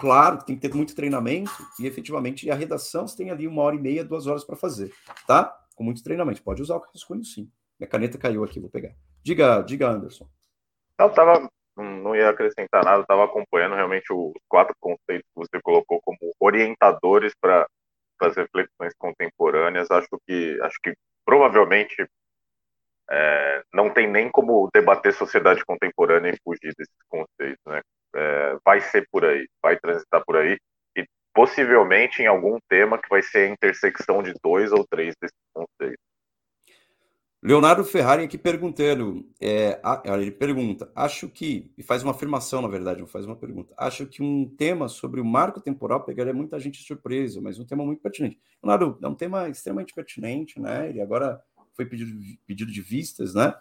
Claro, 0.00 0.42
tem 0.42 0.56
que 0.56 0.66
ter 0.66 0.74
muito 0.74 0.94
treinamento 0.94 1.52
e 1.78 1.86
efetivamente 1.86 2.50
a 2.50 2.54
redação 2.54 3.06
você 3.06 3.14
tem 3.18 3.30
ali 3.30 3.46
uma 3.46 3.60
hora 3.60 3.76
e 3.76 3.78
meia, 3.78 4.02
duas 4.02 4.26
horas 4.26 4.42
para 4.42 4.56
fazer, 4.56 4.90
tá? 5.26 5.54
Com 5.76 5.84
muito 5.84 6.02
treinamento. 6.02 6.42
Pode 6.42 6.62
usar 6.62 6.76
o 6.76 6.78
rascunho 6.78 7.22
sim. 7.22 7.52
Minha 7.78 7.86
caneta 7.86 8.16
caiu 8.16 8.42
aqui, 8.42 8.58
vou 8.58 8.70
pegar. 8.70 8.94
Diga, 9.22 9.60
diga 9.60 9.88
Anderson. 9.88 10.26
Não, 10.98 11.10
tava, 11.10 11.46
não 11.76 12.16
ia 12.16 12.30
acrescentar 12.30 12.82
nada, 12.82 13.02
estava 13.02 13.26
acompanhando 13.26 13.74
realmente 13.74 14.10
os 14.10 14.32
quatro 14.48 14.74
conceitos 14.80 15.28
que 15.28 15.36
você 15.36 15.60
colocou 15.62 16.00
como 16.00 16.18
orientadores 16.40 17.34
para 17.38 17.68
as 18.20 18.34
reflexões 18.34 18.94
contemporâneas. 18.96 19.90
Acho 19.90 20.08
que, 20.26 20.58
acho 20.62 20.78
que 20.82 20.94
provavelmente 21.26 22.08
é, 23.10 23.62
não 23.70 23.90
tem 23.90 24.10
nem 24.10 24.30
como 24.30 24.70
debater 24.72 25.12
sociedade 25.12 25.62
contemporânea 25.62 26.30
e 26.30 26.40
fugir 26.42 26.74
desses 26.74 26.94
conceitos, 27.06 27.62
né? 27.66 27.82
É, 28.14 28.58
vai 28.64 28.80
ser 28.80 29.08
por 29.10 29.24
aí, 29.24 29.48
vai 29.62 29.78
transitar 29.78 30.22
por 30.24 30.36
aí, 30.36 30.58
e 30.96 31.04
possivelmente 31.34 32.22
em 32.22 32.26
algum 32.26 32.58
tema 32.68 32.98
que 32.98 33.08
vai 33.08 33.22
ser 33.22 33.48
a 33.48 33.52
intersecção 33.52 34.22
de 34.22 34.34
dois 34.42 34.72
ou 34.72 34.86
três 34.86 35.14
desses 35.20 35.36
conceitos. 35.52 36.10
Leonardo 37.42 37.82
Ferrari 37.84 38.24
aqui 38.24 38.36
perguntando, 38.36 39.26
é, 39.40 39.80
ele 40.04 40.30
pergunta, 40.30 40.92
acho 40.94 41.26
que, 41.26 41.72
e 41.78 41.82
faz 41.82 42.02
uma 42.02 42.10
afirmação, 42.10 42.60
na 42.60 42.68
verdade, 42.68 43.00
não 43.00 43.06
faz 43.06 43.24
uma 43.24 43.34
pergunta, 43.34 43.74
acho 43.78 44.04
que 44.06 44.22
um 44.22 44.46
tema 44.46 44.88
sobre 44.88 45.22
o 45.22 45.24
marco 45.24 45.58
temporal 45.58 46.04
pegaria 46.04 46.34
muita 46.34 46.60
gente 46.60 46.82
surpresa, 46.82 47.40
mas 47.40 47.58
um 47.58 47.64
tema 47.64 47.82
muito 47.82 48.02
pertinente. 48.02 48.38
Leonardo, 48.62 48.98
é 49.02 49.08
um 49.08 49.14
tema 49.14 49.48
extremamente 49.48 49.94
pertinente, 49.94 50.60
né? 50.60 50.90
Ele 50.90 51.00
agora 51.00 51.40
foi 51.74 51.86
pedido, 51.86 52.12
pedido 52.46 52.70
de 52.70 52.82
vistas, 52.82 53.34
né? 53.34 53.54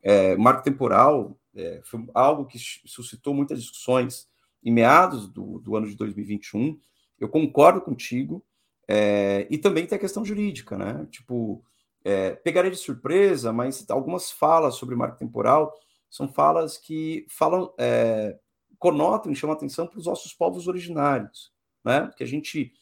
É, 0.00 0.36
marco 0.36 0.62
temporal 0.62 1.36
é, 1.54 1.80
foi 1.84 2.04
algo 2.14 2.46
que 2.46 2.58
suscitou 2.58 3.34
muitas 3.34 3.60
discussões 3.60 4.28
em 4.62 4.72
meados 4.72 5.28
do, 5.28 5.58
do 5.58 5.76
ano 5.76 5.86
de 5.86 5.94
2021. 5.94 6.78
Eu 7.18 7.28
concordo 7.28 7.80
contigo. 7.80 8.44
É, 8.86 9.46
e 9.50 9.56
também 9.56 9.86
tem 9.86 9.96
a 9.96 10.00
questão 10.00 10.24
jurídica, 10.24 10.76
né? 10.76 11.06
Tipo, 11.10 11.64
é, 12.04 12.32
pegaria 12.32 12.70
de 12.70 12.76
surpresa, 12.76 13.52
mas 13.52 13.88
algumas 13.88 14.30
falas 14.30 14.74
sobre 14.74 14.94
marco 14.94 15.18
temporal 15.18 15.74
são 16.10 16.28
falas 16.28 16.76
que 16.76 17.26
falam, 17.28 17.72
é, 17.78 18.38
conotam 18.78 19.32
e 19.32 19.34
chamam 19.34 19.56
atenção 19.56 19.86
para 19.86 19.98
os 19.98 20.06
nossos 20.06 20.34
povos 20.34 20.68
originários, 20.68 21.50
né? 21.84 22.10
Que 22.16 22.22
a 22.22 22.26
gente 22.26 22.72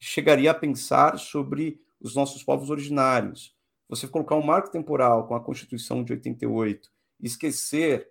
chegaria 0.00 0.50
a 0.50 0.54
pensar 0.54 1.18
sobre 1.18 1.80
os 2.00 2.14
nossos 2.14 2.42
povos 2.42 2.68
originários. 2.68 3.54
Você 3.88 4.08
colocar 4.08 4.34
um 4.34 4.44
marco 4.44 4.70
temporal 4.70 5.28
com 5.28 5.34
a 5.34 5.40
Constituição 5.40 6.02
de 6.02 6.12
88, 6.12 6.90
esquecer 7.20 8.10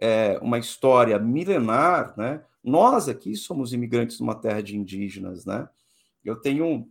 é, 0.00 0.38
uma 0.40 0.58
história 0.58 1.18
milenar, 1.18 2.14
né? 2.16 2.42
Nós 2.64 3.08
aqui 3.08 3.36
somos 3.36 3.72
imigrantes 3.72 4.18
numa 4.18 4.34
terra 4.34 4.62
de 4.62 4.76
indígenas, 4.76 5.44
né? 5.44 5.68
Eu 6.24 6.36
tenho 6.36 6.88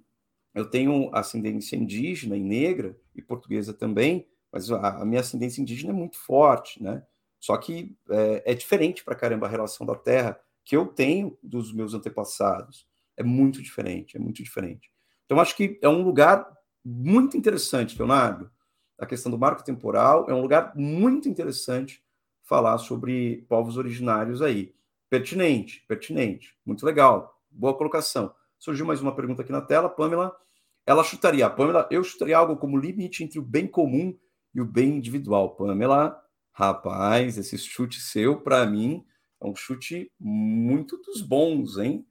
eu 0.53 0.67
tenho 0.67 1.09
ascendência 1.13 1.75
indígena 1.75 2.35
e 2.35 2.43
negra 2.43 2.97
e 3.15 3.21
portuguesa 3.21 3.71
também, 3.71 4.27
mas 4.51 4.71
a, 4.71 5.01
a 5.01 5.05
minha 5.05 5.21
ascendência 5.21 5.61
indígena 5.61 5.91
é 5.91 5.95
muito 5.95 6.17
forte, 6.17 6.81
né? 6.81 7.03
Só 7.39 7.55
que 7.57 7.95
é, 8.09 8.51
é 8.51 8.53
diferente 8.53 9.03
para 9.03 9.15
caramba 9.15 9.47
a 9.47 9.49
relação 9.49 9.85
da 9.85 9.95
terra 9.95 10.39
que 10.65 10.75
eu 10.75 10.87
tenho 10.87 11.37
dos 11.41 11.73
meus 11.73 11.93
antepassados. 11.93 12.87
É 13.15 13.23
muito 13.23 13.61
diferente, 13.61 14.17
é 14.17 14.19
muito 14.19 14.43
diferente. 14.43 14.91
Então, 15.25 15.39
acho 15.39 15.55
que 15.55 15.79
é 15.81 15.89
um 15.89 16.01
lugar 16.01 16.51
muito 16.83 17.37
interessante, 17.37 17.97
Leonardo. 17.97 18.51
A 18.97 19.05
questão 19.05 19.31
do 19.31 19.37
marco 19.37 19.63
temporal 19.63 20.29
é 20.29 20.33
um 20.33 20.41
lugar 20.41 20.75
muito 20.75 21.29
interessante 21.29 22.03
falar 22.49 22.79
sobre 22.79 23.45
povos 23.47 23.77
originários 23.77 24.41
aí. 24.41 24.73
Pertinente, 25.07 25.85
pertinente, 25.87 26.57
muito 26.65 26.83
legal, 26.83 27.39
boa 27.51 27.77
colocação. 27.77 28.33
Surgiu 28.57 28.87
mais 28.87 28.99
uma 29.01 29.15
pergunta 29.15 29.43
aqui 29.43 29.51
na 29.51 29.61
tela, 29.61 29.87
Pamela. 29.87 30.35
Ela 30.83 31.03
chutaria, 31.03 31.47
Pamela, 31.47 31.87
eu 31.91 32.03
chutaria 32.03 32.35
algo 32.35 32.57
como 32.57 32.75
limite 32.75 33.23
entre 33.23 33.37
o 33.37 33.43
bem 33.43 33.67
comum 33.67 34.17
e 34.53 34.59
o 34.59 34.65
bem 34.65 34.95
individual. 34.97 35.55
Pamela, 35.55 36.19
rapaz, 36.51 37.37
esse 37.37 37.55
chute 37.59 38.01
seu, 38.01 38.41
para 38.41 38.65
mim, 38.65 39.05
é 39.39 39.45
um 39.45 39.55
chute 39.55 40.11
muito 40.19 40.97
dos 40.97 41.21
bons, 41.21 41.77
hein? 41.77 42.03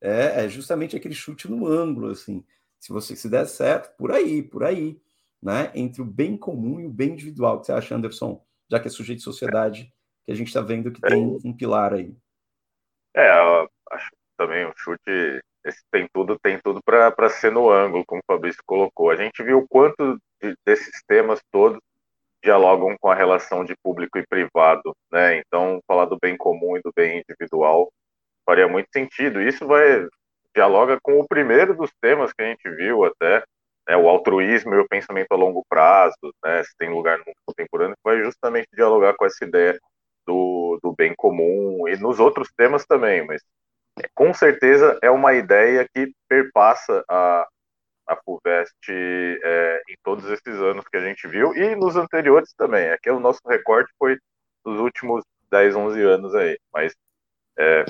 É, 0.00 0.44
é, 0.44 0.48
justamente 0.48 0.96
aquele 0.96 1.14
chute 1.14 1.48
no 1.48 1.68
ângulo, 1.68 2.08
assim. 2.08 2.44
Se 2.80 2.92
você 2.92 3.14
se 3.14 3.28
der 3.28 3.46
certo, 3.46 3.96
por 3.96 4.10
aí, 4.10 4.42
por 4.42 4.64
aí, 4.64 5.00
né? 5.40 5.70
Entre 5.72 6.02
o 6.02 6.04
bem 6.04 6.36
comum 6.36 6.80
e 6.80 6.86
o 6.86 6.90
bem 6.90 7.12
individual. 7.12 7.56
O 7.56 7.60
que 7.60 7.66
você 7.66 7.72
acha, 7.72 7.94
Anderson? 7.94 8.44
Já 8.70 8.80
que 8.80 8.88
é 8.88 8.90
sujeito 8.90 9.18
de 9.18 9.24
sociedade, 9.24 9.92
que 10.24 10.32
a 10.32 10.34
gente 10.34 10.48
está 10.48 10.60
vendo 10.60 10.90
que 10.90 11.00
tem 11.00 11.22
é. 11.22 11.48
um 11.48 11.52
pilar 11.52 11.92
aí. 11.92 12.14
É, 13.14 13.30
acho 13.90 14.10
também 14.36 14.64
o 14.66 14.72
chute 14.76 15.40
esse 15.64 15.80
tem 15.90 16.06
tudo 16.12 16.38
tem 16.38 16.58
tudo 16.62 16.80
para 16.84 17.30
ser 17.30 17.50
no 17.50 17.70
ângulo, 17.70 18.04
como 18.06 18.20
o 18.20 18.32
Fabrício 18.32 18.62
colocou. 18.66 19.10
A 19.10 19.16
gente 19.16 19.42
viu 19.42 19.66
quanto 19.68 20.18
de, 20.42 20.54
desses 20.66 21.02
temas 21.06 21.40
todos 21.50 21.80
dialogam 22.42 22.94
com 23.00 23.08
a 23.08 23.14
relação 23.14 23.64
de 23.64 23.74
público 23.82 24.18
e 24.18 24.26
privado, 24.26 24.94
né? 25.10 25.38
Então, 25.38 25.80
falar 25.86 26.04
do 26.04 26.18
bem 26.20 26.36
comum 26.36 26.76
e 26.76 26.82
do 26.82 26.92
bem 26.94 27.22
individual 27.22 27.90
faria 28.44 28.68
muito 28.68 28.88
sentido. 28.92 29.40
Isso 29.40 29.66
vai 29.66 30.06
dialoga 30.54 30.98
com 31.02 31.18
o 31.18 31.26
primeiro 31.26 31.74
dos 31.74 31.90
temas 32.00 32.32
que 32.32 32.42
a 32.42 32.46
gente 32.46 32.70
viu 32.76 33.04
até, 33.04 33.42
né, 33.88 33.96
o 33.96 34.08
altruísmo 34.08 34.74
e 34.74 34.78
o 34.78 34.88
pensamento 34.88 35.32
a 35.32 35.36
longo 35.36 35.64
prazo, 35.68 36.34
né, 36.44 36.62
se 36.64 36.76
tem 36.76 36.90
lugar 36.90 37.18
no 37.18 37.24
mundo 37.26 37.36
contemporâneo, 37.46 37.96
vai 38.02 38.22
justamente 38.22 38.68
dialogar 38.72 39.14
com 39.14 39.24
essa 39.24 39.44
ideia 39.44 39.78
do, 40.26 40.78
do 40.82 40.94
bem 40.94 41.14
comum 41.16 41.86
e 41.88 41.96
nos 41.96 42.18
outros 42.18 42.50
temas 42.56 42.84
também, 42.86 43.26
mas 43.26 43.42
é, 44.02 44.08
com 44.14 44.32
certeza 44.34 44.98
é 45.02 45.10
uma 45.10 45.34
ideia 45.34 45.88
que 45.94 46.12
perpassa 46.28 47.04
a, 47.08 47.46
na 48.08 48.16
FUVEST 48.16 48.90
é, 48.90 49.82
em 49.88 49.94
todos 50.02 50.24
esses 50.30 50.54
anos 50.60 50.84
que 50.88 50.96
a 50.96 51.00
gente 51.00 51.28
viu 51.28 51.54
e 51.54 51.76
nos 51.76 51.96
anteriores 51.96 52.52
também. 52.56 52.90
Aqui 52.90 53.10
o 53.10 53.20
nosso 53.20 53.40
recorte 53.46 53.92
foi 53.98 54.18
nos 54.64 54.80
últimos 54.80 55.24
10, 55.50 55.76
11 55.76 56.02
anos 56.02 56.34
aí, 56.34 56.58
mas 56.72 56.94
é, 57.58 57.84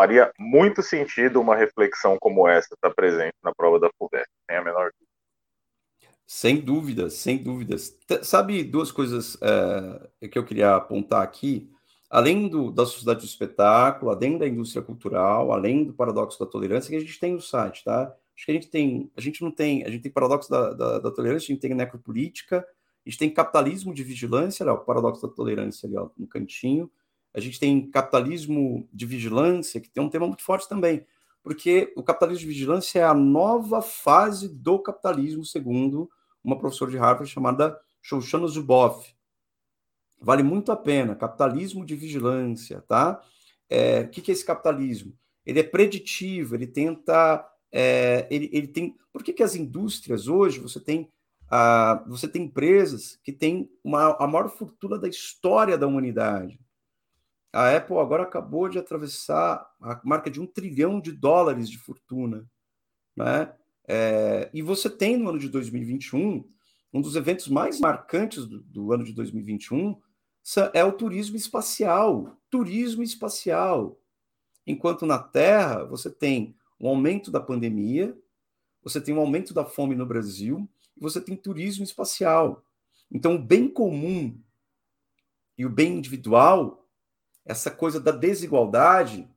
faria 0.00 0.32
muito 0.38 0.82
sentido 0.82 1.42
uma 1.42 1.54
reflexão 1.54 2.16
como 2.18 2.48
essa 2.48 2.72
estar 2.72 2.90
presente 2.94 3.34
na 3.44 3.54
prova 3.54 3.78
da 3.78 3.90
FUVEST, 3.98 4.30
sem 4.48 4.56
a 4.56 4.64
menor 4.64 4.90
dúvida. 4.92 5.10
Sem 6.26 6.56
dúvidas, 6.58 7.12
sem 7.14 7.36
dúvidas. 7.36 7.98
Sabe 8.22 8.64
duas 8.64 8.90
coisas 8.90 9.36
é, 9.42 10.28
que 10.28 10.38
eu 10.38 10.44
queria 10.44 10.76
apontar 10.76 11.22
aqui? 11.22 11.70
Além 12.08 12.48
do, 12.48 12.70
da 12.70 12.86
sociedade 12.86 13.20
do 13.20 13.26
espetáculo, 13.26 14.10
além 14.10 14.38
da 14.38 14.48
indústria 14.48 14.82
cultural, 14.82 15.52
além 15.52 15.84
do 15.84 15.92
paradoxo 15.92 16.40
da 16.40 16.50
tolerância, 16.50 16.88
que 16.88 16.96
a 16.96 17.00
gente 17.00 17.20
tem 17.20 17.34
no 17.34 17.40
site, 17.42 17.84
tá? 17.84 18.04
Acho 18.34 18.46
que 18.46 18.52
a 18.52 18.54
gente 18.54 18.68
tem, 18.68 19.12
a 19.14 19.20
gente 19.20 19.42
não 19.42 19.50
tem, 19.50 19.84
a 19.84 19.90
gente 19.90 20.02
tem 20.02 20.10
paradoxo 20.10 20.48
da, 20.50 20.72
da, 20.72 20.98
da 20.98 21.10
tolerância, 21.10 21.44
a 21.44 21.52
gente 21.52 21.60
tem 21.60 21.74
necropolítica, 21.74 22.66
a 23.04 23.10
gente 23.10 23.18
tem 23.18 23.30
capitalismo 23.30 23.92
de 23.92 24.02
vigilância, 24.02 24.64
olha, 24.64 24.72
o 24.72 24.84
paradoxo 24.84 25.20
da 25.20 25.28
tolerância 25.28 25.86
ali 25.86 25.98
ó, 25.98 26.08
no 26.16 26.26
cantinho. 26.26 26.90
A 27.32 27.40
gente 27.40 27.60
tem 27.60 27.90
capitalismo 27.90 28.88
de 28.92 29.06
vigilância, 29.06 29.80
que 29.80 29.88
tem 29.88 30.02
um 30.02 30.08
tema 30.08 30.26
muito 30.26 30.42
forte 30.42 30.68
também, 30.68 31.06
porque 31.42 31.92
o 31.96 32.02
capitalismo 32.02 32.42
de 32.42 32.52
vigilância 32.54 33.00
é 33.00 33.04
a 33.04 33.14
nova 33.14 33.80
fase 33.80 34.48
do 34.48 34.78
capitalismo, 34.78 35.44
segundo 35.44 36.10
uma 36.42 36.58
professora 36.58 36.90
de 36.90 36.96
Harvard 36.96 37.30
chamada 37.30 37.78
Shoshana 38.02 38.46
Zuboff. 38.46 39.14
Vale 40.20 40.42
muito 40.42 40.70
a 40.70 40.76
pena. 40.76 41.14
Capitalismo 41.14 41.84
de 41.84 41.96
vigilância, 41.96 42.82
tá? 42.82 43.22
É, 43.68 44.00
o 44.00 44.08
que, 44.08 44.30
é 44.30 44.34
esse 44.34 44.44
capitalismo? 44.44 45.16
Ele 45.46 45.60
é 45.60 45.62
preditivo, 45.62 46.54
ele 46.54 46.66
tenta. 46.66 47.46
É, 47.72 48.26
ele, 48.30 48.50
ele 48.52 48.68
tem. 48.68 48.96
Por 49.12 49.22
que, 49.22 49.32
que 49.32 49.42
as 49.42 49.54
indústrias 49.54 50.28
hoje 50.28 50.60
você 50.60 50.80
tem. 50.80 51.10
Ah, 51.48 52.04
você 52.06 52.28
tem 52.28 52.44
empresas 52.44 53.18
que 53.24 53.32
têm 53.32 53.68
uma, 53.82 54.16
a 54.22 54.26
maior 54.26 54.48
fortuna 54.48 54.98
da 54.98 55.08
história 55.08 55.78
da 55.78 55.86
humanidade. 55.86 56.60
A 57.52 57.76
Apple 57.76 57.98
agora 57.98 58.22
acabou 58.22 58.68
de 58.68 58.78
atravessar 58.78 59.68
a 59.80 60.00
marca 60.04 60.30
de 60.30 60.40
um 60.40 60.46
trilhão 60.46 61.00
de 61.00 61.12
dólares 61.12 61.68
de 61.68 61.78
fortuna. 61.78 62.48
Né? 63.16 63.52
É, 63.88 64.50
e 64.54 64.62
você 64.62 64.88
tem 64.88 65.16
no 65.16 65.28
ano 65.28 65.38
de 65.38 65.48
2021, 65.48 66.48
um 66.92 67.00
dos 67.00 67.16
eventos 67.16 67.48
mais 67.48 67.80
marcantes 67.80 68.46
do, 68.46 68.60
do 68.60 68.92
ano 68.92 69.04
de 69.04 69.12
2021 69.12 70.00
é 70.72 70.84
o 70.84 70.92
turismo 70.92 71.36
espacial. 71.36 72.36
Turismo 72.48 73.02
espacial. 73.02 74.00
Enquanto 74.66 75.06
na 75.06 75.18
Terra 75.18 75.84
você 75.84 76.10
tem 76.10 76.54
um 76.80 76.88
aumento 76.88 77.30
da 77.30 77.40
pandemia, 77.40 78.16
você 78.82 79.00
tem 79.00 79.14
um 79.14 79.20
aumento 79.20 79.52
da 79.52 79.64
fome 79.64 79.94
no 79.94 80.06
Brasil 80.06 80.68
e 80.96 81.00
você 81.00 81.20
tem 81.20 81.36
turismo 81.36 81.84
espacial. 81.84 82.64
Então, 83.10 83.34
o 83.34 83.38
bem 83.38 83.68
comum 83.68 84.38
e 85.58 85.66
o 85.66 85.70
bem 85.70 85.98
individual, 85.98 86.79
essa 87.44 87.70
coisa 87.70 88.00
da 88.00 88.12
desigualdade, 88.12 89.28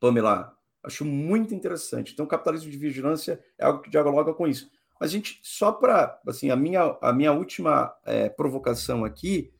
Pamela, 0.00 0.56
Acho 0.82 1.04
muito 1.04 1.54
interessante. 1.54 2.12
Então, 2.12 2.24
o 2.24 2.28
capitalismo 2.28 2.70
de 2.70 2.76
vigilância 2.76 3.42
é 3.56 3.64
algo 3.64 3.80
que 3.80 3.90
dialoga 3.90 4.34
com 4.34 4.48
isso. 4.48 4.70
Mas, 5.00 5.12
gente, 5.12 5.38
só 5.42 5.70
para, 5.70 6.20
assim, 6.26 6.50
a 6.50 6.56
minha, 6.56 6.98
a 7.00 7.12
minha 7.12 7.32
última 7.32 7.94
é, 8.04 8.28
provocação 8.28 9.04
aqui, 9.04 9.52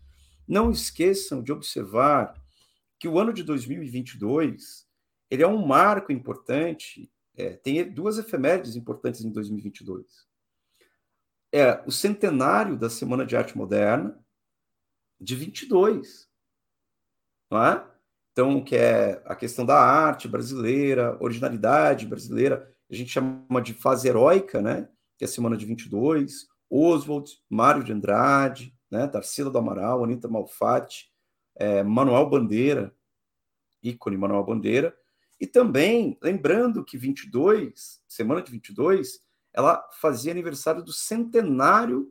não 0.46 0.70
esqueçam 0.70 1.42
de 1.42 1.52
observar 1.52 2.34
que 2.98 3.06
o 3.06 3.18
ano 3.18 3.32
de 3.32 3.42
2022 3.42 4.86
ele 5.30 5.42
é 5.42 5.46
um 5.46 5.64
marco 5.64 6.12
importante, 6.12 7.10
é, 7.34 7.50
tem 7.54 7.90
duas 7.90 8.18
efemérides 8.18 8.76
importantes 8.76 9.24
em 9.24 9.30
2022. 9.30 10.26
É 11.52 11.82
o 11.86 11.90
centenário 11.90 12.76
da 12.76 12.90
Semana 12.90 13.24
de 13.24 13.36
Arte 13.36 13.56
Moderna, 13.56 14.18
de 15.20 15.34
22, 15.36 16.28
não 17.52 17.62
é? 17.62 17.84
Então, 18.32 18.64
que 18.64 18.74
é 18.74 19.22
a 19.26 19.36
questão 19.36 19.66
da 19.66 19.78
arte 19.78 20.26
brasileira, 20.26 21.18
originalidade 21.20 22.06
brasileira, 22.06 22.74
a 22.90 22.94
gente 22.94 23.10
chama 23.10 23.60
de 23.60 23.74
fase 23.74 24.08
heróica, 24.08 24.62
né? 24.62 24.88
Que 25.18 25.24
é 25.24 25.26
a 25.26 25.28
semana 25.28 25.54
de 25.54 25.66
22, 25.66 26.46
Oswald, 26.70 27.30
Mário 27.50 27.84
de 27.84 27.92
Andrade, 27.92 28.74
né? 28.90 29.06
Tarsila 29.06 29.50
do 29.50 29.58
Amaral, 29.58 30.02
Anitta 30.02 30.28
Malfatti, 30.28 31.12
é, 31.54 31.82
Manuel 31.82 32.28
Bandeira, 32.30 32.94
ícone 33.82 34.16
Manuel 34.16 34.44
Bandeira, 34.44 34.96
e 35.38 35.46
também, 35.46 36.16
lembrando 36.22 36.82
que 36.82 36.96
22, 36.96 38.00
semana 38.08 38.40
de 38.40 38.50
22, 38.50 39.20
ela 39.52 39.86
fazia 40.00 40.32
aniversário 40.32 40.82
do 40.82 40.92
centenário 40.92 42.10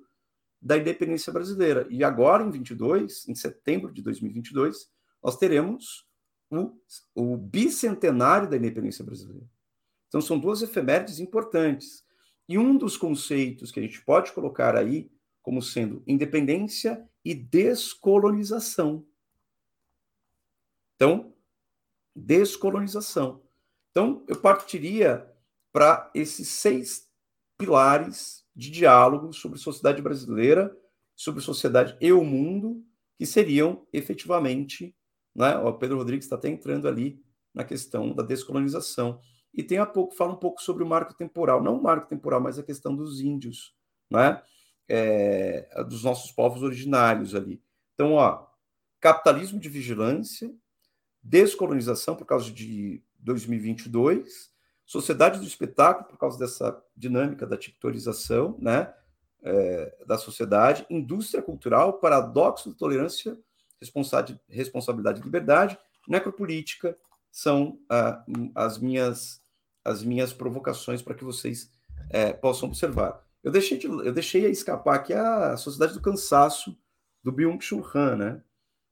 da 0.62 0.78
independência 0.78 1.34
brasileira. 1.34 1.88
E 1.90 2.04
agora, 2.04 2.44
em 2.44 2.52
22, 2.52 3.28
em 3.28 3.34
setembro 3.34 3.92
de 3.92 4.04
2022, 4.04 4.88
nós 5.24 5.38
teremos 5.38 6.06
o, 6.50 6.74
o 7.16 7.38
bicentenário 7.38 8.50
da 8.50 8.58
independência 8.58 9.04
brasileira. 9.04 9.48
Então, 10.08 10.20
são 10.20 10.38
duas 10.38 10.62
efemérides 10.62 11.20
importantes. 11.20 12.04
E 12.48 12.58
um 12.58 12.78
dos 12.78 12.98
conceitos 12.98 13.72
que 13.72 13.80
a 13.80 13.84
gente 13.84 14.04
pode 14.04 14.34
colocar 14.34 14.76
aí 14.76 15.10
como 15.42 15.62
sendo 15.62 16.04
independência 16.06 17.08
e 17.24 17.34
descolonização. 17.34 19.06
Então, 20.96 21.34
descolonização. 22.16 23.42
Então, 23.92 24.24
eu 24.28 24.40
partiria 24.40 25.28
para 25.72 26.12
esses 26.14 26.48
seis 26.50 27.10
pilares 27.58 28.46
de 28.56 28.70
diálogo 28.70 29.32
sobre 29.32 29.58
sociedade 29.58 30.02
brasileira, 30.02 30.78
sobre 31.16 31.42
sociedade 31.42 31.96
e 32.02 32.12
o 32.12 32.24
mundo, 32.24 32.84
que 33.18 33.26
seriam 33.26 33.88
efetivamente 33.94 34.96
né? 35.36 35.58
O 35.58 35.74
Pedro 35.74 35.98
Rodrigues 35.98 36.26
está 36.26 36.36
até 36.36 36.50
entrando 36.50 36.88
ali 36.88 37.22
na 37.54 37.64
questão 37.64 38.14
da 38.14 38.24
descolonização. 38.24 39.20
E 39.54 39.64
tem 39.64 39.78
a 39.78 39.86
pouco, 39.86 40.16
fala 40.16 40.34
um 40.34 40.38
pouco 40.38 40.62
sobre 40.62 40.84
o 40.84 40.88
marco 40.88 41.14
temporal, 41.14 41.62
não 41.62 41.78
o 41.78 41.84
marco 41.84 42.08
temporal, 42.08 42.40
mas 42.40 42.58
a 42.58 42.64
questão 42.64 42.96
dos 42.96 43.20
índios, 43.20 43.76
né? 44.10 44.42
É, 44.88 45.84
dos 45.86 46.04
nossos 46.04 46.32
povos 46.32 46.64
originários 46.64 47.34
ali. 47.34 47.62
Então, 47.94 48.14
ó, 48.14 48.46
capitalismo 49.00 49.60
de 49.60 49.70
vigilância, 49.70 50.54
descolonização 51.24 52.16
por 52.16 52.26
causa 52.26 52.52
de 52.52 53.02
2022, 53.20 54.52
sociedade 54.86 55.40
do 55.40 55.46
espetáculo 55.46 56.08
por 56.10 56.18
causa 56.18 56.38
dessa 56.38 56.84
dinâmica 56.96 57.46
da 57.46 57.58
tictorização, 57.58 58.58
né? 58.60 58.94
É, 59.44 59.98
da 60.06 60.20
sociedade, 60.20 60.86
indústria 60.88 61.42
cultural, 61.42 62.00
paradoxo 62.00 62.70
da 62.70 62.76
tolerância 62.76 63.36
responsabilidade 64.50 65.20
e 65.20 65.24
liberdade, 65.24 65.78
necropolítica 66.08 66.96
são 67.32 67.80
ah, 67.90 68.24
as, 68.56 68.78
minhas, 68.78 69.42
as 69.84 70.04
minhas 70.04 70.34
provocações 70.34 71.02
para 71.02 71.16
que 71.16 71.24
vocês 71.24 71.72
é, 72.10 72.34
possam 72.34 72.68
observar. 72.68 73.24
Eu 73.44 73.52
deixei, 73.52 73.78
de, 73.78 73.88
eu 73.88 74.12
deixei 74.12 74.46
escapar 74.52 74.96
aqui 74.96 75.14
a 75.14 75.56
Sociedade 75.58 75.94
do 75.94 76.02
Cansaço 76.02 76.78
do 77.24 77.32
Byung-Chul 77.32 77.86
Han, 77.96 78.16
né? 78.18 78.44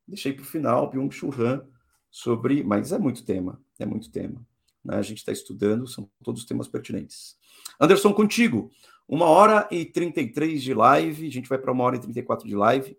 Deixei 0.07 0.33
para 0.33 0.41
o 0.41 0.45
final 0.45 0.89
Byung-Chul 0.89 1.33
Han 1.39 1.67
sobre... 2.09 2.63
Mas 2.63 2.91
é 2.91 2.97
muito 2.97 3.23
tema, 3.23 3.61
é 3.77 3.85
muito 3.85 4.09
tema. 4.09 4.45
Né? 4.83 4.95
A 4.95 5.01
gente 5.01 5.19
está 5.19 5.31
estudando, 5.31 5.87
são 5.87 6.09
todos 6.23 6.45
temas 6.45 6.67
pertinentes. 6.67 7.37
Anderson, 7.79 8.13
contigo. 8.13 8.71
Uma 9.07 9.25
hora 9.25 9.67
e 9.71 9.85
33 9.85 10.61
de 10.61 10.73
live, 10.73 11.27
a 11.27 11.31
gente 11.31 11.49
vai 11.49 11.57
para 11.57 11.71
uma 11.71 11.83
hora 11.83 11.95
e 11.95 11.99
34 11.99 12.47
de 12.47 12.55
live. 12.55 12.97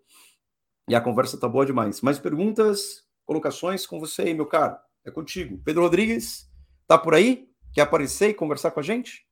E 0.91 0.95
a 0.97 1.01
conversa 1.01 1.39
tá 1.39 1.47
boa 1.47 1.65
demais. 1.65 2.01
Mais 2.01 2.19
perguntas, 2.19 3.05
colocações 3.25 3.87
com 3.87 4.01
você 4.01 4.23
aí, 4.23 4.35
meu 4.35 4.45
caro? 4.45 4.77
É 5.05 5.11
contigo. 5.13 5.57
Pedro 5.65 5.83
Rodrigues, 5.83 6.51
tá 6.85 6.99
por 6.99 7.15
aí? 7.15 7.49
Quer 7.73 7.83
aparecer 7.83 8.31
e 8.31 8.35
conversar 8.35 8.73
com 8.73 8.81
a 8.81 8.83
gente? 8.83 9.25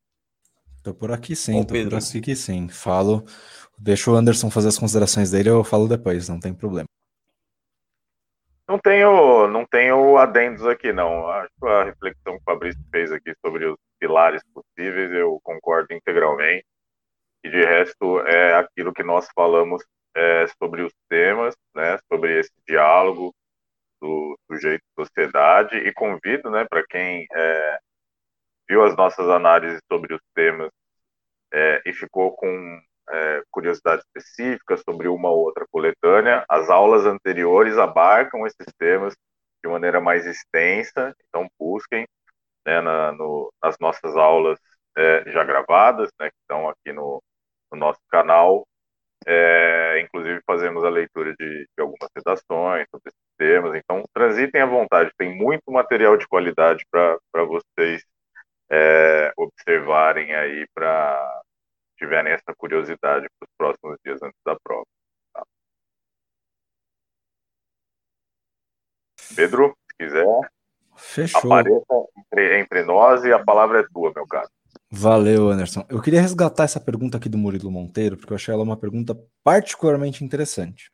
Tô 0.85 0.95
por 0.95 1.11
aqui 1.11 1.35
sim, 1.35 1.55
Bom, 1.55 1.65
tô 1.65 1.73
Pedro. 1.73 1.99
por 1.99 2.17
aqui 2.17 2.37
sim. 2.37 2.69
Falo, 2.69 3.25
deixa 3.77 4.09
o 4.09 4.15
Anderson 4.15 4.53
fazer 4.53 4.69
as 4.69 4.79
considerações 4.79 5.33
dele, 5.33 5.49
eu 5.49 5.65
falo 5.65 5.89
depois, 5.89 6.29
não 6.29 6.39
tem 6.39 6.55
problema. 6.55 6.87
Não 8.69 8.79
tenho, 8.79 9.49
não 9.49 9.67
tenho 9.67 10.17
adendos 10.17 10.65
aqui, 10.65 10.93
não. 10.93 11.27
Acho 11.27 11.51
que 11.61 11.67
a 11.67 11.83
reflexão 11.83 12.35
que 12.35 12.41
o 12.41 12.45
Fabrício 12.45 12.81
fez 12.93 13.11
aqui 13.11 13.35
sobre 13.45 13.67
os 13.67 13.77
pilares 13.99 14.43
possíveis, 14.55 15.11
eu 15.11 15.41
concordo 15.43 15.93
integralmente. 15.93 16.65
E 17.43 17.51
de 17.51 17.65
resto, 17.65 18.21
é 18.21 18.55
aquilo 18.55 18.93
que 18.93 19.03
nós 19.03 19.27
falamos 19.35 19.83
é, 20.15 20.47
sobre 20.63 20.83
os 20.83 20.93
temas, 21.09 21.55
né, 21.75 21.99
sobre 22.13 22.39
esse 22.41 22.53
diálogo 22.67 23.35
do 24.01 24.39
sujeito 24.51 24.85
sociedade 24.99 25.77
e 25.77 25.93
convido, 25.93 26.51
né, 26.51 26.67
para 26.69 26.85
quem 26.87 27.27
é, 27.35 27.79
viu 28.69 28.85
as 28.85 28.97
nossas 28.97 29.29
análises 29.29 29.81
sobre 29.91 30.15
os 30.15 30.21
temas 30.35 30.71
é, 31.53 31.83
e 31.87 31.93
ficou 31.93 32.35
com 32.37 32.81
é, 33.11 33.43
curiosidade 33.51 34.03
específica 34.03 34.77
sobre 34.77 35.09
uma 35.09 35.31
ou 35.31 35.41
outra 35.45 35.67
coletânea, 35.71 36.45
as 36.49 36.69
aulas 36.71 37.07
anteriores 37.07 37.79
abarcam 37.79 38.47
esses 38.47 38.67
temas 38.79 39.15
de 39.65 39.71
maneira 39.71 40.01
mais 40.01 40.27
extensa, 40.27 41.15
então 41.29 41.49
busquem 41.59 42.07
né, 42.67 42.81
na, 42.81 43.13
no, 43.13 43.53
nas 43.63 43.77
nossas 43.81 44.17
aulas 44.17 44.59
é, 44.97 45.31
já 45.31 45.43
gravadas, 45.45 46.11
né, 46.21 46.29
que 46.31 46.37
estão 46.43 46.69
aqui 46.69 46.93
no, 46.93 47.23
no 47.73 47.79
nosso 47.79 48.01
canal. 48.11 48.67
É, 49.27 50.01
inclusive 50.01 50.40
fazemos 50.47 50.85
a 50.85 50.89
leitura 50.89 51.35
de, 51.39 51.65
de, 51.65 51.81
algumas 51.82 52.09
redações 52.15 52.86
sobre 52.90 53.11
esses 53.11 53.36
temas. 53.36 53.74
Então, 53.74 54.03
transitem 54.12 54.61
à 54.61 54.66
vontade, 54.66 55.11
tem 55.19 55.35
muito 55.35 55.70
material 55.70 56.16
de 56.16 56.27
qualidade 56.27 56.85
para 56.90 57.19
vocês 57.35 58.05
é, 58.70 59.32
observarem 59.36 60.35
aí, 60.35 60.66
para 60.74 61.43
tiverem 61.97 62.32
essa 62.32 62.55
curiosidade 62.57 63.27
para 63.39 63.47
os 63.47 63.55
próximos 63.57 63.99
dias 64.05 64.23
antes 64.23 64.39
da 64.45 64.57
prova. 64.62 64.86
Tá? 65.32 65.45
Pedro, 69.35 69.77
se 69.90 69.97
quiser, 69.99 70.51
Fechou. 70.97 71.53
apareça 71.53 72.07
entre, 72.16 72.61
entre 72.61 72.85
nós 72.85 73.24
e 73.24 73.32
a 73.32 73.45
palavra 73.45 73.81
é 73.81 73.86
tua, 73.93 74.12
meu 74.15 74.27
caro. 74.27 74.49
Valeu, 74.90 75.51
Anderson. 75.51 75.85
Eu 75.89 76.01
queria 76.01 76.20
resgatar 76.23 76.65
essa 76.65 76.81
pergunta 76.81 77.19
aqui 77.19 77.28
do 77.28 77.36
Murilo 77.36 77.70
Monteiro, 77.70 78.16
porque 78.16 78.32
eu 78.32 78.36
achei 78.36 78.55
ela 78.55 78.62
uma 78.62 78.77
pergunta 78.77 79.19
particularmente 79.44 80.24
interessante. 80.24 80.90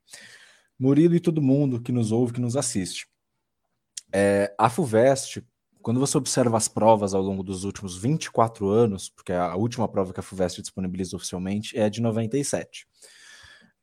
Murilo 0.76 1.14
e 1.14 1.20
todo 1.20 1.40
mundo 1.40 1.80
que 1.80 1.92
nos 1.92 2.10
ouve, 2.10 2.32
que 2.32 2.40
nos 2.40 2.56
assiste. 2.56 3.06
É, 4.12 4.52
a 4.58 4.68
FUVEST, 4.68 5.44
quando 5.80 6.00
você 6.00 6.18
observa 6.18 6.56
as 6.56 6.66
provas 6.66 7.14
ao 7.14 7.22
longo 7.22 7.44
dos 7.44 7.62
últimos 7.62 7.96
24 7.96 8.68
anos, 8.68 9.08
porque 9.08 9.32
a 9.32 9.54
última 9.54 9.86
prova 9.86 10.12
que 10.12 10.20
a 10.20 10.24
FUVEST 10.24 10.60
disponibiliza 10.60 11.16
oficialmente 11.16 11.78
é 11.78 11.88
de 11.88 12.02
97, 12.02 12.88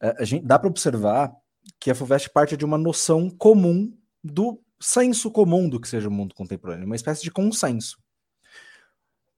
é, 0.02 0.16
a 0.20 0.26
gente, 0.26 0.46
dá 0.46 0.60
para 0.60 0.70
observar 0.70 1.32
que 1.80 1.90
a 1.90 1.96
FUVEST 1.96 2.30
parte 2.32 2.58
de 2.58 2.66
uma 2.66 2.78
noção 2.78 3.30
comum 3.30 3.94
do 4.22 4.62
senso 4.80 5.32
comum 5.32 5.70
do 5.70 5.80
que 5.80 5.88
seja 5.88 6.10
o 6.10 6.12
mundo 6.12 6.36
contemporâneo, 6.36 6.86
uma 6.86 6.96
espécie 6.96 7.24
de 7.24 7.32
consenso. 7.32 7.98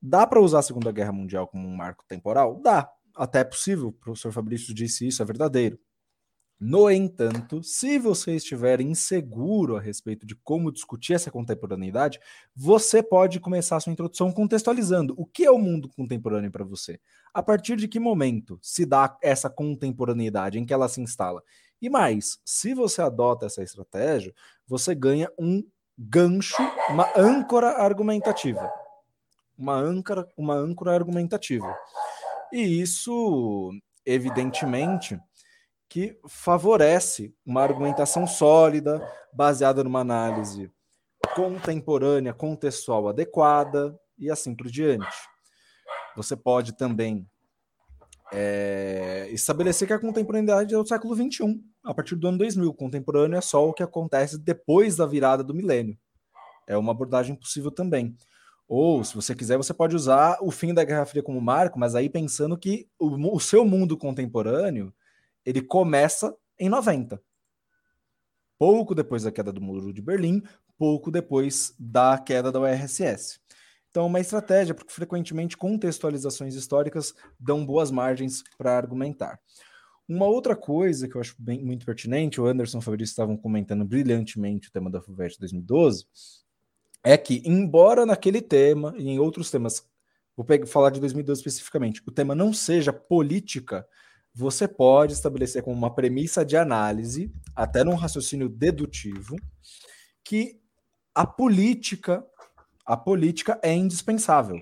Dá 0.06 0.28
para 0.28 0.42
usar 0.42 0.60
a 0.60 0.64
Segunda 0.64 0.92
Guerra 0.92 1.14
Mundial 1.14 1.48
como 1.48 1.66
um 1.66 1.74
marco 1.74 2.04
temporal? 2.06 2.60
Dá. 2.62 2.92
Até 3.16 3.40
é 3.40 3.44
possível. 3.46 3.88
O 3.88 3.94
professor 3.94 4.34
Fabrício 4.34 4.74
disse 4.74 5.08
isso, 5.08 5.24
é 5.24 5.26
verdadeiro. 5.26 5.80
No 6.60 6.92
entanto, 6.92 7.64
se 7.64 7.98
você 7.98 8.36
estiver 8.36 8.82
inseguro 8.82 9.78
a 9.78 9.80
respeito 9.80 10.26
de 10.26 10.36
como 10.36 10.74
discutir 10.74 11.14
essa 11.14 11.32
contemporaneidade, 11.32 12.20
você 12.54 13.02
pode 13.02 13.40
começar 13.40 13.80
sua 13.80 13.94
introdução 13.94 14.30
contextualizando 14.30 15.14
o 15.18 15.26
que 15.26 15.46
é 15.46 15.52
o 15.52 15.58
mundo 15.58 15.90
contemporâneo 15.96 16.52
para 16.52 16.66
você. 16.66 17.00
A 17.34 17.42
partir 17.42 17.78
de 17.78 17.88
que 17.88 17.98
momento 17.98 18.60
se 18.62 18.86
dá 18.86 19.18
essa 19.24 19.50
contemporaneidade, 19.50 20.60
em 20.60 20.66
que 20.66 20.74
ela 20.74 20.90
se 20.90 21.00
instala? 21.00 21.42
E 21.82 21.90
mais, 21.90 22.40
se 22.44 22.74
você 22.74 23.02
adota 23.02 23.46
essa 23.46 23.64
estratégia, 23.64 24.34
você 24.68 24.94
ganha 24.94 25.32
um 25.40 25.64
gancho, 25.98 26.62
uma 26.90 27.10
âncora 27.16 27.82
argumentativa 27.82 28.83
uma 29.58 29.76
âncora, 29.76 30.28
uma 30.38 30.56
âncora 30.56 30.94
argumentativa. 30.94 31.76
E 32.52 32.82
isso, 32.82 33.72
evidentemente, 34.06 35.20
que 35.90 36.18
favorece 36.28 37.36
uma 37.46 37.62
argumentação 37.62 38.26
sólida, 38.26 39.06
baseada 39.32 39.84
numa 39.84 40.00
análise 40.00 40.72
contemporânea, 41.36 42.34
contextual 42.34 43.08
adequada 43.08 43.98
e 44.18 44.30
assim 44.30 44.56
por 44.56 44.68
diante. 44.68 45.08
Você 46.16 46.36
pode 46.36 46.74
também 46.74 47.28
é, 48.32 49.28
estabelecer 49.32 49.88
que 49.88 49.94
a 49.94 50.00
contemporaneidade 50.00 50.74
é 50.74 50.78
do 50.78 50.88
século 50.88 51.16
XXI, 51.16 51.62
a 51.84 51.94
partir 51.94 52.16
do 52.16 52.28
ano 52.28 52.38
2000. 52.40 52.70
O 52.70 52.74
contemporâneo 52.74 53.38
é 53.38 53.42
só 53.42 53.68
o 53.68 53.74
que 53.74 53.84
acontece 53.84 54.38
depois 54.38 54.96
da 54.96 55.06
virada 55.06 55.44
do 55.44 55.54
milênio. 55.54 55.98
É 56.68 56.78
uma 56.78 56.92
abordagem 56.92 57.36
possível 57.36 57.70
também. 57.70 58.16
Ou, 58.76 59.04
se 59.04 59.14
você 59.14 59.36
quiser, 59.36 59.56
você 59.56 59.72
pode 59.72 59.96
usar 59.96 60.40
o 60.42 60.50
fim 60.50 60.74
da 60.74 60.84
Guerra 60.84 61.06
Fria 61.06 61.22
como 61.22 61.40
marco, 61.40 61.78
mas 61.78 61.94
aí 61.94 62.10
pensando 62.10 62.58
que 62.58 62.90
o, 62.98 63.36
o 63.36 63.40
seu 63.40 63.64
mundo 63.64 63.96
contemporâneo 63.96 64.92
ele 65.46 65.62
começa 65.62 66.36
em 66.58 66.70
90. 66.70 67.22
Pouco 68.58 68.96
depois 68.96 69.22
da 69.22 69.32
queda 69.32 69.54
do 69.54 69.62
Muro 69.62 69.94
de 69.94 70.02
Berlim, 70.02 70.42
pouco 70.76 71.12
depois 71.12 71.76
da 71.78 72.18
queda 72.18 72.52
da 72.52 72.60
URSS. 72.62 73.40
Então, 73.92 74.08
uma 74.08 74.20
estratégia, 74.20 74.74
porque 74.74 74.92
frequentemente 74.92 75.56
contextualizações 75.56 76.56
históricas 76.56 77.14
dão 77.40 77.64
boas 77.64 77.92
margens 77.92 78.42
para 78.58 78.76
argumentar. 78.76 79.40
Uma 80.10 80.26
outra 80.26 80.56
coisa 80.56 81.08
que 81.08 81.16
eu 81.16 81.22
acho 81.22 81.36
bem, 81.38 81.64
muito 81.64 81.86
pertinente, 81.86 82.42
o 82.42 82.48
Anderson 82.48 82.80
e 82.80 82.80
o 82.80 82.82
Fabrício 82.82 83.12
estavam 83.12 83.38
comentando 83.38 83.86
brilhantemente 83.86 84.70
o 84.70 84.72
tema 84.72 84.90
da 84.90 85.00
FUVEST 85.00 85.38
2012, 85.38 86.08
é 87.04 87.18
que, 87.18 87.42
embora 87.46 88.06
naquele 88.06 88.42
tema 88.42 88.94
e 88.98 89.10
em 89.10 89.20
outros 89.20 89.52
temas, 89.52 89.86
vou 90.36 90.46
pegar, 90.46 90.66
falar 90.66 90.90
de 90.90 91.00
2012 91.00 91.40
especificamente, 91.40 92.02
o 92.08 92.12
tema 92.12 92.34
não 92.34 92.54
seja 92.54 92.94
política, 92.94 93.86
você 94.34 94.68
pode 94.68 95.14
estabelecer 95.14 95.62
como 95.62 95.76
uma 95.76 95.94
premissa 95.94 96.46
de 96.46 96.56
análise, 96.56 97.32
até 97.56 97.84
num 97.84 97.96
raciocínio 97.96 98.50
dedutivo, 98.50 99.36
que 100.24 100.60
a 101.14 101.28
política, 101.28 102.26
a 102.86 102.98
política 102.98 103.60
é 103.62 103.74
indispensável. 103.74 104.60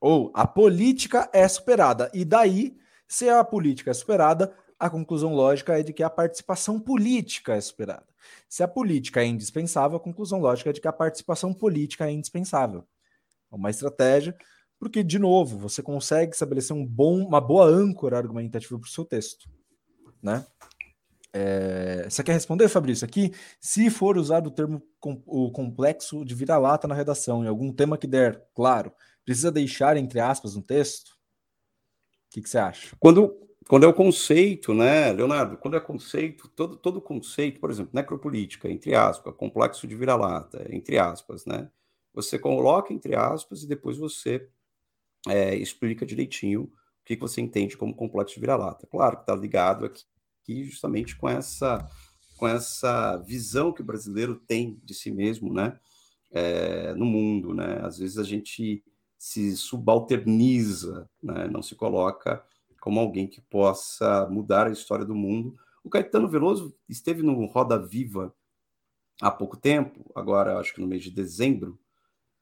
Ou 0.00 0.30
a 0.34 0.46
política 0.46 1.28
é 1.32 1.48
superada. 1.48 2.10
E 2.14 2.24
daí, 2.24 2.76
se 3.08 3.28
a 3.28 3.42
política 3.42 3.90
é 3.90 3.94
superada, 3.94 4.54
a 4.78 4.90
conclusão 4.90 5.34
lógica 5.34 5.78
é 5.78 5.82
de 5.82 5.92
que 5.92 6.02
a 6.02 6.10
participação 6.10 6.80
política 6.80 7.54
é 7.54 7.60
superada. 7.60 8.06
Se 8.48 8.62
a 8.62 8.68
política 8.68 9.22
é 9.22 9.26
indispensável, 9.26 9.96
a 9.96 10.00
conclusão 10.00 10.40
lógica 10.40 10.70
é 10.70 10.72
de 10.72 10.80
que 10.80 10.88
a 10.88 10.92
participação 10.92 11.52
política 11.52 12.06
é 12.06 12.12
indispensável. 12.12 12.84
É 13.52 13.56
uma 13.56 13.70
estratégia, 13.70 14.36
porque, 14.78 15.02
de 15.02 15.18
novo, 15.18 15.58
você 15.58 15.82
consegue 15.82 16.32
estabelecer 16.32 16.74
um 16.74 16.84
bom, 16.84 17.24
uma 17.24 17.40
boa 17.40 17.66
âncora 17.66 18.18
argumentativa 18.18 18.78
para 18.78 18.86
o 18.86 18.90
seu 18.90 19.04
texto. 19.04 19.48
Né? 20.22 20.44
É, 21.32 22.06
você 22.08 22.22
quer 22.22 22.32
responder, 22.32 22.68
Fabrício? 22.68 23.04
Aqui, 23.04 23.32
se 23.60 23.90
for 23.90 24.16
usado 24.16 24.46
o 24.46 24.50
termo 24.50 24.80
com, 25.00 25.20
o 25.26 25.50
complexo 25.50 26.24
de 26.24 26.34
vira-lata 26.34 26.86
na 26.86 26.94
redação, 26.94 27.44
em 27.44 27.48
algum 27.48 27.72
tema 27.72 27.98
que 27.98 28.06
der, 28.06 28.46
claro, 28.54 28.92
precisa 29.24 29.50
deixar 29.50 29.96
entre 29.96 30.20
aspas 30.20 30.54
no 30.54 30.62
texto? 30.62 31.08
O 31.08 31.14
que, 32.30 32.42
que 32.42 32.48
você 32.48 32.58
acha? 32.58 32.96
Quando, 33.00 33.34
quando 33.68 33.84
é 33.84 33.86
o 33.86 33.94
conceito, 33.94 34.74
né, 34.74 35.12
Leonardo? 35.12 35.56
Quando 35.56 35.76
é 35.76 35.80
conceito, 35.80 36.48
todo, 36.48 36.76
todo 36.76 37.00
conceito, 37.00 37.60
por 37.60 37.70
exemplo, 37.70 37.92
necropolítica, 37.94 38.70
entre 38.70 38.94
aspas, 38.94 39.34
complexo 39.34 39.86
de 39.86 39.96
vira-lata, 39.96 40.66
entre 40.70 40.98
aspas, 40.98 41.46
né? 41.46 41.70
Você 42.12 42.38
coloca 42.38 42.92
entre 42.92 43.16
aspas 43.16 43.62
e 43.62 43.66
depois 43.66 43.96
você 43.96 44.48
é, 45.26 45.54
explica 45.56 46.04
direitinho 46.04 46.64
o 46.64 46.72
que, 47.04 47.16
você 47.16 47.40
entende 47.40 47.76
como 47.76 47.94
complexo 47.94 48.34
de 48.34 48.40
vira-lata. 48.40 48.86
Claro 48.86 49.16
que 49.16 49.22
está 49.22 49.34
ligado 49.34 49.86
aqui, 49.86 50.04
aqui 50.42 50.64
justamente 50.64 51.16
com 51.16 51.28
essa, 51.28 51.88
com 52.36 52.46
essa 52.46 53.16
visão 53.16 53.72
que 53.72 53.80
o 53.80 53.84
brasileiro 53.84 54.36
tem 54.36 54.78
de 54.84 54.94
si 54.94 55.10
mesmo, 55.10 55.52
né? 55.52 55.78
É, 56.30 56.92
no 56.94 57.06
mundo, 57.06 57.54
né? 57.54 57.80
Às 57.82 57.98
vezes 57.98 58.18
a 58.18 58.24
gente 58.24 58.84
se 59.16 59.56
subalterniza, 59.56 61.08
né? 61.22 61.48
Não 61.48 61.62
se 61.62 61.74
coloca 61.74 62.44
como 62.84 63.00
alguém 63.00 63.26
que 63.26 63.40
possa 63.40 64.28
mudar 64.28 64.66
a 64.66 64.70
história 64.70 65.06
do 65.06 65.14
mundo. 65.14 65.56
O 65.82 65.88
Caetano 65.88 66.28
Veloso 66.28 66.76
esteve 66.86 67.22
no 67.22 67.46
Roda 67.46 67.78
Viva 67.78 68.34
há 69.22 69.30
pouco 69.30 69.56
tempo, 69.56 70.12
agora 70.14 70.58
acho 70.58 70.74
que 70.74 70.82
no 70.82 70.86
mês 70.86 71.02
de 71.02 71.10
dezembro, 71.10 71.80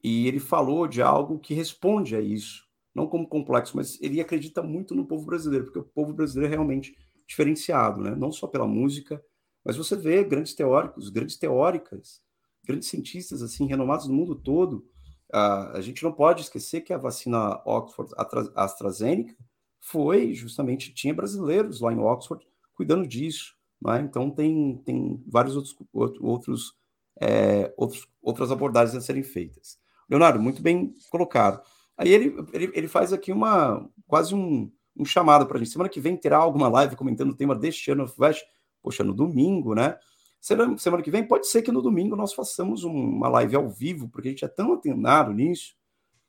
e 0.03 0.27
ele 0.27 0.41
falou 0.41 0.89
de 0.89 1.01
algo 1.01 1.39
que 1.39 1.55
responde 1.55 2.17
a 2.17 2.21
isso, 2.21 2.65
não 2.93 3.07
como 3.07 3.29
complexo, 3.29 3.77
mas 3.77 4.03
ele 4.03 4.21
acredita 4.21 4.65
muito 4.65 4.97
no 4.97 5.07
povo 5.07 5.25
brasileiro, 5.25 5.67
porque 5.67 5.79
o 5.79 5.85
povo 5.85 6.13
brasileiro 6.13 6.53
é 6.53 6.57
realmente 6.57 6.99
diferenciado, 7.25 8.01
né? 8.01 8.13
não 8.17 8.33
só 8.33 8.49
pela 8.49 8.67
música, 8.67 9.25
mas 9.65 9.77
você 9.77 9.95
vê 9.95 10.25
grandes 10.25 10.55
teóricos, 10.55 11.09
grandes 11.09 11.37
teóricas, 11.37 12.21
grandes 12.65 12.89
cientistas 12.89 13.43
assim 13.43 13.69
renomados 13.69 14.09
no 14.09 14.15
mundo 14.15 14.35
todo. 14.35 14.85
Uh, 15.33 15.71
a 15.77 15.81
gente 15.81 16.03
não 16.03 16.13
pode 16.13 16.43
esquecer 16.43 16.81
que 16.81 16.93
a 16.93 16.99
vacina 16.99 17.63
Oxford 17.65 18.13
AstraZeneca 18.57 19.37
foi 19.83 20.33
justamente, 20.33 20.95
tinha 20.95 21.13
brasileiros 21.13 21.81
lá 21.81 21.93
em 21.93 21.99
Oxford 21.99 22.47
cuidando 22.73 23.07
disso. 23.07 23.55
Né? 23.81 24.01
Então, 24.01 24.31
tem, 24.31 24.81
tem 24.85 25.23
vários 25.27 25.57
outros, 25.57 25.77
outros, 26.21 26.75
é, 27.21 27.75
outros, 27.77 28.09
outras 28.23 28.53
abordagens 28.53 28.97
a 28.97 29.01
serem 29.01 29.25
feitas. 29.25 29.79
Leonardo, 30.09 30.41
muito 30.41 30.63
bem 30.63 30.95
colocado. 31.11 31.61
Aí 31.97 32.11
ele, 32.11 32.35
ele, 32.53 32.71
ele 32.75 32.89
faz 32.89 33.13
aqui 33.13 33.33
uma 33.33 33.89
quase 34.07 34.35
um, 34.35 34.71
um 34.97 35.05
chamado 35.05 35.47
para 35.47 35.57
a 35.57 35.59
gente. 35.59 35.73
Semana 35.73 35.91
que 35.91 36.01
vem 36.01 36.17
terá 36.17 36.37
alguma 36.37 36.69
live 36.69 36.97
comentando 36.97 37.31
o 37.31 37.37
tema 37.37 37.55
deste 37.55 37.91
ano 37.91 38.07
Flash. 38.07 38.43
Poxa, 38.83 39.03
no 39.03 39.13
domingo, 39.13 39.75
né? 39.75 39.97
Semana, 40.41 40.77
semana 40.79 41.03
que 41.03 41.11
vem 41.11 41.27
pode 41.27 41.47
ser 41.47 41.63
que 41.63 41.71
no 41.71 41.83
domingo 41.83 42.17
nós 42.17 42.33
façamos 42.33 42.85
uma 42.85 43.29
live 43.29 43.57
ao 43.57 43.69
vivo, 43.69 44.09
porque 44.09 44.29
a 44.29 44.31
gente 44.31 44.45
é 44.45 44.49
tão 44.49 44.75
atenado 44.75 45.33
nisso 45.33 45.75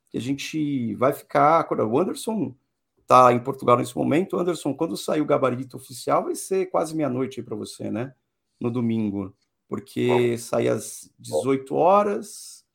que 0.09 0.17
a 0.17 0.21
gente 0.21 0.93
vai 0.95 1.13
ficar. 1.13 1.67
O 1.71 1.99
Anderson 1.99 2.55
está 3.03 3.31
em 3.31 3.39
Portugal 3.39 3.77
nesse 3.77 3.95
momento. 3.95 4.37
Anderson, 4.37 4.73
quando 4.73 4.97
sair 4.97 5.21
o 5.21 5.25
gabarito 5.25 5.77
oficial, 5.77 6.23
vai 6.23 6.35
ser 6.35 6.65
quase 6.67 6.95
meia-noite 6.95 7.41
para 7.43 7.55
você, 7.55 7.91
né? 7.91 8.13
No 8.59 8.71
domingo. 8.71 9.35
Porque 9.67 10.07
Bom. 10.07 10.37
sai 10.37 10.67
às 10.67 11.11
18 11.19 11.75
horas. 11.75 12.65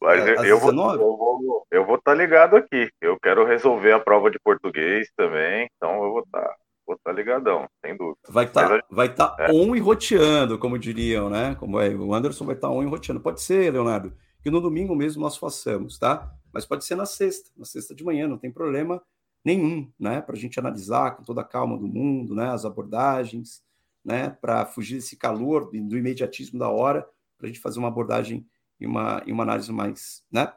Mas 0.00 0.26
eu, 0.26 0.44
eu, 0.44 0.60
vou, 0.60 0.72
eu 0.72 0.98
vou 0.98 1.66
eu 1.74 1.84
vou 1.84 1.96
estar 1.96 2.12
tá 2.12 2.16
ligado 2.16 2.56
aqui. 2.56 2.88
Eu 3.00 3.18
quero 3.18 3.44
resolver 3.44 3.92
a 3.92 3.98
prova 3.98 4.30
de 4.30 4.38
português 4.38 5.10
também, 5.16 5.68
então 5.74 6.04
eu 6.04 6.12
vou 6.12 6.20
estar 6.20 6.40
tá, 6.40 6.56
vou 6.86 6.94
estar 6.94 7.10
tá 7.10 7.16
ligadão, 7.16 7.68
sem 7.84 7.96
dúvida. 7.96 8.20
Vai 8.28 8.44
estar 8.44 8.68
tá, 8.68 8.84
vai 8.88 9.08
tá 9.12 9.36
é. 9.40 9.50
on 9.50 9.74
e 9.74 9.80
roteando, 9.80 10.56
como 10.56 10.78
diriam, 10.78 11.28
né? 11.28 11.56
Como 11.58 11.80
é, 11.80 11.88
o 11.88 12.14
Anderson 12.14 12.44
vai 12.44 12.54
estar 12.54 12.68
tá 12.68 12.72
on 12.74 12.82
e 12.82 12.86
roteando. 12.86 13.20
Pode 13.20 13.42
ser, 13.42 13.72
Leonardo, 13.72 14.12
que 14.44 14.50
no 14.50 14.60
domingo 14.60 14.94
mesmo 14.94 15.22
nós 15.22 15.38
façamos, 15.38 15.98
tá? 15.98 16.30
Mas 16.52 16.66
pode 16.66 16.84
ser 16.84 16.96
na 16.96 17.06
sexta, 17.06 17.50
na 17.56 17.64
sexta 17.64 17.94
de 17.94 18.04
manhã, 18.04 18.28
não 18.28 18.36
tem 18.36 18.52
problema 18.52 19.02
nenhum, 19.42 19.90
né? 19.98 20.20
Para 20.20 20.36
a 20.36 20.38
gente 20.38 20.60
analisar 20.60 21.16
com 21.16 21.22
toda 21.22 21.40
a 21.40 21.44
calma 21.44 21.78
do 21.78 21.88
mundo, 21.88 22.34
né? 22.34 22.50
As 22.50 22.66
abordagens, 22.66 23.64
né? 24.04 24.28
Para 24.28 24.66
fugir 24.66 24.96
desse 24.96 25.16
calor, 25.16 25.70
do 25.70 25.96
imediatismo 25.96 26.58
da 26.58 26.68
hora, 26.68 27.08
para 27.38 27.46
a 27.46 27.48
gente 27.48 27.58
fazer 27.58 27.78
uma 27.78 27.88
abordagem 27.88 28.46
e 28.78 28.86
uma, 28.86 29.22
e 29.26 29.32
uma 29.32 29.44
análise 29.44 29.72
mais, 29.72 30.22
né? 30.30 30.52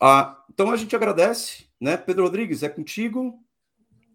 Ah, 0.00 0.42
então 0.50 0.70
a 0.70 0.78
gente 0.78 0.96
agradece, 0.96 1.66
né? 1.78 1.98
Pedro 1.98 2.24
Rodrigues, 2.24 2.62
é 2.62 2.70
contigo. 2.70 3.38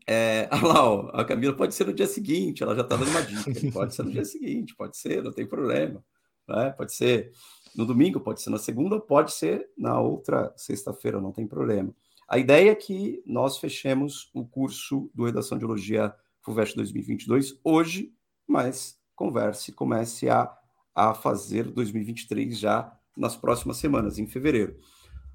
É, 0.07 0.49
lá, 0.65 0.83
ó, 0.83 1.11
a 1.13 1.23
Camila 1.23 1.55
pode 1.55 1.75
ser 1.75 1.85
no 1.85 1.93
dia 1.93 2.07
seguinte, 2.07 2.63
ela 2.63 2.75
já 2.75 2.81
está 2.81 2.95
dando 2.95 3.11
uma 3.11 3.21
dica. 3.21 3.71
Pode 3.71 3.93
ser 3.93 4.01
no 4.01 4.11
dia 4.11 4.25
seguinte, 4.25 4.75
pode 4.75 4.97
ser, 4.97 5.21
não 5.21 5.31
tem 5.31 5.45
problema. 5.45 6.03
Né? 6.47 6.71
Pode 6.71 6.95
ser 6.95 7.31
no 7.75 7.85
domingo, 7.85 8.19
pode 8.19 8.41
ser 8.41 8.49
na 8.49 8.57
segunda, 8.57 8.99
pode 8.99 9.33
ser 9.33 9.69
na 9.77 9.99
outra 9.99 10.53
sexta-feira, 10.55 11.21
não 11.21 11.31
tem 11.31 11.47
problema. 11.47 11.93
A 12.27 12.37
ideia 12.37 12.71
é 12.71 12.75
que 12.75 13.23
nós 13.25 13.57
fechemos 13.57 14.29
o 14.33 14.45
curso 14.45 15.09
do 15.13 15.25
Redação 15.25 15.57
de 15.57 15.63
Elogia 15.63 16.13
FUVEST 16.41 16.75
2022 16.75 17.59
hoje, 17.63 18.13
mas 18.47 18.99
converse, 19.15 19.71
comece 19.71 20.29
a, 20.29 20.51
a 20.93 21.13
fazer 21.13 21.63
2023 21.63 22.57
já 22.57 22.95
nas 23.17 23.35
próximas 23.35 23.77
semanas, 23.77 24.17
em 24.17 24.27
fevereiro. 24.27 24.77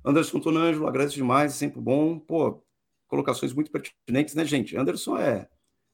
Anderson 0.05 0.39
Tonângelo, 0.39 0.87
agradeço 0.87 1.17
demais, 1.17 1.55
sempre 1.55 1.81
bom. 1.81 2.19
Pô, 2.19 2.63
colocações 3.09 3.53
muito 3.53 3.71
pertinentes, 3.71 4.35
né, 4.35 4.45
gente? 4.45 4.77
Anderson 4.77 5.19
é 5.19 5.49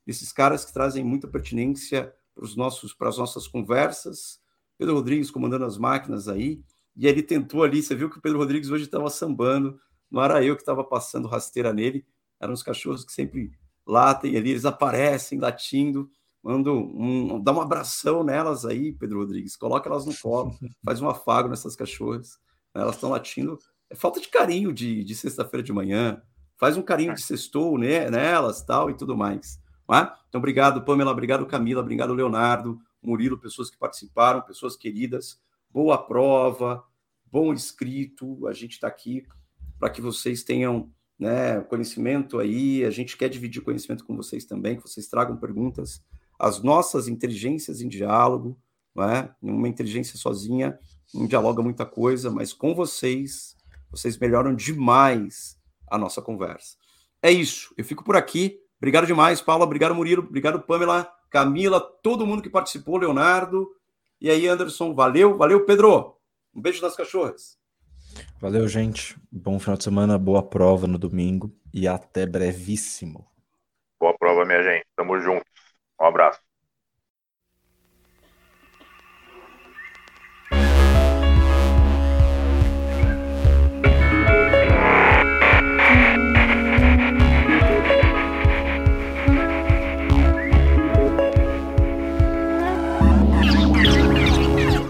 esses 0.06 0.32
caras 0.32 0.64
que 0.64 0.72
trazem 0.72 1.04
muita 1.04 1.28
pertinência 1.28 2.14
para 2.34 2.44
os 2.44 2.56
nossos 2.56 2.92
para 2.94 3.08
as 3.08 3.18
nossas 3.18 3.46
conversas. 3.46 4.40
Pedro 4.80 4.94
Rodrigues 4.94 5.30
comandando 5.30 5.66
as 5.66 5.76
máquinas 5.76 6.26
aí, 6.26 6.62
e 6.96 7.06
ele 7.06 7.22
tentou 7.22 7.62
ali, 7.62 7.82
você 7.82 7.94
viu 7.94 8.08
que 8.08 8.16
o 8.16 8.20
Pedro 8.22 8.38
Rodrigues 8.38 8.70
hoje 8.70 8.84
estava 8.84 9.10
sambando 9.10 9.78
não 10.10 10.22
era 10.24 10.42
eu 10.42 10.56
que 10.56 10.62
estava 10.62 10.82
passando 10.82 11.28
rasteira 11.28 11.70
nele, 11.72 12.04
eram 12.40 12.54
os 12.54 12.62
cachorros 12.62 13.04
que 13.04 13.12
sempre 13.12 13.52
latem 13.86 14.36
ali, 14.36 14.50
eles 14.50 14.64
aparecem 14.64 15.38
latindo, 15.38 16.10
mando 16.42 16.72
um, 16.74 17.40
dá 17.42 17.52
um 17.52 17.60
abração 17.60 18.24
nelas 18.24 18.64
aí, 18.64 18.92
Pedro 18.92 19.20
Rodrigues, 19.20 19.54
coloca 19.54 19.88
elas 19.88 20.06
no 20.06 20.16
colo, 20.16 20.56
faz 20.82 21.00
um 21.00 21.08
afago 21.08 21.48
nessas 21.48 21.76
cachorras, 21.76 22.38
né? 22.74 22.80
elas 22.80 22.94
estão 22.94 23.10
latindo, 23.10 23.58
é 23.90 23.94
falta 23.94 24.18
de 24.18 24.28
carinho 24.28 24.72
de, 24.72 25.04
de 25.04 25.14
sexta-feira 25.14 25.62
de 25.62 25.72
manhã, 25.72 26.20
faz 26.56 26.78
um 26.78 26.82
carinho 26.82 27.14
de 27.14 27.22
sextou 27.22 27.78
né, 27.78 28.10
nelas 28.10 28.62
tal 28.62 28.90
e 28.90 28.94
tudo 28.94 29.14
mais. 29.16 29.60
É? 29.92 30.08
Então, 30.28 30.38
obrigado, 30.38 30.82
Pamela, 30.82 31.10
obrigado, 31.10 31.44
Camila, 31.46 31.80
obrigado, 31.80 32.14
Leonardo, 32.14 32.78
Murilo, 33.02 33.38
pessoas 33.38 33.70
que 33.70 33.78
participaram, 33.78 34.42
pessoas 34.42 34.76
queridas, 34.76 35.40
boa 35.70 35.98
prova, 35.98 36.84
bom 37.30 37.52
escrito, 37.52 38.46
a 38.46 38.52
gente 38.52 38.72
está 38.72 38.88
aqui 38.88 39.26
para 39.78 39.90
que 39.90 40.00
vocês 40.00 40.42
tenham 40.42 40.92
né, 41.18 41.60
conhecimento 41.62 42.38
aí. 42.38 42.84
A 42.84 42.90
gente 42.90 43.16
quer 43.16 43.28
dividir 43.28 43.62
conhecimento 43.62 44.04
com 44.04 44.16
vocês 44.16 44.44
também, 44.44 44.76
que 44.76 44.82
vocês 44.82 45.06
tragam 45.06 45.36
perguntas. 45.36 46.02
As 46.38 46.62
nossas 46.62 47.08
inteligências 47.08 47.80
em 47.80 47.88
diálogo, 47.88 48.58
não 48.94 49.04
é? 49.04 49.34
Uma 49.40 49.68
inteligência 49.68 50.18
sozinha 50.18 50.78
não 51.12 51.26
dialoga 51.26 51.62
muita 51.62 51.84
coisa, 51.84 52.30
mas 52.30 52.52
com 52.52 52.74
vocês, 52.74 53.56
vocês 53.90 54.16
melhoram 54.18 54.54
demais 54.54 55.58
a 55.90 55.98
nossa 55.98 56.22
conversa. 56.22 56.76
É 57.22 57.30
isso. 57.30 57.74
Eu 57.76 57.84
fico 57.84 58.04
por 58.04 58.16
aqui. 58.16 58.58
Obrigado 58.78 59.06
demais, 59.06 59.40
Paula. 59.40 59.64
Obrigado, 59.64 59.94
Murilo. 59.94 60.22
Obrigado, 60.22 60.60
Pamela, 60.62 61.10
Camila, 61.30 61.80
todo 61.80 62.26
mundo 62.26 62.42
que 62.42 62.50
participou, 62.50 62.98
Leonardo. 62.98 63.70
E 64.20 64.28
aí, 64.28 64.46
Anderson, 64.46 64.94
valeu. 64.94 65.36
Valeu, 65.36 65.64
Pedro. 65.64 66.16
Um 66.54 66.60
beijo 66.60 66.82
nas 66.82 66.96
cachorras. 66.96 67.58
Valeu, 68.40 68.66
gente. 68.66 69.16
Bom 69.30 69.58
final 69.58 69.76
de 69.76 69.84
semana, 69.84 70.18
boa 70.18 70.42
prova 70.42 70.86
no 70.86 70.98
domingo 70.98 71.54
e 71.72 71.86
até 71.86 72.26
brevíssimo. 72.26 73.26
Boa 73.98 74.16
prova, 74.18 74.44
minha 74.44 74.62
gente. 74.62 74.86
Tamo 74.96 75.18
juntos. 75.20 75.46
Um 76.00 76.04
abraço. 76.04 76.40